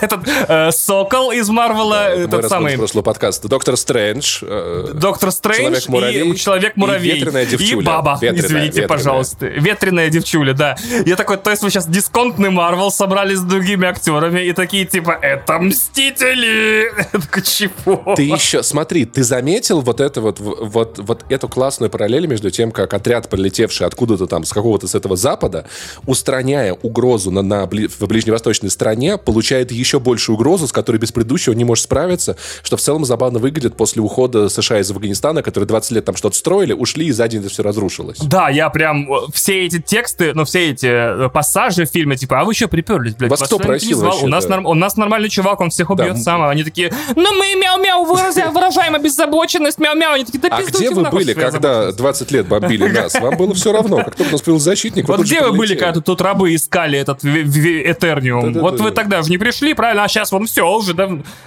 этот 0.00 0.28
э, 0.48 0.72
Сокол 0.72 1.30
из 1.30 1.48
Марвела. 1.48 2.08
этот 2.08 2.48
самый... 2.48 2.76
прошлый 2.76 3.04
подкаст. 3.04 3.46
Доктор 3.46 3.76
Стрэндж. 3.76 4.40
Э, 4.42 4.90
Доктор 4.92 5.30
Стрэндж 5.30 5.86
и 5.86 6.36
Человек-муравей. 6.36 7.22
И 7.60 7.74
Баба, 7.76 8.18
извините, 8.20 8.88
пожалуйста. 8.88 9.46
Ветреная 9.46 10.10
девчуля, 10.10 10.52
да. 10.52 10.76
Я 11.06 11.14
такой, 11.14 11.36
то 11.36 11.50
есть 11.50 11.62
вы 11.62 11.70
сейчас 11.70 11.86
дисконтный 11.86 12.50
Марвел 12.50 12.90
собрали 12.90 13.36
с 13.36 13.42
другими 13.42 13.86
актерами 13.86 14.40
и 14.40 14.52
такие 14.52 14.84
типа, 14.84 15.16
это 15.22 15.60
Мстители. 15.60 16.92
Я 17.12 17.20
такой, 17.20 17.42
чего? 17.42 18.14
Ты 18.16 18.22
еще, 18.22 18.64
смотри, 18.64 19.04
ты 19.04 19.22
заметил 19.22 19.80
вот 19.80 20.00
это 20.00 20.20
вот, 20.24 20.40
вот, 20.40 20.98
вот 20.98 21.24
эту 21.28 21.48
классную 21.48 21.90
параллель 21.90 22.26
между 22.26 22.50
тем, 22.50 22.72
как 22.72 22.92
отряд, 22.94 23.28
прилетевший 23.28 23.86
откуда-то 23.86 24.26
там, 24.26 24.44
с 24.44 24.52
какого-то 24.52 24.88
с 24.88 24.94
этого 24.94 25.16
запада, 25.16 25.66
устраняя 26.06 26.72
угрозу 26.72 27.30
на, 27.30 27.42
на, 27.42 27.66
в 27.66 28.06
ближневосточной 28.06 28.70
стране, 28.70 29.18
получает 29.18 29.70
еще 29.70 30.00
большую 30.00 30.36
угрозу, 30.36 30.66
с 30.66 30.72
которой 30.72 30.96
без 30.96 31.12
предыдущего 31.12 31.54
не 31.54 31.64
может 31.64 31.84
справиться, 31.84 32.36
что 32.62 32.76
в 32.76 32.80
целом 32.80 33.04
забавно 33.04 33.38
выглядит 33.38 33.76
после 33.76 34.02
ухода 34.02 34.48
США 34.48 34.80
из 34.80 34.90
Афганистана, 34.90 35.42
которые 35.42 35.68
20 35.68 35.90
лет 35.92 36.04
там 36.04 36.16
что-то 36.16 36.36
строили, 36.36 36.72
ушли, 36.72 37.06
и 37.06 37.12
за 37.12 37.28
день 37.28 37.40
это 37.40 37.50
все 37.50 37.62
разрушилось. 37.62 38.18
Да, 38.18 38.48
я 38.48 38.70
прям 38.70 39.12
э, 39.12 39.16
все 39.32 39.66
эти 39.66 39.80
тексты, 39.80 40.32
ну, 40.34 40.44
все 40.44 40.70
эти 40.70 40.86
э, 40.86 41.28
пассажи 41.28 41.84
в 41.86 41.90
фильме, 41.90 42.16
типа, 42.16 42.40
а 42.40 42.44
вы 42.44 42.54
что 42.54 42.68
приперлись, 42.68 43.14
блядь? 43.14 43.30
Вас, 43.30 43.42
кто 43.42 43.58
просил 43.58 44.00
вообще, 44.00 44.24
у, 44.24 44.28
нас 44.28 44.46
да. 44.46 44.56
норм, 44.56 44.66
у 44.66 44.74
нас 44.74 44.96
нормальный 44.96 45.28
чувак, 45.28 45.60
он 45.60 45.70
всех 45.70 45.90
убьет 45.90 46.14
да. 46.14 46.20
сам, 46.20 46.42
а 46.42 46.50
они 46.50 46.64
такие, 46.64 46.92
ну 47.14 47.34
мы 47.34 47.54
мяу-мяу 47.54 48.04
выражаем 48.04 48.94
обеззабоченность, 48.94 49.78
мяу-мяу, 49.78 50.13
они 50.14 50.24
такие, 50.24 50.40
да 50.40 50.48
А 50.56 50.62
где 50.62 50.90
вы 50.90 51.10
были, 51.10 51.34
когда 51.34 51.92
20 51.92 52.30
лет 52.30 52.46
бомбили 52.46 52.88
нас? 52.88 53.14
Вам 53.14 53.36
было 53.36 53.54
все 53.54 53.72
равно. 53.72 53.98
Как 53.98 54.14
только 54.14 54.32
нас 54.32 54.42
появился 54.42 54.64
защитник, 54.64 55.08
Вот 55.08 55.20
где 55.20 55.40
вы 55.42 55.52
были, 55.52 55.74
когда 55.74 56.00
тут 56.00 56.20
рабы 56.20 56.54
искали 56.54 56.98
этот 56.98 57.24
Этерниум? 57.24 58.52
Вот 58.54 58.80
вы 58.80 58.90
тогда 58.90 59.22
же 59.22 59.30
не 59.30 59.38
пришли, 59.38 59.74
правильно? 59.74 60.04
А 60.04 60.08
сейчас 60.08 60.32
вон 60.32 60.46
все 60.46 60.66
уже? 60.66 60.94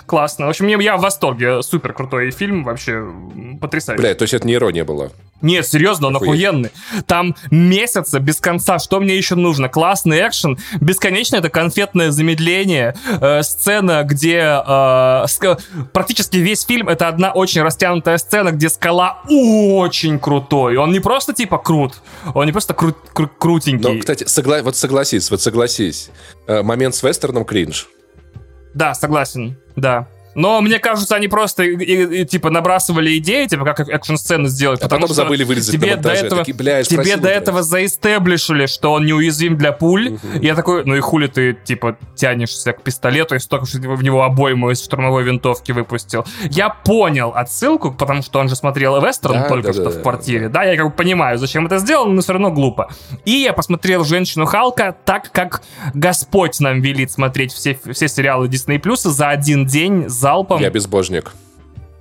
Классно. 0.05 0.47
В 0.47 0.49
общем, 0.49 0.67
я 0.79 0.97
в 0.97 1.01
восторге. 1.01 1.61
Супер 1.61 1.93
крутой 1.93 2.31
фильм, 2.31 2.63
вообще 2.63 3.03
потрясающий. 3.59 4.01
Бля, 4.01 4.15
то 4.15 4.23
есть 4.23 4.33
это 4.33 4.47
не 4.47 4.53
ирония 4.53 4.85
была? 4.85 5.09
Нет, 5.41 5.67
серьезно, 5.67 6.07
он 6.07 6.15
охуенный. 6.15 6.71
Там 7.05 7.35
месяца 7.51 8.19
без 8.19 8.37
конца. 8.37 8.79
Что 8.79 8.99
мне 8.99 9.15
еще 9.15 9.35
нужно? 9.35 9.69
Классный 9.69 10.27
экшен. 10.27 10.57
Бесконечно 10.81 11.35
это 11.35 11.49
конфетное 11.49 12.09
замедление. 12.11 12.95
Э, 13.21 13.43
сцена, 13.43 14.03
где 14.03 14.39
э, 14.39 15.25
практически 15.93 16.37
весь 16.37 16.63
фильм 16.63 16.89
это 16.89 17.07
одна 17.07 17.31
очень 17.31 17.61
растянутая 17.61 18.17
сцена, 18.17 18.51
где 18.57 18.69
скала 18.69 19.21
очень 19.29 20.19
крутой. 20.19 20.77
Он 20.77 20.91
не 20.91 20.99
просто 20.99 21.33
типа 21.33 21.57
крут, 21.59 22.01
он 22.33 22.45
не 22.45 22.51
просто 22.51 22.73
кру 22.73 22.93
кру 23.13 23.29
крутенький. 23.37 23.93
Но, 23.93 23.99
кстати, 23.99 24.25
согла 24.25 24.61
вот 24.63 24.75
согласись, 24.75 25.29
вот 25.31 25.41
согласись. 25.41 26.09
Э, 26.47 26.63
момент 26.63 26.95
с 26.95 27.03
вестерном 27.03 27.45
кринж. 27.45 27.87
Да, 28.73 28.93
согласен, 28.93 29.57
да. 29.75 30.07
Но 30.37 30.61
мне 30.61 30.77
кажется, 30.77 31.15
они 31.15 31.27
просто 31.27 31.63
и, 31.63 32.21
и, 32.21 32.25
типа 32.25 32.51
набрасывали 32.51 33.17
идеи, 33.17 33.47
типа 33.47 33.65
как 33.65 33.79
экшн-сцены 33.79 34.49
сделать. 34.49 34.79
А 34.81 34.83
потому 34.83 35.01
потом 35.01 35.15
что 35.15 35.23
забыли 35.23 35.43
вырезать 35.43 35.73
тебе 35.73 35.95
до 35.95 36.11
этого, 36.11 36.41
такие, 36.41 36.55
бля, 36.55 36.83
тебе 36.83 37.17
до 37.17 37.27
этого 37.27 37.63
заистеблишили, 37.63 38.67
что 38.67 38.93
он 38.93 39.07
неуязвим 39.07 39.57
для 39.57 39.71
пуль. 39.71 40.09
Угу. 40.09 40.43
Я 40.43 40.53
такой, 40.53 40.85
ну 40.85 40.95
и 40.95 40.99
хули 40.99 41.25
ты 41.25 41.53
типа 41.53 41.97
тянешься 42.13 42.73
к 42.73 42.83
пистолету, 42.83 43.33
и 43.33 43.39
столько 43.39 43.65
что 43.65 43.79
в 43.79 44.03
него 44.03 44.21
обойму 44.21 44.69
из 44.69 44.83
штурмовой 44.83 45.23
винтовки 45.23 45.71
выпустил. 45.71 46.23
Я 46.51 46.69
понял 46.69 47.31
отсылку, 47.33 47.91
потому 47.91 48.21
что 48.21 48.39
он 48.39 48.47
же 48.47 48.55
смотрел 48.55 49.01
вестерн 49.01 49.39
да, 49.39 49.47
только 49.47 49.69
да, 49.69 49.73
что 49.73 49.83
да, 49.85 49.89
в 49.89 50.03
квартире. 50.03 50.49
Да. 50.49 50.59
да, 50.59 50.63
я 50.65 50.77
как 50.77 50.85
бы 50.85 50.91
понимаю, 50.91 51.39
зачем 51.39 51.65
это 51.65 51.79
сделал, 51.79 52.05
но 52.05 52.21
все 52.21 52.33
равно 52.33 52.51
глупо. 52.51 52.91
И 53.25 53.31
я 53.31 53.53
посмотрел 53.53 54.05
«Женщину 54.05 54.45
Халка» 54.45 54.95
так, 55.03 55.31
как 55.31 55.63
Господь 55.95 56.59
нам 56.59 56.79
велит 56.81 57.09
смотреть 57.09 57.53
все, 57.53 57.75
все 57.91 58.07
сериалы 58.07 58.47
Disney 58.47 58.79
Plus 58.79 59.09
за 59.09 59.29
один 59.29 59.65
день, 59.65 60.07
за 60.07 60.26
залпом. 60.27 60.61
Я 60.61 60.69
безбожник. 60.69 61.33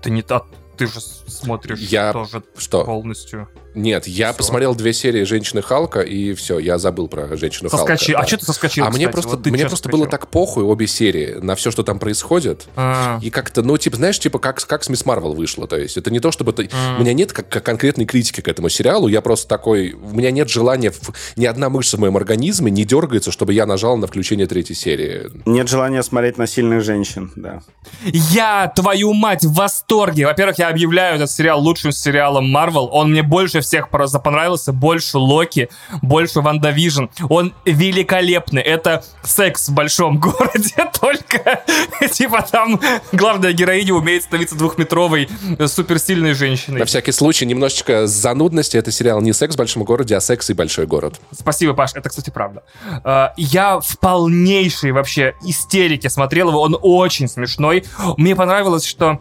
Ты 0.02 0.10
не 0.10 0.22
так. 0.22 0.44
Ты 0.76 0.86
же 0.86 1.00
смотришь 1.26 1.80
я... 1.80 2.12
тоже 2.12 2.42
что? 2.56 2.84
полностью. 2.84 3.48
Нет, 3.74 4.06
я 4.06 4.28
все. 4.28 4.38
посмотрел 4.38 4.74
две 4.74 4.94
серии 4.94 5.24
«Женщины 5.24 5.60
Халка», 5.60 6.00
и 6.00 6.32
все, 6.32 6.58
я 6.58 6.78
забыл 6.78 7.08
про 7.08 7.36
«Женщину 7.36 7.68
Соскочи. 7.68 8.12
Халка». 8.12 8.18
А 8.18 8.22
да. 8.22 8.26
что 8.26 8.38
ты 8.38 8.44
соскочил, 8.46 8.84
А 8.84 8.86
кстати? 8.88 9.04
мне 9.04 9.12
просто, 9.12 9.30
вот 9.30 9.46
мне 9.46 9.66
просто 9.66 9.88
было 9.90 10.06
так 10.06 10.28
похуй 10.28 10.64
обе 10.64 10.86
серии 10.86 11.34
на 11.42 11.54
все, 11.56 11.70
что 11.70 11.82
там 11.82 11.98
происходит. 11.98 12.68
А. 12.74 13.18
И 13.22 13.28
как-то, 13.28 13.62
ну, 13.62 13.76
типа, 13.76 13.96
знаешь, 13.96 14.18
типа, 14.18 14.38
как, 14.38 14.64
как 14.66 14.82
с 14.82 14.88
«Мисс 14.88 15.04
Марвел» 15.04 15.34
вышло. 15.34 15.66
То 15.66 15.76
есть 15.76 15.98
это 15.98 16.10
не 16.10 16.20
то, 16.20 16.32
чтобы... 16.32 16.54
Ты... 16.54 16.70
А. 16.72 16.96
У 16.96 17.02
меня 17.02 17.12
нет 17.12 17.34
как, 17.34 17.50
как 17.50 17.64
конкретной 17.64 18.06
критики 18.06 18.40
к 18.40 18.48
этому 18.48 18.70
сериалу, 18.70 19.08
я 19.08 19.20
просто 19.20 19.46
такой... 19.46 19.92
У 19.92 20.14
меня 20.14 20.30
нет 20.30 20.48
желания... 20.48 20.90
В... 20.90 21.12
Ни 21.36 21.44
одна 21.44 21.68
мышца 21.68 21.98
в 21.98 22.00
моем 22.00 22.16
организме 22.16 22.70
не 22.70 22.84
дергается, 22.84 23.30
чтобы 23.30 23.52
я 23.52 23.66
нажал 23.66 23.98
на 23.98 24.06
включение 24.06 24.46
третьей 24.46 24.74
серии. 24.76 25.30
Нет 25.44 25.68
желания 25.68 26.02
смотреть 26.02 26.38
на 26.38 26.46
сильных 26.46 26.82
женщин, 26.82 27.30
да. 27.36 27.60
Я, 28.04 28.72
твою 28.74 29.12
мать, 29.12 29.44
в 29.44 29.52
восторге! 29.52 30.24
Во-первых, 30.26 30.58
я 30.58 30.68
объявляю 30.68 31.15
этот 31.16 31.30
сериал 31.30 31.60
лучшим 31.60 31.92
сериалом 31.92 32.50
Марвел. 32.50 32.88
Он 32.92 33.10
мне 33.10 33.22
больше 33.22 33.60
всех 33.60 33.90
понравился 33.90 34.46
понравился 34.46 34.72
больше 34.72 35.18
Локи, 35.18 35.68
больше 36.02 36.40
WandaVision. 36.40 37.06
Он 37.28 37.54
великолепный. 37.64 38.62
Это 38.62 39.02
секс 39.22 39.68
в 39.68 39.74
большом 39.74 40.18
городе, 40.20 40.90
только 41.00 41.64
типа 42.12 42.46
там 42.50 42.80
главная 43.12 43.52
героиня 43.52 43.94
умеет 43.94 44.24
становиться 44.24 44.56
двухметровой 44.56 45.28
суперсильной 45.66 46.34
женщиной. 46.34 46.80
На 46.80 46.84
всякий 46.84 47.12
случай, 47.12 47.46
немножечко 47.46 48.06
занудности. 48.06 48.76
Это 48.76 48.92
сериал 48.92 49.20
не 49.20 49.32
секс 49.32 49.54
в 49.54 49.58
большом 49.58 49.84
городе, 49.84 50.16
а 50.16 50.20
секс 50.20 50.50
и 50.50 50.54
большой 50.54 50.86
город. 50.86 51.20
Спасибо, 51.32 51.74
Паш. 51.74 51.94
Это, 51.94 52.08
кстати, 52.08 52.30
правда. 52.30 52.62
А, 53.04 53.32
я 53.36 53.80
в 53.80 53.98
полнейшей 53.98 54.92
вообще 54.92 55.34
истерике 55.42 56.10
смотрел 56.10 56.50
его. 56.50 56.60
Он 56.60 56.78
очень 56.80 57.28
смешной. 57.28 57.84
Мне 58.16 58.36
понравилось, 58.36 58.84
что 58.84 59.20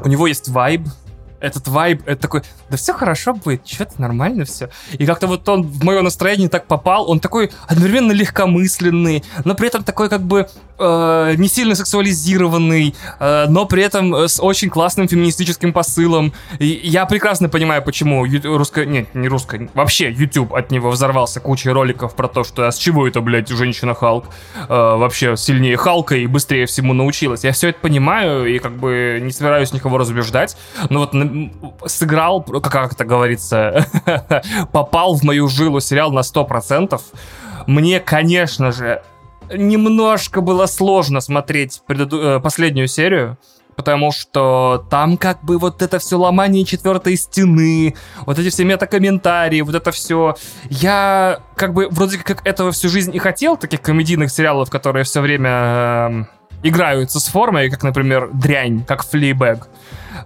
у 0.00 0.08
него 0.08 0.26
есть 0.26 0.48
вайб, 0.48 0.82
этот 1.44 1.68
вайб, 1.68 2.02
это 2.06 2.22
такой, 2.22 2.42
да 2.70 2.76
все 2.76 2.94
хорошо 2.94 3.34
будет, 3.34 3.66
что-то 3.66 4.00
нормально 4.00 4.44
все. 4.44 4.70
И 4.92 5.04
как-то 5.04 5.26
вот 5.26 5.48
он 5.48 5.62
в 5.62 5.84
мое 5.84 6.00
настроение 6.00 6.48
так 6.48 6.66
попал, 6.66 7.10
он 7.10 7.20
такой 7.20 7.50
одновременно 7.68 8.12
легкомысленный, 8.12 9.22
но 9.44 9.54
при 9.54 9.68
этом 9.68 9.84
такой 9.84 10.08
как 10.08 10.22
бы 10.22 10.48
э, 10.78 11.34
не 11.36 11.48
сильно 11.48 11.74
сексуализированный, 11.74 12.94
э, 13.20 13.46
но 13.48 13.66
при 13.66 13.82
этом 13.82 14.14
с 14.14 14.40
очень 14.42 14.70
классным 14.70 15.06
феминистическим 15.06 15.72
посылом. 15.72 16.32
И 16.58 16.66
я 16.66 17.04
прекрасно 17.04 17.48
понимаю, 17.48 17.82
почему 17.82 18.26
русская, 18.44 18.86
нет, 18.86 19.14
не 19.14 19.28
русская, 19.28 19.68
вообще 19.74 20.10
YouTube 20.10 20.54
от 20.54 20.70
него 20.70 20.90
взорвался 20.90 21.40
кучей 21.40 21.70
роликов 21.70 22.14
про 22.14 22.28
то, 22.28 22.44
что 22.44 22.66
а 22.66 22.72
с 22.72 22.78
чего 22.78 23.06
это, 23.06 23.20
блядь, 23.20 23.48
женщина 23.48 23.94
Халк 23.94 24.26
э, 24.56 24.66
вообще 24.68 25.36
сильнее 25.36 25.76
Халка 25.76 26.16
и 26.16 26.26
быстрее 26.26 26.64
всему 26.66 26.94
научилась. 26.94 27.44
Я 27.44 27.52
все 27.52 27.68
это 27.68 27.80
понимаю 27.80 28.46
и 28.46 28.58
как 28.58 28.76
бы 28.76 29.18
не 29.20 29.30
собираюсь 29.30 29.72
никого 29.72 29.98
разубеждать, 29.98 30.56
но 30.88 31.00
вот 31.00 31.12
сыграл, 31.86 32.42
как 32.42 32.92
это 32.92 33.04
говорится, 33.04 33.86
попал 34.72 35.14
в 35.14 35.22
мою 35.22 35.48
жилу 35.48 35.80
сериал 35.80 36.12
на 36.12 36.20
100%. 36.20 37.00
Мне, 37.66 38.00
конечно 38.00 38.72
же, 38.72 39.02
немножко 39.52 40.40
было 40.40 40.66
сложно 40.66 41.20
смотреть 41.20 41.82
преду- 41.86 42.36
э, 42.36 42.40
последнюю 42.40 42.88
серию, 42.88 43.38
потому 43.76 44.12
что 44.12 44.86
там 44.90 45.16
как 45.16 45.42
бы 45.44 45.58
вот 45.58 45.82
это 45.82 45.98
все 45.98 46.16
ломание 46.16 46.64
четвертой 46.64 47.16
стены, 47.16 47.94
вот 48.26 48.38
эти 48.38 48.50
все 48.50 48.64
метакомментарии, 48.64 49.60
вот 49.62 49.74
это 49.74 49.90
все. 49.90 50.36
Я 50.70 51.40
как 51.56 51.74
бы 51.74 51.88
вроде 51.90 52.18
как 52.18 52.46
этого 52.46 52.72
всю 52.72 52.88
жизнь 52.88 53.14
и 53.14 53.18
хотел, 53.18 53.56
таких 53.56 53.82
комедийных 53.82 54.30
сериалов, 54.30 54.70
которые 54.70 55.04
все 55.04 55.20
время 55.20 55.50
э, 55.50 56.24
играются 56.62 57.20
с 57.20 57.26
формой, 57.26 57.70
как, 57.70 57.82
например, 57.82 58.30
дрянь, 58.32 58.84
как 58.84 59.04
флибэг. 59.04 59.68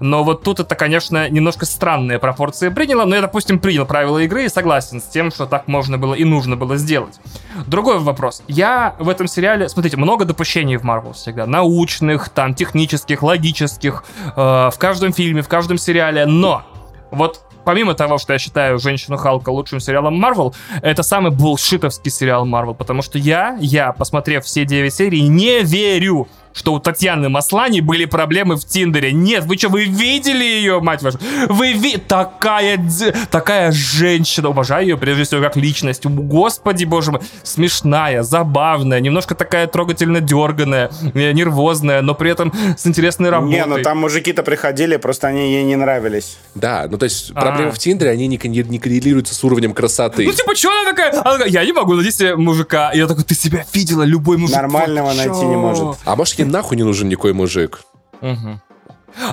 Но 0.01 0.25
вот 0.25 0.43
тут 0.43 0.61
это, 0.61 0.75
конечно, 0.75 1.29
немножко 1.29 1.67
странные 1.67 2.19
пропорции 2.19 2.69
приняло, 2.69 3.05
но 3.05 3.17
я, 3.17 3.23
допустим, 3.23 3.59
принял 3.59 3.87
правила 3.87 4.19
игры 4.19 4.45
и 4.45 4.49
согласен 4.49 5.01
с 5.01 5.05
тем, 5.05 5.31
что 5.31 5.47
так 5.47 5.69
можно 5.69 5.99
было 5.99 6.15
и 6.15 6.25
нужно 6.25 6.57
было 6.57 6.77
сделать. 6.77 7.21
Другой 7.67 7.99
вопрос. 7.99 8.43
Я 8.49 8.95
в 8.99 9.09
этом 9.09 9.27
сериале, 9.27 9.69
смотрите, 9.69 9.97
много 9.97 10.25
допущений 10.25 10.77
в 10.77 10.83
Марвел 10.83 11.13
всегда. 11.13 11.47
Научных, 11.47 12.29
там, 12.29 12.55
технических, 12.55 13.23
логических, 13.23 14.05
э, 14.37 14.41
в 14.73 14.75
каждом 14.79 15.13
фильме, 15.13 15.43
в 15.43 15.49
каждом 15.49 15.79
сериале. 15.79 16.27
Но 16.27 16.63
вот 17.11 17.43
помимо 17.69 17.93
того, 17.93 18.17
что 18.17 18.33
я 18.33 18.39
считаю 18.39 18.79
«Женщину 18.79 19.19
Халка» 19.19 19.51
лучшим 19.51 19.79
сериалом 19.79 20.15
Марвел, 20.15 20.55
это 20.81 21.03
самый 21.03 21.31
булшитовский 21.31 22.11
сериал 22.11 22.47
Марвел, 22.47 22.75
потому 22.75 23.03
что 23.03 23.19
я, 23.19 23.59
я, 23.61 23.93
посмотрев 23.93 24.47
все 24.47 24.65
9 24.65 24.95
серий, 24.95 25.29
не 25.29 25.61
верю, 25.61 26.29
что 26.59 26.75
у 26.75 26.81
Татьяны 26.81 27.29
Маслани 27.29 27.81
были 27.81 28.05
проблемы 28.05 28.57
в 28.57 28.65
Тиндере. 28.65 29.13
Нет, 29.13 29.45
вы 29.45 29.57
что, 29.57 29.69
вы 29.69 29.85
видели 29.85 30.43
ее, 30.43 30.81
мать 30.81 31.03
вашу? 31.03 31.19
Вы 31.49 31.73
ви... 31.73 31.97
Такая, 31.97 32.81
такая 33.31 33.71
женщина. 33.71 34.49
Уважаю 34.49 34.87
ее, 34.87 34.97
прежде 34.97 35.23
всего, 35.23 35.41
как 35.41 35.57
личность. 35.57 36.05
Господи, 36.05 36.85
боже 36.85 37.13
мой. 37.13 37.21
Смешная, 37.45 38.25
забавная, 38.25 38.99
немножко 38.99 39.37
такая 39.37 39.69
трогательно 39.69 40.21
дерганая, 40.21 40.91
э, 41.15 41.33
нервозная, 41.33 42.03
но 42.03 42.15
при 42.15 42.33
этом 42.33 42.53
с 42.77 42.87
интересной 42.87 43.31
работой. 43.31 43.55
Не, 43.55 43.65
ну 43.67 43.81
там 43.81 43.99
мужики-то 43.99 44.43
приходили, 44.43 44.97
просто 44.97 45.29
они 45.29 45.53
ей 45.53 45.63
не 45.63 45.77
нравились. 45.77 46.39
Да, 46.57 46.89
ну 46.91 46.99
то 46.99 47.05
есть 47.05 47.31
а. 47.35 47.41
проблемы 47.41 47.71
в 47.71 47.79
Тиндере, 47.79 48.11
они 48.11 48.27
не, 48.27 48.41
не, 48.43 48.63
не 48.65 48.79
коррелируются 48.81 49.35
с 49.35 49.45
уровнем 49.45 49.75
красоты. 49.75 50.25
Ну 50.25 50.33
типа, 50.33 50.57
что 50.57 50.71
она 50.71 50.91
такая? 50.91 51.11
Она 51.13 51.33
такая, 51.33 51.49
я 51.49 51.65
не 51.65 51.73
могу 51.73 51.95
найти 51.95 52.11
себе 52.11 52.35
мужика. 52.35 52.91
И 52.91 52.99
я 52.99 53.07
такой, 53.07 53.23
ты 53.23 53.37
себя 53.37 53.65
видела, 53.73 54.03
любой 54.03 54.39
мужик. 54.39 54.57
Нормального 54.57 55.13
найти 55.13 55.45
не 55.45 55.57
может. 55.57 55.99
А 56.05 56.17
может, 56.17 56.39
ей 56.39 56.48
нахуй 56.49 56.77
не 56.77 56.83
нужен 56.83 57.09
никакой 57.09 57.33
мужик. 57.33 57.81
Угу. 58.21 58.61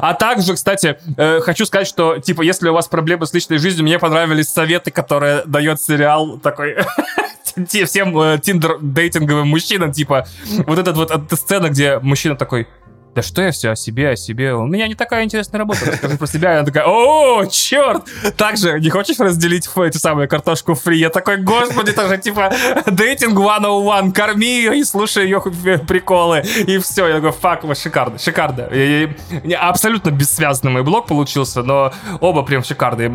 А 0.02 0.14
также, 0.14 0.54
кстати, 0.54 0.98
э, 1.18 1.42
хочу 1.42 1.66
сказать, 1.66 1.88
что, 1.88 2.18
типа, 2.18 2.42
если 2.42 2.70
у 2.70 2.74
вас 2.74 2.88
проблемы 2.88 3.26
с 3.26 3.34
личной 3.34 3.58
жизнью, 3.58 3.84
мне 3.84 4.00
понравились 4.00 4.50
советы, 4.50 4.92
которые 4.92 5.44
дает 5.46 5.82
сериал 5.82 6.38
такой 6.40 6.78
всем 7.68 8.18
э, 8.20 8.40
тиндер-дейтинговым 8.40 9.48
мужчинам, 9.48 9.92
типа, 9.92 10.28
вот 10.66 10.80
этот 10.80 10.96
вот 10.96 11.12
эта 11.12 11.36
сцена, 11.36 11.70
где 11.70 12.00
мужчина 12.00 12.36
такой, 12.36 12.68
да 13.16 13.22
что 13.22 13.42
я 13.42 13.52
все 13.52 13.72
о 13.72 13.76
себе, 13.78 14.10
о 14.10 14.16
себе, 14.18 14.54
у 14.54 14.66
меня 14.66 14.90
не 14.90 14.94
такая 14.94 15.24
интересная 15.24 15.60
работа, 15.60 15.86
расскажи 15.86 16.18
про 16.18 16.28
себя. 16.28 16.52
И 16.52 16.56
она 16.58 16.66
такая, 16.66 16.84
о, 16.86 17.46
черт! 17.46 18.04
Также 18.36 18.78
не 18.82 18.90
хочешь 18.90 19.18
разделить 19.20 19.70
эти 19.78 19.98
самые 19.98 20.28
картошку 20.28 20.76
фри? 20.76 20.98
Я 20.98 21.10
такой, 21.10 21.38
господи, 21.38 21.92
это 21.92 22.10
же 22.10 22.18
типа 22.18 22.54
дейтинг 22.86 23.40
101, 23.40 24.12
корми 24.12 24.58
ее 24.58 24.78
и 24.78 24.84
слушай 24.84 25.24
ее 25.24 25.42
приколы. 25.88 26.44
И 26.68 26.78
все, 26.80 27.08
я 27.08 27.16
такой, 27.16 27.32
фак, 27.32 27.64
шикарно, 27.82 28.20
шикарно. 28.20 28.68
И, 28.74 29.10
и, 29.46 29.54
абсолютно 29.54 30.12
бессвязный 30.12 30.72
мой 30.72 30.84
блог 30.84 31.08
получился, 31.08 31.64
но 31.64 31.94
оба 32.20 32.44
прям 32.44 32.66
шикарные. 32.66 33.10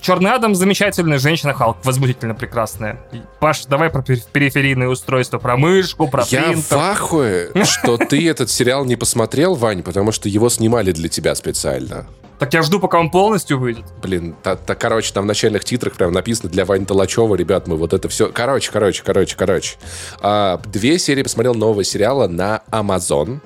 Черный 0.00 0.30
Адам 0.30 0.54
замечательный, 0.54 1.18
женщина 1.18 1.54
Халк 1.54 1.78
возмутительно 1.82 2.36
прекрасная. 2.36 3.00
Паш, 3.40 3.64
давай 3.66 3.90
про 3.90 4.02
периферийные 4.02 4.88
устройства, 4.88 5.38
про 5.38 5.56
мышку, 5.56 6.06
про 6.06 6.22
Я 6.28 6.42
принтер. 6.44 6.76
В 6.76 6.80
ахуе, 6.80 7.50
что 7.64 7.96
ты 7.96 8.28
этот 8.28 8.48
сериал 8.48 8.84
не 8.84 8.94
посмотрел 8.94 9.39
смотрел, 9.40 9.54
Вань, 9.54 9.82
потому 9.82 10.12
что 10.12 10.28
его 10.28 10.50
снимали 10.50 10.92
для 10.92 11.08
тебя 11.08 11.34
специально. 11.34 12.06
Так 12.38 12.52
я 12.52 12.62
жду, 12.62 12.78
пока 12.78 13.00
он 13.00 13.10
полностью 13.10 13.58
выйдет. 13.58 13.84
Блин, 14.02 14.34
та, 14.42 14.56
та, 14.56 14.74
короче, 14.74 15.14
там 15.14 15.24
в 15.24 15.26
начальных 15.26 15.64
титрах 15.64 15.94
прям 15.94 16.12
написано 16.12 16.50
для 16.50 16.66
Вани 16.66 16.84
Толачева, 16.84 17.34
ребят, 17.36 17.66
мы 17.66 17.76
вот 17.76 17.94
это 17.94 18.08
все... 18.10 18.30
Короче, 18.32 18.70
короче, 18.70 19.02
короче, 19.02 19.36
короче. 19.36 19.76
А, 20.20 20.60
две 20.66 20.98
серии 20.98 21.22
посмотрел 21.22 21.54
нового 21.54 21.84
сериала 21.84 22.28
на 22.28 22.60
Amazon 22.70 23.40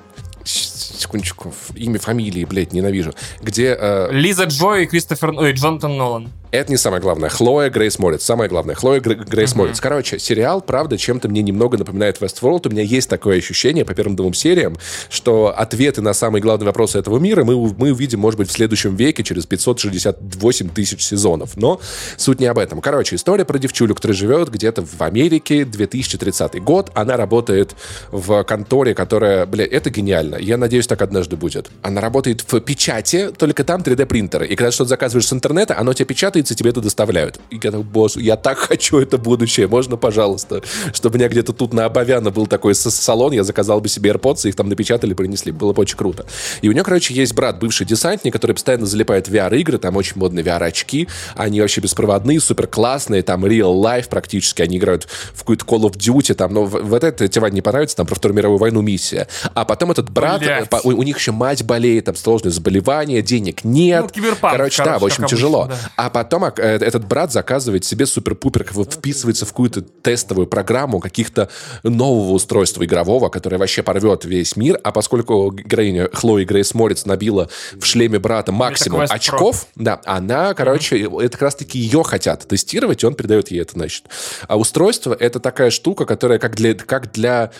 секундочку, 1.05 1.53
имя, 1.75 1.99
фамилии, 1.99 2.45
блядь, 2.45 2.73
ненавижу. 2.73 3.13
Где... 3.41 3.75
Э... 3.79 4.09
Лиза 4.11 4.45
Джо 4.45 4.75
и 4.75 4.85
Кристофер... 4.85 5.31
Ой, 5.31 5.53
Джонатан 5.53 5.97
Нолан. 5.97 6.31
Это 6.55 6.71
не 6.71 6.77
самое 6.77 7.01
главное. 7.01 7.29
Хлоя 7.29 7.69
Грейс 7.69 7.99
Морец. 7.99 8.23
Самое 8.23 8.49
главное. 8.49 8.75
Хлоя 8.75 9.01
Грейс 9.01 9.53
uh-huh. 9.53 9.57
Морец. 9.57 9.81
Короче, 9.81 10.19
сериал, 10.19 10.61
правда, 10.61 10.97
чем-то 10.97 11.27
мне 11.27 11.41
немного 11.41 11.77
напоминает 11.77 12.21
Westworld. 12.21 12.67
У 12.67 12.69
меня 12.69 12.81
есть 12.81 13.09
такое 13.09 13.37
ощущение 13.37 13.83
по 13.83 13.93
первым 13.93 14.15
двум 14.15 14.33
сериям, 14.33 14.77
что 15.09 15.53
ответы 15.55 16.01
на 16.01 16.13
самые 16.13 16.41
главные 16.41 16.67
вопросы 16.67 16.97
этого 16.97 17.19
мира 17.19 17.43
мы, 17.43 17.55
мы 17.55 17.91
увидим, 17.91 18.21
может 18.21 18.37
быть, 18.37 18.49
в 18.49 18.53
следующем 18.53 18.95
веке 18.95 19.23
через 19.23 19.45
568 19.45 20.69
тысяч 20.69 21.03
сезонов. 21.03 21.57
Но 21.57 21.81
суть 22.15 22.39
не 22.39 22.45
об 22.45 22.57
этом. 22.57 22.79
Короче, 22.79 23.17
история 23.17 23.43
про 23.43 23.57
девчулю, 23.57 23.93
которая 23.93 24.15
живет 24.15 24.49
где-то 24.49 24.85
в 24.85 25.01
Америке, 25.01 25.65
2030 25.65 26.63
год. 26.63 26.89
Она 26.93 27.17
работает 27.17 27.75
в 28.11 28.43
конторе, 28.43 28.93
которая, 28.93 29.45
бля, 29.45 29.65
это 29.65 29.89
гениально. 29.89 30.35
Я 30.35 30.55
надеюсь, 30.55 30.87
так 30.87 30.94
однажды 31.01 31.35
будет. 31.35 31.69
Она 31.81 32.01
работает 32.01 32.45
в 32.49 32.59
печати, 32.61 33.31
только 33.37 33.63
там 33.63 33.81
3D-принтеры. 33.81 34.47
И 34.47 34.55
когда 34.55 34.71
что-то 34.71 34.89
заказываешь 34.89 35.27
с 35.27 35.33
интернета, 35.33 35.77
оно 35.77 35.93
тебе 35.93 36.05
печатает 36.05 36.45
записывается, 36.45 36.55
тебе 36.55 36.69
это 36.69 36.81
доставляют. 36.81 37.39
И 37.49 37.55
я 37.55 37.71
такой, 37.71 37.83
босс, 37.83 38.17
я 38.17 38.35
так 38.35 38.57
хочу 38.57 38.99
это 38.99 39.17
будущее, 39.17 39.67
можно, 39.67 39.97
пожалуйста, 39.97 40.61
чтобы 40.93 41.15
у 41.15 41.17
меня 41.17 41.29
где-то 41.29 41.53
тут 41.53 41.73
на 41.73 41.85
Обовяна 41.85 42.31
был 42.31 42.47
такой 42.47 42.75
салон, 42.75 43.33
я 43.33 43.43
заказал 43.43 43.81
бы 43.81 43.89
себе 43.89 44.11
AirPods, 44.11 44.47
их 44.47 44.55
там 44.55 44.69
напечатали, 44.69 45.13
принесли, 45.13 45.51
было 45.51 45.73
бы 45.73 45.81
очень 45.81 45.97
круто. 45.97 46.25
И 46.61 46.69
у 46.69 46.71
него, 46.71 46.85
короче, 46.85 47.13
есть 47.13 47.33
брат, 47.33 47.59
бывший 47.59 47.85
десантник, 47.85 48.33
который 48.33 48.53
постоянно 48.53 48.85
залипает 48.85 49.27
в 49.27 49.33
VR-игры, 49.33 49.77
там 49.77 49.95
очень 49.95 50.13
модные 50.17 50.43
VR-очки, 50.43 51.07
они 51.35 51.61
вообще 51.61 51.81
беспроводные, 51.81 52.39
супер 52.39 52.67
классные, 52.67 53.23
там 53.23 53.45
real 53.45 53.81
life 53.81 54.09
практически, 54.09 54.61
они 54.61 54.77
играют 54.77 55.07
в 55.33 55.39
какую-то 55.39 55.65
Call 55.65 55.89
of 55.89 55.97
Duty, 55.97 56.33
там, 56.33 56.53
но 56.53 56.65
вот 56.65 57.03
это 57.03 57.27
тебе, 57.27 57.49
не 57.51 57.61
понравится, 57.61 57.97
там, 57.97 58.05
про 58.05 58.15
Вторую 58.15 58.37
мировую 58.37 58.59
войну 58.59 58.81
миссия. 58.81 59.27
А 59.53 59.65
потом 59.65 59.91
этот 59.91 60.09
брат, 60.09 60.41
у, 60.85 60.89
у 60.89 61.03
них 61.03 61.17
еще 61.17 61.31
мать 61.31 61.63
болеет, 61.63 62.05
там, 62.05 62.15
сложные 62.15 62.51
заболевания, 62.51 63.21
денег 63.21 63.63
нет. 63.63 64.11
Ну, 64.15 64.23
короче, 64.39 64.39
короче, 64.41 64.83
да, 64.83 64.99
в 64.99 65.05
общем, 65.05 65.25
тяжело. 65.25 65.63
Обычно, 65.63 65.81
да. 65.83 65.91
А 65.95 66.09
потом 66.09 66.45
э, 66.45 66.51
этот 66.57 67.05
брат 67.05 67.31
заказывает 67.31 67.85
себе 67.85 68.05
супер-пупер, 68.05 68.65
вписывается 68.65 69.45
в 69.45 69.49
какую-то 69.49 69.81
тестовую 69.81 70.47
программу 70.47 70.99
каких-то 70.99 71.49
нового 71.83 72.33
устройства 72.33 72.85
игрового, 72.85 73.29
которое 73.29 73.57
вообще 73.57 73.83
порвет 73.83 74.25
весь 74.25 74.55
мир, 74.55 74.79
а 74.83 74.91
поскольку 74.91 75.51
героиня 75.51 76.09
Хлои 76.13 76.43
Грейс 76.43 76.73
Морец 76.73 77.05
набила 77.05 77.49
в 77.73 77.85
шлеме 77.85 78.19
брата 78.19 78.51
максимум 78.51 79.01
очков, 79.09 79.67
Pro. 79.75 79.83
да, 79.83 80.01
она, 80.05 80.53
короче, 80.53 80.97
mm-hmm. 80.97 81.21
это 81.21 81.31
как 81.31 81.41
раз-таки 81.43 81.79
ее 81.79 82.03
хотят 82.03 82.47
тестировать, 82.47 83.03
и 83.03 83.05
он 83.05 83.15
передает 83.15 83.51
ей 83.51 83.61
это, 83.61 83.73
значит. 83.73 84.05
А 84.47 84.57
устройство— 84.57 85.15
это 85.19 85.39
такая 85.39 85.69
штука, 85.69 86.05
которая 86.05 86.39
как 86.39 86.55
для, 86.55 86.73
как 86.73 87.11
для 87.11 87.51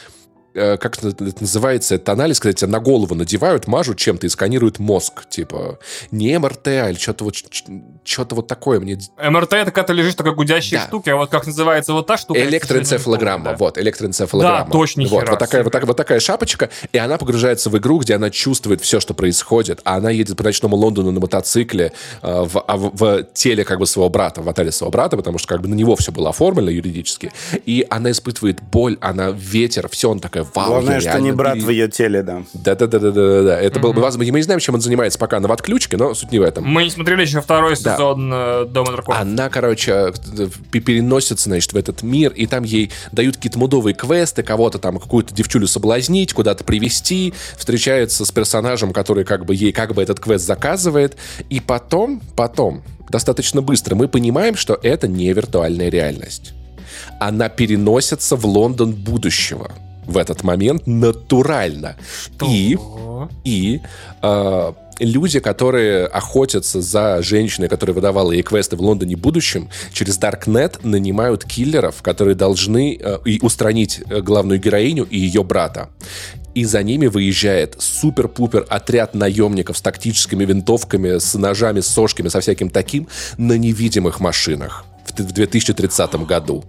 как 0.55 1.03
это 1.03 1.41
называется, 1.41 1.95
это 1.95 2.13
анализ, 2.13 2.39
когда 2.39 2.53
тебя 2.53 2.71
на 2.71 2.79
голову 2.79 3.13
надевают, 3.15 3.67
мажут 3.67 3.97
чем-то 3.97 4.25
и 4.25 4.29
сканируют 4.29 4.79
мозг. 4.79 5.27
Типа, 5.29 5.79
не 6.11 6.37
МРТ, 6.37 6.67
а 6.67 6.89
или 6.89 6.97
что-то 6.97 7.25
вот, 7.25 7.35
что-то 8.03 8.35
вот 8.35 8.47
такое 8.47 8.79
мне... 8.79 8.99
МРТ— 9.17 9.53
это 9.53 9.71
когда 9.71 9.87
ты 9.87 9.93
лежишь 9.93 10.15
такой 10.15 10.33
гудящей 10.33 10.77
да. 10.77 10.87
штуки, 10.87 11.09
а 11.09 11.15
вот 11.17 11.29
как 11.29 11.45
называется 11.45 11.93
вот 11.93 12.07
та 12.07 12.17
штука... 12.17 12.39
Электроэнцефалограмма, 12.39 13.51
да. 13.51 13.55
вот, 13.57 13.77
электроэнцефалограмма. 13.77 14.65
Да, 14.65 14.71
точно, 14.71 15.03
вот, 15.07 15.29
вот, 15.29 15.39
такая, 15.39 15.63
вот, 15.63 15.71
такая, 15.71 15.87
вот 15.87 15.97
такая 15.97 16.19
шапочка, 16.19 16.69
и 16.91 16.97
она 16.97 17.17
погружается 17.17 17.69
в 17.69 17.77
игру, 17.77 17.99
где 17.99 18.15
она 18.15 18.29
чувствует 18.29 18.81
все, 18.81 18.99
что 18.99 19.13
происходит, 19.13 19.81
а 19.83 19.95
она 19.95 20.09
едет 20.09 20.37
по 20.37 20.43
ночному 20.43 20.75
Лондону 20.75 21.11
на 21.11 21.19
мотоцикле 21.19 21.91
э, 22.21 22.43
в, 22.43 22.59
а, 22.59 22.77
в, 22.77 22.91
в 22.95 23.23
теле 23.33 23.63
как 23.63 23.79
бы 23.79 23.85
своего 23.85 24.09
брата, 24.09 24.41
в 24.41 24.49
отеле 24.49 24.71
своего 24.71 24.91
брата, 24.91 25.17
потому 25.17 25.37
что 25.37 25.47
как 25.47 25.61
бы 25.61 25.67
на 25.67 25.73
него 25.73 25.95
все 25.95 26.11
было 26.11 26.29
оформлено 26.29 26.69
юридически, 26.69 27.31
и 27.65 27.85
она 27.89 28.11
испытывает 28.11 28.61
боль, 28.61 28.97
она 29.01 29.31
ветер, 29.31 29.89
все, 29.89 30.09
он 30.09 30.19
такая, 30.19 30.44
вау, 30.53 30.67
Главное, 30.67 30.99
что 30.99 31.19
не 31.19 31.31
брат 31.31 31.57
в 31.57 31.69
ее 31.69 31.87
теле, 31.89 32.23
да. 32.23 32.43
Да-да-да-да-да. 32.53 33.59
Это 33.59 33.79
mm-hmm. 33.79 33.81
было 33.81 33.93
бы 33.93 34.01
возможно. 34.01 34.31
Мы 34.31 34.39
не 34.39 34.43
знаем, 34.43 34.59
чем 34.59 34.75
он 34.75 34.81
занимается 34.81 35.17
пока 35.19 35.39
на 35.39 35.51
отключке, 35.51 35.97
но 35.97 36.13
суть 36.13 36.31
не 36.31 36.39
в 36.39 36.43
этом. 36.43 36.65
Мы 36.65 36.83
не 36.83 36.89
смотрели 36.89 37.21
еще 37.21 37.41
второй 37.41 37.75
да. 37.81 37.95
сезон 37.95 38.31
э, 38.33 38.65
Дома 38.65 38.91
драконов. 38.91 39.21
Она, 39.21 39.49
короче, 39.49 40.13
переносится, 40.71 41.45
значит, 41.45 41.73
в 41.73 41.77
этот 41.77 42.03
мир, 42.03 42.31
и 42.33 42.45
там 42.45 42.63
ей 42.63 42.91
дают 43.11 43.37
какие-то 43.37 43.59
мудовые 43.59 43.93
квесты, 43.93 44.43
кого-то 44.43 44.79
там, 44.79 44.99
какую-то 44.99 45.33
девчулю 45.33 45.67
соблазнить, 45.67 46.33
куда-то 46.33 46.63
привести, 46.63 47.33
встречается 47.57 48.25
с 48.25 48.31
персонажем, 48.31 48.93
который 48.93 49.23
как 49.23 49.45
бы 49.45 49.55
ей 49.55 49.71
как 49.71 49.93
бы 49.93 50.03
этот 50.03 50.19
квест 50.19 50.45
заказывает, 50.45 51.17
и 51.49 51.59
потом, 51.59 52.21
потом, 52.35 52.83
достаточно 53.09 53.61
быстро 53.61 53.95
мы 53.95 54.07
понимаем, 54.07 54.55
что 54.55 54.79
это 54.81 55.07
не 55.07 55.31
виртуальная 55.31 55.89
реальность. 55.89 56.53
Она 57.19 57.49
переносится 57.49 58.35
в 58.35 58.45
Лондон 58.45 58.93
будущего 58.93 59.71
в 60.05 60.17
этот 60.17 60.43
момент 60.43 60.87
натурально. 60.87 61.95
Что? 62.35 62.45
И, 62.49 62.77
и 63.43 63.81
э, 64.21 64.73
люди, 64.99 65.39
которые 65.39 66.05
охотятся 66.05 66.81
за 66.81 67.21
женщиной, 67.21 67.67
которая 67.67 67.93
выдавала 67.93 68.31
ей 68.31 68.43
квесты 68.43 68.75
в 68.75 68.81
Лондоне 68.81 69.15
будущем, 69.15 69.69
через 69.91 70.19
Darknet 70.19 70.79
нанимают 70.83 71.45
киллеров, 71.45 72.01
которые 72.01 72.35
должны 72.35 72.97
э, 72.99 73.17
устранить 73.41 74.01
э, 74.09 74.21
главную 74.21 74.59
героиню 74.59 75.05
и 75.05 75.17
ее 75.17 75.43
брата. 75.43 75.89
И 76.53 76.63
за 76.63 76.83
ними 76.83 77.07
выезжает 77.07 77.75
супер-пупер 77.79 78.65
отряд 78.69 79.13
наемников 79.13 79.77
с 79.77 79.81
тактическими 79.81 80.45
винтовками, 80.45 81.17
с 81.17 81.33
ножами, 81.35 81.81
с 81.81 81.87
сошками, 81.87 82.29
со 82.29 82.39
всяким 82.39 82.69
таким 82.69 83.07
на 83.37 83.57
невидимых 83.57 84.21
машинах 84.21 84.85
в 85.05 85.33
2030 85.33 86.15
году. 86.25 86.63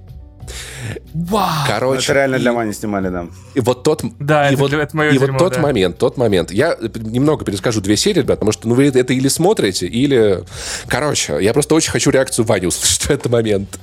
Вау! 1.14 1.66
Короче, 1.66 2.04
это 2.04 2.12
реально 2.12 2.38
для 2.38 2.52
Мани 2.52 2.72
снимали, 2.72 3.08
да. 3.08 3.26
И 3.54 3.60
вот 3.60 3.82
тот, 3.82 4.02
да, 4.18 4.48
и 4.48 4.52
это, 4.52 4.62
вот, 4.62 4.72
это 4.72 4.96
мое 4.96 5.10
и 5.10 5.18
дерьмо, 5.18 5.38
вот 5.38 5.38
тот 5.38 5.54
да. 5.54 5.60
момент, 5.60 5.98
тот 5.98 6.16
момент. 6.16 6.50
Я 6.50 6.76
немного 6.94 7.44
перескажу 7.44 7.80
две 7.80 7.96
серии, 7.96 8.20
ребят, 8.20 8.38
потому 8.38 8.52
что 8.52 8.68
ну, 8.68 8.74
вы 8.74 8.86
это 8.86 9.12
или 9.12 9.28
смотрите, 9.28 9.86
или... 9.86 10.44
Короче, 10.88 11.38
я 11.40 11.52
просто 11.52 11.74
очень 11.74 11.90
хочу 11.90 12.10
реакцию 12.10 12.44
Вани 12.44 12.66
услышать 12.66 13.02
в 13.06 13.10
этот 13.10 13.32
момент. 13.32 13.78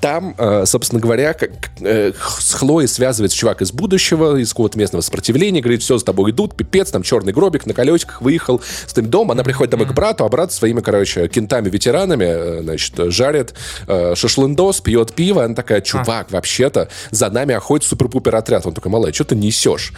Там, 0.00 0.34
э, 0.38 0.64
собственно 0.66 1.00
говоря, 1.00 1.34
как, 1.34 1.50
э, 1.80 2.12
с 2.38 2.54
Хлоей 2.54 2.86
связывается 2.86 3.36
чувак 3.36 3.60
из 3.60 3.72
будущего, 3.72 4.36
из 4.36 4.50
какого-то 4.50 4.78
местного 4.78 5.02
сопротивления, 5.02 5.60
говорит, 5.60 5.82
все, 5.82 5.98
с 5.98 6.04
тобой 6.04 6.30
идут, 6.30 6.56
пипец, 6.56 6.90
там 6.90 7.02
черный 7.02 7.32
гробик 7.32 7.66
на 7.66 7.74
колесиках, 7.74 8.22
выехал 8.22 8.60
с 8.86 8.92
тем 8.92 9.10
дом, 9.10 9.32
она 9.32 9.42
приходит 9.42 9.72
домой 9.72 9.86
к 9.86 9.92
брату, 9.92 10.24
а 10.24 10.28
брат 10.28 10.52
своими, 10.52 10.80
короче, 10.80 11.26
кентами-ветеранами, 11.26 12.24
э, 12.24 12.62
значит, 12.62 12.94
жарит 13.12 13.54
шашлындос, 13.88 14.80
пьет 14.80 15.12
пиво, 15.12 15.44
она 15.44 15.54
такая, 15.54 15.81
чувак, 15.82 16.30
вообще-то 16.30 16.88
за 17.10 17.30
нами 17.30 17.54
охотится 17.54 17.90
супер-пупер 17.90 18.34
отряд. 18.34 18.66
Он 18.66 18.74
такой, 18.74 18.90
малая, 18.90 19.12
что 19.12 19.24
ты 19.24 19.34
несешь? 19.34 19.92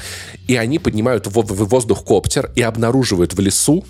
И 0.49 0.57
они 0.57 0.79
поднимают 0.79 1.27
в 1.27 1.65
воздух 1.67 2.05
коптер 2.05 2.51
и 2.55 2.63
обнаруживают 2.63 3.35
в 3.35 3.41
лесу 3.41 3.85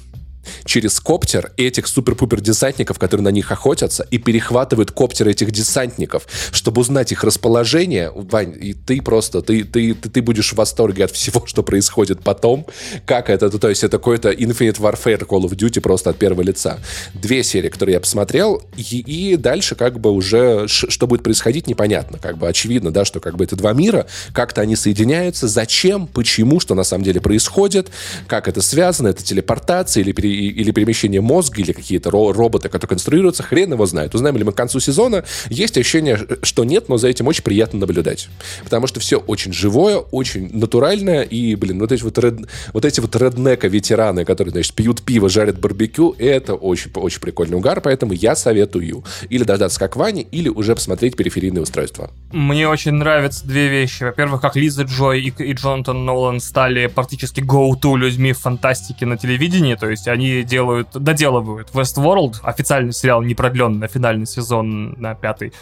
через 0.64 1.00
коптер 1.00 1.52
этих 1.56 1.86
супер-пупер 1.86 2.40
десантников, 2.40 2.98
которые 2.98 3.24
на 3.24 3.30
них 3.30 3.50
охотятся, 3.52 4.06
и 4.10 4.18
перехватывают 4.18 4.90
коптер 4.90 5.28
этих 5.28 5.50
десантников, 5.50 6.26
чтобы 6.52 6.80
узнать 6.80 7.12
их 7.12 7.24
расположение. 7.24 8.10
Вань, 8.14 8.54
и 8.60 8.74
ты 8.74 9.00
просто, 9.02 9.42
ты, 9.42 9.64
ты, 9.64 9.94
ты, 9.94 10.08
ты 10.08 10.22
будешь 10.22 10.52
в 10.52 10.56
восторге 10.56 11.04
от 11.04 11.10
всего, 11.10 11.46
что 11.46 11.62
происходит 11.62 12.20
потом. 12.22 12.66
Как 13.06 13.30
это? 13.30 13.50
То 13.50 13.68
есть 13.68 13.84
это 13.84 13.98
какой-то 13.98 14.30
Infinite 14.30 14.80
Warfare 14.80 15.26
Call 15.26 15.42
of 15.42 15.56
Duty 15.56 15.80
просто 15.80 16.10
от 16.10 16.18
первого 16.18 16.42
лица. 16.42 16.78
Две 17.14 17.42
серии, 17.42 17.68
которые 17.68 17.94
я 17.94 18.00
посмотрел, 18.00 18.62
и, 18.76 18.82
и 19.00 19.36
дальше 19.36 19.74
как 19.74 19.98
бы 20.00 20.10
уже 20.10 20.68
что 20.68 21.06
будет 21.06 21.22
происходить, 21.22 21.66
непонятно. 21.66 22.18
Как 22.18 22.38
бы 22.38 22.48
очевидно, 22.48 22.90
да, 22.90 23.04
что 23.04 23.20
как 23.20 23.36
бы 23.36 23.44
это 23.44 23.56
два 23.56 23.72
мира, 23.72 24.06
как-то 24.32 24.60
они 24.60 24.76
соединяются, 24.76 25.48
зачем, 25.48 26.06
почему, 26.06 26.60
что 26.60 26.74
на 26.74 26.84
самом 26.84 27.04
деле 27.04 27.20
происходит, 27.20 27.90
как 28.26 28.48
это 28.48 28.62
связано, 28.62 29.08
это 29.08 29.22
телепортация 29.22 30.02
или 30.02 30.12
пере 30.12 30.33
или 30.34 30.70
перемещение 30.70 31.20
мозга, 31.20 31.60
или 31.60 31.72
какие-то 31.72 32.10
роботы, 32.10 32.68
которые 32.68 32.88
конструируются, 32.88 33.42
хрен 33.42 33.72
его 33.72 33.86
знает. 33.86 34.14
Узнаем 34.14 34.36
ли 34.36 34.44
мы 34.44 34.52
к 34.52 34.56
концу 34.56 34.80
сезона? 34.80 35.24
Есть 35.48 35.78
ощущение, 35.78 36.18
что 36.42 36.64
нет, 36.64 36.88
но 36.88 36.96
за 36.96 37.08
этим 37.08 37.26
очень 37.26 37.42
приятно 37.42 37.78
наблюдать. 37.80 38.28
Потому 38.62 38.86
что 38.86 39.00
все 39.00 39.18
очень 39.18 39.52
живое, 39.52 39.98
очень 39.98 40.50
натуральное, 40.56 41.22
и, 41.22 41.54
блин, 41.54 41.80
вот 41.80 41.92
эти 41.92 42.02
вот, 42.02 42.18
ред, 42.18 42.40
вот 42.72 42.84
эти 42.84 43.00
вот 43.00 43.14
реднека-ветераны, 43.16 44.24
которые, 44.24 44.52
значит, 44.52 44.74
пьют 44.74 45.02
пиво, 45.02 45.28
жарят 45.28 45.58
барбекю, 45.58 46.14
это 46.18 46.54
очень, 46.54 46.90
очень 46.94 47.20
прикольный 47.20 47.56
угар, 47.56 47.80
поэтому 47.80 48.12
я 48.12 48.36
советую 48.36 49.04
или 49.28 49.44
дождаться 49.44 49.78
как 49.78 49.96
Ваня, 49.96 50.22
или 50.22 50.48
уже 50.48 50.74
посмотреть 50.74 51.16
периферийные 51.16 51.62
устройства. 51.62 52.10
Мне 52.32 52.68
очень 52.68 52.92
нравятся 52.92 53.46
две 53.46 53.68
вещи. 53.68 54.04
Во-первых, 54.04 54.40
как 54.40 54.56
Лиза 54.56 54.82
Джой 54.82 55.22
и, 55.22 55.42
и 55.42 55.52
Джонатан 55.52 56.04
Нолан 56.04 56.40
стали 56.40 56.86
практически 56.86 57.40
go-to 57.40 57.96
людьми 57.96 58.32
в 58.32 58.38
фантастике 58.38 59.06
на 59.06 59.16
телевидении, 59.16 59.74
то 59.74 59.88
есть 59.88 60.08
они 60.08 60.23
они 60.24 60.42
делают, 60.42 60.88
доделывают 60.92 61.70
Westworld, 61.72 62.36
официальный 62.42 62.92
сериал 62.92 63.22
не 63.22 63.34
продлен 63.34 63.78
на 63.78 63.88
финальный 63.88 64.26
сезон, 64.26 64.94
на 64.98 65.14
пятый, 65.14 65.52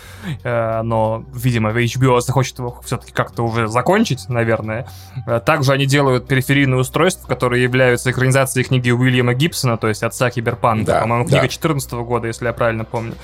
э, 0.43 0.83
но, 0.83 1.25
видимо, 1.35 1.71
HBO 1.71 2.21
захочет 2.21 2.59
его 2.59 2.81
все-таки 2.85 3.13
как-то 3.13 3.43
уже 3.43 3.69
закончить, 3.69 4.29
наверное. 4.29 4.87
Э, 5.27 5.41
также 5.45 5.73
они 5.73 5.87
делают 5.87 6.27
периферийные 6.27 6.79
устройства, 6.81 7.27
которые 7.27 7.63
являются 7.63 8.11
экранизацией 8.11 8.67
книги 8.67 8.91
Уильяма 8.91 9.35
Гибсона, 9.35 9.77
то 9.77 9.89
есть 9.89 10.03
отца 10.03 10.31
Киберпанка, 10.31 10.87
да, 10.87 11.01
по-моему, 11.01 11.25
книга 11.27 11.43
да. 11.43 11.49
14 11.49 11.93
года, 11.93 12.27
если 12.29 12.47
я 12.47 12.53
правильно 12.53 12.85
помню 12.85 13.15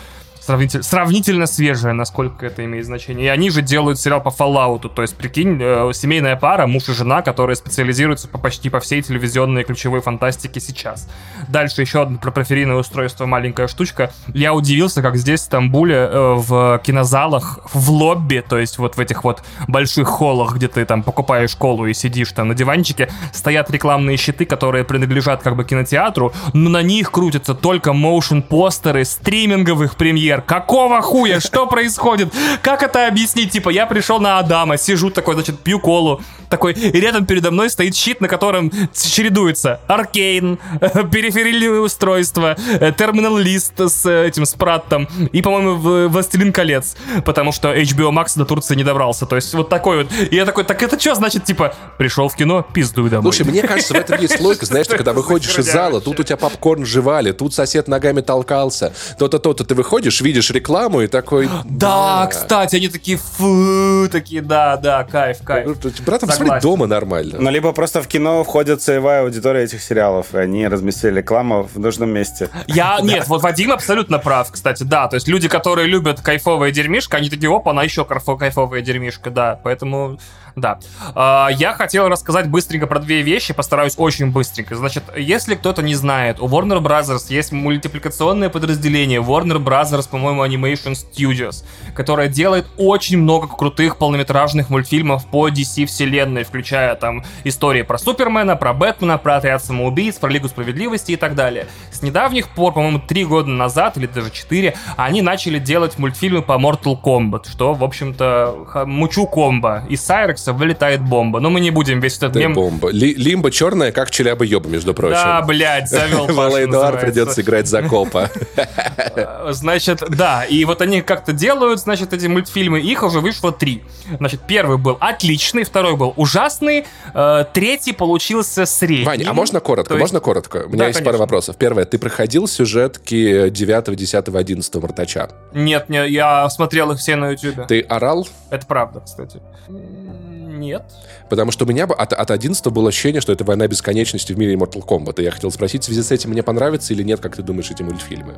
сравнитель, 0.49 0.83
сравнительно 0.83 1.47
свежая, 1.47 1.93
насколько 1.93 2.47
это 2.47 2.65
имеет 2.65 2.87
значение. 2.87 3.27
И 3.27 3.29
они 3.29 3.51
же 3.51 3.61
делают 3.61 4.01
сериал 4.01 4.23
по 4.23 4.31
Fallout, 4.31 4.89
то 4.89 5.03
есть, 5.03 5.15
прикинь, 5.15 5.59
э, 5.61 5.91
семейная 5.93 6.37
пара, 6.37 6.67
муж 6.67 6.89
и 6.89 6.95
жена, 6.95 7.21
которые 7.21 7.55
специализируются 7.55 8.29
по 8.29 8.39
почти 8.39 8.71
по 8.71 8.81
всей 8.81 9.03
телевизионной 9.03 9.65
ключевой 9.65 10.01
фантастике 10.01 10.59
сейчас. 10.61 11.07
Дальше 11.49 11.83
еще 11.83 12.03
одно 12.03 12.17
про 12.17 12.31
периферийное 12.31 12.77
устройство, 12.77 13.27
маленькая 13.27 13.69
штучка. 13.69 14.11
Я 14.33 14.55
удивился, 14.55 15.03
как 15.03 15.17
здесь, 15.17 15.41
в 15.41 15.45
Стамбуле, 15.45 15.97
э, 15.97 16.35
в 16.39 16.81
кинозалах, 16.83 17.61
в 17.71 17.91
лобби, 17.91 18.43
то 18.49 18.59
есть 18.59 18.79
вот 18.79 18.97
в 18.97 19.01
этих 19.01 19.25
вот 19.25 19.43
больших 19.67 20.09
холлах, 20.09 20.55
где 20.55 20.69
ты 20.69 20.87
там 20.87 21.03
покупаешь 21.03 21.55
колу 21.57 21.85
и 21.87 21.93
сидишь 21.93 22.33
там 22.33 22.49
на 22.49 22.55
диванчике, 22.55 23.11
стоят 23.35 23.71
рекламные 23.71 24.17
щиты, 24.17 24.47
которые 24.47 24.85
принадлежат 24.85 25.43
как 25.43 25.57
бы 25.57 25.65
кинотеатру, 25.65 26.33
но 26.55 26.71
на 26.71 26.83
них 26.83 27.11
крутятся 27.11 27.55
только 27.55 27.93
моушен-постеры 27.93 29.05
стриминговых 29.05 29.97
премьер 29.97 30.38
СССР. 30.39 30.43
Какого 30.47 31.01
хуя? 31.03 31.41
Что 31.41 31.67
происходит? 31.67 32.33
Как 32.63 32.83
это 32.83 33.07
объяснить? 33.07 33.51
Типа, 33.51 33.71
я 33.71 33.87
пришел 33.87 34.21
на 34.21 34.39
Адама, 34.39 34.77
сижу 34.77 35.11
такой, 35.11 35.35
значит, 35.35 35.59
пью 35.61 35.81
колу, 35.81 36.21
такой, 36.49 36.73
и 36.73 37.01
рядом 37.01 37.27
передо 37.27 37.51
мной 37.51 37.71
стоит 37.71 37.95
щит, 37.95 38.21
на 38.21 38.29
котором 38.29 38.73
чередуется 38.95 39.81
Аркейн, 39.87 40.59
периферийные 41.13 41.81
устройства, 41.81 42.57
терминал 42.97 43.37
лист 43.37 43.79
с 43.79 44.09
этим 44.09 44.47
спраттом 44.47 45.09
и, 45.33 45.43
по-моему, 45.43 46.09
Властелин 46.09 46.53
колец, 46.53 46.97
потому 47.25 47.53
что 47.53 47.75
HBO 47.75 48.11
Max 48.11 48.33
до 48.37 48.45
Турции 48.45 48.75
не 48.75 48.85
добрался. 48.85 49.27
То 49.27 49.37
есть 49.37 49.53
вот 49.55 49.69
такой 49.69 50.05
вот. 50.05 50.13
И 50.31 50.35
я 50.35 50.45
такой, 50.45 50.65
так 50.65 50.83
это 50.83 50.99
что 50.99 51.15
значит, 51.15 51.45
типа, 51.45 51.75
пришел 51.99 52.29
в 52.29 52.37
кино, 52.37 52.67
пиздуй 52.73 53.11
домой. 53.11 53.33
Слушай, 53.33 53.51
мне 53.51 53.63
кажется, 53.63 53.95
в 53.95 53.97
этом 53.97 54.21
есть 54.21 54.41
логика, 54.41 54.67
знаешь, 54.67 54.87
когда 54.89 55.13
выходишь 55.13 55.57
из 55.59 55.71
зала, 55.71 56.01
тут 56.01 56.21
у 56.21 56.23
тебя 56.23 56.37
попкорн 56.37 56.85
жевали, 56.85 57.33
тут 57.33 57.55
сосед 57.55 57.89
ногами 57.89 58.21
толкался, 58.21 58.93
то-то, 59.19 59.39
то-то, 59.39 59.65
ты 59.65 59.75
выходишь, 59.75 60.21
видишь 60.29 60.51
рекламу 60.51 61.01
и 61.03 61.07
такой... 61.07 61.49
Да, 61.65 62.27
кстати, 62.31 62.77
они 62.77 62.89
такие, 62.89 63.17
фу, 63.17 64.09
такие, 64.11 64.43
да, 64.43 64.77
да, 64.77 65.05
кайф, 65.05 65.39
кайф. 65.45 65.67
Ну, 65.67 65.91
братан, 66.05 66.29
посмотри 66.29 66.61
дома 66.61 66.87
нормально. 66.87 67.37
Ну, 67.39 67.51
либо 67.51 67.73
просто 67.73 68.03
в 68.03 68.09
кино 68.09 68.43
входит 68.45 68.83
целевая 68.83 69.23
аудитория 69.23 69.63
этих 69.63 69.81
сериалов, 69.81 70.35
и 70.35 70.39
они 70.39 70.67
разместили 70.67 71.19
рекламу 71.19 71.69
в 71.73 71.79
нужном 71.79 72.11
месте. 72.11 72.51
Я, 72.67 72.99
нет, 73.03 73.29
вот 73.29 73.43
Вадим 73.43 73.73
абсолютно 73.73 74.19
прав, 74.19 74.51
кстати, 74.51 74.83
да, 74.83 75.09
то 75.09 75.15
есть 75.15 75.29
люди, 75.29 75.49
которые 75.49 75.87
любят 75.87 76.21
кайфовая 76.21 76.71
дерьмишка, 76.73 77.19
они 77.19 77.31
такие, 77.31 77.55
опа, 77.55 77.71
она 77.71 77.85
еще 77.85 78.05
кайфовая 78.05 78.81
дерьмишка, 78.81 79.31
да, 79.31 79.59
поэтому 79.63 80.19
да. 80.61 80.79
А, 81.15 81.49
я 81.51 81.73
хотел 81.73 82.09
рассказать 82.09 82.49
быстренько 82.49 82.87
про 82.87 82.99
две 82.99 83.23
вещи, 83.23 83.55
постараюсь 83.55 83.95
очень 83.97 84.31
быстренько. 84.31 84.77
Значит, 84.77 85.05
если 85.17 85.55
кто-то 85.55 85.83
не 85.83 85.95
знает, 85.95 86.41
у 86.41 86.47
Warner 86.47 86.81
Brothers 86.81 87.27
есть 87.29 87.53
мультипликационное 87.53 88.49
подразделение 88.49 89.21
Warner 89.21 89.63
Brothers, 89.63 90.09
по-моему, 90.09 90.45
Animation 90.45 90.95
Studios, 90.95 91.65
которое 91.95 92.29
делает 92.29 92.67
очень 92.77 93.19
много 93.19 93.49
крутых 93.49 93.97
полнометражных 93.97 94.71
мультфильмов 94.71 95.27
по 95.27 95.49
DC 95.49 95.87
вселенной, 95.87 96.45
включая 96.45 96.95
там 96.95 97.25
истории 97.45 97.83
про 97.83 97.99
Супермена, 97.99 98.57
про 98.57 98.73
Бэтмена, 98.73 99.19
про 99.19 99.37
Отряд 99.37 99.65
самоубийц, 99.65 100.17
про 100.17 100.29
Лигу 100.29 100.49
справедливости 100.49 101.13
и 101.13 101.17
так 101.17 101.35
далее. 101.35 101.67
С 101.99 102.03
недавних 102.03 102.49
пор, 102.49 102.73
по-моему, 102.73 103.01
три 103.01 103.25
года 103.25 103.49
назад, 103.49 103.97
или 103.97 104.07
даже 104.07 104.31
четыре, 104.31 104.77
они 104.97 105.23
начали 105.23 105.59
делать 105.59 105.99
мультфильмы 105.99 106.43
по 106.43 106.53
Mortal 106.53 107.01
Kombat, 107.01 107.49
что, 107.51 107.75
в 107.75 107.85
общем-то, 107.85 108.85
мучу 108.87 109.27
комбо. 109.27 109.85
И 109.89 109.97
Сайрекс 109.97 110.49
кажется, 110.49 110.53
вылетает 110.53 111.03
бомба. 111.03 111.41
Но 111.41 111.51
мы 111.51 111.61
не 111.61 111.71
будем 111.71 112.01
весь 112.01 112.17
этот 112.17 112.37
мем... 112.37 112.55
бомба. 112.55 112.91
Ли, 112.91 113.15
лимба 113.15 113.51
черная, 113.51 113.93
как 113.93 114.11
челяба 114.11 114.45
ёба, 114.45 114.69
между 114.69 114.95
прочим. 114.95 115.15
Да, 115.15 115.43
блядь, 115.43 115.89
завел 115.89 116.27
Валейнуар 116.27 116.99
придется 117.01 117.43
играть 117.43 117.67
за 117.67 117.83
копа. 117.83 118.31
Значит, 119.51 120.03
да, 120.09 120.45
и 120.45 120.65
вот 120.65 120.83
они 120.83 121.03
как-то 121.03 121.33
делают, 121.33 121.81
значит, 121.81 122.13
эти 122.13 122.27
мультфильмы, 122.27 122.81
их 122.81 123.03
уже 123.03 123.21
вышло 123.21 123.53
три. 123.53 123.83
Значит, 124.19 124.41
первый 124.47 124.79
был 124.79 124.97
отличный, 125.01 125.65
второй 125.65 125.97
был 125.97 126.13
ужасный, 126.17 126.87
э, 127.15 127.45
третий 127.53 127.93
получился 127.93 128.67
средний. 128.67 129.05
Ваня, 129.05 129.31
а 129.31 129.33
можно 129.33 129.61
коротко? 129.61 129.97
Можно 129.97 130.21
коротко? 130.21 130.65
У 130.67 130.71
меня 130.71 130.89
есть 130.89 131.05
пара 131.05 131.17
вопросов. 131.17 131.57
Первое, 131.57 131.85
ты 131.91 131.99
проходил 131.99 132.47
сюжетки 132.47 133.49
9, 133.51 133.97
10, 133.97 134.29
11 134.29 134.75
Мартача? 134.77 135.31
Нет, 135.53 135.89
не, 135.89 136.09
я 136.09 136.49
смотрел 136.51 136.93
их 136.93 136.99
все 136.99 137.17
на 137.17 137.31
YouTube. 137.31 137.67
Ты 137.67 137.81
орал? 137.81 138.27
Это 138.51 138.67
правда, 138.67 139.01
кстати. 139.01 139.41
Нет. 139.69 140.83
Потому 141.29 141.53
что 141.53 141.65
у 141.65 141.69
меня 141.69 141.85
от, 141.85 142.13
от 142.13 142.31
11 142.31 142.67
было 142.67 142.89
ощущение, 142.89 143.21
что 143.21 143.33
это 143.33 143.45
война 143.45 143.67
бесконечности 143.69 144.33
в 144.33 144.39
мире 144.39 144.55
Mortal 144.55 144.85
Kombat. 144.85 145.21
И 145.21 145.25
я 145.25 145.31
хотел 145.31 145.51
спросить, 145.51 145.83
в 145.83 145.87
связи 145.87 146.03
с 146.03 146.11
этим 146.11 146.31
мне 146.31 146.43
понравится 146.43 146.93
или 146.93 147.03
нет, 147.03 147.21
как 147.21 147.37
ты 147.37 147.43
думаешь, 147.43 147.71
эти 147.71 147.83
мультфильмы? 147.83 148.35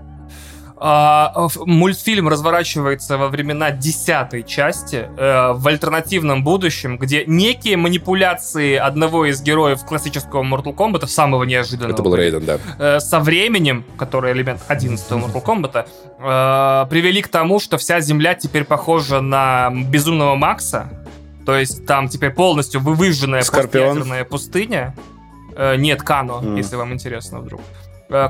А, 0.83 1.49
мультфильм 1.67 2.29
разворачивается 2.29 3.19
во 3.19 3.29
времена 3.29 3.71
десятой 3.71 4.43
части 4.43 5.11
э, 5.15 5.53
в 5.53 5.69
альтернативном 5.69 6.43
будущем, 6.43 6.97
где 6.97 7.27
некие 7.27 7.77
манипуляции 7.77 8.77
одного 8.77 9.27
из 9.27 9.43
героев 9.43 9.85
классического 9.85 10.43
Mortal 10.43 10.75
Kombat, 10.75 11.07
самого 11.07 11.45
неожиданного. 11.45 11.93
Это 11.93 12.03
был 12.03 12.15
Рейден, 12.15 12.47
да. 12.47 12.59
Э, 12.79 12.99
со 12.99 13.21
временем, 13.21 13.85
который 13.99 14.33
элемент 14.33 14.63
11 14.69 15.07
Mortal 15.11 15.45
Kombat, 15.45 15.87
э, 16.19 16.87
привели 16.89 17.21
к 17.21 17.29
тому, 17.29 17.61
что 17.61 17.77
вся 17.77 18.01
Земля 18.01 18.35
теперь 18.35 18.65
похожа 18.65 19.21
на 19.21 19.71
Безумного 19.71 20.35
Макса, 20.35 20.89
то 21.45 21.57
есть 21.57 21.85
там 21.85 22.09
теперь 22.09 22.31
полностью 22.31 22.81
выжженная 22.81 23.45
пустыня. 24.25 24.95
Нет, 25.77 26.03
Кано, 26.03 26.41
mm. 26.43 26.57
если 26.57 26.77
вам 26.77 26.95
интересно 26.95 27.41
вдруг. 27.41 27.61
Э, 27.61 27.80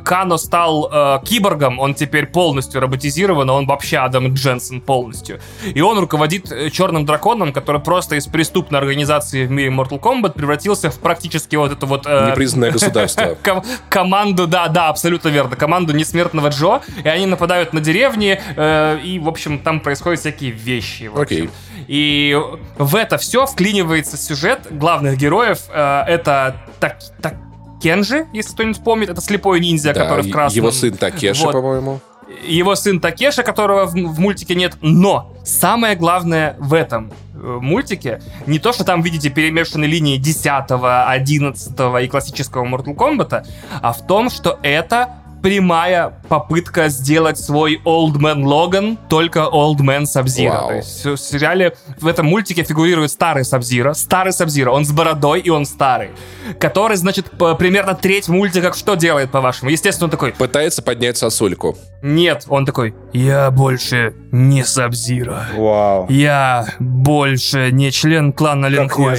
Кано 0.04 0.36
стал 0.36 0.90
э, 0.92 1.18
киборгом, 1.24 1.78
он 1.78 1.94
теперь 1.94 2.26
полностью 2.26 2.80
роботизирован, 2.80 3.48
он 3.50 3.66
вообще 3.66 3.98
Адам 3.98 4.34
Дженсен 4.34 4.80
полностью. 4.80 5.40
И 5.64 5.80
он 5.80 5.98
руководит 5.98 6.52
э, 6.52 6.70
черным 6.70 7.06
драконом, 7.06 7.52
который 7.52 7.80
просто 7.80 8.16
из 8.16 8.26
преступной 8.26 8.80
организации 8.80 9.46
в 9.46 9.50
мире 9.50 9.70
Mortal 9.70 10.00
Kombat 10.00 10.32
превратился 10.32 10.90
в 10.90 10.98
практически 10.98 11.56
вот 11.56 11.72
это 11.72 11.86
вот... 11.86 12.06
Э, 12.06 12.30
Непризнанное 12.30 12.72
государство. 12.72 13.36
Ком- 13.42 13.62
команду, 13.88 14.46
да, 14.46 14.68
да, 14.68 14.88
абсолютно 14.88 15.28
верно, 15.28 15.56
команду 15.56 15.94
несмертного 15.94 16.48
Джо, 16.48 16.80
и 17.02 17.08
они 17.08 17.26
нападают 17.26 17.72
на 17.72 17.80
деревни, 17.80 18.40
э, 18.56 18.98
и, 19.02 19.18
в 19.18 19.28
общем, 19.28 19.58
там 19.58 19.80
происходят 19.80 20.20
всякие 20.20 20.50
вещи. 20.50 21.10
Окей. 21.14 21.44
Okay. 21.44 21.50
И 21.88 22.38
в 22.78 22.94
это 22.94 23.18
все 23.18 23.46
вклинивается 23.46 24.16
сюжет 24.16 24.66
главных 24.70 25.16
героев. 25.16 25.58
Э, 25.70 26.02
это 26.06 26.56
так, 26.78 26.98
так, 27.20 27.34
Кенжи, 27.80 28.26
если 28.32 28.52
кто-нибудь 28.52 28.82
помнит, 28.82 29.08
это 29.08 29.20
слепой 29.20 29.60
ниндзя, 29.60 29.92
да, 29.92 30.02
который 30.02 30.24
в 30.24 30.30
красном. 30.30 30.56
Его 30.56 30.70
сын 30.70 30.96
Такеши, 30.96 31.44
вот. 31.44 31.52
по-моему. 31.52 32.00
Его 32.46 32.74
сын 32.76 33.00
Такеша, 33.00 33.42
которого 33.42 33.86
в, 33.86 33.92
в 33.92 34.20
мультике 34.20 34.54
нет. 34.54 34.76
Но 34.80 35.34
самое 35.44 35.96
главное 35.96 36.56
в 36.58 36.74
этом 36.74 37.12
э, 37.34 37.58
мультике 37.60 38.22
не 38.46 38.58
то, 38.58 38.72
что 38.72 38.84
там 38.84 39.02
видите 39.02 39.30
перемешанные 39.30 39.90
линии 39.90 40.16
10, 40.16 40.46
11 40.46 41.72
и 42.04 42.08
классического 42.08 42.64
Mortal 42.64 42.94
Kombat, 42.94 43.46
а 43.82 43.92
в 43.92 44.06
том, 44.06 44.30
что 44.30 44.58
это 44.62 45.19
прямая 45.42 46.12
попытка 46.28 46.88
сделать 46.88 47.38
свой 47.38 47.80
Old 47.84 48.14
Man 48.14 48.42
Logan, 48.42 48.98
только 49.08 49.40
Old 49.40 49.78
Man 49.78 50.02
Sub-Zero. 50.02 50.68
То 50.68 50.74
есть 50.74 51.04
в 51.04 51.16
сериале, 51.16 51.76
в 52.00 52.06
этом 52.06 52.26
мультике 52.26 52.62
фигурирует 52.62 53.10
старый 53.10 53.42
Sub-Zero, 53.42 53.94
старый 53.94 54.32
Sub-Zero, 54.32 54.68
он 54.68 54.84
с 54.84 54.92
бородой 54.92 55.40
и 55.40 55.50
он 55.50 55.66
старый, 55.66 56.10
который, 56.58 56.96
значит, 56.96 57.30
примерно 57.58 57.94
треть 57.94 58.28
мультика 58.28 58.72
что 58.72 58.94
делает, 58.94 59.30
по-вашему? 59.30 59.70
Естественно, 59.70 60.06
он 60.06 60.10
такой... 60.10 60.32
Пытается 60.32 60.82
поднять 60.82 61.16
сосульку. 61.16 61.76
Нет, 62.02 62.44
он 62.48 62.66
такой, 62.66 62.94
я 63.12 63.50
больше 63.50 64.14
не 64.32 64.64
Сабзира. 64.64 65.46
Вау. 65.54 66.06
Я 66.08 66.66
больше 66.78 67.70
не 67.72 67.90
член 67.90 68.32
клана 68.32 68.66
Линхой. 68.66 69.18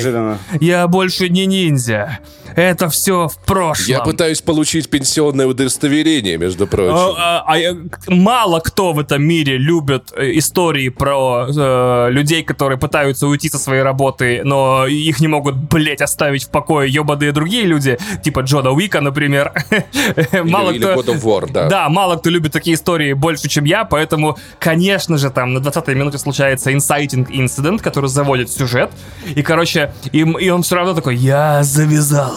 Я 0.59 0.87
больше 0.87 1.29
не 1.29 1.45
ниндзя. 1.45 2.19
Это 2.53 2.89
все 2.89 3.29
в 3.29 3.37
прошлом. 3.45 3.87
Я 3.87 3.99
пытаюсь 4.01 4.41
получить 4.41 4.89
пенсионное 4.89 5.47
удостоверение, 5.47 6.10
между 6.19 6.67
прочим. 6.67 6.95
А, 6.95 7.43
а, 7.47 7.55
а, 7.55 8.11
мало 8.11 8.59
кто 8.59 8.93
в 8.93 8.99
этом 8.99 9.23
мире 9.23 9.57
любит 9.57 10.11
э, 10.15 10.37
истории 10.37 10.89
про 10.89 11.47
э, 11.47 12.07
людей, 12.11 12.43
которые 12.43 12.77
пытаются 12.77 13.27
уйти 13.27 13.49
со 13.49 13.57
своей 13.57 13.81
работы, 13.81 14.41
но 14.43 14.85
их 14.87 15.19
не 15.19 15.27
могут, 15.27 15.55
блять, 15.55 16.01
оставить 16.01 16.43
в 16.43 16.49
покое 16.49 16.91
ебаные 16.91 17.31
другие 17.31 17.65
люди, 17.65 17.97
типа 18.23 18.41
Джона 18.41 18.71
Уика, 18.71 19.01
например. 19.01 19.53
мало 20.43 20.71
или, 20.71 20.79
кто... 20.79 20.93
God 20.93 21.05
of 21.05 21.21
War, 21.23 21.51
да. 21.51 21.67
Да, 21.67 21.89
мало 21.89 22.17
кто 22.17 22.29
любит 22.29 22.51
такие 22.51 22.75
истории 22.75 23.13
больше, 23.13 23.47
чем 23.47 23.65
я, 23.65 23.85
поэтому, 23.85 24.37
конечно 24.59 25.17
же, 25.17 25.29
там 25.29 25.53
на 25.53 25.59
20-й 25.59 25.95
минуте 25.95 26.17
случается 26.17 26.71
inciting 26.71 27.27
incident, 27.29 27.81
который 27.81 28.09
заводит 28.09 28.49
сюжет, 28.49 28.91
и, 29.35 29.41
короче, 29.41 29.93
и, 30.11 30.19
и 30.19 30.49
он 30.49 30.63
все 30.63 30.75
равно 30.75 30.93
такой, 30.93 31.15
я 31.15 31.63
завязал 31.63 32.33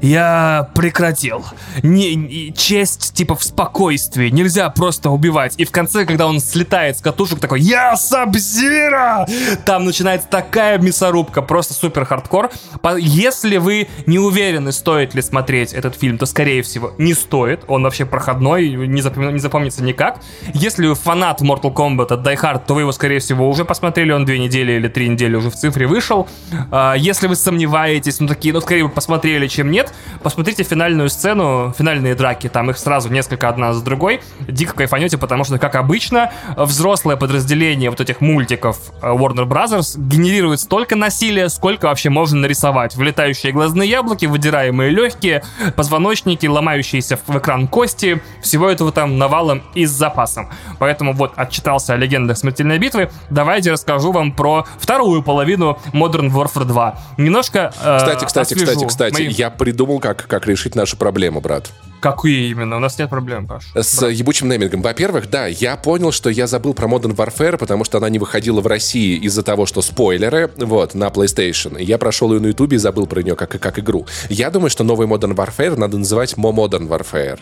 я 0.00 0.70
прекратил. 0.74 1.44
Не, 1.82 2.14
не, 2.14 2.52
честь, 2.52 3.14
типа, 3.14 3.34
в 3.34 3.42
спокойствии. 3.42 4.30
Нельзя 4.30 4.68
просто 4.70 5.10
убивать. 5.10 5.54
И 5.58 5.64
в 5.64 5.70
конце, 5.70 6.04
когда 6.04 6.26
он 6.26 6.40
слетает 6.40 6.98
с 6.98 7.00
катушек, 7.00 7.40
такой, 7.40 7.60
я 7.60 7.96
Сабзира! 7.96 9.26
Там 9.64 9.84
начинается 9.84 10.28
такая 10.28 10.78
мясорубка, 10.78 11.42
просто 11.42 11.74
супер 11.74 12.04
хардкор. 12.04 12.50
Если 12.98 13.56
вы 13.58 13.88
не 14.06 14.18
уверены, 14.18 14.72
стоит 14.72 15.14
ли 15.14 15.22
смотреть 15.22 15.72
этот 15.72 15.96
фильм, 15.96 16.18
то, 16.18 16.26
скорее 16.26 16.62
всего, 16.62 16.92
не 16.98 17.14
стоит. 17.14 17.64
Он 17.68 17.82
вообще 17.82 18.06
проходной, 18.06 18.70
не, 18.70 19.00
запом... 19.00 19.32
не 19.34 19.40
запомнится 19.40 19.82
никак. 19.82 20.20
Если 20.54 20.86
вы 20.86 20.94
фанат 20.94 21.40
Mortal 21.40 21.74
Kombat 21.74 22.12
от 22.12 22.26
Die 22.26 22.40
Hard, 22.40 22.62
то 22.66 22.74
вы 22.74 22.82
его, 22.82 22.92
скорее 22.92 23.18
всего, 23.18 23.48
уже 23.48 23.64
посмотрели. 23.64 24.12
Он 24.12 24.24
две 24.24 24.38
недели 24.38 24.72
или 24.72 24.88
три 24.88 25.08
недели 25.08 25.36
уже 25.36 25.50
в 25.50 25.54
цифре 25.54 25.86
вышел. 25.86 26.28
А, 26.70 26.94
если 26.94 27.26
вы 27.26 27.36
сомневаетесь, 27.36 28.20
ну, 28.20 28.28
такие, 28.28 28.52
ну, 28.54 28.60
скорее 28.60 28.84
вы 28.84 28.90
посмотрели, 28.90 29.46
чем 29.46 29.70
нет, 29.70 29.87
нет, 29.88 30.22
посмотрите 30.22 30.62
финальную 30.62 31.08
сцену, 31.08 31.74
финальные 31.76 32.14
драки, 32.14 32.48
там 32.48 32.70
их 32.70 32.78
сразу 32.78 33.08
несколько 33.08 33.48
одна 33.48 33.72
за 33.72 33.84
другой, 33.84 34.20
дико 34.40 34.74
кайфанете, 34.74 35.18
потому 35.18 35.44
что, 35.44 35.58
как 35.58 35.74
обычно, 35.74 36.32
взрослое 36.56 37.16
подразделение 37.16 37.90
вот 37.90 38.00
этих 38.00 38.20
мультиков 38.20 38.78
э, 39.02 39.06
Warner 39.06 39.46
Brothers 39.46 39.98
генерирует 39.98 40.60
столько 40.60 40.96
насилия, 40.96 41.48
сколько 41.48 41.86
вообще 41.86 42.10
можно 42.10 42.40
нарисовать. 42.40 42.96
Вылетающие 42.96 43.52
глазные 43.52 43.88
яблоки, 43.88 44.26
выдираемые 44.26 44.90
легкие, 44.90 45.42
позвоночники, 45.76 46.46
ломающиеся 46.46 47.18
в 47.26 47.38
экран 47.38 47.68
кости, 47.68 48.22
всего 48.42 48.68
этого 48.68 48.92
там 48.92 49.18
навалом 49.18 49.62
и 49.74 49.86
с 49.86 49.90
запасом. 49.90 50.50
Поэтому 50.78 51.12
вот 51.12 51.32
отчитался 51.36 51.94
о 51.94 51.96
легендах 51.96 52.38
смертельной 52.38 52.78
битвы. 52.78 53.10
Давайте 53.30 53.72
расскажу 53.72 54.12
вам 54.12 54.32
про 54.32 54.66
вторую 54.78 55.22
половину 55.22 55.78
Modern 55.92 56.30
Warfare 56.30 56.64
2. 56.64 56.98
Немножко 57.18 57.72
э, 57.82 57.98
Кстати, 57.98 58.24
кстати, 58.24 58.54
кстати, 58.54 58.84
кстати, 58.84 59.14
мои... 59.14 59.28
я 59.28 59.50
придумал, 59.78 60.00
как, 60.00 60.26
как 60.26 60.46
решить 60.48 60.74
нашу 60.74 60.96
проблему, 60.96 61.40
брат. 61.40 61.70
Какие 62.00 62.50
именно? 62.50 62.76
У 62.76 62.80
нас 62.80 62.98
нет 62.98 63.08
проблем, 63.08 63.46
Паш. 63.46 63.64
С 63.76 64.00
брат. 64.00 64.12
ебучим 64.12 64.48
неймингом. 64.48 64.82
Во-первых, 64.82 65.30
да, 65.30 65.46
я 65.46 65.76
понял, 65.76 66.10
что 66.10 66.30
я 66.30 66.48
забыл 66.48 66.74
про 66.74 66.88
Modern 66.88 67.14
Warfare, 67.14 67.56
потому 67.56 67.84
что 67.84 67.98
она 67.98 68.08
не 68.08 68.18
выходила 68.18 68.60
в 68.60 68.66
России 68.66 69.16
из-за 69.18 69.44
того, 69.44 69.66
что 69.66 69.80
спойлеры, 69.80 70.50
вот, 70.56 70.94
на 70.94 71.08
PlayStation. 71.08 71.80
Я 71.80 71.96
прошел 71.98 72.32
ее 72.32 72.40
на 72.40 72.48
YouTube 72.48 72.72
и 72.72 72.76
забыл 72.76 73.06
про 73.06 73.22
нее 73.22 73.36
как, 73.36 73.50
как 73.50 73.78
игру. 73.78 74.04
Я 74.28 74.50
думаю, 74.50 74.70
что 74.70 74.82
новый 74.82 75.06
Modern 75.06 75.36
Warfare 75.36 75.78
надо 75.78 75.96
называть 75.96 76.34
Mo 76.34 76.52
Modern 76.52 76.88
Warfare. 76.88 77.38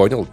Понял? 0.00 0.26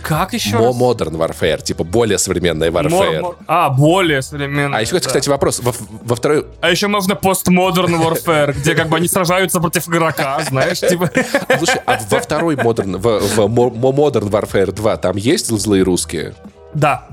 Как 0.00 0.32
еще 0.32 0.56
More 0.56 0.72
Modern 0.72 1.18
Warfare, 1.18 1.62
типа 1.62 1.84
более 1.84 2.16
современная 2.16 2.70
Warfare. 2.70 3.20
More... 3.20 3.36
А, 3.46 3.68
более 3.68 4.22
современная. 4.22 4.78
А 4.78 4.80
еще, 4.80 4.94
да. 4.94 5.00
кстати, 5.00 5.28
вопрос. 5.28 5.60
Во, 5.60 5.74
во 6.02 6.16
второй... 6.16 6.46
А 6.62 6.70
еще 6.70 6.88
можно 6.88 7.12
Postmodern 7.12 8.00
Warfare, 8.02 8.52
где 8.58 8.74
как 8.74 8.88
бы 8.88 8.96
они 8.96 9.08
сражаются 9.08 9.60
против 9.60 9.86
игрока, 9.86 10.40
знаешь, 10.48 10.80
типа... 10.92 11.10
Слушай, 11.58 11.82
а 11.84 12.00
во 12.08 12.20
второй 12.20 12.54
Modern, 12.54 12.96
в, 12.96 13.20
в 13.36 13.38
Modern 13.38 14.30
Warfare 14.30 14.72
2 14.72 14.96
там 14.96 15.16
есть 15.18 15.48
злые 15.48 15.82
русские? 15.82 16.34
Да. 16.72 17.06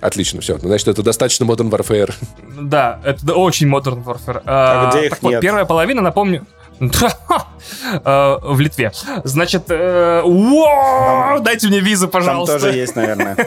Отлично, 0.00 0.40
все. 0.40 0.58
Значит, 0.58 0.86
это 0.86 1.02
достаточно 1.02 1.42
Modern 1.42 1.70
Warfare. 1.70 2.14
Да, 2.60 3.00
это 3.04 3.34
очень 3.34 3.68
Modern 3.68 4.04
Warfare. 4.04 4.42
А, 4.46 4.90
а 4.90 4.90
где 4.90 5.06
их 5.06 5.10
так 5.10 5.22
нет? 5.24 5.32
Вот, 5.32 5.40
первая 5.40 5.64
половина, 5.64 6.02
напомню, 6.02 6.46
в 6.78 8.60
Литве. 8.60 8.92
Значит, 9.24 9.64
э, 9.68 10.22
дайте 11.40 11.68
мне 11.68 11.80
визу, 11.80 12.08
пожалуйста. 12.08 12.58
Там 12.58 12.62
тоже 12.68 12.78
есть, 12.78 12.96
наверное. 12.96 13.36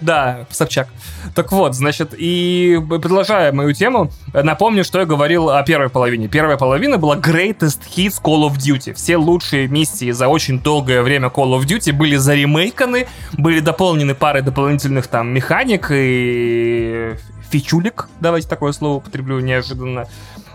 Да, 0.00 0.46
Собчак. 0.50 0.88
Так 1.34 1.52
вот, 1.52 1.74
значит, 1.74 2.14
и 2.16 2.78
продолжая 2.88 3.52
мою 3.52 3.72
тему, 3.72 4.10
напомню, 4.32 4.84
что 4.84 5.00
я 5.00 5.06
говорил 5.06 5.50
о 5.50 5.62
первой 5.62 5.88
половине. 5.88 6.28
Первая 6.28 6.56
половина 6.56 6.98
была 6.98 7.16
Greatest 7.16 7.80
Hits 7.96 8.20
Call 8.22 8.48
of 8.48 8.56
Duty. 8.56 8.92
Все 8.94 9.16
лучшие 9.16 9.68
миссии 9.68 10.10
за 10.10 10.28
очень 10.28 10.60
долгое 10.60 11.02
время 11.02 11.28
Call 11.28 11.58
of 11.58 11.64
Duty 11.64 11.92
были 11.92 12.16
заремейканы, 12.16 13.06
были 13.32 13.60
дополнены 13.60 14.14
парой 14.14 14.42
дополнительных 14.42 15.06
там 15.06 15.32
механик 15.32 15.86
и 15.90 17.14
фичулик, 17.50 18.08
давайте 18.20 18.48
такое 18.48 18.72
слово 18.72 18.96
употреблю 18.96 19.40
неожиданно. 19.40 20.06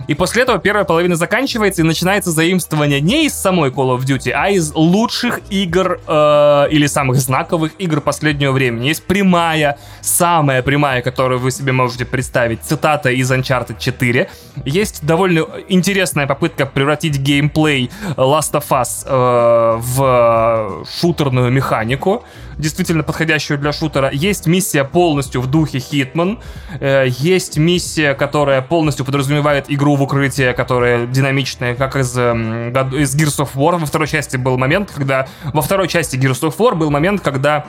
И 0.08 0.14
после 0.14 0.44
этого 0.44 0.60
первая 0.60 0.86
половина 0.86 1.16
заканчивается 1.16 1.82
и 1.82 1.86
начинается 1.86 2.32
заимствование 2.32 3.02
не 3.02 3.26
из 3.26 3.34
самой 3.34 3.72
Call 3.72 3.98
of 3.98 4.06
Duty, 4.06 4.32
а 4.32 4.50
из 4.50 4.74
лучших 4.74 5.42
игр 5.50 6.00
э, 6.08 6.68
или 6.72 6.88
самых 6.88 7.18
знаковых 7.18 7.74
игр 7.80 8.02
последнего 8.02 8.52
времени. 8.52 8.88
Есть 8.88 9.06
прямая, 9.06 9.78
самая 10.02 10.62
прямая, 10.62 11.02
которую 11.02 11.40
вы 11.40 11.52
себе 11.52 11.72
можете 11.72 12.06
представить, 12.06 12.62
цитата 12.64 13.10
из 13.10 13.32
Uncharted 13.32 13.78
4. 13.80 14.30
Есть 14.66 15.06
довольно 15.06 15.46
интересная 15.68 16.28
попытка 16.28 16.66
превратить 16.66 17.18
геймплей 17.18 17.90
Last 18.16 18.54
of 18.54 18.66
Us 18.70 19.04
э, 19.06 19.78
в 19.78 20.86
шутерную 21.00 21.52
механику 21.52 22.24
действительно 22.58 23.04
подходящую 23.04 23.60
для 23.60 23.72
шутера. 23.72 24.10
Есть 24.12 24.48
миссия 24.48 24.84
полностью 24.84 25.42
в 25.42 25.48
духе 25.48 25.78
Hitman. 25.78 26.40
Э, 26.80 27.06
есть 27.08 27.58
миссия, 27.58 28.14
которая 28.14 28.62
полностью 28.62 29.06
подразумевает 29.06 29.66
игру 29.70 29.96
в 29.96 30.04
укрытие, 30.04 30.54
которая 30.54 31.06
динамичная, 31.06 31.76
как 31.76 31.96
из, 31.96 32.18
эм, 32.18 32.70
из 32.70 33.16
Gears 33.16 33.46
of 33.46 33.50
War. 33.56 33.78
Во 33.78 33.86
второй 33.86 34.08
части 34.08 34.38
был 34.38 34.58
момент, 34.58 34.92
когда... 34.92 35.28
Во 35.54 35.62
второй 35.62 35.88
части 35.88 36.16
Gears 36.16 36.42
of 36.42 36.58
War 36.58 36.76
был 36.76 36.90
момент, 36.90 37.22
когда 37.22 37.66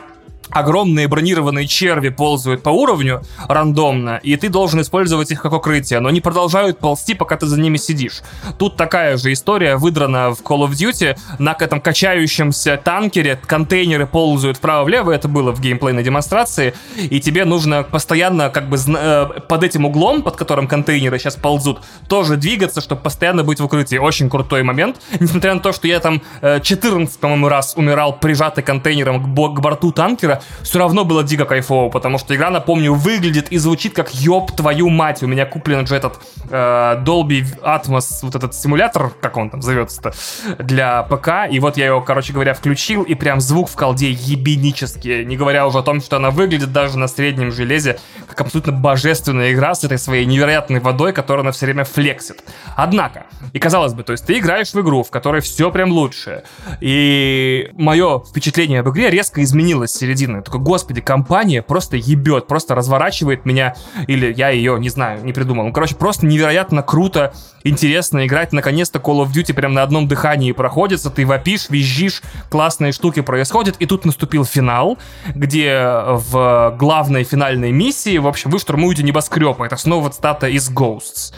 огромные 0.51 1.09
бронированные 1.09 1.67
черви 1.67 2.09
ползают 2.09 2.63
по 2.63 2.71
уровню 2.71 3.23
рандомно, 3.49 4.21
и 4.23 4.37
ты 4.37 4.49
должен 4.49 4.81
использовать 4.81 5.31
их 5.31 5.43
как 5.43 5.53
укрытие, 5.53 6.01
но 6.01 6.09
они 6.09 6.21
продолжают 6.21 6.79
ползти, 6.79 7.15
пока 7.15 7.37
ты 7.37 7.47
за 7.47 7.61
ними 7.61 7.77
сидишь. 7.77 8.23
Тут 8.59 8.77
такая 8.77 9.17
же 9.17 9.33
история 9.33 9.77
выдрана 9.77 10.31
в 10.31 10.43
Call 10.43 10.67
of 10.67 10.71
Duty. 10.71 11.19
На 11.39 11.57
этом 11.59 11.81
качающемся 11.81 12.81
танкере 12.83 13.39
контейнеры 13.47 14.07
ползают 14.07 14.57
вправо-влево, 14.59 15.11
это 15.11 15.29
было 15.29 15.53
в 15.53 15.61
геймплейной 15.61 16.03
демонстрации, 16.03 16.75
и 16.97 17.21
тебе 17.21 17.45
нужно 17.45 17.83
постоянно 17.83 18.51
как 18.51 18.69
бы 18.69 18.77
э, 18.77 19.27
под 19.49 19.65
этим 19.65 19.85
углом, 19.85 20.23
под 20.23 20.37
которым 20.37 20.67
контейнеры 20.67 21.19
сейчас 21.19 21.37
ползут, 21.37 21.81
тоже 22.09 22.37
двигаться, 22.37 22.81
чтобы 22.81 23.03
постоянно 23.03 23.45
быть 23.45 23.61
в 23.61 23.65
укрытии. 23.65 23.97
Очень 23.97 24.31
крутой 24.31 24.63
момент. 24.63 24.97
Несмотря 25.21 25.55
на 25.55 25.61
то, 25.61 25.73
что 25.73 25.87
я 25.89 26.01
там 26.01 26.23
14, 26.43 27.17
э, 27.17 27.19
по-моему, 27.21 27.49
раз 27.49 27.75
умирал 27.77 28.19
прижатый 28.19 28.65
контейнером 28.65 29.23
к, 29.23 29.61
борту 29.61 29.93
танкера, 30.19 30.43
все 30.63 30.79
равно 30.79 31.05
было 31.05 31.23
дико 31.23 31.45
кайфово, 31.45 31.91
потому 31.91 32.19
что 32.19 32.35
игра, 32.35 32.51
напомню, 32.51 32.95
выглядит 32.95 33.51
и 33.51 33.59
звучит 33.59 33.95
как 33.95 34.15
ёб 34.15 34.53
твою 34.53 34.89
мать. 34.89 35.23
У 35.23 35.27
меня 35.27 35.47
куплен 35.47 35.87
же 35.87 35.97
этот 35.97 36.19
э, 36.51 37.03
Dolby 37.05 37.45
Atmos, 37.63 38.19
вот 38.23 38.35
этот 38.35 38.55
симулятор, 38.55 39.11
как 39.21 39.37
он 39.37 39.51
там 39.51 39.63
зовется-то, 39.63 40.13
для 40.59 41.03
ПК, 41.05 41.51
и 41.51 41.61
вот 41.61 41.77
я 41.77 41.87
его, 41.87 42.01
короче 42.01 42.33
говоря, 42.33 42.55
включил, 42.55 43.03
и 43.03 43.15
прям 43.15 43.41
звук 43.41 43.69
в 43.69 43.77
колде 43.77 44.11
ебенический, 44.11 45.25
не 45.25 45.37
говоря 45.37 45.67
уже 45.67 45.79
о 45.79 45.83
том, 45.83 46.01
что 46.01 46.17
она 46.17 46.31
выглядит 46.31 46.73
даже 46.73 46.99
на 46.99 47.09
среднем 47.09 47.53
железе 47.53 47.99
как 48.29 48.41
абсолютно 48.41 48.73
божественная 48.73 49.53
игра 49.53 49.75
с 49.75 49.85
этой 49.85 49.99
своей 49.99 50.27
невероятной 50.27 50.81
водой, 50.81 51.13
которую 51.13 51.43
она 51.43 51.53
все 51.53 51.67
время 51.67 51.85
флексит. 51.85 52.43
Однако, 52.77 53.27
и 53.53 53.59
казалось 53.59 53.95
бы, 53.95 54.03
то 54.03 54.13
есть 54.13 54.27
ты 54.27 54.39
играешь 54.39 54.73
в 54.73 54.81
игру, 54.81 55.03
в 55.03 55.11
которой 55.11 55.41
все 55.41 55.71
прям 55.71 55.91
лучше, 55.91 56.43
и 56.81 57.71
мое 57.75 58.21
впечатление 58.21 58.81
об 58.81 58.91
игре 58.91 59.11
резко 59.11 59.43
изменилось 59.43 59.93
середины. 60.09 60.43
Такой, 60.43 60.61
господи, 60.61 61.01
компания 61.01 61.63
просто 61.63 61.97
ебет, 61.97 62.47
просто 62.47 62.75
разворачивает 62.75 63.45
меня, 63.45 63.75
или 64.07 64.33
я 64.33 64.49
ее, 64.49 64.79
не 64.79 64.89
знаю, 64.89 65.25
не 65.25 65.33
придумал. 65.33 65.67
Ну, 65.67 65.73
короче, 65.73 65.95
просто 65.95 66.27
невероятно 66.27 66.83
круто, 66.83 67.33
интересно 67.63 68.27
играть. 68.27 68.53
Наконец-то 68.53 68.99
Call 68.99 69.25
of 69.25 69.33
Duty 69.33 69.53
прям 69.53 69.75
на 69.75 69.83
одном 69.83 70.09
дыхании 70.09 70.53
проходится, 70.53 71.11
ты 71.11 71.27
вопишь, 71.27 71.69
визжишь, 71.69 72.23
классные 72.49 72.93
штуки 72.93 73.21
происходят, 73.21 73.77
и 73.79 73.87
тут 73.87 74.05
наступил 74.05 74.45
финал, 74.45 74.99
где 75.35 75.83
в 75.83 76.75
главной 76.79 77.25
финальной 77.25 77.73
миссии, 77.73 78.19
в 78.19 78.27
общем, 78.27 78.51
вы 78.51 78.59
штурмуете 78.59 79.03
небоскреб. 79.03 79.61
Это 79.61 79.77
снова 79.77 80.11
цитата 80.11 80.49
из 80.49 80.71
Ghosts. 80.71 81.35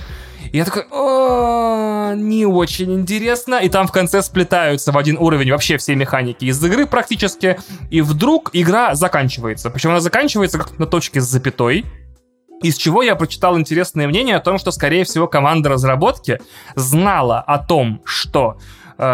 Я 0.53 0.65
такой, 0.65 0.85
о, 0.91 2.15
не 2.15 2.45
очень 2.45 2.93
интересно. 2.93 3.57
И 3.57 3.69
там 3.69 3.87
в 3.87 3.93
конце 3.93 4.23
сплетаются 4.23 4.93
в 4.93 4.99
один 4.99 5.17
уровень 5.19 5.51
вообще 5.51 5.77
все 5.79 5.95
механики 5.95 6.45
из 6.45 6.65
игры 6.65 6.87
практически. 6.87 7.59
И 7.91 8.01
вдруг 8.01 8.51
игра 8.53 8.95
заканчивается. 8.95 9.71
Причем 9.71 9.91
она 9.91 10.01
заканчивается 10.01 10.59
как 10.59 10.79
на 10.79 10.87
точке 10.87 11.21
с 11.21 11.25
запятой. 11.25 11.85
Из 12.63 12.77
чего 12.77 13.03
я 13.03 13.15
прочитал 13.15 13.59
интересное 13.59 14.07
мнение 14.07 14.37
о 14.37 14.41
том, 14.41 14.59
что, 14.59 14.71
скорее 14.71 15.05
всего, 15.05 15.27
команда 15.27 15.71
разработки 15.71 16.41
знала 16.75 17.41
о 17.41 17.59
том, 17.59 18.03
что 18.05 18.59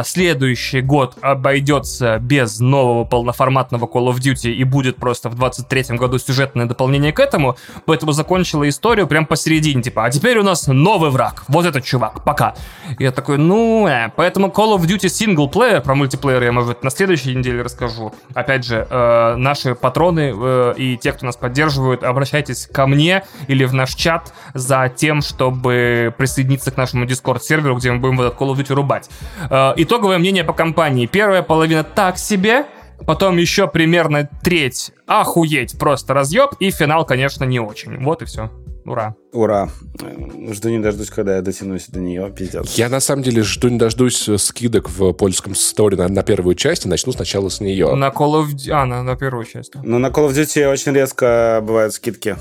следующий 0.05 0.81
год 0.81 1.17
обойдется 1.21 2.19
без 2.19 2.61
нового 2.61 3.05
полноформатного 3.05 3.87
Call 3.87 4.13
of 4.13 4.17
Duty 4.17 4.51
и 4.53 4.65
будет 4.65 4.97
просто 4.97 5.29
в 5.29 5.41
23-м 5.41 5.97
году 5.97 6.19
сюжетное 6.19 6.67
дополнение 6.67 7.13
к 7.13 7.21
этому, 7.21 7.57
поэтому 7.85 8.13
закончила 8.13 8.69
историю 8.69 9.07
прям 9.07 9.27
посередине, 9.27 9.83
типа, 9.83 10.05
а 10.05 10.11
теперь 10.11 10.39
у 10.39 10.43
нас 10.43 10.67
новый 10.67 11.11
враг, 11.11 11.45
вот 11.49 11.67
этот 11.67 11.85
чувак, 11.85 12.25
пока. 12.25 12.55
Я 12.99 13.13
такой, 13.13 13.39
ну, 13.39 13.87
э, 13.87 14.11
поэтому 14.15 14.49
Call 14.49 14.77
of 14.77 14.83
Duty 14.83 15.07
Player, 15.51 15.81
про 15.81 15.95
мультиплеер 15.95 16.43
я, 16.43 16.53
может 16.53 16.83
на 16.83 16.91
следующей 16.91 17.35
неделе 17.35 17.63
расскажу. 17.63 18.13
Опять 18.35 18.65
же, 18.65 18.87
э, 18.89 19.37
наши 19.37 19.75
патроны 19.75 20.35
э, 20.35 20.75
и 20.77 20.97
те, 20.97 21.13
кто 21.13 21.27
нас 21.27 21.37
поддерживают, 21.37 22.03
обращайтесь 22.03 22.67
ко 22.67 22.87
мне 22.87 23.25
или 23.49 23.65
в 23.65 23.75
наш 23.75 23.95
чат 23.95 24.33
за 24.55 24.93
тем, 24.95 25.23
чтобы 25.23 26.15
присоединиться 26.17 26.71
к 26.71 26.77
нашему 26.77 27.05
Discord-серверу, 27.05 27.77
где 27.77 27.93
мы 27.93 27.99
будем 27.99 28.17
в 28.17 28.23
этот 28.23 28.39
Call 28.39 28.55
of 28.55 28.57
Duty 28.57 28.75
рубать. 28.75 29.09
Э, 29.51 29.75
итоговое 29.77 30.19
мнение 30.19 30.45
по 30.45 30.53
компании. 30.53 31.07
Первая 31.07 31.43
половина 31.43 31.85
так 31.85 32.19
себе, 32.19 32.67
потом 33.07 33.37
еще 33.37 33.69
примерно 33.69 34.29
треть 34.43 34.93
охуеть, 35.07 35.79
просто 35.79 36.15
разъеб, 36.15 36.51
и 36.61 36.71
финал, 36.71 37.05
конечно, 37.05 37.45
не 37.45 37.61
очень. 37.61 38.03
Вот 38.03 38.23
и 38.23 38.25
все. 38.25 38.51
Ура. 38.87 39.17
Ура. 39.33 39.69
Жду 40.53 40.69
не 40.69 40.79
дождусь, 40.79 41.11
когда 41.11 41.37
я 41.37 41.43
дотянусь 41.43 41.89
до 41.89 41.99
нее, 41.99 42.33
пиздец. 42.35 42.75
Я 42.75 42.89
на 42.89 43.01
самом 43.01 43.25
деле 43.25 43.43
жду 43.43 43.69
не 43.69 43.79
дождусь 43.79 44.29
скидок 44.39 44.89
в 44.89 45.13
польском 45.13 45.57
сторе 45.57 45.97
на, 45.97 46.09
на 46.09 46.23
первую 46.23 46.55
часть 46.55 46.87
и 46.87 46.89
начну 46.89 47.13
сначала 47.13 47.49
с 47.49 47.61
нее. 47.61 47.93
На 47.97 48.09
Call 48.09 48.41
of 48.41 48.55
Duty... 48.55 48.71
А, 48.71 48.87
на, 48.87 49.03
на 49.03 49.17
первую 49.17 49.45
часть. 49.45 49.73
Ну, 49.83 49.99
на 49.99 50.07
Call 50.07 50.29
of 50.29 50.35
Duty 50.35 50.71
очень 50.71 50.93
резко 50.93 51.61
бывают 51.67 51.95
скидки. 51.95 52.37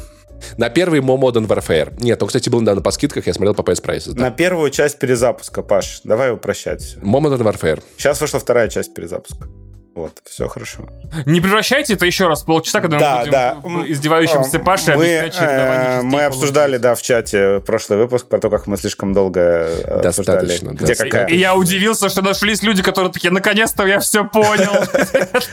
На 0.57 0.70
первый 0.70 0.99
Mo 0.99 1.18
Modern 1.18 1.48
Warfare. 1.48 1.94
Нет, 1.99 2.22
он, 2.22 2.28
кстати, 2.28 2.49
был 2.49 2.62
недавно 2.62 2.82
по 2.82 2.91
скидках, 2.91 3.28
я 3.28 3.34
смотрел 3.34 3.53
по 3.53 3.62
PS 3.62 3.84
Price. 3.84 4.14
Да. 4.14 4.22
На 4.22 4.32
первую 4.32 4.70
часть 4.70 4.99
перезапуска, 4.99 5.62
Паш, 5.62 6.02
давай 6.03 6.32
упрощать. 6.32 6.98
Mo 7.02 7.20
Modern 7.22 7.44
Warfare. 7.44 7.84
Сейчас 7.98 8.22
вышла 8.22 8.40
вторая 8.40 8.68
часть 8.70 8.94
перезапуска. 8.94 9.48
Вот, 9.96 10.12
все 10.26 10.50
хорошо. 10.50 10.90
Не 11.26 11.40
превращайте 11.40 11.94
это 11.94 12.06
еще 12.06 12.28
раз 12.28 12.44
полчаса, 12.44 12.82
когда 12.82 13.00
да, 13.00 13.56
мы 13.56 13.62
будем 13.62 13.80
да. 13.80 13.92
издевающимся 13.94 14.60
Пашей 14.60 14.98
мы, 14.98 15.06
э, 15.06 16.02
Мы 16.02 16.26
обсуждали, 16.26 16.76
да, 16.76 16.96
в 16.96 17.02
чате 17.02 17.62
прошлый 17.66 18.00
выпуск 18.00 18.28
про 18.28 18.40
то, 18.40 18.50
как 18.50 18.68
мы 18.68 18.76
слишком 18.76 19.14
долго 19.14 19.40
э, 19.40 20.02
Достаточно, 20.04 20.72
обсуждали. 20.72 20.76
Где 20.76 20.96
какая. 20.96 21.28
И 21.28 21.38
я 21.38 21.56
удивился, 21.56 22.10
что 22.10 22.22
нашлись 22.22 22.62
люди, 22.62 22.84
которые 22.84 23.10
такие, 23.10 23.32
наконец-то 23.32 23.88
я 23.88 24.02
все 24.02 24.26
понял. 24.26 24.84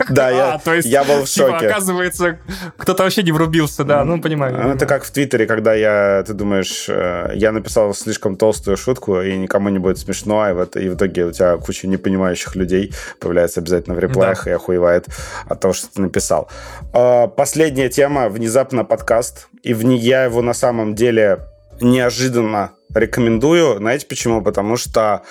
Да, 0.09 0.31
я 0.83 1.05
был 1.05 1.25
в 1.25 1.29
типа, 1.29 1.53
шоке. 1.53 1.69
Оказывается, 1.69 2.39
кто-то 2.77 3.05
вообще 3.05 3.23
не 3.23 3.31
врубился, 3.31 3.85
да, 3.85 4.05
ну, 4.05 4.21
понимаю. 4.21 4.59
Ну, 4.61 4.71
это 4.71 4.87
как 4.87 5.05
в 5.05 5.11
Твиттере, 5.13 5.47
когда 5.47 5.73
я, 5.75 6.25
ты 6.27 6.33
думаешь, 6.33 6.87
э, 6.89 7.31
я 7.35 7.53
написал 7.53 7.95
слишком 7.95 8.37
толстую 8.37 8.77
шутку, 8.77 9.21
и 9.21 9.37
никому 9.37 9.69
не 9.69 9.79
будет 9.79 9.99
смешно, 9.99 10.51
и 10.51 10.89
в 10.89 10.95
итоге 10.97 11.27
у 11.27 11.31
тебя 11.31 11.57
куча 11.59 11.87
непонимающих 11.87 12.57
людей 12.57 12.93
появляется 13.21 13.61
обязательно 13.61 13.95
в 13.95 14.01
реплае 14.01 14.32
комментариях 14.33 14.47
и 14.47 14.51
охуевает 14.51 15.09
от 15.49 15.61
того, 15.61 15.75
что 15.75 15.89
ты 15.93 16.01
написал. 16.01 16.49
А, 16.93 17.27
последняя 17.27 17.89
тема, 17.89 18.29
внезапно 18.29 18.85
подкаст, 18.85 19.49
и 19.63 19.75
в 19.75 19.85
ней 19.85 19.99
я 19.99 20.25
его 20.25 20.43
на 20.43 20.55
самом 20.55 20.95
деле 20.95 21.41
неожиданно 21.81 22.71
рекомендую. 22.95 23.79
Знаете 23.79 24.07
почему? 24.07 24.43
Потому 24.43 24.77
что 24.77 25.23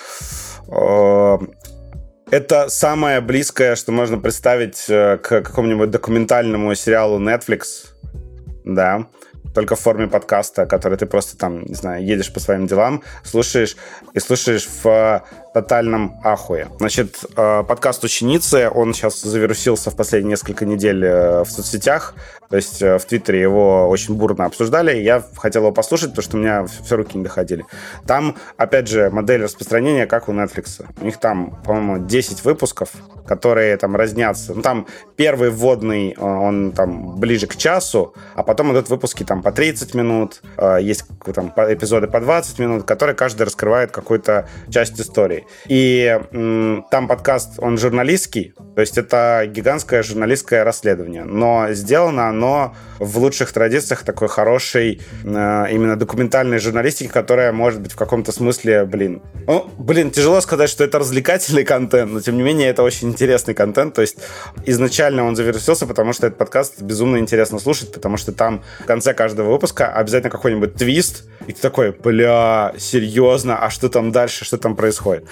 э, 0.68 1.38
это 2.30 2.68
самое 2.68 3.20
близкое, 3.20 3.76
что 3.76 3.92
можно 3.92 4.18
представить 4.18 4.84
э, 4.88 5.18
к 5.18 5.42
какому-нибудь 5.42 5.90
документальному 5.90 6.74
сериалу 6.74 7.18
Netflix. 7.18 7.92
Да 8.64 9.06
только 9.54 9.76
в 9.76 9.80
форме 9.80 10.06
подкаста, 10.06 10.66
который 10.66 10.98
ты 10.98 11.06
просто 11.06 11.36
там, 11.36 11.62
не 11.64 11.74
знаю, 11.74 12.04
едешь 12.04 12.32
по 12.32 12.40
своим 12.40 12.66
делам, 12.66 13.02
слушаешь 13.24 13.76
и 14.14 14.20
слушаешь 14.20 14.68
в 14.82 15.22
тотальном 15.52 16.20
ахуе. 16.24 16.68
Значит, 16.78 17.24
э, 17.36 17.64
подкаст 17.68 18.04
«Ученицы», 18.04 18.70
он 18.70 18.94
сейчас 18.94 19.20
завирусился 19.20 19.90
в 19.90 19.96
последние 19.96 20.30
несколько 20.30 20.64
недель 20.64 21.04
э, 21.04 21.42
в 21.44 21.50
соцсетях, 21.50 22.14
то 22.52 22.56
есть 22.56 22.82
э, 22.82 22.98
в 22.98 23.06
Твиттере 23.06 23.40
его 23.40 23.88
очень 23.88 24.14
бурно 24.14 24.44
обсуждали, 24.44 24.98
я 24.98 25.24
хотел 25.38 25.62
его 25.62 25.72
послушать, 25.72 26.10
потому 26.10 26.22
что 26.22 26.36
у 26.36 26.40
меня 26.40 26.66
все 26.66 26.96
руки 26.96 27.16
не 27.16 27.24
доходили. 27.24 27.64
Там, 28.06 28.36
опять 28.58 28.88
же, 28.88 29.08
модель 29.08 29.42
распространения, 29.42 30.04
как 30.04 30.28
у 30.28 30.32
Netflix. 30.32 30.84
У 31.00 31.06
них 31.06 31.16
там, 31.16 31.62
по-моему, 31.64 32.06
10 32.06 32.44
выпусков, 32.44 32.90
которые 33.26 33.74
там 33.78 33.96
разнятся. 33.96 34.52
Ну, 34.52 34.60
там 34.60 34.86
первый 35.16 35.48
вводный, 35.48 36.14
он 36.18 36.72
там 36.72 37.18
ближе 37.18 37.46
к 37.46 37.56
часу, 37.56 38.14
а 38.34 38.42
потом 38.42 38.72
идут 38.72 38.90
выпуски 38.90 39.24
там 39.24 39.42
по 39.42 39.50
30 39.50 39.94
минут, 39.94 40.42
есть 40.78 41.04
там 41.34 41.54
эпизоды 41.56 42.06
по 42.06 42.20
20 42.20 42.58
минут, 42.58 42.82
которые 42.82 43.16
каждый 43.16 43.44
раскрывает 43.44 43.92
какую-то 43.92 44.46
часть 44.68 45.00
истории. 45.00 45.46
И 45.68 46.20
там 46.90 47.08
подкаст, 47.08 47.54
он 47.58 47.78
журналистский, 47.78 48.52
то 48.74 48.82
есть 48.82 48.98
это 48.98 49.44
гигантское 49.46 50.02
журналистское 50.02 50.64
расследование. 50.64 51.24
Но 51.24 51.68
сделано 51.70 52.28
оно 52.28 52.41
в 52.98 53.18
лучших 53.18 53.52
традициях 53.52 54.04
такой 54.04 54.28
хорошей 54.28 55.00
э, 55.24 55.66
именно 55.70 55.96
документальной 55.96 56.58
журналистики, 56.58 57.08
которая 57.08 57.52
может 57.52 57.80
быть 57.80 57.92
в 57.92 57.96
каком-то 57.96 58.32
смысле, 58.32 58.84
блин, 58.84 59.22
ну, 59.46 59.68
блин, 59.78 60.10
тяжело 60.10 60.40
сказать, 60.40 60.70
что 60.70 60.84
это 60.84 60.98
развлекательный 60.98 61.64
контент, 61.64 62.12
но 62.12 62.20
тем 62.20 62.36
не 62.36 62.42
менее 62.42 62.68
это 62.68 62.82
очень 62.82 63.08
интересный 63.08 63.54
контент. 63.54 63.94
То 63.94 64.02
есть 64.02 64.18
изначально 64.66 65.24
он 65.24 65.36
завершился, 65.36 65.86
потому 65.86 66.12
что 66.12 66.28
этот 66.28 66.38
подкаст 66.38 66.80
безумно 66.80 67.18
интересно 67.18 67.58
слушать, 67.58 67.92
потому 67.92 68.16
что 68.16 68.32
там 68.32 68.62
в 68.80 68.86
конце 68.86 69.14
каждого 69.14 69.50
выпуска 69.50 69.88
обязательно 69.88 70.30
какой-нибудь 70.30 70.74
твист, 70.74 71.24
и 71.46 71.52
ты 71.52 71.60
такой, 71.60 71.92
бля, 71.92 72.72
серьезно, 72.78 73.58
а 73.58 73.70
что 73.70 73.88
там 73.88 74.12
дальше, 74.12 74.44
что 74.44 74.58
там 74.58 74.76
происходит? 74.76 75.24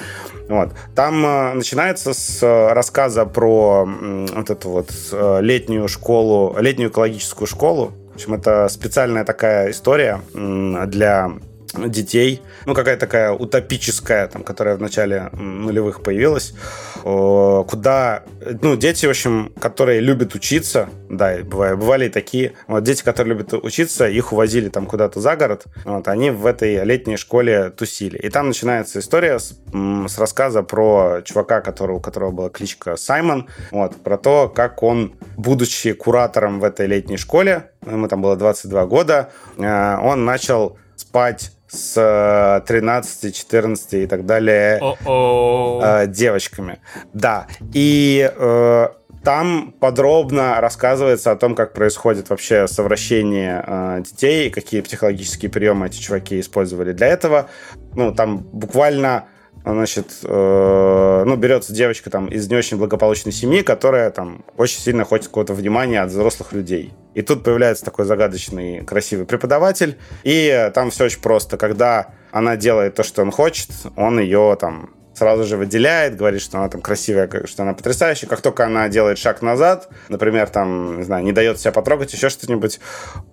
Вот. 0.50 0.72
Там 0.96 1.24
э, 1.24 1.52
начинается 1.54 2.12
с 2.12 2.42
э, 2.42 2.72
рассказа 2.72 3.24
про 3.24 3.86
э, 3.88 4.26
вот 4.34 4.50
эту 4.50 4.68
вот 4.68 4.90
э, 5.12 5.38
летнюю 5.40 5.86
школу, 5.86 6.56
летнюю 6.58 6.90
экологическую 6.90 7.46
школу. 7.46 7.92
В 8.10 8.16
общем, 8.16 8.34
это 8.34 8.68
специальная 8.68 9.24
такая 9.24 9.70
история 9.70 10.20
э, 10.34 10.86
для 10.88 11.30
детей, 11.74 12.42
ну, 12.66 12.74
какая-то 12.74 13.00
такая 13.00 13.32
утопическая, 13.32 14.28
там, 14.28 14.42
которая 14.42 14.76
в 14.76 14.80
начале 14.80 15.30
нулевых 15.32 16.02
появилась, 16.02 16.54
куда, 17.02 18.24
ну, 18.62 18.76
дети, 18.76 19.06
в 19.06 19.10
общем, 19.10 19.52
которые 19.60 20.00
любят 20.00 20.34
учиться, 20.34 20.88
да, 21.08 21.38
бывали, 21.44 21.74
бывали 21.74 22.06
и 22.06 22.08
такие, 22.08 22.52
вот, 22.66 22.82
дети, 22.82 23.02
которые 23.02 23.36
любят 23.36 23.52
учиться, 23.52 24.08
их 24.08 24.32
увозили 24.32 24.68
там 24.68 24.86
куда-то 24.86 25.20
за 25.20 25.36
город, 25.36 25.64
вот, 25.84 26.08
они 26.08 26.30
в 26.30 26.46
этой 26.46 26.84
летней 26.84 27.16
школе 27.16 27.70
тусили. 27.70 28.18
И 28.18 28.28
там 28.28 28.48
начинается 28.48 28.98
история 28.98 29.38
с, 29.38 29.54
с 29.72 30.18
рассказа 30.18 30.62
про 30.62 31.20
чувака, 31.24 31.60
который, 31.60 31.96
у 31.96 32.00
которого 32.00 32.30
была 32.30 32.48
кличка 32.50 32.96
Саймон, 32.96 33.48
вот, 33.70 33.96
про 33.96 34.18
то, 34.18 34.48
как 34.48 34.82
он, 34.82 35.14
будучи 35.36 35.92
куратором 35.92 36.60
в 36.60 36.64
этой 36.64 36.86
летней 36.86 37.16
школе, 37.16 37.70
ему 37.86 38.08
там 38.08 38.22
было 38.22 38.36
22 38.36 38.86
года, 38.86 39.30
э, 39.56 39.96
он 40.02 40.24
начал 40.24 40.78
спать 40.96 41.52
с 41.70 42.62
13, 42.66 43.34
14 43.34 43.94
и 43.94 44.06
так 44.06 44.26
далее 44.26 44.80
э, 44.80 46.06
девочками. 46.08 46.80
Да. 47.12 47.46
И 47.72 48.30
э, 48.34 48.88
там 49.22 49.74
подробно 49.78 50.60
рассказывается 50.60 51.30
о 51.30 51.36
том, 51.36 51.54
как 51.54 51.72
происходит 51.72 52.30
вообще 52.30 52.66
совращение 52.66 53.62
э, 53.66 54.02
детей, 54.04 54.50
какие 54.50 54.80
психологические 54.80 55.50
приемы 55.50 55.86
эти 55.86 56.00
чуваки 56.00 56.40
использовали 56.40 56.92
для 56.92 57.08
этого. 57.08 57.48
Ну, 57.94 58.14
там 58.14 58.38
буквально 58.38 59.26
значит, 59.64 60.06
э, 60.24 61.24
ну, 61.26 61.36
берется 61.36 61.72
девочка 61.72 62.10
там 62.10 62.26
из 62.26 62.48
не 62.48 62.56
очень 62.56 62.78
благополучной 62.78 63.32
семьи, 63.32 63.62
которая 63.62 64.10
там 64.10 64.44
очень 64.56 64.80
сильно 64.80 65.04
хочет 65.04 65.26
какого-то 65.26 65.54
внимания 65.54 66.00
от 66.00 66.10
взрослых 66.10 66.52
людей. 66.52 66.92
И 67.14 67.22
тут 67.22 67.44
появляется 67.44 67.84
такой 67.84 68.04
загадочный, 68.04 68.84
красивый 68.84 69.26
преподаватель, 69.26 69.98
и 70.22 70.70
там 70.74 70.90
все 70.90 71.04
очень 71.04 71.20
просто. 71.20 71.56
Когда 71.56 72.14
она 72.30 72.56
делает 72.56 72.94
то, 72.94 73.02
что 73.02 73.22
он 73.22 73.30
хочет, 73.30 73.70
он 73.96 74.18
ее 74.20 74.56
там 74.60 74.90
сразу 75.14 75.44
же 75.44 75.58
выделяет, 75.58 76.16
говорит, 76.16 76.40
что 76.40 76.58
она 76.58 76.68
там 76.68 76.80
красивая, 76.80 77.28
что 77.44 77.62
она 77.62 77.74
потрясающая. 77.74 78.28
Как 78.28 78.40
только 78.40 78.64
она 78.64 78.88
делает 78.88 79.18
шаг 79.18 79.42
назад, 79.42 79.88
например, 80.08 80.48
там, 80.48 80.98
не 80.98 81.04
знаю, 81.04 81.24
не 81.24 81.32
дает 81.32 81.60
себя 81.60 81.72
потрогать, 81.72 82.12
еще 82.12 82.30
что-нибудь, 82.30 82.80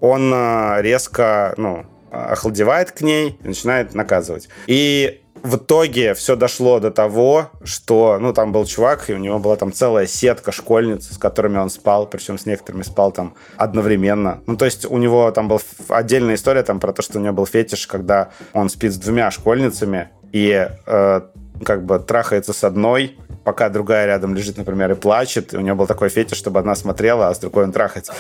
он 0.02 0.34
э, 0.34 0.82
резко, 0.82 1.54
ну, 1.56 1.86
охладевает 2.12 2.92
к 2.92 3.02
ней 3.02 3.38
и 3.42 3.48
начинает 3.48 3.94
наказывать. 3.94 4.50
И 4.66 5.22
в 5.44 5.58
итоге 5.58 6.14
все 6.14 6.36
дошло 6.36 6.80
до 6.80 6.92
того, 6.92 7.50
что, 7.64 8.18
ну, 8.20 8.34
там 8.34 8.52
был 8.52 8.66
чувак, 8.66 9.10
и 9.10 9.14
у 9.14 9.18
него 9.18 9.40
была 9.40 9.56
там 9.56 9.72
целая 9.72 10.08
сетка 10.08 10.52
школьниц, 10.52 11.12
с 11.12 11.18
которыми 11.18 11.58
он 11.58 11.70
спал, 11.70 12.08
причем 12.08 12.38
с 12.38 12.46
некоторыми 12.46 12.84
спал 12.84 13.12
там 13.12 13.34
одновременно. 13.58 14.42
Ну, 14.46 14.58
то 14.58 14.66
есть 14.66 14.86
у 14.86 14.98
него 14.98 15.32
там 15.32 15.48
была 15.48 15.60
отдельная 15.90 16.36
история 16.36 16.64
там 16.64 16.80
про 16.80 16.94
то, 16.94 17.02
что 17.02 17.20
у 17.20 17.22
него 17.22 17.34
был 17.34 17.46
фетиш, 17.46 17.88
когда 17.88 18.30
он 18.54 18.70
спит 18.70 18.94
с 18.94 18.98
двумя 18.98 19.32
школьницами 19.32 20.10
и 20.32 20.70
э, 20.86 21.22
как 21.64 21.86
бы 21.86 22.00
трахается 22.00 22.54
с 22.54 22.64
одной, 22.64 23.18
пока 23.44 23.70
другая 23.70 24.06
рядом 24.06 24.36
лежит, 24.36 24.58
например, 24.58 24.92
и 24.92 24.96
плачет. 24.96 25.54
И 25.54 25.58
у 25.58 25.62
него 25.62 25.78
был 25.78 25.88
такой 25.88 26.10
фетиш, 26.10 26.38
чтобы 26.38 26.60
одна 26.60 26.76
смотрела, 26.76 27.30
а 27.30 27.34
с 27.34 27.40
другой 27.40 27.64
он 27.64 27.72
трахается. 27.72 28.14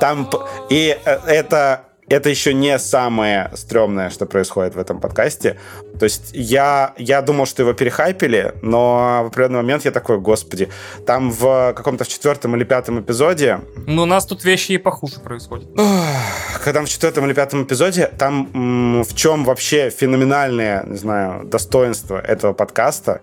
Там... 0.00 0.28
И 0.70 0.98
э, 1.04 1.18
это 1.26 1.82
это 2.12 2.28
еще 2.28 2.54
не 2.54 2.78
самое 2.78 3.50
стрёмное, 3.54 4.10
что 4.10 4.26
происходит 4.26 4.74
в 4.74 4.78
этом 4.78 5.00
подкасте. 5.00 5.58
То 5.98 6.04
есть 6.04 6.30
я, 6.32 6.94
я 6.98 7.22
думал, 7.22 7.46
что 7.46 7.62
его 7.62 7.72
перехайпили, 7.72 8.54
но 8.62 9.22
в 9.24 9.26
определенный 9.28 9.62
момент 9.62 9.84
я 9.84 9.90
такой, 9.90 10.18
господи, 10.18 10.68
там 11.06 11.30
в 11.30 11.72
каком-то 11.74 12.04
в 12.04 12.08
четвертом 12.08 12.54
или 12.56 12.64
пятом 12.64 13.00
эпизоде... 13.00 13.60
Ну, 13.86 14.02
у 14.02 14.06
нас 14.06 14.26
тут 14.26 14.44
вещи 14.44 14.72
и 14.72 14.78
похуже 14.78 15.20
происходят. 15.20 15.68
Когда 16.64 16.82
в 16.82 16.88
четвертом 16.88 17.26
или 17.26 17.32
пятом 17.32 17.64
эпизоде, 17.64 18.10
там 18.18 19.02
в 19.02 19.14
чем 19.14 19.44
вообще 19.44 19.90
феноменальное, 19.90 20.84
не 20.86 20.96
знаю, 20.96 21.44
достоинство 21.44 22.18
этого 22.18 22.52
подкаста, 22.52 23.20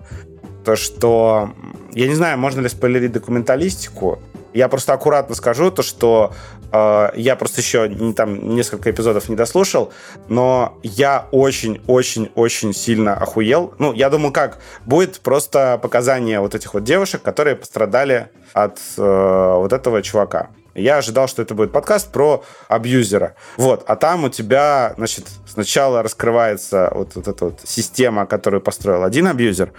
то, 0.66 0.76
что... 0.76 1.52
Я 1.94 2.08
не 2.08 2.16
знаю, 2.16 2.38
можно 2.38 2.62
ли 2.62 2.70
спойлерить 2.70 3.12
документалистику, 3.12 4.20
я 4.54 4.68
просто 4.68 4.94
аккуратно 4.94 5.36
скажу 5.36 5.72
то, 5.72 5.82
что 5.82 6.34
э, 6.72 7.10
я 7.16 7.36
просто 7.36 7.62
еще 7.62 7.88
не, 7.90 8.14
там 8.14 8.56
несколько 8.56 8.92
эпизодов 8.92 9.30
не 9.30 9.36
дослушал, 9.36 9.92
но 10.28 10.78
я 10.84 11.28
очень-очень-очень 11.32 12.74
сильно 12.74 13.16
охуел. 13.16 13.74
Ну, 13.80 13.94
я 13.94 14.10
думал, 14.10 14.32
как 14.32 14.60
будет 14.86 15.20
просто 15.22 15.80
показание 15.82 16.40
вот 16.40 16.56
этих 16.56 16.74
вот 16.74 16.84
девушек, 16.84 17.22
которые 17.22 17.56
пострадали 17.56 18.30
от 18.54 18.80
э, 18.98 19.54
вот 19.58 19.74
этого 19.74 20.02
чувака. 20.02 20.50
Я 20.76 20.98
ожидал, 20.98 21.28
что 21.28 21.42
это 21.42 21.56
будет 21.56 21.72
подкаст 21.72 22.12
про 22.12 22.44
абьюзера. 22.68 23.36
Вот. 23.58 23.84
А 23.88 23.96
там 23.96 24.24
у 24.24 24.30
тебя, 24.30 24.94
значит, 24.98 25.26
сначала 25.48 26.04
раскрывается 26.04 26.92
вот, 26.94 27.16
вот 27.16 27.28
эта 27.28 27.46
вот 27.46 27.62
система, 27.66 28.26
которую 28.26 28.62
построил 28.62 29.04
один 29.04 29.28
абьюзер, 29.28 29.74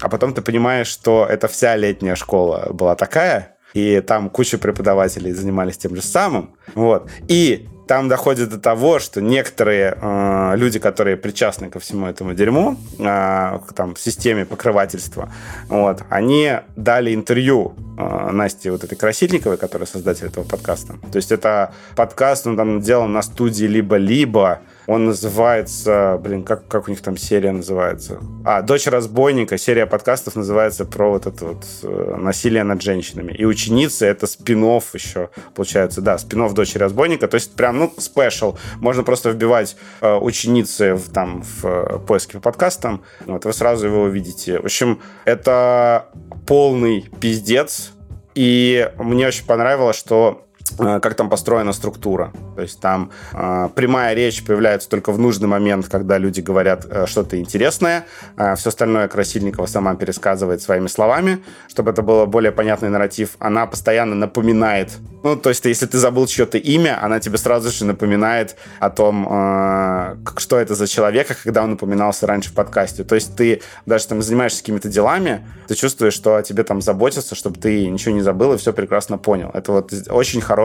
а 0.00 0.08
потом 0.08 0.34
ты 0.34 0.42
понимаешь, 0.42 0.88
что 0.88 1.26
это 1.28 1.48
вся 1.48 1.76
летняя 1.76 2.16
школа 2.16 2.68
была 2.70 2.96
такая, 2.96 3.56
и 3.74 4.00
там 4.00 4.30
куча 4.30 4.58
преподавателей 4.58 5.32
занимались 5.32 5.78
тем 5.78 5.94
же 5.96 6.02
самым. 6.02 6.50
Вот. 6.74 7.10
И 7.28 7.68
там 7.86 8.08
доходит 8.08 8.48
до 8.48 8.58
того, 8.58 8.98
что 9.00 9.20
некоторые 9.20 9.98
э, 10.00 10.52
люди, 10.56 10.78
которые 10.78 11.16
причастны 11.16 11.68
ко 11.68 11.78
всему 11.78 12.06
этому 12.06 12.32
дерьму, 12.32 12.76
э, 12.98 13.04
к 13.04 13.72
там, 13.74 13.96
системе 13.96 14.46
покрывательства, 14.46 15.32
вот, 15.68 16.02
они 16.08 16.60
дали 16.76 17.14
интервью 17.14 17.74
э, 17.98 18.30
Насте 18.30 18.70
вот 18.70 18.84
этой 18.84 18.96
Красильниковой, 18.96 19.56
которая 19.56 19.86
создатель 19.86 20.26
этого 20.26 20.44
подкаста. 20.44 20.94
То 21.10 21.16
есть 21.16 21.32
это 21.32 21.74
подкаст, 21.96 22.46
он 22.46 22.56
там 22.56 22.80
сделан 22.82 23.12
на 23.12 23.22
студии 23.22 23.66
либо-либо, 23.66 24.60
он 24.86 25.04
называется, 25.04 26.18
блин, 26.22 26.42
как, 26.42 26.66
как 26.66 26.88
у 26.88 26.90
них 26.90 27.00
там 27.00 27.16
серия 27.16 27.52
называется? 27.52 28.20
А, 28.44 28.62
«Дочь 28.62 28.86
разбойника». 28.86 29.58
Серия 29.58 29.86
подкастов 29.86 30.36
называется 30.36 30.84
про 30.84 31.10
вот 31.10 31.26
это 31.26 31.44
вот 31.44 31.64
э, 31.82 32.16
насилие 32.18 32.64
над 32.64 32.82
женщинами. 32.82 33.32
И 33.32 33.44
«Ученицы»— 33.44 34.06
это 34.06 34.26
спин 34.26 34.62
еще, 34.62 35.30
получается. 35.54 36.00
Да, 36.00 36.18
спин 36.18 36.52
«Дочери 36.54 36.78
разбойника». 36.78 37.28
То 37.28 37.36
есть 37.36 37.54
прям, 37.54 37.78
ну, 37.78 37.92
спешл. 37.98 38.56
Можно 38.76 39.02
просто 39.02 39.30
вбивать 39.30 39.76
э, 40.00 40.14
«Ученицы» 40.14 40.94
в, 40.94 41.10
там, 41.12 41.42
в 41.42 41.64
э, 41.64 41.98
поиске 41.98 42.34
по 42.34 42.40
подкастам. 42.40 43.02
Вот, 43.26 43.44
вы 43.44 43.52
сразу 43.52 43.86
его 43.86 44.02
увидите. 44.02 44.58
В 44.58 44.64
общем, 44.64 45.00
это 45.24 46.06
полный 46.46 47.08
пиздец. 47.20 47.92
И 48.34 48.90
мне 48.98 49.26
очень 49.26 49.44
понравилось, 49.44 49.96
что 49.96 50.46
как 50.76 51.14
там 51.14 51.28
построена 51.28 51.72
структура. 51.72 52.32
То 52.56 52.62
есть 52.62 52.80
там 52.80 53.10
э, 53.32 53.68
прямая 53.74 54.14
речь 54.14 54.44
появляется 54.44 54.88
только 54.88 55.12
в 55.12 55.18
нужный 55.18 55.48
момент, 55.48 55.88
когда 55.88 56.18
люди 56.18 56.40
говорят 56.40 56.86
э, 56.88 57.06
что-то 57.06 57.38
интересное. 57.38 58.04
Э, 58.36 58.54
все 58.56 58.68
остальное 58.68 59.08
Красильникова 59.08 59.66
сама 59.66 59.94
пересказывает 59.94 60.62
своими 60.62 60.86
словами, 60.88 61.42
чтобы 61.68 61.90
это 61.90 62.02
было 62.02 62.26
более 62.26 62.52
понятный 62.52 62.88
нарратив. 62.88 63.36
Она 63.38 63.66
постоянно 63.66 64.14
напоминает. 64.14 64.90
Ну, 65.22 65.36
то 65.36 65.50
есть, 65.50 65.64
если 65.64 65.86
ты 65.86 65.98
забыл 65.98 66.26
чье-то 66.26 66.58
имя, 66.58 66.98
она 67.02 67.20
тебе 67.20 67.38
сразу 67.38 67.70
же 67.70 67.84
напоминает 67.84 68.56
о 68.80 68.90
том, 68.90 69.28
э, 69.30 70.16
что 70.38 70.58
это 70.58 70.74
за 70.74 70.86
человек, 70.86 71.30
а 71.30 71.34
когда 71.34 71.62
он 71.62 71.72
упоминался 71.72 72.26
раньше 72.26 72.50
в 72.50 72.54
подкасте. 72.54 73.04
То 73.04 73.14
есть 73.14 73.36
ты 73.36 73.62
даже 73.86 74.06
там 74.08 74.22
занимаешься 74.22 74.60
какими-то 74.60 74.88
делами, 74.88 75.46
ты 75.68 75.74
чувствуешь, 75.74 76.14
что 76.14 76.36
о 76.36 76.42
тебе 76.42 76.64
там 76.64 76.80
заботятся, 76.80 77.34
чтобы 77.34 77.60
ты 77.60 77.88
ничего 77.88 78.14
не 78.14 78.22
забыл 78.22 78.52
и 78.54 78.56
все 78.56 78.72
прекрасно 78.72 79.18
понял. 79.18 79.50
Это 79.54 79.72
вот 79.72 79.92
очень 80.10 80.40
хороший 80.40 80.61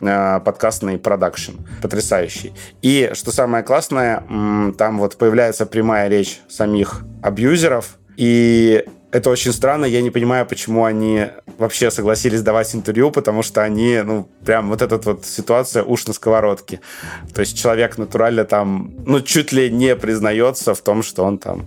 э, 0.00 0.40
подкастный 0.44 0.98
продакшн, 0.98 1.52
потрясающий. 1.80 2.52
И 2.82 3.10
что 3.14 3.32
самое 3.32 3.62
классное, 3.64 4.24
там 4.78 4.98
вот 4.98 5.16
появляется 5.16 5.66
прямая 5.66 6.08
речь 6.08 6.40
самих 6.48 7.02
абьюзеров, 7.22 7.96
и 8.16 8.84
это 9.12 9.28
очень 9.28 9.52
странно. 9.52 9.84
Я 9.84 10.00
не 10.00 10.10
понимаю, 10.10 10.46
почему 10.46 10.84
они 10.84 11.26
вообще 11.58 11.90
согласились 11.90 12.40
давать 12.40 12.74
интервью, 12.74 13.10
потому 13.10 13.42
что 13.42 13.62
они, 13.62 14.00
ну, 14.02 14.26
прям 14.44 14.70
вот 14.70 14.80
эта 14.80 14.96
вот 14.96 15.26
ситуация 15.26 15.82
уж 15.82 16.06
на 16.06 16.14
сковородке. 16.14 16.80
То 17.34 17.40
есть 17.40 17.58
человек 17.58 17.98
натурально 17.98 18.44
там, 18.44 18.90
ну, 19.04 19.20
чуть 19.20 19.52
ли 19.52 19.70
не 19.70 19.96
признается 19.96 20.74
в 20.74 20.80
том, 20.80 21.02
что 21.02 21.24
он 21.24 21.38
там 21.38 21.66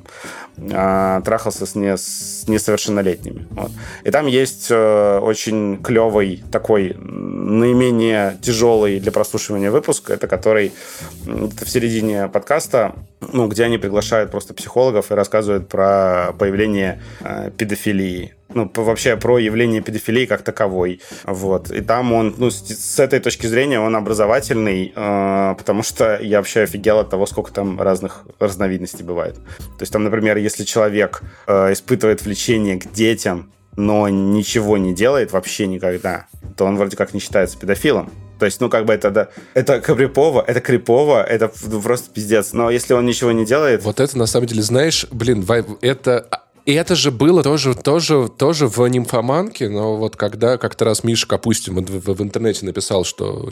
а, 0.71 1.21
трахался 1.21 1.65
с, 1.65 1.75
не, 1.75 1.97
с 1.97 2.45
несовершеннолетними. 2.47 3.47
Вот. 3.51 3.71
И 4.03 4.11
там 4.11 4.27
есть 4.27 4.67
э, 4.69 5.19
очень 5.19 5.81
клевый 5.81 6.43
такой 6.51 6.95
наименее 6.97 8.37
тяжелый 8.41 8.99
для 8.99 9.11
прослушивания 9.11 9.71
выпуск, 9.71 10.09
это 10.09 10.27
который 10.27 10.71
это 11.25 11.65
в 11.65 11.69
середине 11.69 12.27
подкаста, 12.27 12.95
ну, 13.33 13.47
где 13.47 13.63
они 13.63 13.77
приглашают 13.77 14.31
просто 14.31 14.53
психологов 14.53 15.11
и 15.11 15.15
рассказывают 15.15 15.67
про 15.67 16.33
появление 16.37 17.01
э, 17.21 17.51
педофилии 17.57 18.34
ну, 18.55 18.71
вообще 18.73 19.17
про 19.17 19.37
явление 19.37 19.81
педофилии 19.81 20.25
как 20.25 20.41
таковой. 20.41 21.01
Вот. 21.25 21.69
И 21.71 21.81
там 21.81 22.13
он, 22.13 22.33
ну, 22.37 22.49
с, 22.49 22.65
с 22.65 22.99
этой 22.99 23.19
точки 23.19 23.47
зрения 23.47 23.79
он 23.79 23.95
образовательный, 23.95 24.93
э, 24.95 25.55
потому 25.57 25.83
что 25.83 26.17
я 26.21 26.37
вообще 26.37 26.61
офигел 26.61 26.99
от 26.99 27.09
того, 27.09 27.25
сколько 27.25 27.51
там 27.51 27.79
разных 27.79 28.23
разновидностей 28.39 29.03
бывает. 29.03 29.35
То 29.35 29.81
есть 29.81 29.91
там, 29.91 30.03
например, 30.03 30.37
если 30.37 30.63
человек 30.63 31.21
э, 31.47 31.73
испытывает 31.73 32.23
влечение 32.23 32.79
к 32.79 32.91
детям, 32.91 33.51
но 33.75 34.07
ничего 34.07 34.77
не 34.77 34.95
делает 34.95 35.33
вообще 35.33 35.67
никогда, 35.67 36.27
то 36.55 36.65
он 36.65 36.77
вроде 36.77 36.95
как 36.95 37.13
не 37.13 37.19
считается 37.19 37.59
педофилом. 37.59 38.09
То 38.39 38.45
есть, 38.45 38.59
ну, 38.59 38.69
как 38.69 38.85
бы 38.85 38.93
это, 38.93 39.11
да, 39.11 39.29
это 39.53 39.79
крипово, 39.79 40.43
это 40.45 40.59
крипово, 40.59 41.23
это 41.23 41.49
просто 41.83 42.09
пиздец. 42.13 42.53
Но 42.53 42.69
если 42.69 42.93
он 42.93 43.05
ничего 43.05 43.31
не 43.31 43.45
делает... 43.45 43.83
Вот 43.83 43.99
это, 43.99 44.17
на 44.17 44.25
самом 44.25 44.47
деле, 44.47 44.61
знаешь, 44.61 45.07
блин, 45.11 45.45
это 45.81 46.44
и 46.65 46.73
это 46.73 46.95
же 46.95 47.11
было 47.11 47.43
тоже, 47.43 47.75
тоже, 47.75 48.27
тоже 48.27 48.67
в 48.67 48.85
нимфоманке, 48.87 49.69
но 49.69 49.97
вот 49.97 50.15
когда 50.15 50.57
как-то 50.57 50.85
раз 50.85 51.03
Миша 51.03 51.27
Капустин 51.27 51.75
в, 51.85 52.13
в, 52.13 52.23
интернете 52.23 52.65
написал, 52.65 53.03
что 53.03 53.51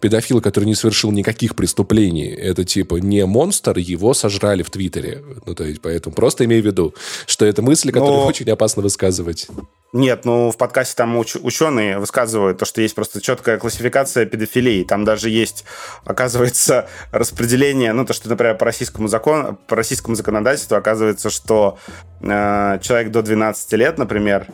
педофил, 0.00 0.40
который 0.40 0.64
не 0.64 0.74
совершил 0.74 1.10
никаких 1.12 1.56
преступлений, 1.56 2.28
это 2.28 2.64
типа 2.64 2.96
не 2.96 3.26
монстр, 3.26 3.76
его 3.78 4.14
сожрали 4.14 4.62
в 4.62 4.70
Твиттере. 4.70 5.22
Ну, 5.44 5.54
то 5.54 5.64
есть, 5.64 5.82
поэтому 5.82 6.14
просто 6.14 6.46
имей 6.46 6.62
в 6.62 6.66
виду, 6.66 6.94
что 7.26 7.44
это 7.44 7.60
мысли, 7.60 7.90
которые 7.90 8.20
но... 8.20 8.26
очень 8.26 8.48
опасно 8.50 8.82
высказывать. 8.82 9.46
Нет, 9.94 10.24
ну 10.24 10.50
в 10.50 10.56
подкасте 10.56 10.96
там 10.96 11.16
уч- 11.16 11.38
ученые 11.40 12.00
высказывают 12.00 12.58
то, 12.58 12.64
что 12.64 12.82
есть 12.82 12.96
просто 12.96 13.20
четкая 13.20 13.58
классификация 13.58 14.26
педофилии. 14.26 14.82
Там 14.82 15.04
даже 15.04 15.30
есть, 15.30 15.64
оказывается, 16.04 16.88
распределение, 17.12 17.92
ну 17.92 18.04
то, 18.04 18.12
что, 18.12 18.28
например, 18.28 18.56
по 18.56 18.64
российскому 18.64 19.06
закону, 19.06 19.56
по 19.68 19.76
российскому 19.76 20.16
законодательству 20.16 20.76
оказывается, 20.76 21.30
что 21.30 21.78
э, 22.20 22.80
человек 22.82 23.12
до 23.12 23.22
12 23.22 23.72
лет, 23.74 23.96
например, 23.96 24.48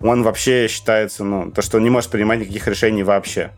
он 0.00 0.22
вообще 0.22 0.66
считается, 0.66 1.24
ну, 1.24 1.50
то, 1.50 1.60
что 1.60 1.76
он 1.76 1.82
не 1.82 1.90
может 1.90 2.10
принимать 2.10 2.40
никаких 2.40 2.66
решений 2.66 3.02
вообще. 3.02 3.50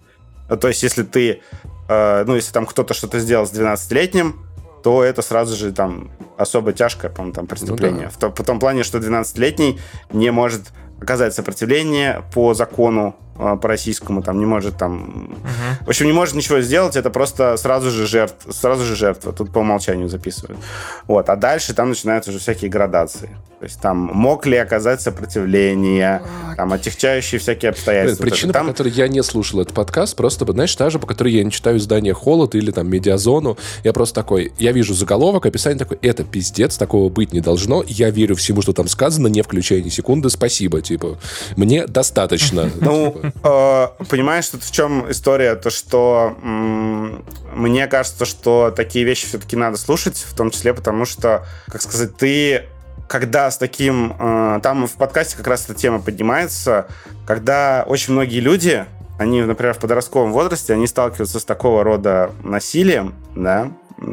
Ну, 0.50 0.56
то 0.56 0.66
есть, 0.66 0.82
если 0.82 1.04
ты, 1.04 1.40
э, 1.88 2.24
ну, 2.26 2.34
если 2.34 2.52
там 2.52 2.66
кто-то 2.66 2.94
что-то 2.94 3.20
сделал 3.20 3.46
с 3.46 3.52
12-летним, 3.52 4.44
то 4.82 5.04
это 5.04 5.22
сразу 5.22 5.54
же 5.54 5.72
там 5.72 6.10
особо 6.36 6.72
тяжкое, 6.72 7.12
по-моему, 7.12 7.32
там 7.32 7.46
преступление. 7.46 7.92
Ну, 7.92 8.02
да. 8.06 8.10
в, 8.10 8.16
том, 8.16 8.34
в 8.34 8.44
том 8.44 8.58
плане, 8.58 8.82
что 8.82 8.98
12-летний 8.98 9.78
не 10.12 10.32
может 10.32 10.72
оказать 11.02 11.34
сопротивление 11.34 12.22
по 12.32 12.54
закону 12.54 13.16
по 13.34 13.68
российскому, 13.68 14.22
там 14.22 14.38
не 14.38 14.46
может 14.46 14.76
там... 14.76 15.32
Угу. 15.40 15.86
В 15.86 15.88
общем, 15.88 16.06
не 16.06 16.12
может 16.12 16.34
ничего 16.34 16.60
сделать, 16.60 16.96
это 16.96 17.10
просто 17.10 17.56
сразу 17.56 17.90
же 17.90 18.06
жертв, 18.06 18.46
сразу 18.50 18.84
же 18.84 18.96
жертва, 18.96 19.32
тут 19.32 19.52
по 19.52 19.58
умолчанию 19.58 20.08
записывают. 20.08 20.58
Вот, 21.06 21.28
а 21.28 21.36
дальше 21.36 21.74
там 21.74 21.90
начинаются 21.90 22.30
уже 22.30 22.38
всякие 22.38 22.70
градации. 22.70 23.30
То 23.62 23.66
есть 23.66 23.80
там 23.80 23.96
мог 23.96 24.44
ли 24.44 24.56
оказать 24.56 25.00
сопротивление, 25.02 26.20
там 26.56 26.72
отягчающие 26.72 27.38
всякие 27.38 27.70
обстоятельства. 27.70 28.24
Причина, 28.24 28.52
там... 28.52 28.66
по 28.66 28.72
которой 28.72 28.88
я 28.88 29.06
не 29.06 29.22
слушал 29.22 29.60
этот 29.60 29.72
подкаст, 29.72 30.16
просто, 30.16 30.50
знаешь, 30.50 30.74
та 30.74 30.90
же, 30.90 30.98
по 30.98 31.06
которой 31.06 31.32
я 31.32 31.44
не 31.44 31.52
читаю 31.52 31.78
издание 31.78 32.12
«Холод» 32.12 32.56
или 32.56 32.72
там 32.72 32.90
«Медиазону». 32.90 33.56
Я 33.84 33.92
просто 33.92 34.16
такой, 34.16 34.52
я 34.58 34.72
вижу 34.72 34.94
заголовок, 34.94 35.46
описание 35.46 35.78
такой, 35.78 35.98
это 36.02 36.24
пиздец, 36.24 36.76
такого 36.76 37.08
быть 37.08 37.32
не 37.32 37.40
должно. 37.40 37.84
Я 37.86 38.10
верю 38.10 38.34
всему, 38.34 38.62
что 38.62 38.72
там 38.72 38.88
сказано, 38.88 39.28
не 39.28 39.42
включая 39.42 39.80
ни 39.80 39.90
секунды, 39.90 40.28
спасибо. 40.28 40.82
Типа, 40.82 41.18
мне 41.56 41.86
достаточно. 41.86 42.68
Ну, 42.80 43.16
э, 43.21 43.21
понимаешь, 43.42 44.48
тут 44.48 44.62
в 44.62 44.72
чем 44.72 45.10
история? 45.10 45.54
То, 45.54 45.70
что 45.70 46.36
мне 46.42 47.86
кажется, 47.86 48.24
что 48.24 48.72
такие 48.74 49.04
вещи 49.04 49.26
все-таки 49.26 49.56
надо 49.56 49.76
слушать, 49.76 50.16
в 50.16 50.34
том 50.34 50.50
числе 50.50 50.74
потому, 50.74 51.04
что, 51.04 51.46
как 51.68 51.82
сказать, 51.82 52.16
ты 52.16 52.64
когда 53.08 53.50
с 53.50 53.58
таким... 53.58 54.14
Э, 54.18 54.60
там 54.62 54.86
в 54.86 54.92
подкасте 54.92 55.36
как 55.36 55.46
раз 55.46 55.64
эта 55.64 55.74
тема 55.74 56.00
поднимается, 56.00 56.86
когда 57.26 57.84
очень 57.86 58.14
многие 58.14 58.40
люди, 58.40 58.86
они, 59.18 59.42
например, 59.42 59.74
в 59.74 59.78
подростковом 59.78 60.32
возрасте, 60.32 60.72
они 60.72 60.86
сталкиваются 60.86 61.38
с 61.38 61.44
такого 61.44 61.84
рода 61.84 62.30
насилием, 62.42 63.14
да, 63.36 63.70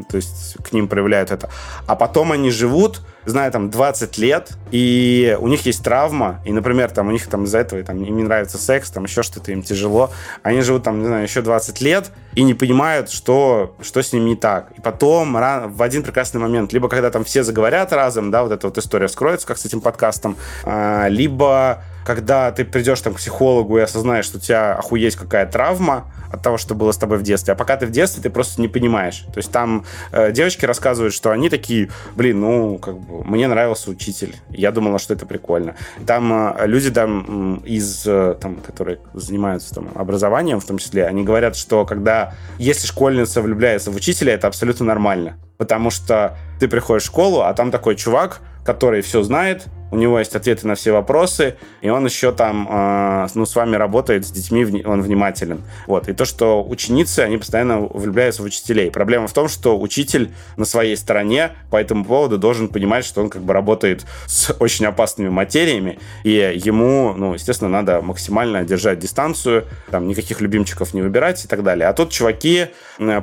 то 0.09 0.17
есть 0.17 0.57
к 0.63 0.71
ним 0.71 0.87
проявляют 0.87 1.31
это. 1.31 1.49
А 1.87 1.95
потом 1.95 2.31
они 2.31 2.51
живут, 2.51 3.01
знаю, 3.25 3.51
там 3.51 3.69
20 3.69 4.17
лет, 4.17 4.51
и 4.71 5.37
у 5.39 5.47
них 5.47 5.65
есть 5.65 5.83
травма, 5.83 6.41
и, 6.45 6.51
например, 6.51 6.91
там 6.91 7.07
у 7.07 7.11
них 7.11 7.27
там 7.27 7.45
из-за 7.45 7.59
этого 7.59 7.83
там, 7.83 8.01
им 8.03 8.17
не 8.17 8.23
нравится 8.23 8.57
секс, 8.57 8.89
там 8.89 9.05
еще 9.05 9.23
что-то 9.23 9.51
им 9.51 9.61
тяжело, 9.61 10.11
они 10.43 10.61
живут 10.61 10.83
там, 10.83 10.99
не 10.99 11.05
знаю, 11.05 11.23
еще 11.23 11.41
20 11.41 11.81
лет 11.81 12.11
и 12.33 12.43
не 12.43 12.53
понимают, 12.53 13.09
что, 13.09 13.75
что 13.81 14.01
с 14.01 14.13
ним 14.13 14.25
не 14.25 14.35
так. 14.35 14.71
И 14.77 14.81
потом 14.81 15.33
в 15.33 15.81
один 15.81 16.03
прекрасный 16.03 16.39
момент, 16.39 16.73
либо 16.73 16.89
когда 16.89 17.09
там 17.09 17.23
все 17.23 17.43
заговорят 17.43 17.93
разом, 17.93 18.31
да, 18.31 18.43
вот 18.43 18.51
эта 18.51 18.67
вот 18.67 18.77
история 18.77 19.07
вскроется, 19.07 19.47
как 19.47 19.57
с 19.57 19.65
этим 19.65 19.81
подкастом, 19.81 20.37
а, 20.63 21.07
либо 21.07 21.83
когда 22.05 22.51
ты 22.51 22.65
придешь 22.65 23.01
там 23.01 23.13
к 23.13 23.17
психологу 23.17 23.77
и 23.77 23.81
осознаешь, 23.81 24.25
что 24.25 24.37
у 24.37 24.41
тебя 24.41 24.75
охуеть 24.75 25.15
какая 25.15 25.45
травма 25.45 26.11
от 26.31 26.41
того, 26.41 26.57
что 26.57 26.75
было 26.75 26.91
с 26.91 26.97
тобой 26.97 27.17
в 27.17 27.23
детстве. 27.23 27.53
А 27.53 27.55
пока 27.55 27.77
ты 27.77 27.85
в 27.85 27.91
детстве, 27.91 28.21
ты 28.21 28.29
просто 28.29 28.61
не 28.61 28.67
понимаешь. 28.67 29.25
То 29.33 29.37
есть 29.37 29.51
там 29.51 29.85
э, 30.11 30.31
девочки 30.31 30.65
рассказывают, 30.65 31.13
что 31.13 31.31
они 31.31 31.49
такие, 31.49 31.89
блин, 32.15 32.41
ну, 32.41 32.77
как 32.77 32.99
бы, 32.99 33.23
мне 33.23 33.47
нравился 33.47 33.89
учитель. 33.89 34.35
Я 34.49 34.71
думала, 34.71 34.99
что 34.99 35.13
это 35.13 35.25
прикольно. 35.25 35.75
Там 36.05 36.53
э, 36.55 36.67
люди 36.67 36.91
там 36.91 37.57
из, 37.65 38.05
э, 38.05 38.35
там, 38.39 38.57
которые 38.57 38.99
занимаются 39.13 39.73
там 39.73 39.89
образованием, 39.95 40.59
в 40.59 40.65
том 40.65 40.77
числе, 40.77 41.05
они 41.05 41.23
говорят, 41.23 41.55
что 41.55 41.85
когда, 41.85 42.33
если 42.57 42.85
школьница 42.85 43.41
влюбляется 43.41 43.91
в 43.91 43.95
учителя, 43.95 44.33
это 44.33 44.47
абсолютно 44.47 44.85
нормально. 44.85 45.37
Потому 45.57 45.89
что 45.89 46.37
ты 46.59 46.67
приходишь 46.67 47.03
в 47.03 47.07
школу, 47.07 47.41
а 47.41 47.53
там 47.53 47.71
такой 47.71 47.95
чувак, 47.95 48.39
который 48.63 49.01
все 49.01 49.23
знает, 49.23 49.65
у 49.91 49.97
него 49.97 50.19
есть 50.19 50.35
ответы 50.35 50.67
на 50.67 50.75
все 50.75 50.91
вопросы, 50.91 51.55
и 51.81 51.89
он 51.89 52.05
еще 52.05 52.31
там, 52.31 52.67
э, 52.69 53.27
ну, 53.33 53.45
с 53.45 53.55
вами 53.55 53.75
работает, 53.75 54.25
с 54.25 54.31
детьми, 54.31 54.83
он 54.85 55.01
внимателен. 55.01 55.61
Вот. 55.87 56.09
И 56.09 56.13
то, 56.13 56.25
что 56.25 56.63
ученицы, 56.63 57.21
они 57.21 57.37
постоянно 57.37 57.81
влюбляются 57.81 58.41
в 58.41 58.45
учителей. 58.45 58.91
Проблема 58.91 59.27
в 59.27 59.33
том, 59.33 59.47
что 59.47 59.79
учитель 59.79 60.31
на 60.57 60.65
своей 60.65 60.95
стороне 60.95 61.51
по 61.71 61.77
этому 61.77 62.05
поводу 62.05 62.37
должен 62.37 62.67
понимать, 62.67 63.05
что 63.05 63.21
он 63.21 63.29
как 63.29 63.41
бы 63.41 63.53
работает 63.53 64.05
с 64.27 64.55
очень 64.59 64.85
опасными 64.85 65.29
материями, 65.29 65.99
и 66.23 66.31
ему, 66.63 67.13
ну, 67.15 67.33
естественно, 67.33 67.69
надо 67.69 68.01
максимально 68.01 68.63
держать 68.63 68.99
дистанцию, 68.99 69.65
там, 69.89 70.07
никаких 70.07 70.41
любимчиков 70.41 70.93
не 70.93 71.01
выбирать 71.01 71.45
и 71.45 71.47
так 71.47 71.63
далее. 71.63 71.87
А 71.87 71.93
тут 71.93 72.11
чуваки, 72.11 72.67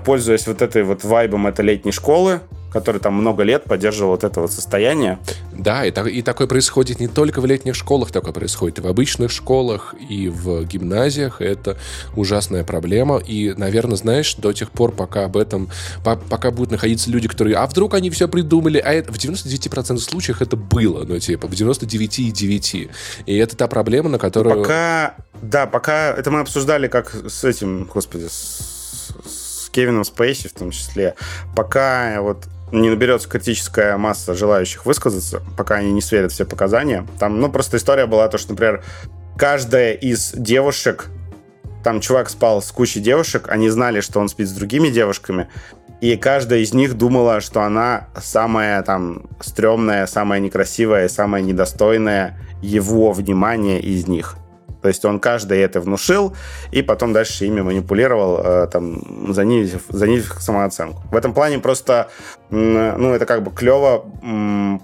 пользуясь 0.05 0.47
вот 0.47 0.63
этой 0.63 0.83
вот 0.83 1.05
вайбом 1.05 1.47
этой 1.47 1.65
летней 1.65 1.93
школы, 1.93 2.41
который 2.77 3.01
там 3.01 3.15
много 3.15 3.43
лет 3.43 3.65
поддерживал 3.65 4.11
вот 4.11 4.23
это 4.23 4.43
вот 4.43 4.53
состояние. 4.53 5.19
Да, 5.53 5.87
и, 5.87 5.91
так, 5.91 6.09
и 6.09 6.21
такое 6.21 6.47
происходит 6.47 7.01
не 7.01 7.09
только 7.09 7.41
в 7.41 7.47
летних 7.47 7.75
школах, 7.75 8.13
такое 8.13 8.35
происходит 8.35 8.79
и 8.79 8.83
в 8.83 8.87
обычных 8.87 9.31
школах, 9.31 9.95
и 10.11 10.29
в 10.29 10.65
гимназиях. 10.65 11.41
Это 11.41 11.79
ужасная 12.15 12.65
проблема. 12.65 13.17
И, 13.17 13.55
наверное, 13.57 13.97
знаешь, 13.97 14.35
до 14.35 14.53
тех 14.53 14.71
пор, 14.71 14.93
пока 14.93 15.25
об 15.25 15.39
этом, 15.39 15.71
по, 16.05 16.17
пока 16.17 16.51
будут 16.51 16.71
находиться 16.71 17.11
люди, 17.11 17.29
которые, 17.29 17.57
а 17.57 17.67
вдруг 17.67 17.95
они 17.95 18.11
все 18.11 18.29
придумали, 18.29 18.77
а 18.77 18.93
это, 18.93 19.11
в 19.11 19.17
99% 19.17 19.97
случаев 19.99 20.43
это 20.43 20.57
было, 20.57 21.05
ну, 21.05 21.19
типа, 21.19 21.49
в 21.49 21.53
99,9. 21.53 22.91
И 23.25 23.37
это 23.37 23.57
та 23.57 23.69
проблема, 23.69 24.11
на 24.11 24.19
которую... 24.19 24.63
Пока, 24.63 25.15
да, 25.41 25.67
пока, 25.67 26.11
это 26.11 26.31
мы 26.31 26.41
обсуждали 26.41 26.89
как 26.89 27.15
с 27.27 27.43
этим, 27.43 27.89
господи, 27.93 28.27
с, 28.29 29.15
с 29.25 29.71
Кевином 29.71 30.05
Спейси 30.05 30.49
в 30.49 30.53
том 30.53 30.71
числе, 30.71 31.15
пока 31.55 32.21
вот 32.21 32.45
не 32.83 32.91
наберется 32.91 33.29
критическая 33.29 33.97
масса 33.97 34.35
желающих 34.35 34.87
высказаться, 34.87 35.43
пока 35.57 35.77
они 35.77 35.93
не 35.93 36.03
сверят 36.03 36.33
все 36.33 36.45
показания. 36.45 37.07
Там, 37.19 37.41
ну, 37.41 37.51
просто 37.51 37.77
история 37.77 38.07
была 38.07 38.29
то, 38.29 38.39
что, 38.39 38.53
например, 38.53 38.85
каждая 39.37 39.93
из 39.93 40.33
девушек, 40.33 41.07
там 41.85 42.01
чувак 42.01 42.29
спал 42.31 42.63
с 42.63 42.71
кучей 42.73 43.01
девушек, 43.01 43.47
они 43.49 43.69
знали, 43.69 44.01
что 44.01 44.21
он 44.21 44.29
спит 44.29 44.49
с 44.49 44.53
другими 44.53 44.89
девушками, 44.89 45.49
и 46.01 46.17
каждая 46.17 46.61
из 46.61 46.75
них 46.75 46.95
думала, 46.95 47.41
что 47.41 47.63
она 47.63 48.09
самая 48.21 48.83
там 48.83 49.23
стрёмная, 49.41 50.07
самая 50.07 50.41
некрасивая, 50.41 51.09
самая 51.09 51.43
недостойная 51.43 52.39
его 52.61 53.13
внимания 53.13 53.81
из 53.81 54.07
них. 54.07 54.37
То 54.87 54.89
есть 54.89 55.05
он 55.05 55.19
каждый 55.19 55.59
это 55.59 55.81
внушил, 55.81 56.37
и 56.71 56.81
потом 56.81 57.13
дальше 57.13 57.45
ими 57.45 57.61
манипулировал, 57.61 58.39
э, 58.39 58.69
там, 58.69 59.35
занизив, 59.35 59.83
занизив 59.89 60.37
самооценку. 60.39 61.03
В 61.11 61.17
этом 61.17 61.35
плане 61.35 61.59
просто, 61.59 62.09
ну, 62.51 63.13
это 63.13 63.27
как 63.27 63.43
бы 63.43 63.51
клево 63.51 64.05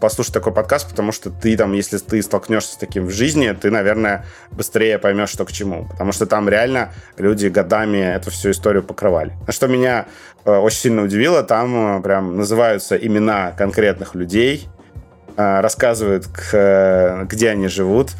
послушать 0.00 0.34
такой 0.34 0.52
подкаст, 0.52 0.90
потому 0.90 1.12
что 1.12 1.30
ты 1.30 1.56
там, 1.56 1.72
если 1.72 1.98
ты 1.98 2.20
столкнешься 2.20 2.72
с 2.72 2.76
таким 2.78 3.06
в 3.06 3.10
жизни, 3.10 3.52
ты, 3.52 3.70
наверное, 3.70 4.24
быстрее 4.50 4.98
поймешь, 4.98 5.28
что 5.28 5.44
к 5.44 5.52
чему. 5.52 5.86
Потому 5.88 6.10
что 6.10 6.26
там 6.26 6.48
реально 6.48 6.92
люди 7.16 7.46
годами 7.46 7.98
эту 7.98 8.32
всю 8.32 8.50
историю 8.50 8.82
покрывали. 8.82 9.34
Что 9.50 9.68
меня 9.68 10.06
э, 10.44 10.52
очень 10.52 10.78
сильно 10.78 11.02
удивило, 11.04 11.44
там 11.44 11.98
э, 11.98 12.02
прям 12.02 12.36
называются 12.36 12.96
имена 12.96 13.52
конкретных 13.52 14.16
людей, 14.16 14.68
рассказывают, 15.36 16.26
где 16.26 17.48
они 17.48 17.68
живут. 17.68 18.10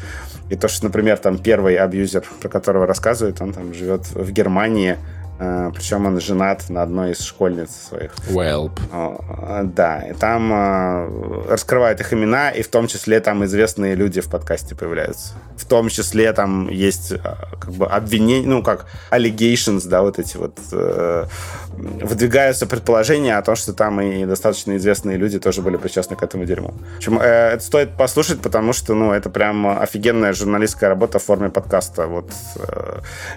И 0.49 0.55
то, 0.55 0.67
что, 0.67 0.85
например, 0.85 1.17
там 1.17 1.37
первый 1.37 1.75
абьюзер, 1.75 2.23
про 2.41 2.49
которого 2.49 2.85
рассказывают, 2.85 3.41
он 3.41 3.53
там 3.53 3.73
живет 3.73 4.05
в 4.13 4.31
Германии, 4.31 4.97
Причем 5.73 6.05
он 6.05 6.19
женат 6.19 6.69
на 6.69 6.83
одной 6.83 7.11
из 7.11 7.21
школьниц 7.21 7.69
своих. 7.71 8.13
Welp. 8.29 8.71
Да, 9.75 10.01
и 10.01 10.13
там 10.13 10.51
э, 10.53 11.49
раскрывают 11.49 11.99
их 11.99 12.13
имена, 12.13 12.51
и 12.51 12.61
в 12.61 12.67
том 12.67 12.87
числе 12.87 13.19
там 13.19 13.43
известные 13.45 13.95
люди 13.95 14.21
в 14.21 14.29
подкасте 14.29 14.75
появляются. 14.75 15.33
В 15.57 15.65
том 15.65 15.89
числе 15.89 16.33
там 16.33 16.69
есть 16.69 17.11
э, 17.11 17.17
как 17.59 17.71
бы 17.71 17.85
обвинения, 17.87 18.47
ну 18.47 18.63
как 18.63 18.85
allegations, 19.11 19.87
да, 19.87 20.01
вот 20.01 20.19
эти 20.19 20.37
вот 20.37 20.57
выдвигаются 21.75 22.67
предположения 22.67 23.37
о 23.37 23.41
том, 23.41 23.55
что 23.55 23.73
там 23.73 23.99
и 23.99 24.25
достаточно 24.25 24.77
известные 24.77 25.17
люди 25.17 25.39
тоже 25.39 25.61
были 25.61 25.77
причастны 25.77 26.15
к 26.15 26.23
этому 26.23 26.45
дерьму. 26.45 26.73
В 26.95 26.97
общем, 26.97 27.17
это 27.19 27.63
стоит 27.63 27.97
послушать, 27.97 28.41
потому 28.41 28.73
что, 28.73 28.93
ну, 28.93 29.11
это 29.11 29.29
прям 29.29 29.79
офигенная 29.79 30.33
журналистская 30.33 30.89
работа 30.89 31.19
в 31.19 31.23
форме 31.23 31.49
подкаста. 31.49 32.07
Вот 32.07 32.31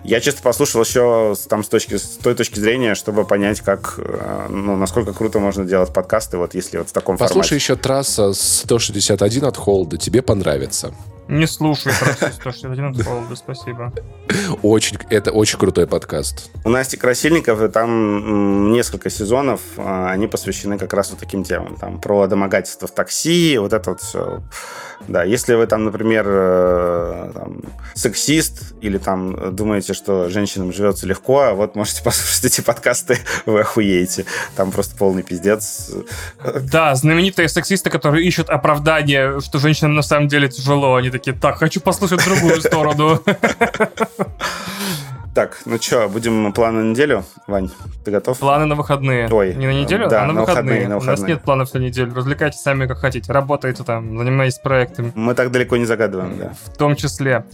я 0.04 0.20
чисто 0.20 0.42
послушал 0.42 0.82
еще 0.82 1.34
там 1.48 1.64
с 1.64 1.68
точки 1.68 1.95
с 1.98 2.18
той 2.22 2.34
точки 2.34 2.58
зрения, 2.58 2.94
чтобы 2.94 3.24
понять, 3.24 3.60
как, 3.60 3.94
э, 3.98 4.46
ну, 4.48 4.76
насколько 4.76 5.12
круто 5.12 5.38
можно 5.38 5.64
делать 5.64 5.92
подкасты, 5.92 6.38
вот 6.38 6.54
если 6.54 6.78
вот 6.78 6.88
в 6.88 6.92
таком 6.92 7.16
Послушай 7.16 7.48
формате. 7.48 7.54
еще 7.56 7.76
трасса 7.76 8.32
161 8.32 9.44
от 9.44 9.56
Холда, 9.56 9.96
тебе 9.96 10.22
понравится. 10.22 10.92
Не 11.28 11.46
слушай 11.46 11.92
трасса 11.98 12.30
161 12.32 12.84
от 12.86 13.02
Холда, 13.02 13.34
спасибо. 13.34 13.92
Очень, 14.62 14.96
это 15.10 15.32
очень 15.32 15.58
крутой 15.58 15.88
подкаст. 15.88 16.50
У 16.64 16.68
Насти 16.68 16.96
Красильников, 16.96 17.60
и 17.62 17.68
там 17.68 18.70
несколько 18.72 19.10
сезонов, 19.10 19.60
а, 19.76 20.10
они 20.10 20.28
посвящены 20.28 20.78
как 20.78 20.92
раз 20.92 21.10
вот 21.10 21.18
таким 21.18 21.42
темам. 21.42 21.76
Там 21.76 22.00
про 22.00 22.28
домогательство 22.28 22.86
в 22.86 22.92
такси, 22.92 23.58
вот 23.58 23.72
это 23.72 23.90
вот 23.90 24.00
все 24.00 24.42
да, 25.08 25.22
если 25.22 25.54
вы 25.54 25.66
там, 25.66 25.84
например, 25.84 26.24
э, 26.28 27.30
там, 27.34 27.60
сексист 27.94 28.74
или 28.80 28.98
там 28.98 29.54
думаете, 29.54 29.94
что 29.94 30.28
женщинам 30.28 30.72
живется 30.72 31.06
легко, 31.06 31.52
вот 31.54 31.76
можете 31.76 32.02
послушать 32.04 32.44
эти 32.44 32.60
подкасты, 32.60 33.18
вы 33.44 33.60
охуеете. 33.60 34.24
Там 34.56 34.72
просто 34.72 34.96
полный 34.96 35.22
пиздец. 35.22 35.92
Да, 36.62 36.94
знаменитые 36.94 37.48
сексисты, 37.48 37.90
которые 37.90 38.26
ищут 38.26 38.48
оправдание, 38.48 39.40
что 39.40 39.58
женщинам 39.58 39.94
на 39.94 40.02
самом 40.02 40.28
деле 40.28 40.48
тяжело. 40.48 40.96
Они 40.96 41.10
такие, 41.18 41.36
так, 41.36 41.58
хочу 41.58 41.80
послушать 41.80 42.24
другую 42.24 42.60
сторону. 42.60 43.20
Так, 45.34 45.58
ну 45.66 45.76
что, 45.78 46.08
будем 46.08 46.50
планы 46.54 46.82
на 46.82 46.90
неделю? 46.92 47.22
Вань, 47.46 47.68
ты 48.06 48.10
готов? 48.10 48.38
Планы 48.38 48.64
на 48.64 48.74
выходные. 48.74 49.28
Ой. 49.28 49.54
Не 49.54 49.66
на 49.66 49.72
неделю, 49.72 50.08
да, 50.08 50.22
а 50.22 50.26
на, 50.26 50.32
на 50.32 50.40
выходные. 50.40 50.62
выходные, 50.62 50.88
на 50.88 50.94
выходные. 50.94 51.16
У 51.16 51.20
нас 51.20 51.28
нет 51.28 51.42
планов 51.42 51.74
на 51.74 51.78
неделю. 51.78 52.14
Развлекайтесь 52.14 52.60
сами 52.60 52.86
как 52.86 52.96
хотите. 52.96 53.30
Работайте 53.30 53.84
там, 53.84 54.16
занимайтесь 54.16 54.58
проектами. 54.58 55.12
Мы 55.14 55.34
так 55.34 55.50
далеко 55.50 55.76
не 55.76 55.84
загадываем, 55.84 56.38
да. 56.38 56.52
В 56.64 56.74
том 56.78 56.96
числе. 56.96 57.44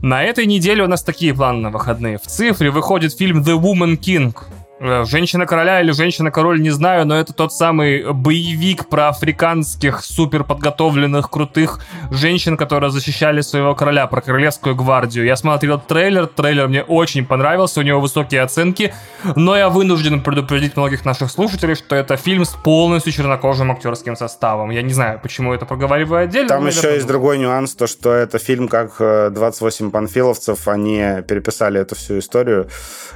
На 0.00 0.22
этой 0.22 0.46
неделе 0.46 0.82
у 0.82 0.88
нас 0.88 1.02
такие 1.02 1.34
планы 1.34 1.60
на 1.60 1.70
выходные. 1.70 2.16
В 2.16 2.22
цифре 2.22 2.70
выходит 2.70 3.14
фильм 3.14 3.42
The 3.42 3.60
Woman 3.60 3.98
King. 3.98 4.34
Э, 4.80 5.04
Женщина-короля 5.04 5.80
или 5.80 5.92
Женщина-король, 5.92 6.60
не 6.60 6.70
знаю, 6.70 7.06
но 7.06 7.16
это 7.16 7.32
тот 7.32 7.52
самый 7.52 8.12
боевик 8.12 8.88
про 8.88 9.08
африканских 9.08 10.02
супер 10.04 10.42
подготовленных, 10.42 11.30
крутых 11.30 11.80
женщин, 12.10 12.56
которые 12.56 12.90
защищали 12.90 13.40
своего 13.40 13.74
короля, 13.74 14.06
про 14.08 14.20
королевскую 14.20 14.74
гвардию. 14.74 15.24
Я 15.24 15.36
смотрел 15.36 15.80
трейлер, 15.80 16.26
трейлер 16.26 16.66
мне 16.68 16.82
очень 16.82 17.24
понравился, 17.24 17.80
у 17.80 17.82
него 17.82 18.00
высокие 18.00 18.42
оценки, 18.42 18.92
но 19.36 19.56
я 19.56 19.68
вынужден 19.68 20.22
предупредить 20.22 20.76
многих 20.76 21.04
наших 21.04 21.30
слушателей, 21.30 21.76
что 21.76 21.94
это 21.94 22.16
фильм 22.16 22.44
с 22.44 22.50
полностью 22.50 23.12
чернокожим 23.12 23.70
актерским 23.70 24.16
составом. 24.16 24.70
Я 24.70 24.82
не 24.82 24.92
знаю, 24.92 25.20
почему 25.22 25.54
это 25.54 25.66
проговариваю 25.66 26.24
отдельно. 26.24 26.48
Там 26.48 26.66
еще 26.66 26.94
есть 26.94 27.06
другой 27.06 27.38
нюанс, 27.38 27.74
то, 27.74 27.86
что 27.86 28.12
это 28.12 28.38
фильм 28.38 28.68
как 28.68 28.96
28 28.98 29.86
э, 29.86 29.90
панфиловцев, 29.90 30.66
они 30.66 31.22
переписали 31.28 31.80
эту 31.80 31.94
всю 31.94 32.18
историю, 32.18 32.68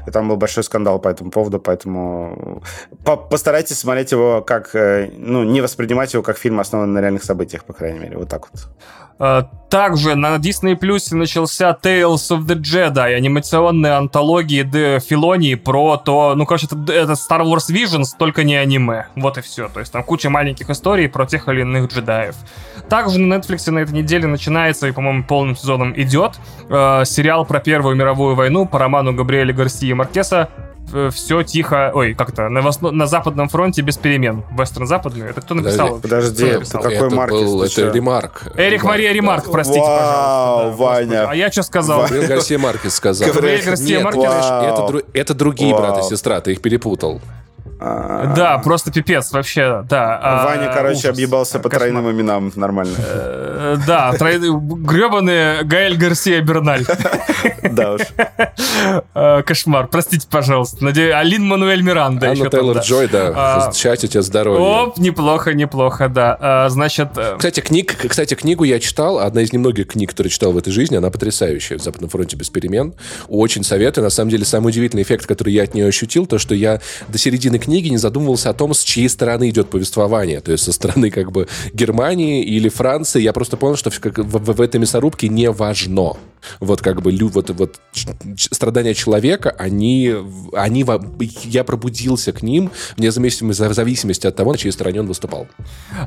и 0.06 0.10
там 0.10 0.28
был 0.28 0.36
большой 0.36 0.62
скандал 0.62 1.01
по 1.01 1.09
этому 1.09 1.30
поводу, 1.30 1.47
поэтому 1.56 2.62
по 3.04 3.16
постарайтесь 3.16 3.78
смотреть 3.78 4.12
его 4.12 4.42
как, 4.42 4.74
э, 4.74 5.10
ну, 5.16 5.44
не 5.44 5.62
воспринимать 5.62 6.12
его 6.12 6.22
как 6.22 6.36
фильм, 6.36 6.60
основанный 6.60 6.92
на 6.92 7.00
реальных 7.00 7.24
событиях, 7.24 7.64
по 7.64 7.72
крайней 7.72 8.00
мере, 8.00 8.18
вот 8.18 8.28
так 8.28 8.48
вот. 8.50 8.68
Э, 9.20 9.42
также 9.68 10.14
на 10.14 10.36
Disney 10.36 10.78
Plus 10.78 11.14
начался 11.14 11.76
Tales 11.82 12.30
of 12.30 12.46
the 12.46 12.56
Jedi, 12.56 13.14
анимационная 13.14 13.98
антология 13.98 14.64
Де 14.64 15.00
Филонии 15.00 15.56
про 15.56 15.96
то, 15.96 16.34
ну, 16.36 16.46
короче, 16.46 16.66
это, 16.66 16.76
это 16.92 17.12
Star 17.12 17.42
Wars 17.42 17.70
Visions, 17.70 18.06
только 18.18 18.44
не 18.44 18.56
аниме. 18.56 19.08
Вот 19.16 19.36
и 19.36 19.40
все. 19.40 19.68
То 19.68 19.80
есть 19.80 19.92
там 19.92 20.04
куча 20.04 20.30
маленьких 20.30 20.70
историй 20.70 21.08
про 21.08 21.26
тех 21.26 21.48
или 21.48 21.62
иных 21.62 21.90
джедаев. 21.90 22.36
Также 22.88 23.18
на 23.18 23.34
Netflix 23.34 23.70
на 23.70 23.80
этой 23.80 23.92
неделе 23.92 24.26
начинается 24.26 24.86
и, 24.86 24.92
по-моему, 24.92 25.24
полным 25.24 25.56
сезоном 25.56 25.92
идет 26.00 26.36
э, 26.70 27.02
сериал 27.04 27.44
про 27.44 27.60
Первую 27.60 27.96
мировую 27.96 28.34
войну 28.34 28.66
по 28.66 28.78
роману 28.78 29.12
Габриэля 29.12 29.52
Гарсии 29.52 29.92
Маркеса 29.92 30.48
все 31.10 31.43
тихо, 31.43 31.93
ой, 31.94 32.15
как-то 32.15 32.48
на, 32.48 32.62
восно... 32.62 32.90
на 32.90 33.06
западном 33.06 33.48
фронте 33.48 33.82
без 33.82 33.97
перемен. 33.97 34.44
Вестерн-западный, 34.51 35.31
это 35.31 35.40
кто 35.40 35.55
написал? 35.55 35.98
Подожди, 36.01 36.44
кто 36.44 36.55
написал? 36.55 36.82
какой 36.82 36.97
это 36.97 37.15
Маркес? 37.15 37.40
Был, 37.40 37.62
это 37.62 37.90
Ремарк. 37.90 38.43
Эрик 38.56 38.85
Мария 38.85 39.12
Ремарк, 39.12 39.44
да. 39.47 39.51
простите, 39.52 39.81
Вау, 39.81 40.73
пожалуйста. 40.73 40.82
Ваня. 40.82 41.31
А 41.31 41.35
я 41.35 41.51
что 41.51 41.62
сказал? 41.62 42.02
Габриэль 42.02 42.27
Гарсия 42.27 42.59
Маркес 42.59 42.94
сказал. 42.94 43.28
Габриэль 43.32 43.65
Гарсия 43.65 44.01
Маркес? 44.01 44.23
Это, 44.23 45.02
это 45.12 45.35
другие 45.35 45.74
брат 45.77 45.98
и 45.98 46.02
сестра, 46.02 46.40
ты 46.40 46.52
их 46.52 46.60
перепутал. 46.60 47.20
Да, 47.78 48.60
просто 48.64 48.90
пипец 48.90 49.30
вообще, 49.32 49.84
да. 49.88 50.18
А, 50.20 50.44
Ваня, 50.44 50.72
короче, 50.74 51.10
объебался 51.10 51.60
по 51.60 51.68
тройным 51.68 52.10
именам, 52.10 52.52
нормально. 52.56 52.94
Э, 52.98 53.76
да, 53.86 54.12
гребаный 54.12 55.62
Гаэль 55.64 55.96
Гарсия 55.96 56.40
Берналь. 56.40 56.84
Да 57.70 57.94
уж. 57.94 58.00
Кошмар. 59.44 59.86
Простите, 59.88 60.26
пожалуйста. 60.28 60.84
Надеюсь, 60.84 61.14
Алин 61.14 61.46
Мануэль 61.46 61.82
Миранда. 61.82 62.30
Анна 62.30 62.50
Тейлор 62.50 62.78
Джой, 62.78 63.09
да. 63.09 63.32
А, 63.34 63.72
Счастья 63.72 64.09
тебе, 64.09 64.22
здоровья. 64.22 64.60
Оп, 64.60 64.98
неплохо, 64.98 65.55
неплохо, 65.55 66.09
да. 66.09 66.36
А, 66.40 66.68
значит... 66.68 67.10
Э, 67.16 67.36
кстати, 67.36 67.60
книг, 67.60 67.96
кстати, 68.09 68.34
книгу 68.34 68.64
я 68.64 68.80
читал. 68.80 69.20
Одна 69.20 69.42
из 69.42 69.52
немногих 69.52 69.88
книг, 69.88 70.10
которые 70.10 70.30
читал 70.30 70.52
в 70.52 70.59
этой 70.59 70.72
жизни. 70.72 70.96
Она 70.96 71.10
потрясающая. 71.10 71.78
«Западном 71.78 72.10
фронте 72.10 72.36
без 72.36 72.50
перемен». 72.50 72.94
Очень 73.28 73.62
советую. 73.62 74.05
На 74.05 74.10
самом 74.10 74.30
деле, 74.30 74.44
самый 74.44 74.68
удивительный 74.68 75.02
эффект, 75.02 75.26
который 75.26 75.52
я 75.52 75.62
от 75.62 75.74
нее 75.74 75.86
ощутил, 75.86 76.26
то, 76.26 76.38
что 76.38 76.55
я 76.55 76.80
до 77.09 77.18
середины 77.18 77.59
книги 77.59 77.67
не 77.68 77.96
задумывался 77.96 78.50
о 78.50 78.54
том, 78.54 78.74
с 78.74 78.82
чьей 78.82 79.08
стороны 79.08 79.48
идет 79.50 79.70
повествование. 79.70 80.40
То 80.40 80.52
есть 80.52 80.64
со 80.64 80.72
стороны 80.72 81.10
как 81.10 81.32
бы 81.32 81.48
Германии 81.72 82.42
или 82.42 82.68
Франции. 82.68 83.20
Я 83.20 83.32
просто 83.32 83.56
понял, 83.56 83.76
что 83.76 83.90
в, 83.90 83.98
в, 83.98 84.54
в 84.54 84.60
этой 84.60 84.80
мясорубке 84.80 85.28
не 85.28 85.50
важно. 85.50 86.16
Вот 86.60 86.80
как 86.80 87.02
бы 87.02 87.16
вот, 87.28 87.50
вот 87.50 87.80
страдания 88.36 88.94
человека, 88.94 89.54
они, 89.58 90.14
они, 90.54 90.84
я 91.44 91.64
пробудился 91.64 92.32
к 92.32 92.42
ним 92.42 92.70
вне 92.96 93.10
зависимости, 93.10 93.62
в 93.62 93.72
зависимости 93.74 94.26
от 94.26 94.36
того, 94.36 94.52
на 94.52 94.58
чьей 94.58 94.72
стороне 94.72 95.00
он 95.00 95.06
выступал. 95.06 95.48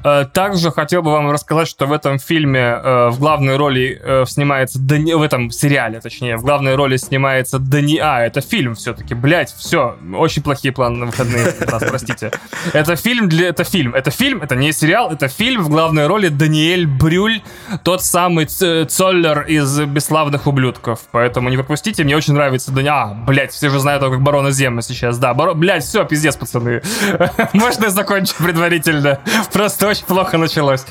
Э, 0.04 0.26
также 0.32 0.72
хотел 0.72 1.02
бы 1.02 1.12
вам 1.12 1.32
рассказать, 1.32 1.68
что 1.68 1.86
в 1.86 1.94
этом 1.94 2.20
фильме 2.20 2.60
э, 2.60 3.10
в 3.10 3.20
главной 3.20 3.58
роли 3.58 4.00
э, 4.02 4.26
снимается 4.28 4.80
Дани... 4.80 5.14
в 5.14 5.22
этом 5.22 5.52
сериале, 5.52 6.00
точнее, 6.00 6.38
в 6.38 6.44
главной 6.44 6.76
роли 6.76 6.98
снимается 6.98 7.60
Дани... 7.60 7.98
А, 7.98 8.26
это 8.26 8.42
фильм 8.42 8.76
все-таки, 8.76 9.14
блять, 9.14 9.54
все, 9.58 9.98
очень 10.16 10.42
плохие 10.42 10.74
планы 10.74 10.98
на 10.98 11.06
выходные, 11.08 11.51
раз, 11.60 11.84
простите. 11.88 12.32
Это 12.74 12.96
фильм 12.96 13.30
для... 13.30 13.50
Это 13.50 13.64
фильм, 13.64 13.96
это 13.96 14.12
фильм, 14.12 14.42
это 14.42 14.56
не 14.56 14.72
сериал, 14.72 15.12
это 15.12 15.28
фильм 15.28 15.64
в 15.64 15.70
главной 15.70 16.08
роли 16.08 16.30
Даниэль 16.30 16.86
Брюль, 16.86 17.42
тот 17.84 18.04
самый 18.04 18.46
Цоллер 18.46 19.42
из 19.42 19.80
«Бесславных 19.82 20.48
ублюдков», 20.48 21.00
поэтому 21.12 21.50
не 21.50 21.58
пропустите, 21.58 22.04
мне 22.04 22.16
очень 22.16 22.34
нравится 22.34 22.72
Дани... 22.72 22.90
А, 22.90 23.08
блять, 23.28 23.52
все 23.52 23.70
же 23.70 23.80
знают 23.80 24.02
его 24.04 24.12
как 24.12 24.22
Барона 24.22 24.52
Зема 24.52 24.82
сейчас, 24.82 25.18
да, 25.18 25.34
Барон... 25.34 25.60
блять, 25.60 25.84
все, 25.84 26.06
пиздец, 26.06 26.36
пацаны. 26.36 26.82
Можно 27.54 27.90
закончить 27.90 28.36
предварительно? 28.36 29.20
Просто 29.52 29.88
очень 29.88 30.06
плохо 30.06 30.38
началось. 30.38 30.86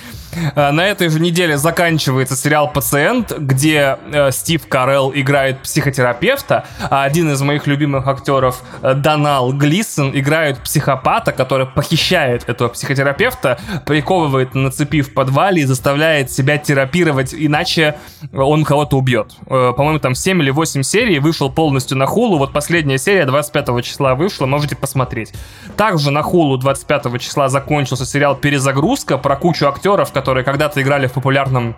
Э, 0.55 0.71
на 0.71 0.87
этой 0.87 1.09
же 1.09 1.21
неделе 1.21 1.57
заканчивается 1.57 2.37
сериал 2.37 2.71
«Пациент», 2.73 3.33
где 3.37 3.99
э, 4.13 4.31
Стив 4.31 4.67
Карелл 4.69 5.13
играет 5.15 5.61
психотерапевта, 5.61 6.65
а 6.89 7.05
один 7.05 7.31
из 7.33 7.41
моих 7.43 7.67
любимых 7.67 8.07
актеров 8.07 8.63
э, 8.83 8.95
Донал 8.95 9.53
Глисон 9.53 10.13
играет 10.15 10.50
психопата, 10.59 11.33
который 11.33 11.67
похищает 11.67 12.49
этого 12.49 12.69
психотерапевта, 12.69 13.59
приковывает 13.87 14.55
на 14.55 14.71
цепи 14.71 15.03
в 15.03 15.15
подвале 15.15 15.63
и 15.63 15.65
заставляет 15.65 16.31
себя 16.31 16.59
терапировать, 16.59 17.35
иначе 17.35 17.97
он 18.33 18.65
кого-то 18.65 18.97
убьет. 18.97 19.33
По-моему, 19.47 19.99
там 19.99 20.15
7 20.15 20.43
или 20.43 20.51
8 20.51 20.83
серий 20.83 21.19
вышел 21.19 21.51
полностью 21.51 21.97
на 21.97 22.07
хулу. 22.07 22.39
Вот 22.39 22.53
последняя 22.53 22.99
серия 22.99 23.27
25 23.27 23.85
числа 23.85 24.15
вышла, 24.15 24.47
можете 24.47 24.77
посмотреть. 24.77 25.33
Также 25.77 26.11
на 26.11 26.23
хулу 26.23 26.57
25 26.57 27.21
числа 27.21 27.49
закончился 27.49 28.07
сериал 28.07 28.37
«Перезагрузка» 28.37 29.19
про 29.19 29.37
кучу 29.37 29.67
актеров, 29.67 30.13
которые 30.13 30.45
когда-то 30.45 30.81
играли 30.83 31.07
в 31.07 31.13
популярном 31.13 31.77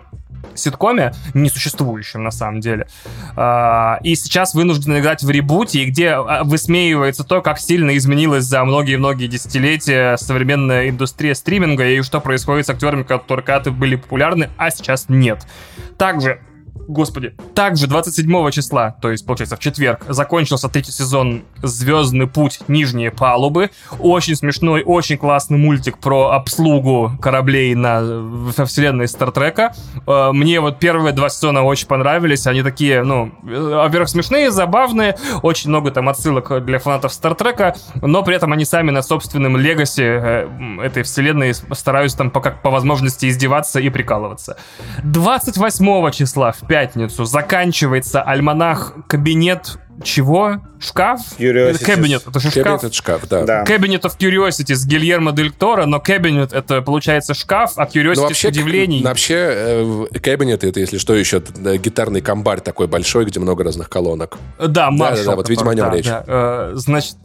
ситкоме, 0.55 1.13
несуществующем 1.33 2.23
на 2.23 2.31
самом 2.31 2.59
деле. 2.59 2.87
А, 3.35 3.99
и 4.03 4.15
сейчас 4.15 4.53
вынуждены 4.53 4.99
играть 4.99 5.23
в 5.23 5.29
ребуте, 5.29 5.85
где 5.85 6.11
а, 6.11 6.43
высмеивается 6.43 7.23
то, 7.23 7.41
как 7.41 7.59
сильно 7.59 7.95
изменилась 7.97 8.45
за 8.45 8.63
многие-многие 8.63 9.27
десятилетия 9.27 10.17
современная 10.17 10.89
индустрия 10.89 11.33
стриминга 11.33 11.87
и 11.87 12.01
что 12.01 12.19
происходит 12.19 12.67
с 12.67 12.69
актерами, 12.69 13.03
которые 13.03 13.45
когда-то 13.45 13.71
были 13.71 13.95
популярны, 13.95 14.49
а 14.57 14.69
сейчас 14.71 15.05
нет. 15.09 15.45
Также 15.97 16.39
Господи. 16.75 17.33
Также 17.55 17.87
27 17.87 18.51
числа, 18.51 18.95
то 19.01 19.09
есть, 19.11 19.25
получается, 19.25 19.55
в 19.55 19.59
четверг, 19.59 20.05
закончился 20.09 20.67
третий 20.69 20.91
сезон 20.91 21.43
«Звездный 21.61 22.27
путь. 22.27 22.59
Нижние 22.67 23.09
палубы». 23.11 23.69
Очень 23.99 24.35
смешной, 24.35 24.83
очень 24.83 25.17
классный 25.17 25.57
мультик 25.57 25.97
про 25.97 26.31
обслугу 26.31 27.11
кораблей 27.21 27.73
на, 27.75 28.01
во 28.01 28.65
вселенной 28.65 29.07
Стартрека. 29.07 29.73
Э, 30.07 30.31
мне 30.33 30.59
вот 30.59 30.79
первые 30.79 31.13
два 31.13 31.29
сезона 31.29 31.63
очень 31.63 31.87
понравились. 31.87 32.47
Они 32.47 32.63
такие, 32.63 33.03
ну, 33.03 33.31
э, 33.47 33.75
во-первых, 33.75 34.09
смешные, 34.09 34.51
забавные. 34.51 35.17
Очень 35.41 35.69
много 35.69 35.91
там 35.91 36.09
отсылок 36.09 36.65
для 36.65 36.79
фанатов 36.79 37.13
Стартрека, 37.13 37.75
но 38.01 38.23
при 38.23 38.35
этом 38.35 38.51
они 38.51 38.65
сами 38.65 38.91
на 38.91 39.01
собственном 39.01 39.55
легасе 39.57 40.03
э, 40.03 40.49
этой 40.83 41.03
вселенной 41.03 41.53
стараются 41.53 42.17
там 42.17 42.29
по, 42.29 42.41
как 42.41 42.61
по 42.61 42.69
возможности 42.69 43.29
издеваться 43.29 43.79
и 43.79 43.89
прикалываться. 43.89 44.57
28 45.03 46.11
числа 46.11 46.51
в 46.51 46.62
пятницу. 46.63 47.25
Заканчивается 47.25 48.21
альманах 48.21 48.93
«Кабинет 49.07 49.77
чего? 50.03 50.61
Шкаф? 50.79 51.21
Кабинет. 51.37 52.23
Это 52.27 52.39
же 52.39 52.51
шкаф. 52.51 52.83
это 52.83 52.93
шкаф, 52.93 53.27
да. 53.29 53.43
да. 53.43 53.63
Cabinet 53.63 54.01
of 54.01 54.17
Curiosities 54.19 54.75
с 54.75 54.85
Гильермо 54.85 55.31
Дель 55.31 55.51
Торо, 55.51 55.85
но 55.85 55.97
Cabinet 56.05 56.53
это 56.53 56.81
получается 56.81 57.33
шкаф, 57.33 57.73
а 57.77 57.85
Curiosities 57.85 58.15
ну, 58.15 58.21
вообще, 58.23 58.47
удивлений. 58.49 59.03
Вообще, 59.03 59.35
э, 59.35 60.05
Cabinet 60.13 60.67
это, 60.67 60.79
если 60.79 60.97
что, 60.97 61.15
еще 61.15 61.41
гитарный 61.41 62.21
комбарь 62.21 62.59
такой 62.59 62.87
большой, 62.87 63.25
где 63.25 63.39
много 63.39 63.63
разных 63.63 63.89
колонок. 63.89 64.37
Да, 64.59 64.91
Маршал. 64.91 65.15
Да, 65.15 65.23
да, 65.23 65.29
да 65.31 65.35
вот, 65.37 65.49
видимо, 65.49 65.71
о 65.71 65.75
нем 65.75 65.89
да, 65.89 65.95
речь. 65.95 66.05
Да, 66.05 66.23
э, 66.27 66.71
значит, 66.75 67.15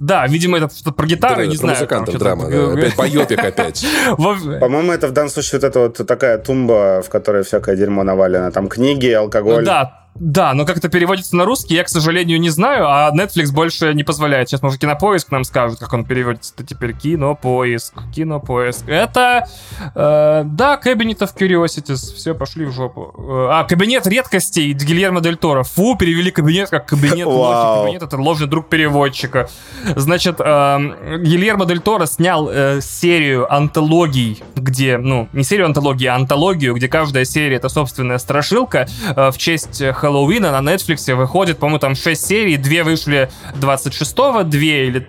да, 0.00 0.26
видимо, 0.26 0.58
это 0.58 0.74
что-то 0.74 0.92
про 0.92 1.06
гитару, 1.06 1.36
да, 1.36 1.46
не 1.46 1.56
знаю. 1.56 1.76
музыкантов 1.76 2.18
драма, 2.18 2.50
да. 2.50 2.72
Опять 2.72 2.96
байопик 2.96 3.38
опять. 3.38 3.86
По-моему, 4.16 4.92
это 4.92 5.08
в 5.08 5.12
данном 5.12 5.30
случае 5.30 5.60
вот 5.60 5.64
эта 5.64 5.80
вот 5.80 6.06
такая 6.06 6.38
тумба, 6.38 7.02
в 7.02 7.08
которой 7.08 7.44
всякое 7.44 7.76
дерьмо 7.76 8.02
навалено. 8.02 8.50
Там 8.50 8.68
книги, 8.68 9.10
алкоголь. 9.10 9.64
Да, 9.64 10.05
да, 10.18 10.54
но 10.54 10.64
как 10.64 10.78
это 10.78 10.88
переводится 10.88 11.36
на 11.36 11.44
русский, 11.44 11.74
я, 11.74 11.84
к 11.84 11.88
сожалению, 11.88 12.40
не 12.40 12.50
знаю, 12.50 12.86
а 12.88 13.10
Netflix 13.14 13.52
больше 13.52 13.94
не 13.94 14.04
позволяет. 14.04 14.48
Сейчас, 14.48 14.62
может, 14.62 14.80
Кинопоиск 14.80 15.30
нам 15.30 15.44
скажет, 15.44 15.78
как 15.78 15.92
он 15.92 16.04
переводится 16.04 16.54
теперь. 16.66 16.94
Кинопоиск, 16.94 17.94
Кинопоиск. 18.14 18.88
Это, 18.88 19.46
э, 19.94 20.42
да, 20.44 20.80
Cabinet 20.82 21.18
of 21.18 21.30
Curiosities. 21.36 22.14
Все, 22.14 22.34
пошли 22.34 22.64
в 22.64 22.72
жопу. 22.72 23.14
Э, 23.16 23.48
а, 23.50 23.64
Кабинет 23.64 24.06
редкостей 24.06 24.72
Гильермо 24.72 25.20
Дель 25.20 25.36
Торо. 25.36 25.62
Фу, 25.64 25.96
перевели 25.96 26.30
кабинет 26.30 26.70
как 26.70 26.86
кабинет 26.86 27.26
ложи. 27.26 27.82
Кабинет— 27.82 28.02
это 28.04 28.16
ложный 28.16 28.48
друг 28.48 28.68
переводчика. 28.68 29.48
Значит, 29.94 30.36
э, 30.38 31.18
Гильермо 31.18 31.66
Дель 31.66 31.80
Торо 31.80 32.06
снял 32.06 32.48
э, 32.50 32.80
серию 32.80 33.52
антологий, 33.52 34.42
где, 34.54 34.98
ну, 34.98 35.28
не 35.32 35.44
серию 35.44 35.66
антологий, 35.66 36.06
а 36.06 36.14
антологию, 36.14 36.74
где 36.74 36.88
каждая 36.88 37.24
серия— 37.24 37.56
это 37.56 37.68
собственная 37.68 38.18
страшилка 38.18 38.86
э, 39.14 39.30
в 39.30 39.38
честь 39.38 39.82
Хэллоуина 40.06 40.60
на 40.60 40.74
Netflix 40.74 41.12
выходит, 41.14 41.58
по-моему, 41.58 41.80
там 41.80 41.96
6 41.96 42.24
серий, 42.24 42.56
две 42.56 42.84
вышли 42.84 43.28
26-го, 43.54 44.44
две 44.44 44.86
или 44.86 45.06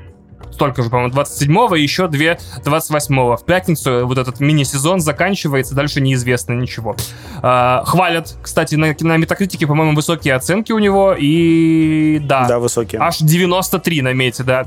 столько 0.57 0.81
же, 0.81 0.89
по-моему, 0.89 1.13
27-го, 1.13 1.75
и 1.75 1.83
еще 1.83 2.07
две 2.07 2.39
28-го. 2.65 3.37
В 3.37 3.45
пятницу 3.45 4.07
вот 4.07 4.17
этот 4.17 4.39
мини-сезон 4.39 5.01
заканчивается, 5.01 5.75
дальше 5.75 6.01
неизвестно 6.01 6.53
ничего. 6.53 6.95
А, 7.43 7.83
хвалят, 7.85 8.35
кстати, 8.41 8.73
на, 8.73 8.95
на 8.99 9.17
Метакритике, 9.17 9.67
по-моему, 9.67 9.95
высокие 9.95 10.33
оценки 10.33 10.71
у 10.71 10.79
него, 10.79 11.15
и 11.15 12.17
да. 12.23 12.47
Да, 12.47 12.57
высокие. 12.57 12.99
Аж 12.99 13.19
93 13.19 14.01
на 14.01 14.13
мете, 14.13 14.43
да. 14.43 14.65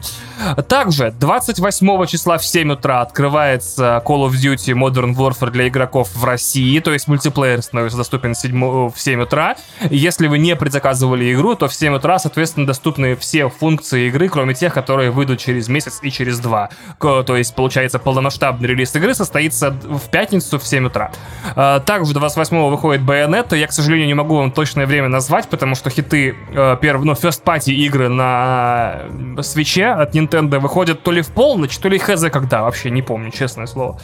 Также 0.68 1.10
28 1.10 2.06
числа 2.06 2.38
в 2.38 2.46
7 2.46 2.72
утра 2.72 3.00
открывается 3.00 4.00
Call 4.06 4.28
of 4.28 4.34
Duty 4.34 4.72
Modern 4.72 5.16
Warfare 5.16 5.50
для 5.50 5.66
игроков 5.66 6.10
в 6.14 6.24
России, 6.24 6.78
то 6.78 6.92
есть 6.92 7.08
мультиплеер 7.08 7.62
становится 7.62 7.98
доступен 7.98 8.36
7, 8.36 8.90
в 8.90 8.94
7 8.96 9.22
утра. 9.22 9.56
Если 9.90 10.28
вы 10.28 10.38
не 10.38 10.54
предзаказывали 10.54 11.34
игру, 11.34 11.56
то 11.56 11.66
в 11.66 11.74
7 11.74 11.96
утра, 11.96 12.20
соответственно, 12.20 12.64
доступны 12.68 13.16
все 13.16 13.48
функции 13.48 14.06
игры, 14.06 14.28
кроме 14.28 14.54
тех, 14.54 14.72
которые 14.72 15.10
выйдут 15.10 15.40
через 15.40 15.68
месяц 15.68 15.79
месяц 15.80 16.00
и 16.02 16.10
через 16.10 16.38
два. 16.38 16.68
То 16.98 17.36
есть, 17.36 17.54
получается, 17.54 17.98
полномасштабный 17.98 18.68
релиз 18.68 18.94
игры 18.94 19.14
состоится 19.14 19.70
в 19.70 20.10
пятницу 20.10 20.58
в 20.58 20.66
7 20.66 20.86
утра. 20.86 21.10
А, 21.56 21.80
также 21.80 22.12
28-го 22.12 22.68
выходит 22.68 23.02
Bayonetta. 23.02 23.56
Я, 23.56 23.66
к 23.66 23.72
сожалению, 23.72 24.06
не 24.06 24.14
могу 24.14 24.36
вам 24.36 24.52
точное 24.52 24.86
время 24.86 25.08
назвать, 25.08 25.48
потому 25.48 25.74
что 25.74 25.88
хиты 25.90 26.36
э, 26.54 26.76
первые, 26.80 27.06
ну, 27.06 27.12
first 27.12 27.42
party 27.44 27.72
игры 27.72 28.08
на 28.08 29.02
свече 29.42 29.86
от 29.86 30.14
Nintendo 30.14 30.58
выходят 30.58 31.02
то 31.02 31.12
ли 31.12 31.22
в 31.22 31.28
полночь, 31.28 31.78
то 31.78 31.88
ли 31.88 31.98
хз 31.98 32.24
когда. 32.30 32.62
Вообще 32.62 32.90
не 32.90 33.02
помню, 33.02 33.30
честное 33.30 33.66
слово. 33.66 33.98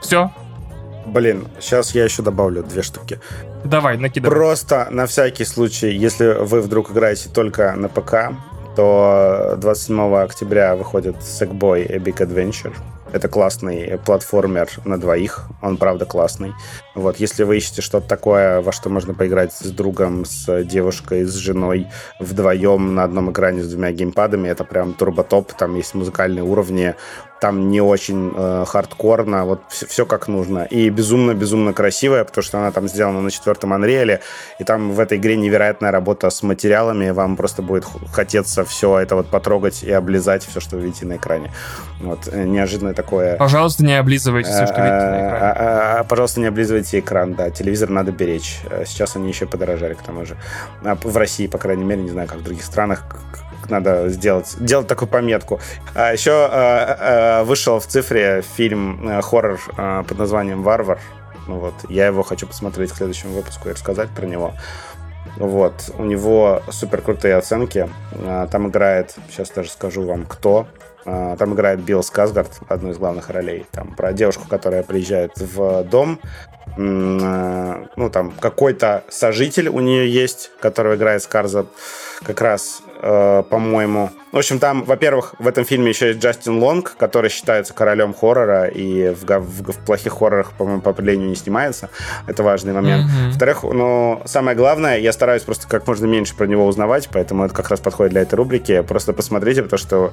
Все, 0.00 0.30
Блин, 1.06 1.48
сейчас 1.60 1.94
я 1.94 2.04
еще 2.04 2.22
добавлю 2.22 2.62
две 2.62 2.82
штуки. 2.82 3.18
Давай, 3.64 3.96
накидывай. 3.96 4.34
Просто 4.34 4.86
на 4.90 5.06
всякий 5.06 5.44
случай, 5.44 5.90
если 5.90 6.44
вы 6.44 6.60
вдруг 6.60 6.92
играете 6.92 7.28
только 7.28 7.72
на 7.72 7.88
ПК, 7.88 8.32
то 8.80 9.56
27 9.58 10.14
октября 10.16 10.74
выходит 10.74 11.16
Sackboy 11.16 11.86
A 11.92 11.98
Big 11.98 12.16
Adventure. 12.16 12.72
Это 13.12 13.28
классный 13.28 13.98
платформер 14.06 14.70
на 14.86 14.98
двоих. 14.98 15.48
Он, 15.60 15.76
правда, 15.76 16.06
классный. 16.06 16.54
Вот, 16.94 17.18
если 17.18 17.42
вы 17.42 17.58
ищете 17.58 17.82
что-то 17.82 18.08
такое, 18.08 18.62
во 18.62 18.72
что 18.72 18.88
можно 18.88 19.12
поиграть 19.12 19.52
с 19.52 19.70
другом, 19.70 20.24
с 20.24 20.64
девушкой, 20.64 21.24
с 21.24 21.34
женой 21.34 21.88
вдвоем 22.20 22.94
на 22.94 23.04
одном 23.04 23.30
экране 23.30 23.62
с 23.62 23.68
двумя 23.68 23.92
геймпадами, 23.92 24.48
это 24.48 24.64
прям 24.64 24.94
турботоп. 24.94 25.52
Там 25.52 25.74
есть 25.74 25.94
музыкальные 25.94 26.44
уровни, 26.44 26.94
там 27.40 27.70
не 27.70 27.80
очень 27.80 28.32
э, 28.36 28.64
хардкорно, 28.66 29.44
вот 29.44 29.62
все, 29.68 29.86
все 29.86 30.06
как 30.06 30.28
нужно. 30.28 30.64
И 30.64 30.90
безумно-безумно 30.90 31.72
красивая, 31.72 32.24
потому 32.24 32.42
что 32.44 32.58
она 32.58 32.70
там 32.70 32.88
сделана 32.88 33.20
на 33.20 33.30
четвертом 33.30 33.72
Unreal, 33.72 34.20
и 34.58 34.64
там 34.64 34.92
в 34.92 35.00
этой 35.00 35.18
игре 35.18 35.36
невероятная 35.36 35.90
работа 35.90 36.28
с 36.28 36.42
материалами, 36.42 37.10
вам 37.10 37.36
просто 37.36 37.62
будет 37.62 37.86
хотеться 38.12 38.64
все 38.64 38.98
это 38.98 39.16
вот 39.16 39.28
потрогать 39.28 39.82
и 39.82 39.90
облизать 39.90 40.46
все, 40.46 40.60
что 40.60 40.76
вы 40.76 40.82
видите 40.82 41.06
на 41.06 41.16
экране. 41.16 41.50
Вот, 42.00 42.28
э, 42.30 42.44
неожиданное 42.44 42.94
такое... 42.94 43.36
Пожалуйста, 43.36 43.84
не 43.84 43.98
облизывайте 43.98 44.50
все, 44.50 44.66
что 44.66 44.74
видите 44.74 45.06
на 45.06 45.16
э, 45.16 45.26
экране. 45.26 45.40
А, 45.40 46.00
а, 46.00 46.04
пожалуйста, 46.04 46.40
не 46.40 46.46
облизывайте 46.46 47.00
экран, 47.00 47.34
да, 47.34 47.50
телевизор 47.50 47.88
надо 47.88 48.12
беречь. 48.12 48.60
Э, 48.70 48.84
сейчас 48.86 49.16
они 49.16 49.28
еще 49.28 49.46
подорожали, 49.46 49.94
к 49.94 50.02
тому 50.02 50.26
же. 50.26 50.36
А, 50.84 50.96
в 51.02 51.16
России, 51.16 51.46
по 51.46 51.58
крайней 51.58 51.84
мере, 51.84 52.02
не 52.02 52.10
знаю, 52.10 52.28
как 52.28 52.38
в 52.38 52.42
других 52.42 52.64
странах, 52.64 53.04
надо 53.70 54.08
сделать, 54.08 54.56
делать 54.58 54.86
такую 54.86 55.08
пометку. 55.08 55.60
А 55.94 56.12
еще 56.12 56.32
а, 56.32 57.40
а, 57.40 57.44
вышел 57.44 57.78
в 57.80 57.86
цифре 57.86 58.42
фильм 58.56 59.08
а, 59.08 59.22
хоррор 59.22 59.60
а, 59.76 60.02
под 60.02 60.18
названием 60.18 60.62
«Варвар». 60.62 60.98
Ну 61.46 61.58
вот, 61.58 61.74
я 61.88 62.06
его 62.06 62.22
хочу 62.22 62.46
посмотреть 62.46 62.92
к 62.92 62.96
следующему 62.96 63.32
выпуску 63.34 63.68
и 63.68 63.72
рассказать 63.72 64.10
про 64.10 64.26
него. 64.26 64.52
Вот, 65.36 65.90
у 65.98 66.04
него 66.04 66.62
супер 66.70 67.02
крутые 67.02 67.36
оценки. 67.36 67.88
А, 68.24 68.46
там 68.48 68.68
играет, 68.68 69.14
сейчас 69.30 69.50
даже 69.50 69.70
скажу 69.70 70.02
вам, 70.02 70.26
кто. 70.26 70.66
Там 71.02 71.54
играет 71.54 71.80
Билл 71.80 72.02
Сказгард, 72.02 72.60
одну 72.68 72.90
из 72.90 72.98
главных 72.98 73.30
ролей. 73.30 73.66
Там 73.72 73.94
про 73.94 74.12
девушку, 74.12 74.44
которая 74.46 74.82
приезжает 74.82 75.32
в 75.38 75.82
дом. 75.84 76.20
Ну, 76.76 78.10
там 78.12 78.32
какой-то 78.38 79.02
сожитель 79.08 79.68
у 79.70 79.80
нее 79.80 80.12
есть, 80.12 80.50
которого 80.60 80.96
играет 80.96 81.22
Скарза 81.22 81.66
как 82.22 82.42
раз, 82.42 82.82
э, 83.00 83.42
по-моему. 83.48 84.10
В 84.32 84.38
общем, 84.38 84.60
там, 84.60 84.84
во-первых, 84.84 85.34
в 85.40 85.48
этом 85.48 85.64
фильме 85.64 85.88
еще 85.88 86.08
есть 86.08 86.20
Джастин 86.20 86.62
Лонг, 86.62 86.94
который 86.96 87.30
считается 87.30 87.74
королем 87.74 88.14
хоррора 88.14 88.66
и 88.66 89.12
в, 89.12 89.24
в, 89.24 89.72
в 89.72 89.84
плохих 89.84 90.12
хоррорах, 90.12 90.52
по-моему, 90.52 90.80
по 90.80 90.90
определению 90.90 91.30
не 91.30 91.34
снимается. 91.34 91.90
Это 92.28 92.44
важный 92.44 92.72
момент. 92.72 93.06
Mm-hmm. 93.06 93.26
Во-вторых, 93.30 93.62
ну, 93.64 94.22
самое 94.26 94.56
главное, 94.56 94.98
я 94.98 95.12
стараюсь 95.12 95.42
просто 95.42 95.66
как 95.66 95.84
можно 95.88 96.06
меньше 96.06 96.36
про 96.36 96.46
него 96.46 96.64
узнавать, 96.66 97.08
поэтому 97.12 97.44
это 97.44 97.54
как 97.54 97.70
раз 97.70 97.80
подходит 97.80 98.12
для 98.12 98.22
этой 98.22 98.36
рубрики. 98.36 98.82
Просто 98.82 99.12
посмотрите, 99.12 99.64
потому 99.64 99.78
что 99.78 100.12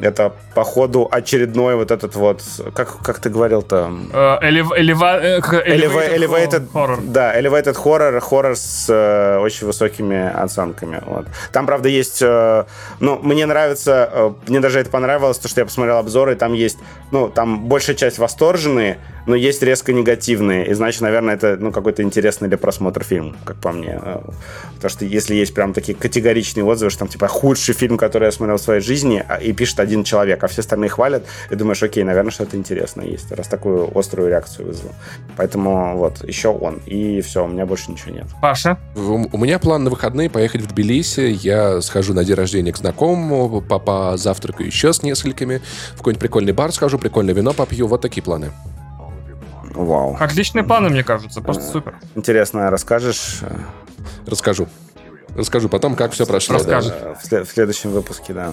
это, 0.00 0.32
походу, 0.54 1.06
очередной 1.10 1.76
вот 1.76 1.90
этот 1.90 2.14
вот... 2.16 2.42
Как, 2.74 3.02
как 3.02 3.18
ты 3.18 3.28
говорил-то? 3.28 3.90
Uh, 4.10 4.42
eleva- 4.42 4.78
eleva- 4.78 5.20
elevated, 5.22 6.16
elevated 6.16 6.72
horror. 6.72 7.00
Да, 7.02 7.38
elevated 7.38 7.76
horror, 7.76 8.18
хоррор 8.20 8.56
с 8.56 8.88
uh, 8.88 9.42
очень 9.42 9.66
высокими 9.66 10.32
оценками. 10.32 11.02
Вот. 11.04 11.26
Там, 11.52 11.66
правда, 11.66 11.90
есть... 11.90 12.22
Э, 12.28 12.64
ну, 13.00 13.18
мне 13.22 13.46
нравится... 13.46 14.10
Э, 14.12 14.32
мне 14.46 14.60
даже 14.60 14.80
это 14.80 14.90
понравилось, 14.90 15.38
то, 15.38 15.48
что 15.48 15.60
я 15.60 15.64
посмотрел 15.64 15.96
обзоры, 15.96 16.36
там 16.36 16.52
есть... 16.52 16.78
Ну, 17.10 17.28
там 17.28 17.66
большая 17.68 17.96
часть 17.96 18.18
восторженные, 18.18 18.98
но 19.28 19.34
есть 19.34 19.62
резко 19.62 19.92
негативные. 19.92 20.66
И 20.66 20.74
значит, 20.74 21.02
наверное, 21.02 21.34
это 21.34 21.56
ну, 21.60 21.70
какой-то 21.70 22.02
интересный 22.02 22.48
для 22.48 22.56
просмотра 22.56 23.04
фильм, 23.04 23.36
как 23.44 23.56
по 23.56 23.72
мне. 23.72 24.00
Э, 24.02 24.20
потому 24.74 24.90
что 24.90 25.04
если 25.04 25.34
есть 25.34 25.54
прям 25.54 25.74
такие 25.74 25.96
категоричные 25.96 26.64
отзывы, 26.64 26.90
что 26.90 27.00
там 27.00 27.08
типа 27.08 27.28
худший 27.28 27.74
фильм, 27.74 27.98
который 27.98 28.24
я 28.24 28.32
смотрел 28.32 28.56
в 28.56 28.60
своей 28.60 28.80
жизни, 28.80 29.24
а, 29.28 29.36
и 29.36 29.52
пишет 29.52 29.80
один 29.80 30.02
человек, 30.02 30.42
а 30.42 30.48
все 30.48 30.60
остальные 30.60 30.88
хвалят, 30.88 31.24
и 31.50 31.54
думаешь, 31.54 31.82
окей, 31.82 32.04
наверное, 32.04 32.30
что-то 32.30 32.56
интересное 32.56 33.06
есть, 33.06 33.30
раз 33.30 33.48
такую 33.48 33.96
острую 33.96 34.28
реакцию 34.28 34.68
вызвал. 34.68 34.92
Поэтому 35.36 35.96
вот, 35.98 36.26
еще 36.26 36.48
он. 36.48 36.76
И 36.86 37.20
все, 37.20 37.44
у 37.44 37.48
меня 37.48 37.66
больше 37.66 37.90
ничего 37.90 38.12
нет. 38.12 38.26
Паша? 38.40 38.78
У, 38.96 39.28
у 39.30 39.38
меня 39.38 39.58
план 39.58 39.84
на 39.84 39.90
выходные 39.90 40.30
поехать 40.30 40.62
в 40.62 40.68
Тбилиси. 40.68 41.38
Я 41.42 41.82
схожу 41.82 42.14
на 42.18 42.24
день 42.24 42.34
рождения 42.34 42.72
к 42.72 42.76
знакомому, 42.76 43.60
папа 43.60 44.14
завтракаю 44.16 44.66
еще 44.66 44.92
с 44.92 45.02
несколькими, 45.02 45.62
в 45.94 45.98
какой-нибудь 45.98 46.20
прикольный 46.20 46.52
бар 46.52 46.72
схожу, 46.72 46.98
прикольное 46.98 47.34
вино 47.34 47.52
попью. 47.52 47.86
Вот 47.86 48.00
такие 48.00 48.22
планы. 48.22 48.50
Вау. 49.74 50.16
Отличные 50.18 50.64
планы, 50.64 50.88
мне 50.88 51.04
кажется, 51.04 51.40
просто 51.40 51.62
супер. 51.64 51.98
Интересно, 52.16 52.70
расскажешь? 52.70 53.40
Расскажу. 54.26 54.68
Расскажу 55.36 55.68
потом, 55.68 55.94
как 55.94 56.12
все 56.12 56.26
прошло. 56.26 56.56
Расскажешь. 56.56 56.92
Да. 57.00 57.14
В, 57.14 57.24
след- 57.24 57.46
в 57.48 57.52
следующем 57.52 57.90
выпуске, 57.90 58.32
да. 58.32 58.52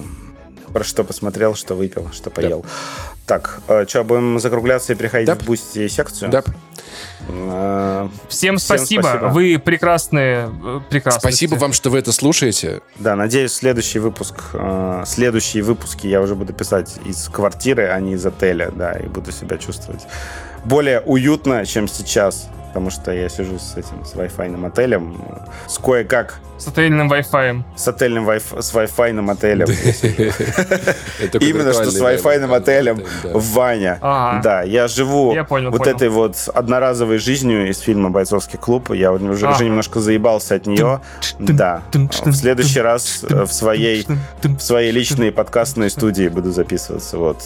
Про 0.76 0.84
что 0.84 1.04
посмотрел, 1.04 1.54
что 1.54 1.74
выпил, 1.74 2.10
что 2.12 2.28
поел. 2.28 2.60
Да. 2.60 2.68
Так, 3.24 3.60
э, 3.66 3.86
что, 3.88 4.04
будем 4.04 4.38
закругляться 4.38 4.92
и 4.92 4.96
переходить 4.96 5.26
да. 5.26 5.34
в 5.34 5.42
Boosty 5.44 5.88
секцию? 5.88 6.30
Да. 6.30 6.44
Э, 7.30 8.10
всем, 8.28 8.58
спасибо. 8.58 9.02
Всем 9.02 9.02
спасибо. 9.02 9.32
Вы 9.32 9.58
прекрасные, 9.58 10.50
э, 10.62 10.80
прекрасные. 10.90 11.20
Спасибо 11.20 11.54
вам, 11.54 11.72
что 11.72 11.88
вы 11.88 11.98
это 11.98 12.12
слушаете. 12.12 12.82
Да, 12.96 13.16
надеюсь, 13.16 13.54
следующий 13.54 14.00
выпуск, 14.00 14.34
э, 14.52 15.04
следующие 15.06 15.62
выпуски 15.62 16.08
я 16.08 16.20
уже 16.20 16.34
буду 16.34 16.52
писать 16.52 16.94
из 17.06 17.26
квартиры, 17.30 17.86
а 17.86 17.98
не 17.98 18.12
из 18.12 18.26
отеля, 18.26 18.70
да, 18.70 18.92
и 18.92 19.06
буду 19.06 19.32
себя 19.32 19.56
чувствовать 19.56 20.02
более 20.66 21.00
уютно, 21.00 21.64
чем 21.64 21.88
сейчас 21.88 22.50
потому 22.76 22.90
что 22.90 23.10
я 23.10 23.30
сижу 23.30 23.58
с 23.58 23.74
этим, 23.78 24.04
с 24.04 24.12
Wi-Fi 24.12 24.66
отелем, 24.66 25.16
с 25.66 25.78
кое-как... 25.78 26.40
С 26.58 26.68
отельным 26.68 27.12
Wi-Fi. 27.12 27.62
С 27.76 27.88
отельным 27.88 28.28
Wi-Fi, 28.28 28.62
с 28.62 28.74
Wi-Fi 28.74 29.30
отелем. 29.30 29.66
Именно 31.40 31.72
что 31.72 31.90
с 31.90 32.00
Wi-Fi 32.00 32.56
отелем 32.56 33.02
в 33.24 33.52
Ваня. 33.52 33.98
Да, 34.42 34.62
я 34.62 34.88
живу 34.88 35.36
вот 35.48 35.86
этой 35.86 36.08
вот 36.08 36.48
одноразовой 36.54 37.18
жизнью 37.18 37.68
из 37.68 37.78
фильма 37.80 38.10
«Бойцовский 38.10 38.58
клуб». 38.58 38.90
Я 38.92 39.12
уже 39.12 39.64
немножко 39.64 40.00
заебался 40.00 40.54
от 40.54 40.66
нее. 40.66 41.00
Да. 41.38 41.82
В 41.92 42.32
следующий 42.32 42.80
раз 42.80 43.22
в 43.22 43.48
своей 43.48 44.06
в 44.42 44.60
своей 44.60 44.92
личной 44.92 45.32
подкастной 45.32 45.90
студии 45.90 46.28
буду 46.28 46.52
записываться. 46.52 47.18
Вот. 47.18 47.42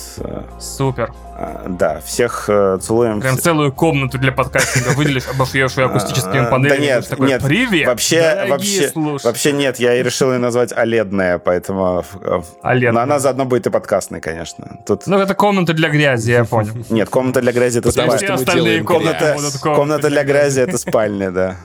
Супер. 0.58 1.12
А, 1.42 1.64
да, 1.68 2.00
всех 2.04 2.50
целуем. 2.82 3.20
Прям 3.20 3.38
целую 3.38 3.72
комнату 3.72 4.18
для 4.18 4.30
подкастинга 4.30 4.90
выделишь, 4.90 5.26
обошьешь 5.26 5.72
ее 5.78 5.86
акустическими 5.86 6.44
а, 6.46 6.50
панелями. 6.50 6.78
Да 6.78 6.84
нет, 6.84 7.08
такой, 7.08 7.28
нет. 7.28 7.42
Привет, 7.42 7.86
вообще, 7.86 8.44
вообще, 8.46 8.92
вообще 9.22 9.52
нет, 9.52 9.78
я 9.78 9.94
и 9.96 10.02
решил 10.02 10.32
ее 10.32 10.38
назвать 10.38 10.72
Оледная, 10.72 11.38
поэтому... 11.38 12.04
Э, 12.22 12.40
Оледная. 12.62 12.92
Но 12.92 13.00
она 13.00 13.18
заодно 13.18 13.44
будет 13.44 13.66
и 13.66 13.70
подкастной, 13.70 14.20
конечно. 14.20 14.78
Тут... 14.86 15.06
Ну, 15.06 15.18
это 15.18 15.34
комната 15.34 15.72
для 15.72 15.88
грази, 15.88 16.32
я 16.32 16.44
понял. 16.44 16.72
Нет, 16.90 17.08
комната 17.08 17.40
для 17.40 17.52
грази 17.52 17.78
это 17.78 17.92
спальня. 17.92 18.16
Все 18.16 18.32
остальные 18.34 18.84
комната, 18.84 19.36
комната 19.62 20.08
для 20.08 20.24
грази 20.24 20.60
это 20.60 20.78
спальня, 20.78 21.30
да. 21.30 21.56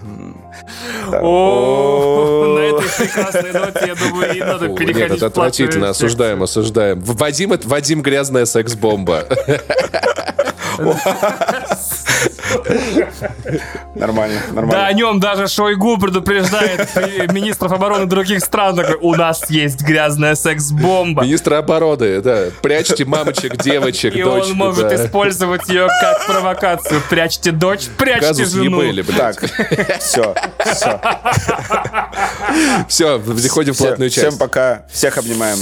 О, 1.22 2.56
на 2.56 2.60
этой 2.60 2.90
прекрасной 2.98 3.52
ноте, 3.54 3.88
я 3.88 3.96
думаю, 3.96 4.36
и 4.36 4.40
надо 4.40 4.68
переходить 4.70 4.96
Нет, 4.98 5.12
это 5.12 5.26
отвратительно, 5.28 5.90
осуждаем, 5.90 6.44
осуждаем. 6.44 7.02
Вадим, 7.02 7.54
Вадим 7.64 8.02
грязная 8.02 8.46
секс-бомба. 8.46 9.26
Нормально, 13.96 14.42
нормально. 14.52 14.72
Да, 14.72 14.88
о 14.88 14.94
нем 14.94 15.20
даже 15.20 15.48
Шойгу 15.48 15.98
предупреждает 15.98 16.96
министров 17.32 17.72
обороны 17.72 18.06
других 18.06 18.44
стран. 18.44 18.76
Такой, 18.76 18.96
у 18.96 19.16
нас 19.16 19.50
есть 19.50 19.82
грязная 19.82 20.36
секс-бомба. 20.36 21.24
Министр 21.24 21.56
обороны, 21.56 22.22
да. 22.22 22.46
Прячьте 22.62 23.06
мамочек, 23.06 23.58
девочек, 23.64 24.16
И 24.16 24.24
он 24.24 24.52
может 24.54 24.92
использовать 24.92 25.68
ее 25.70 25.88
как 26.02 26.26
провокацию. 26.26 27.02
Прячьте 27.10 27.52
дочь, 27.52 27.88
прячьте 27.98 28.46
жену. 28.46 28.82
Так, 29.18 29.40
все, 30.00 30.36
все. 30.60 31.02
Все, 32.88 33.20
заходим 33.20 33.74
в 33.74 33.78
платную 33.78 34.10
часть. 34.10 34.28
Всем 34.28 34.38
пока. 34.40 34.84
Всех 34.92 35.18
обнимаем. 35.18 35.58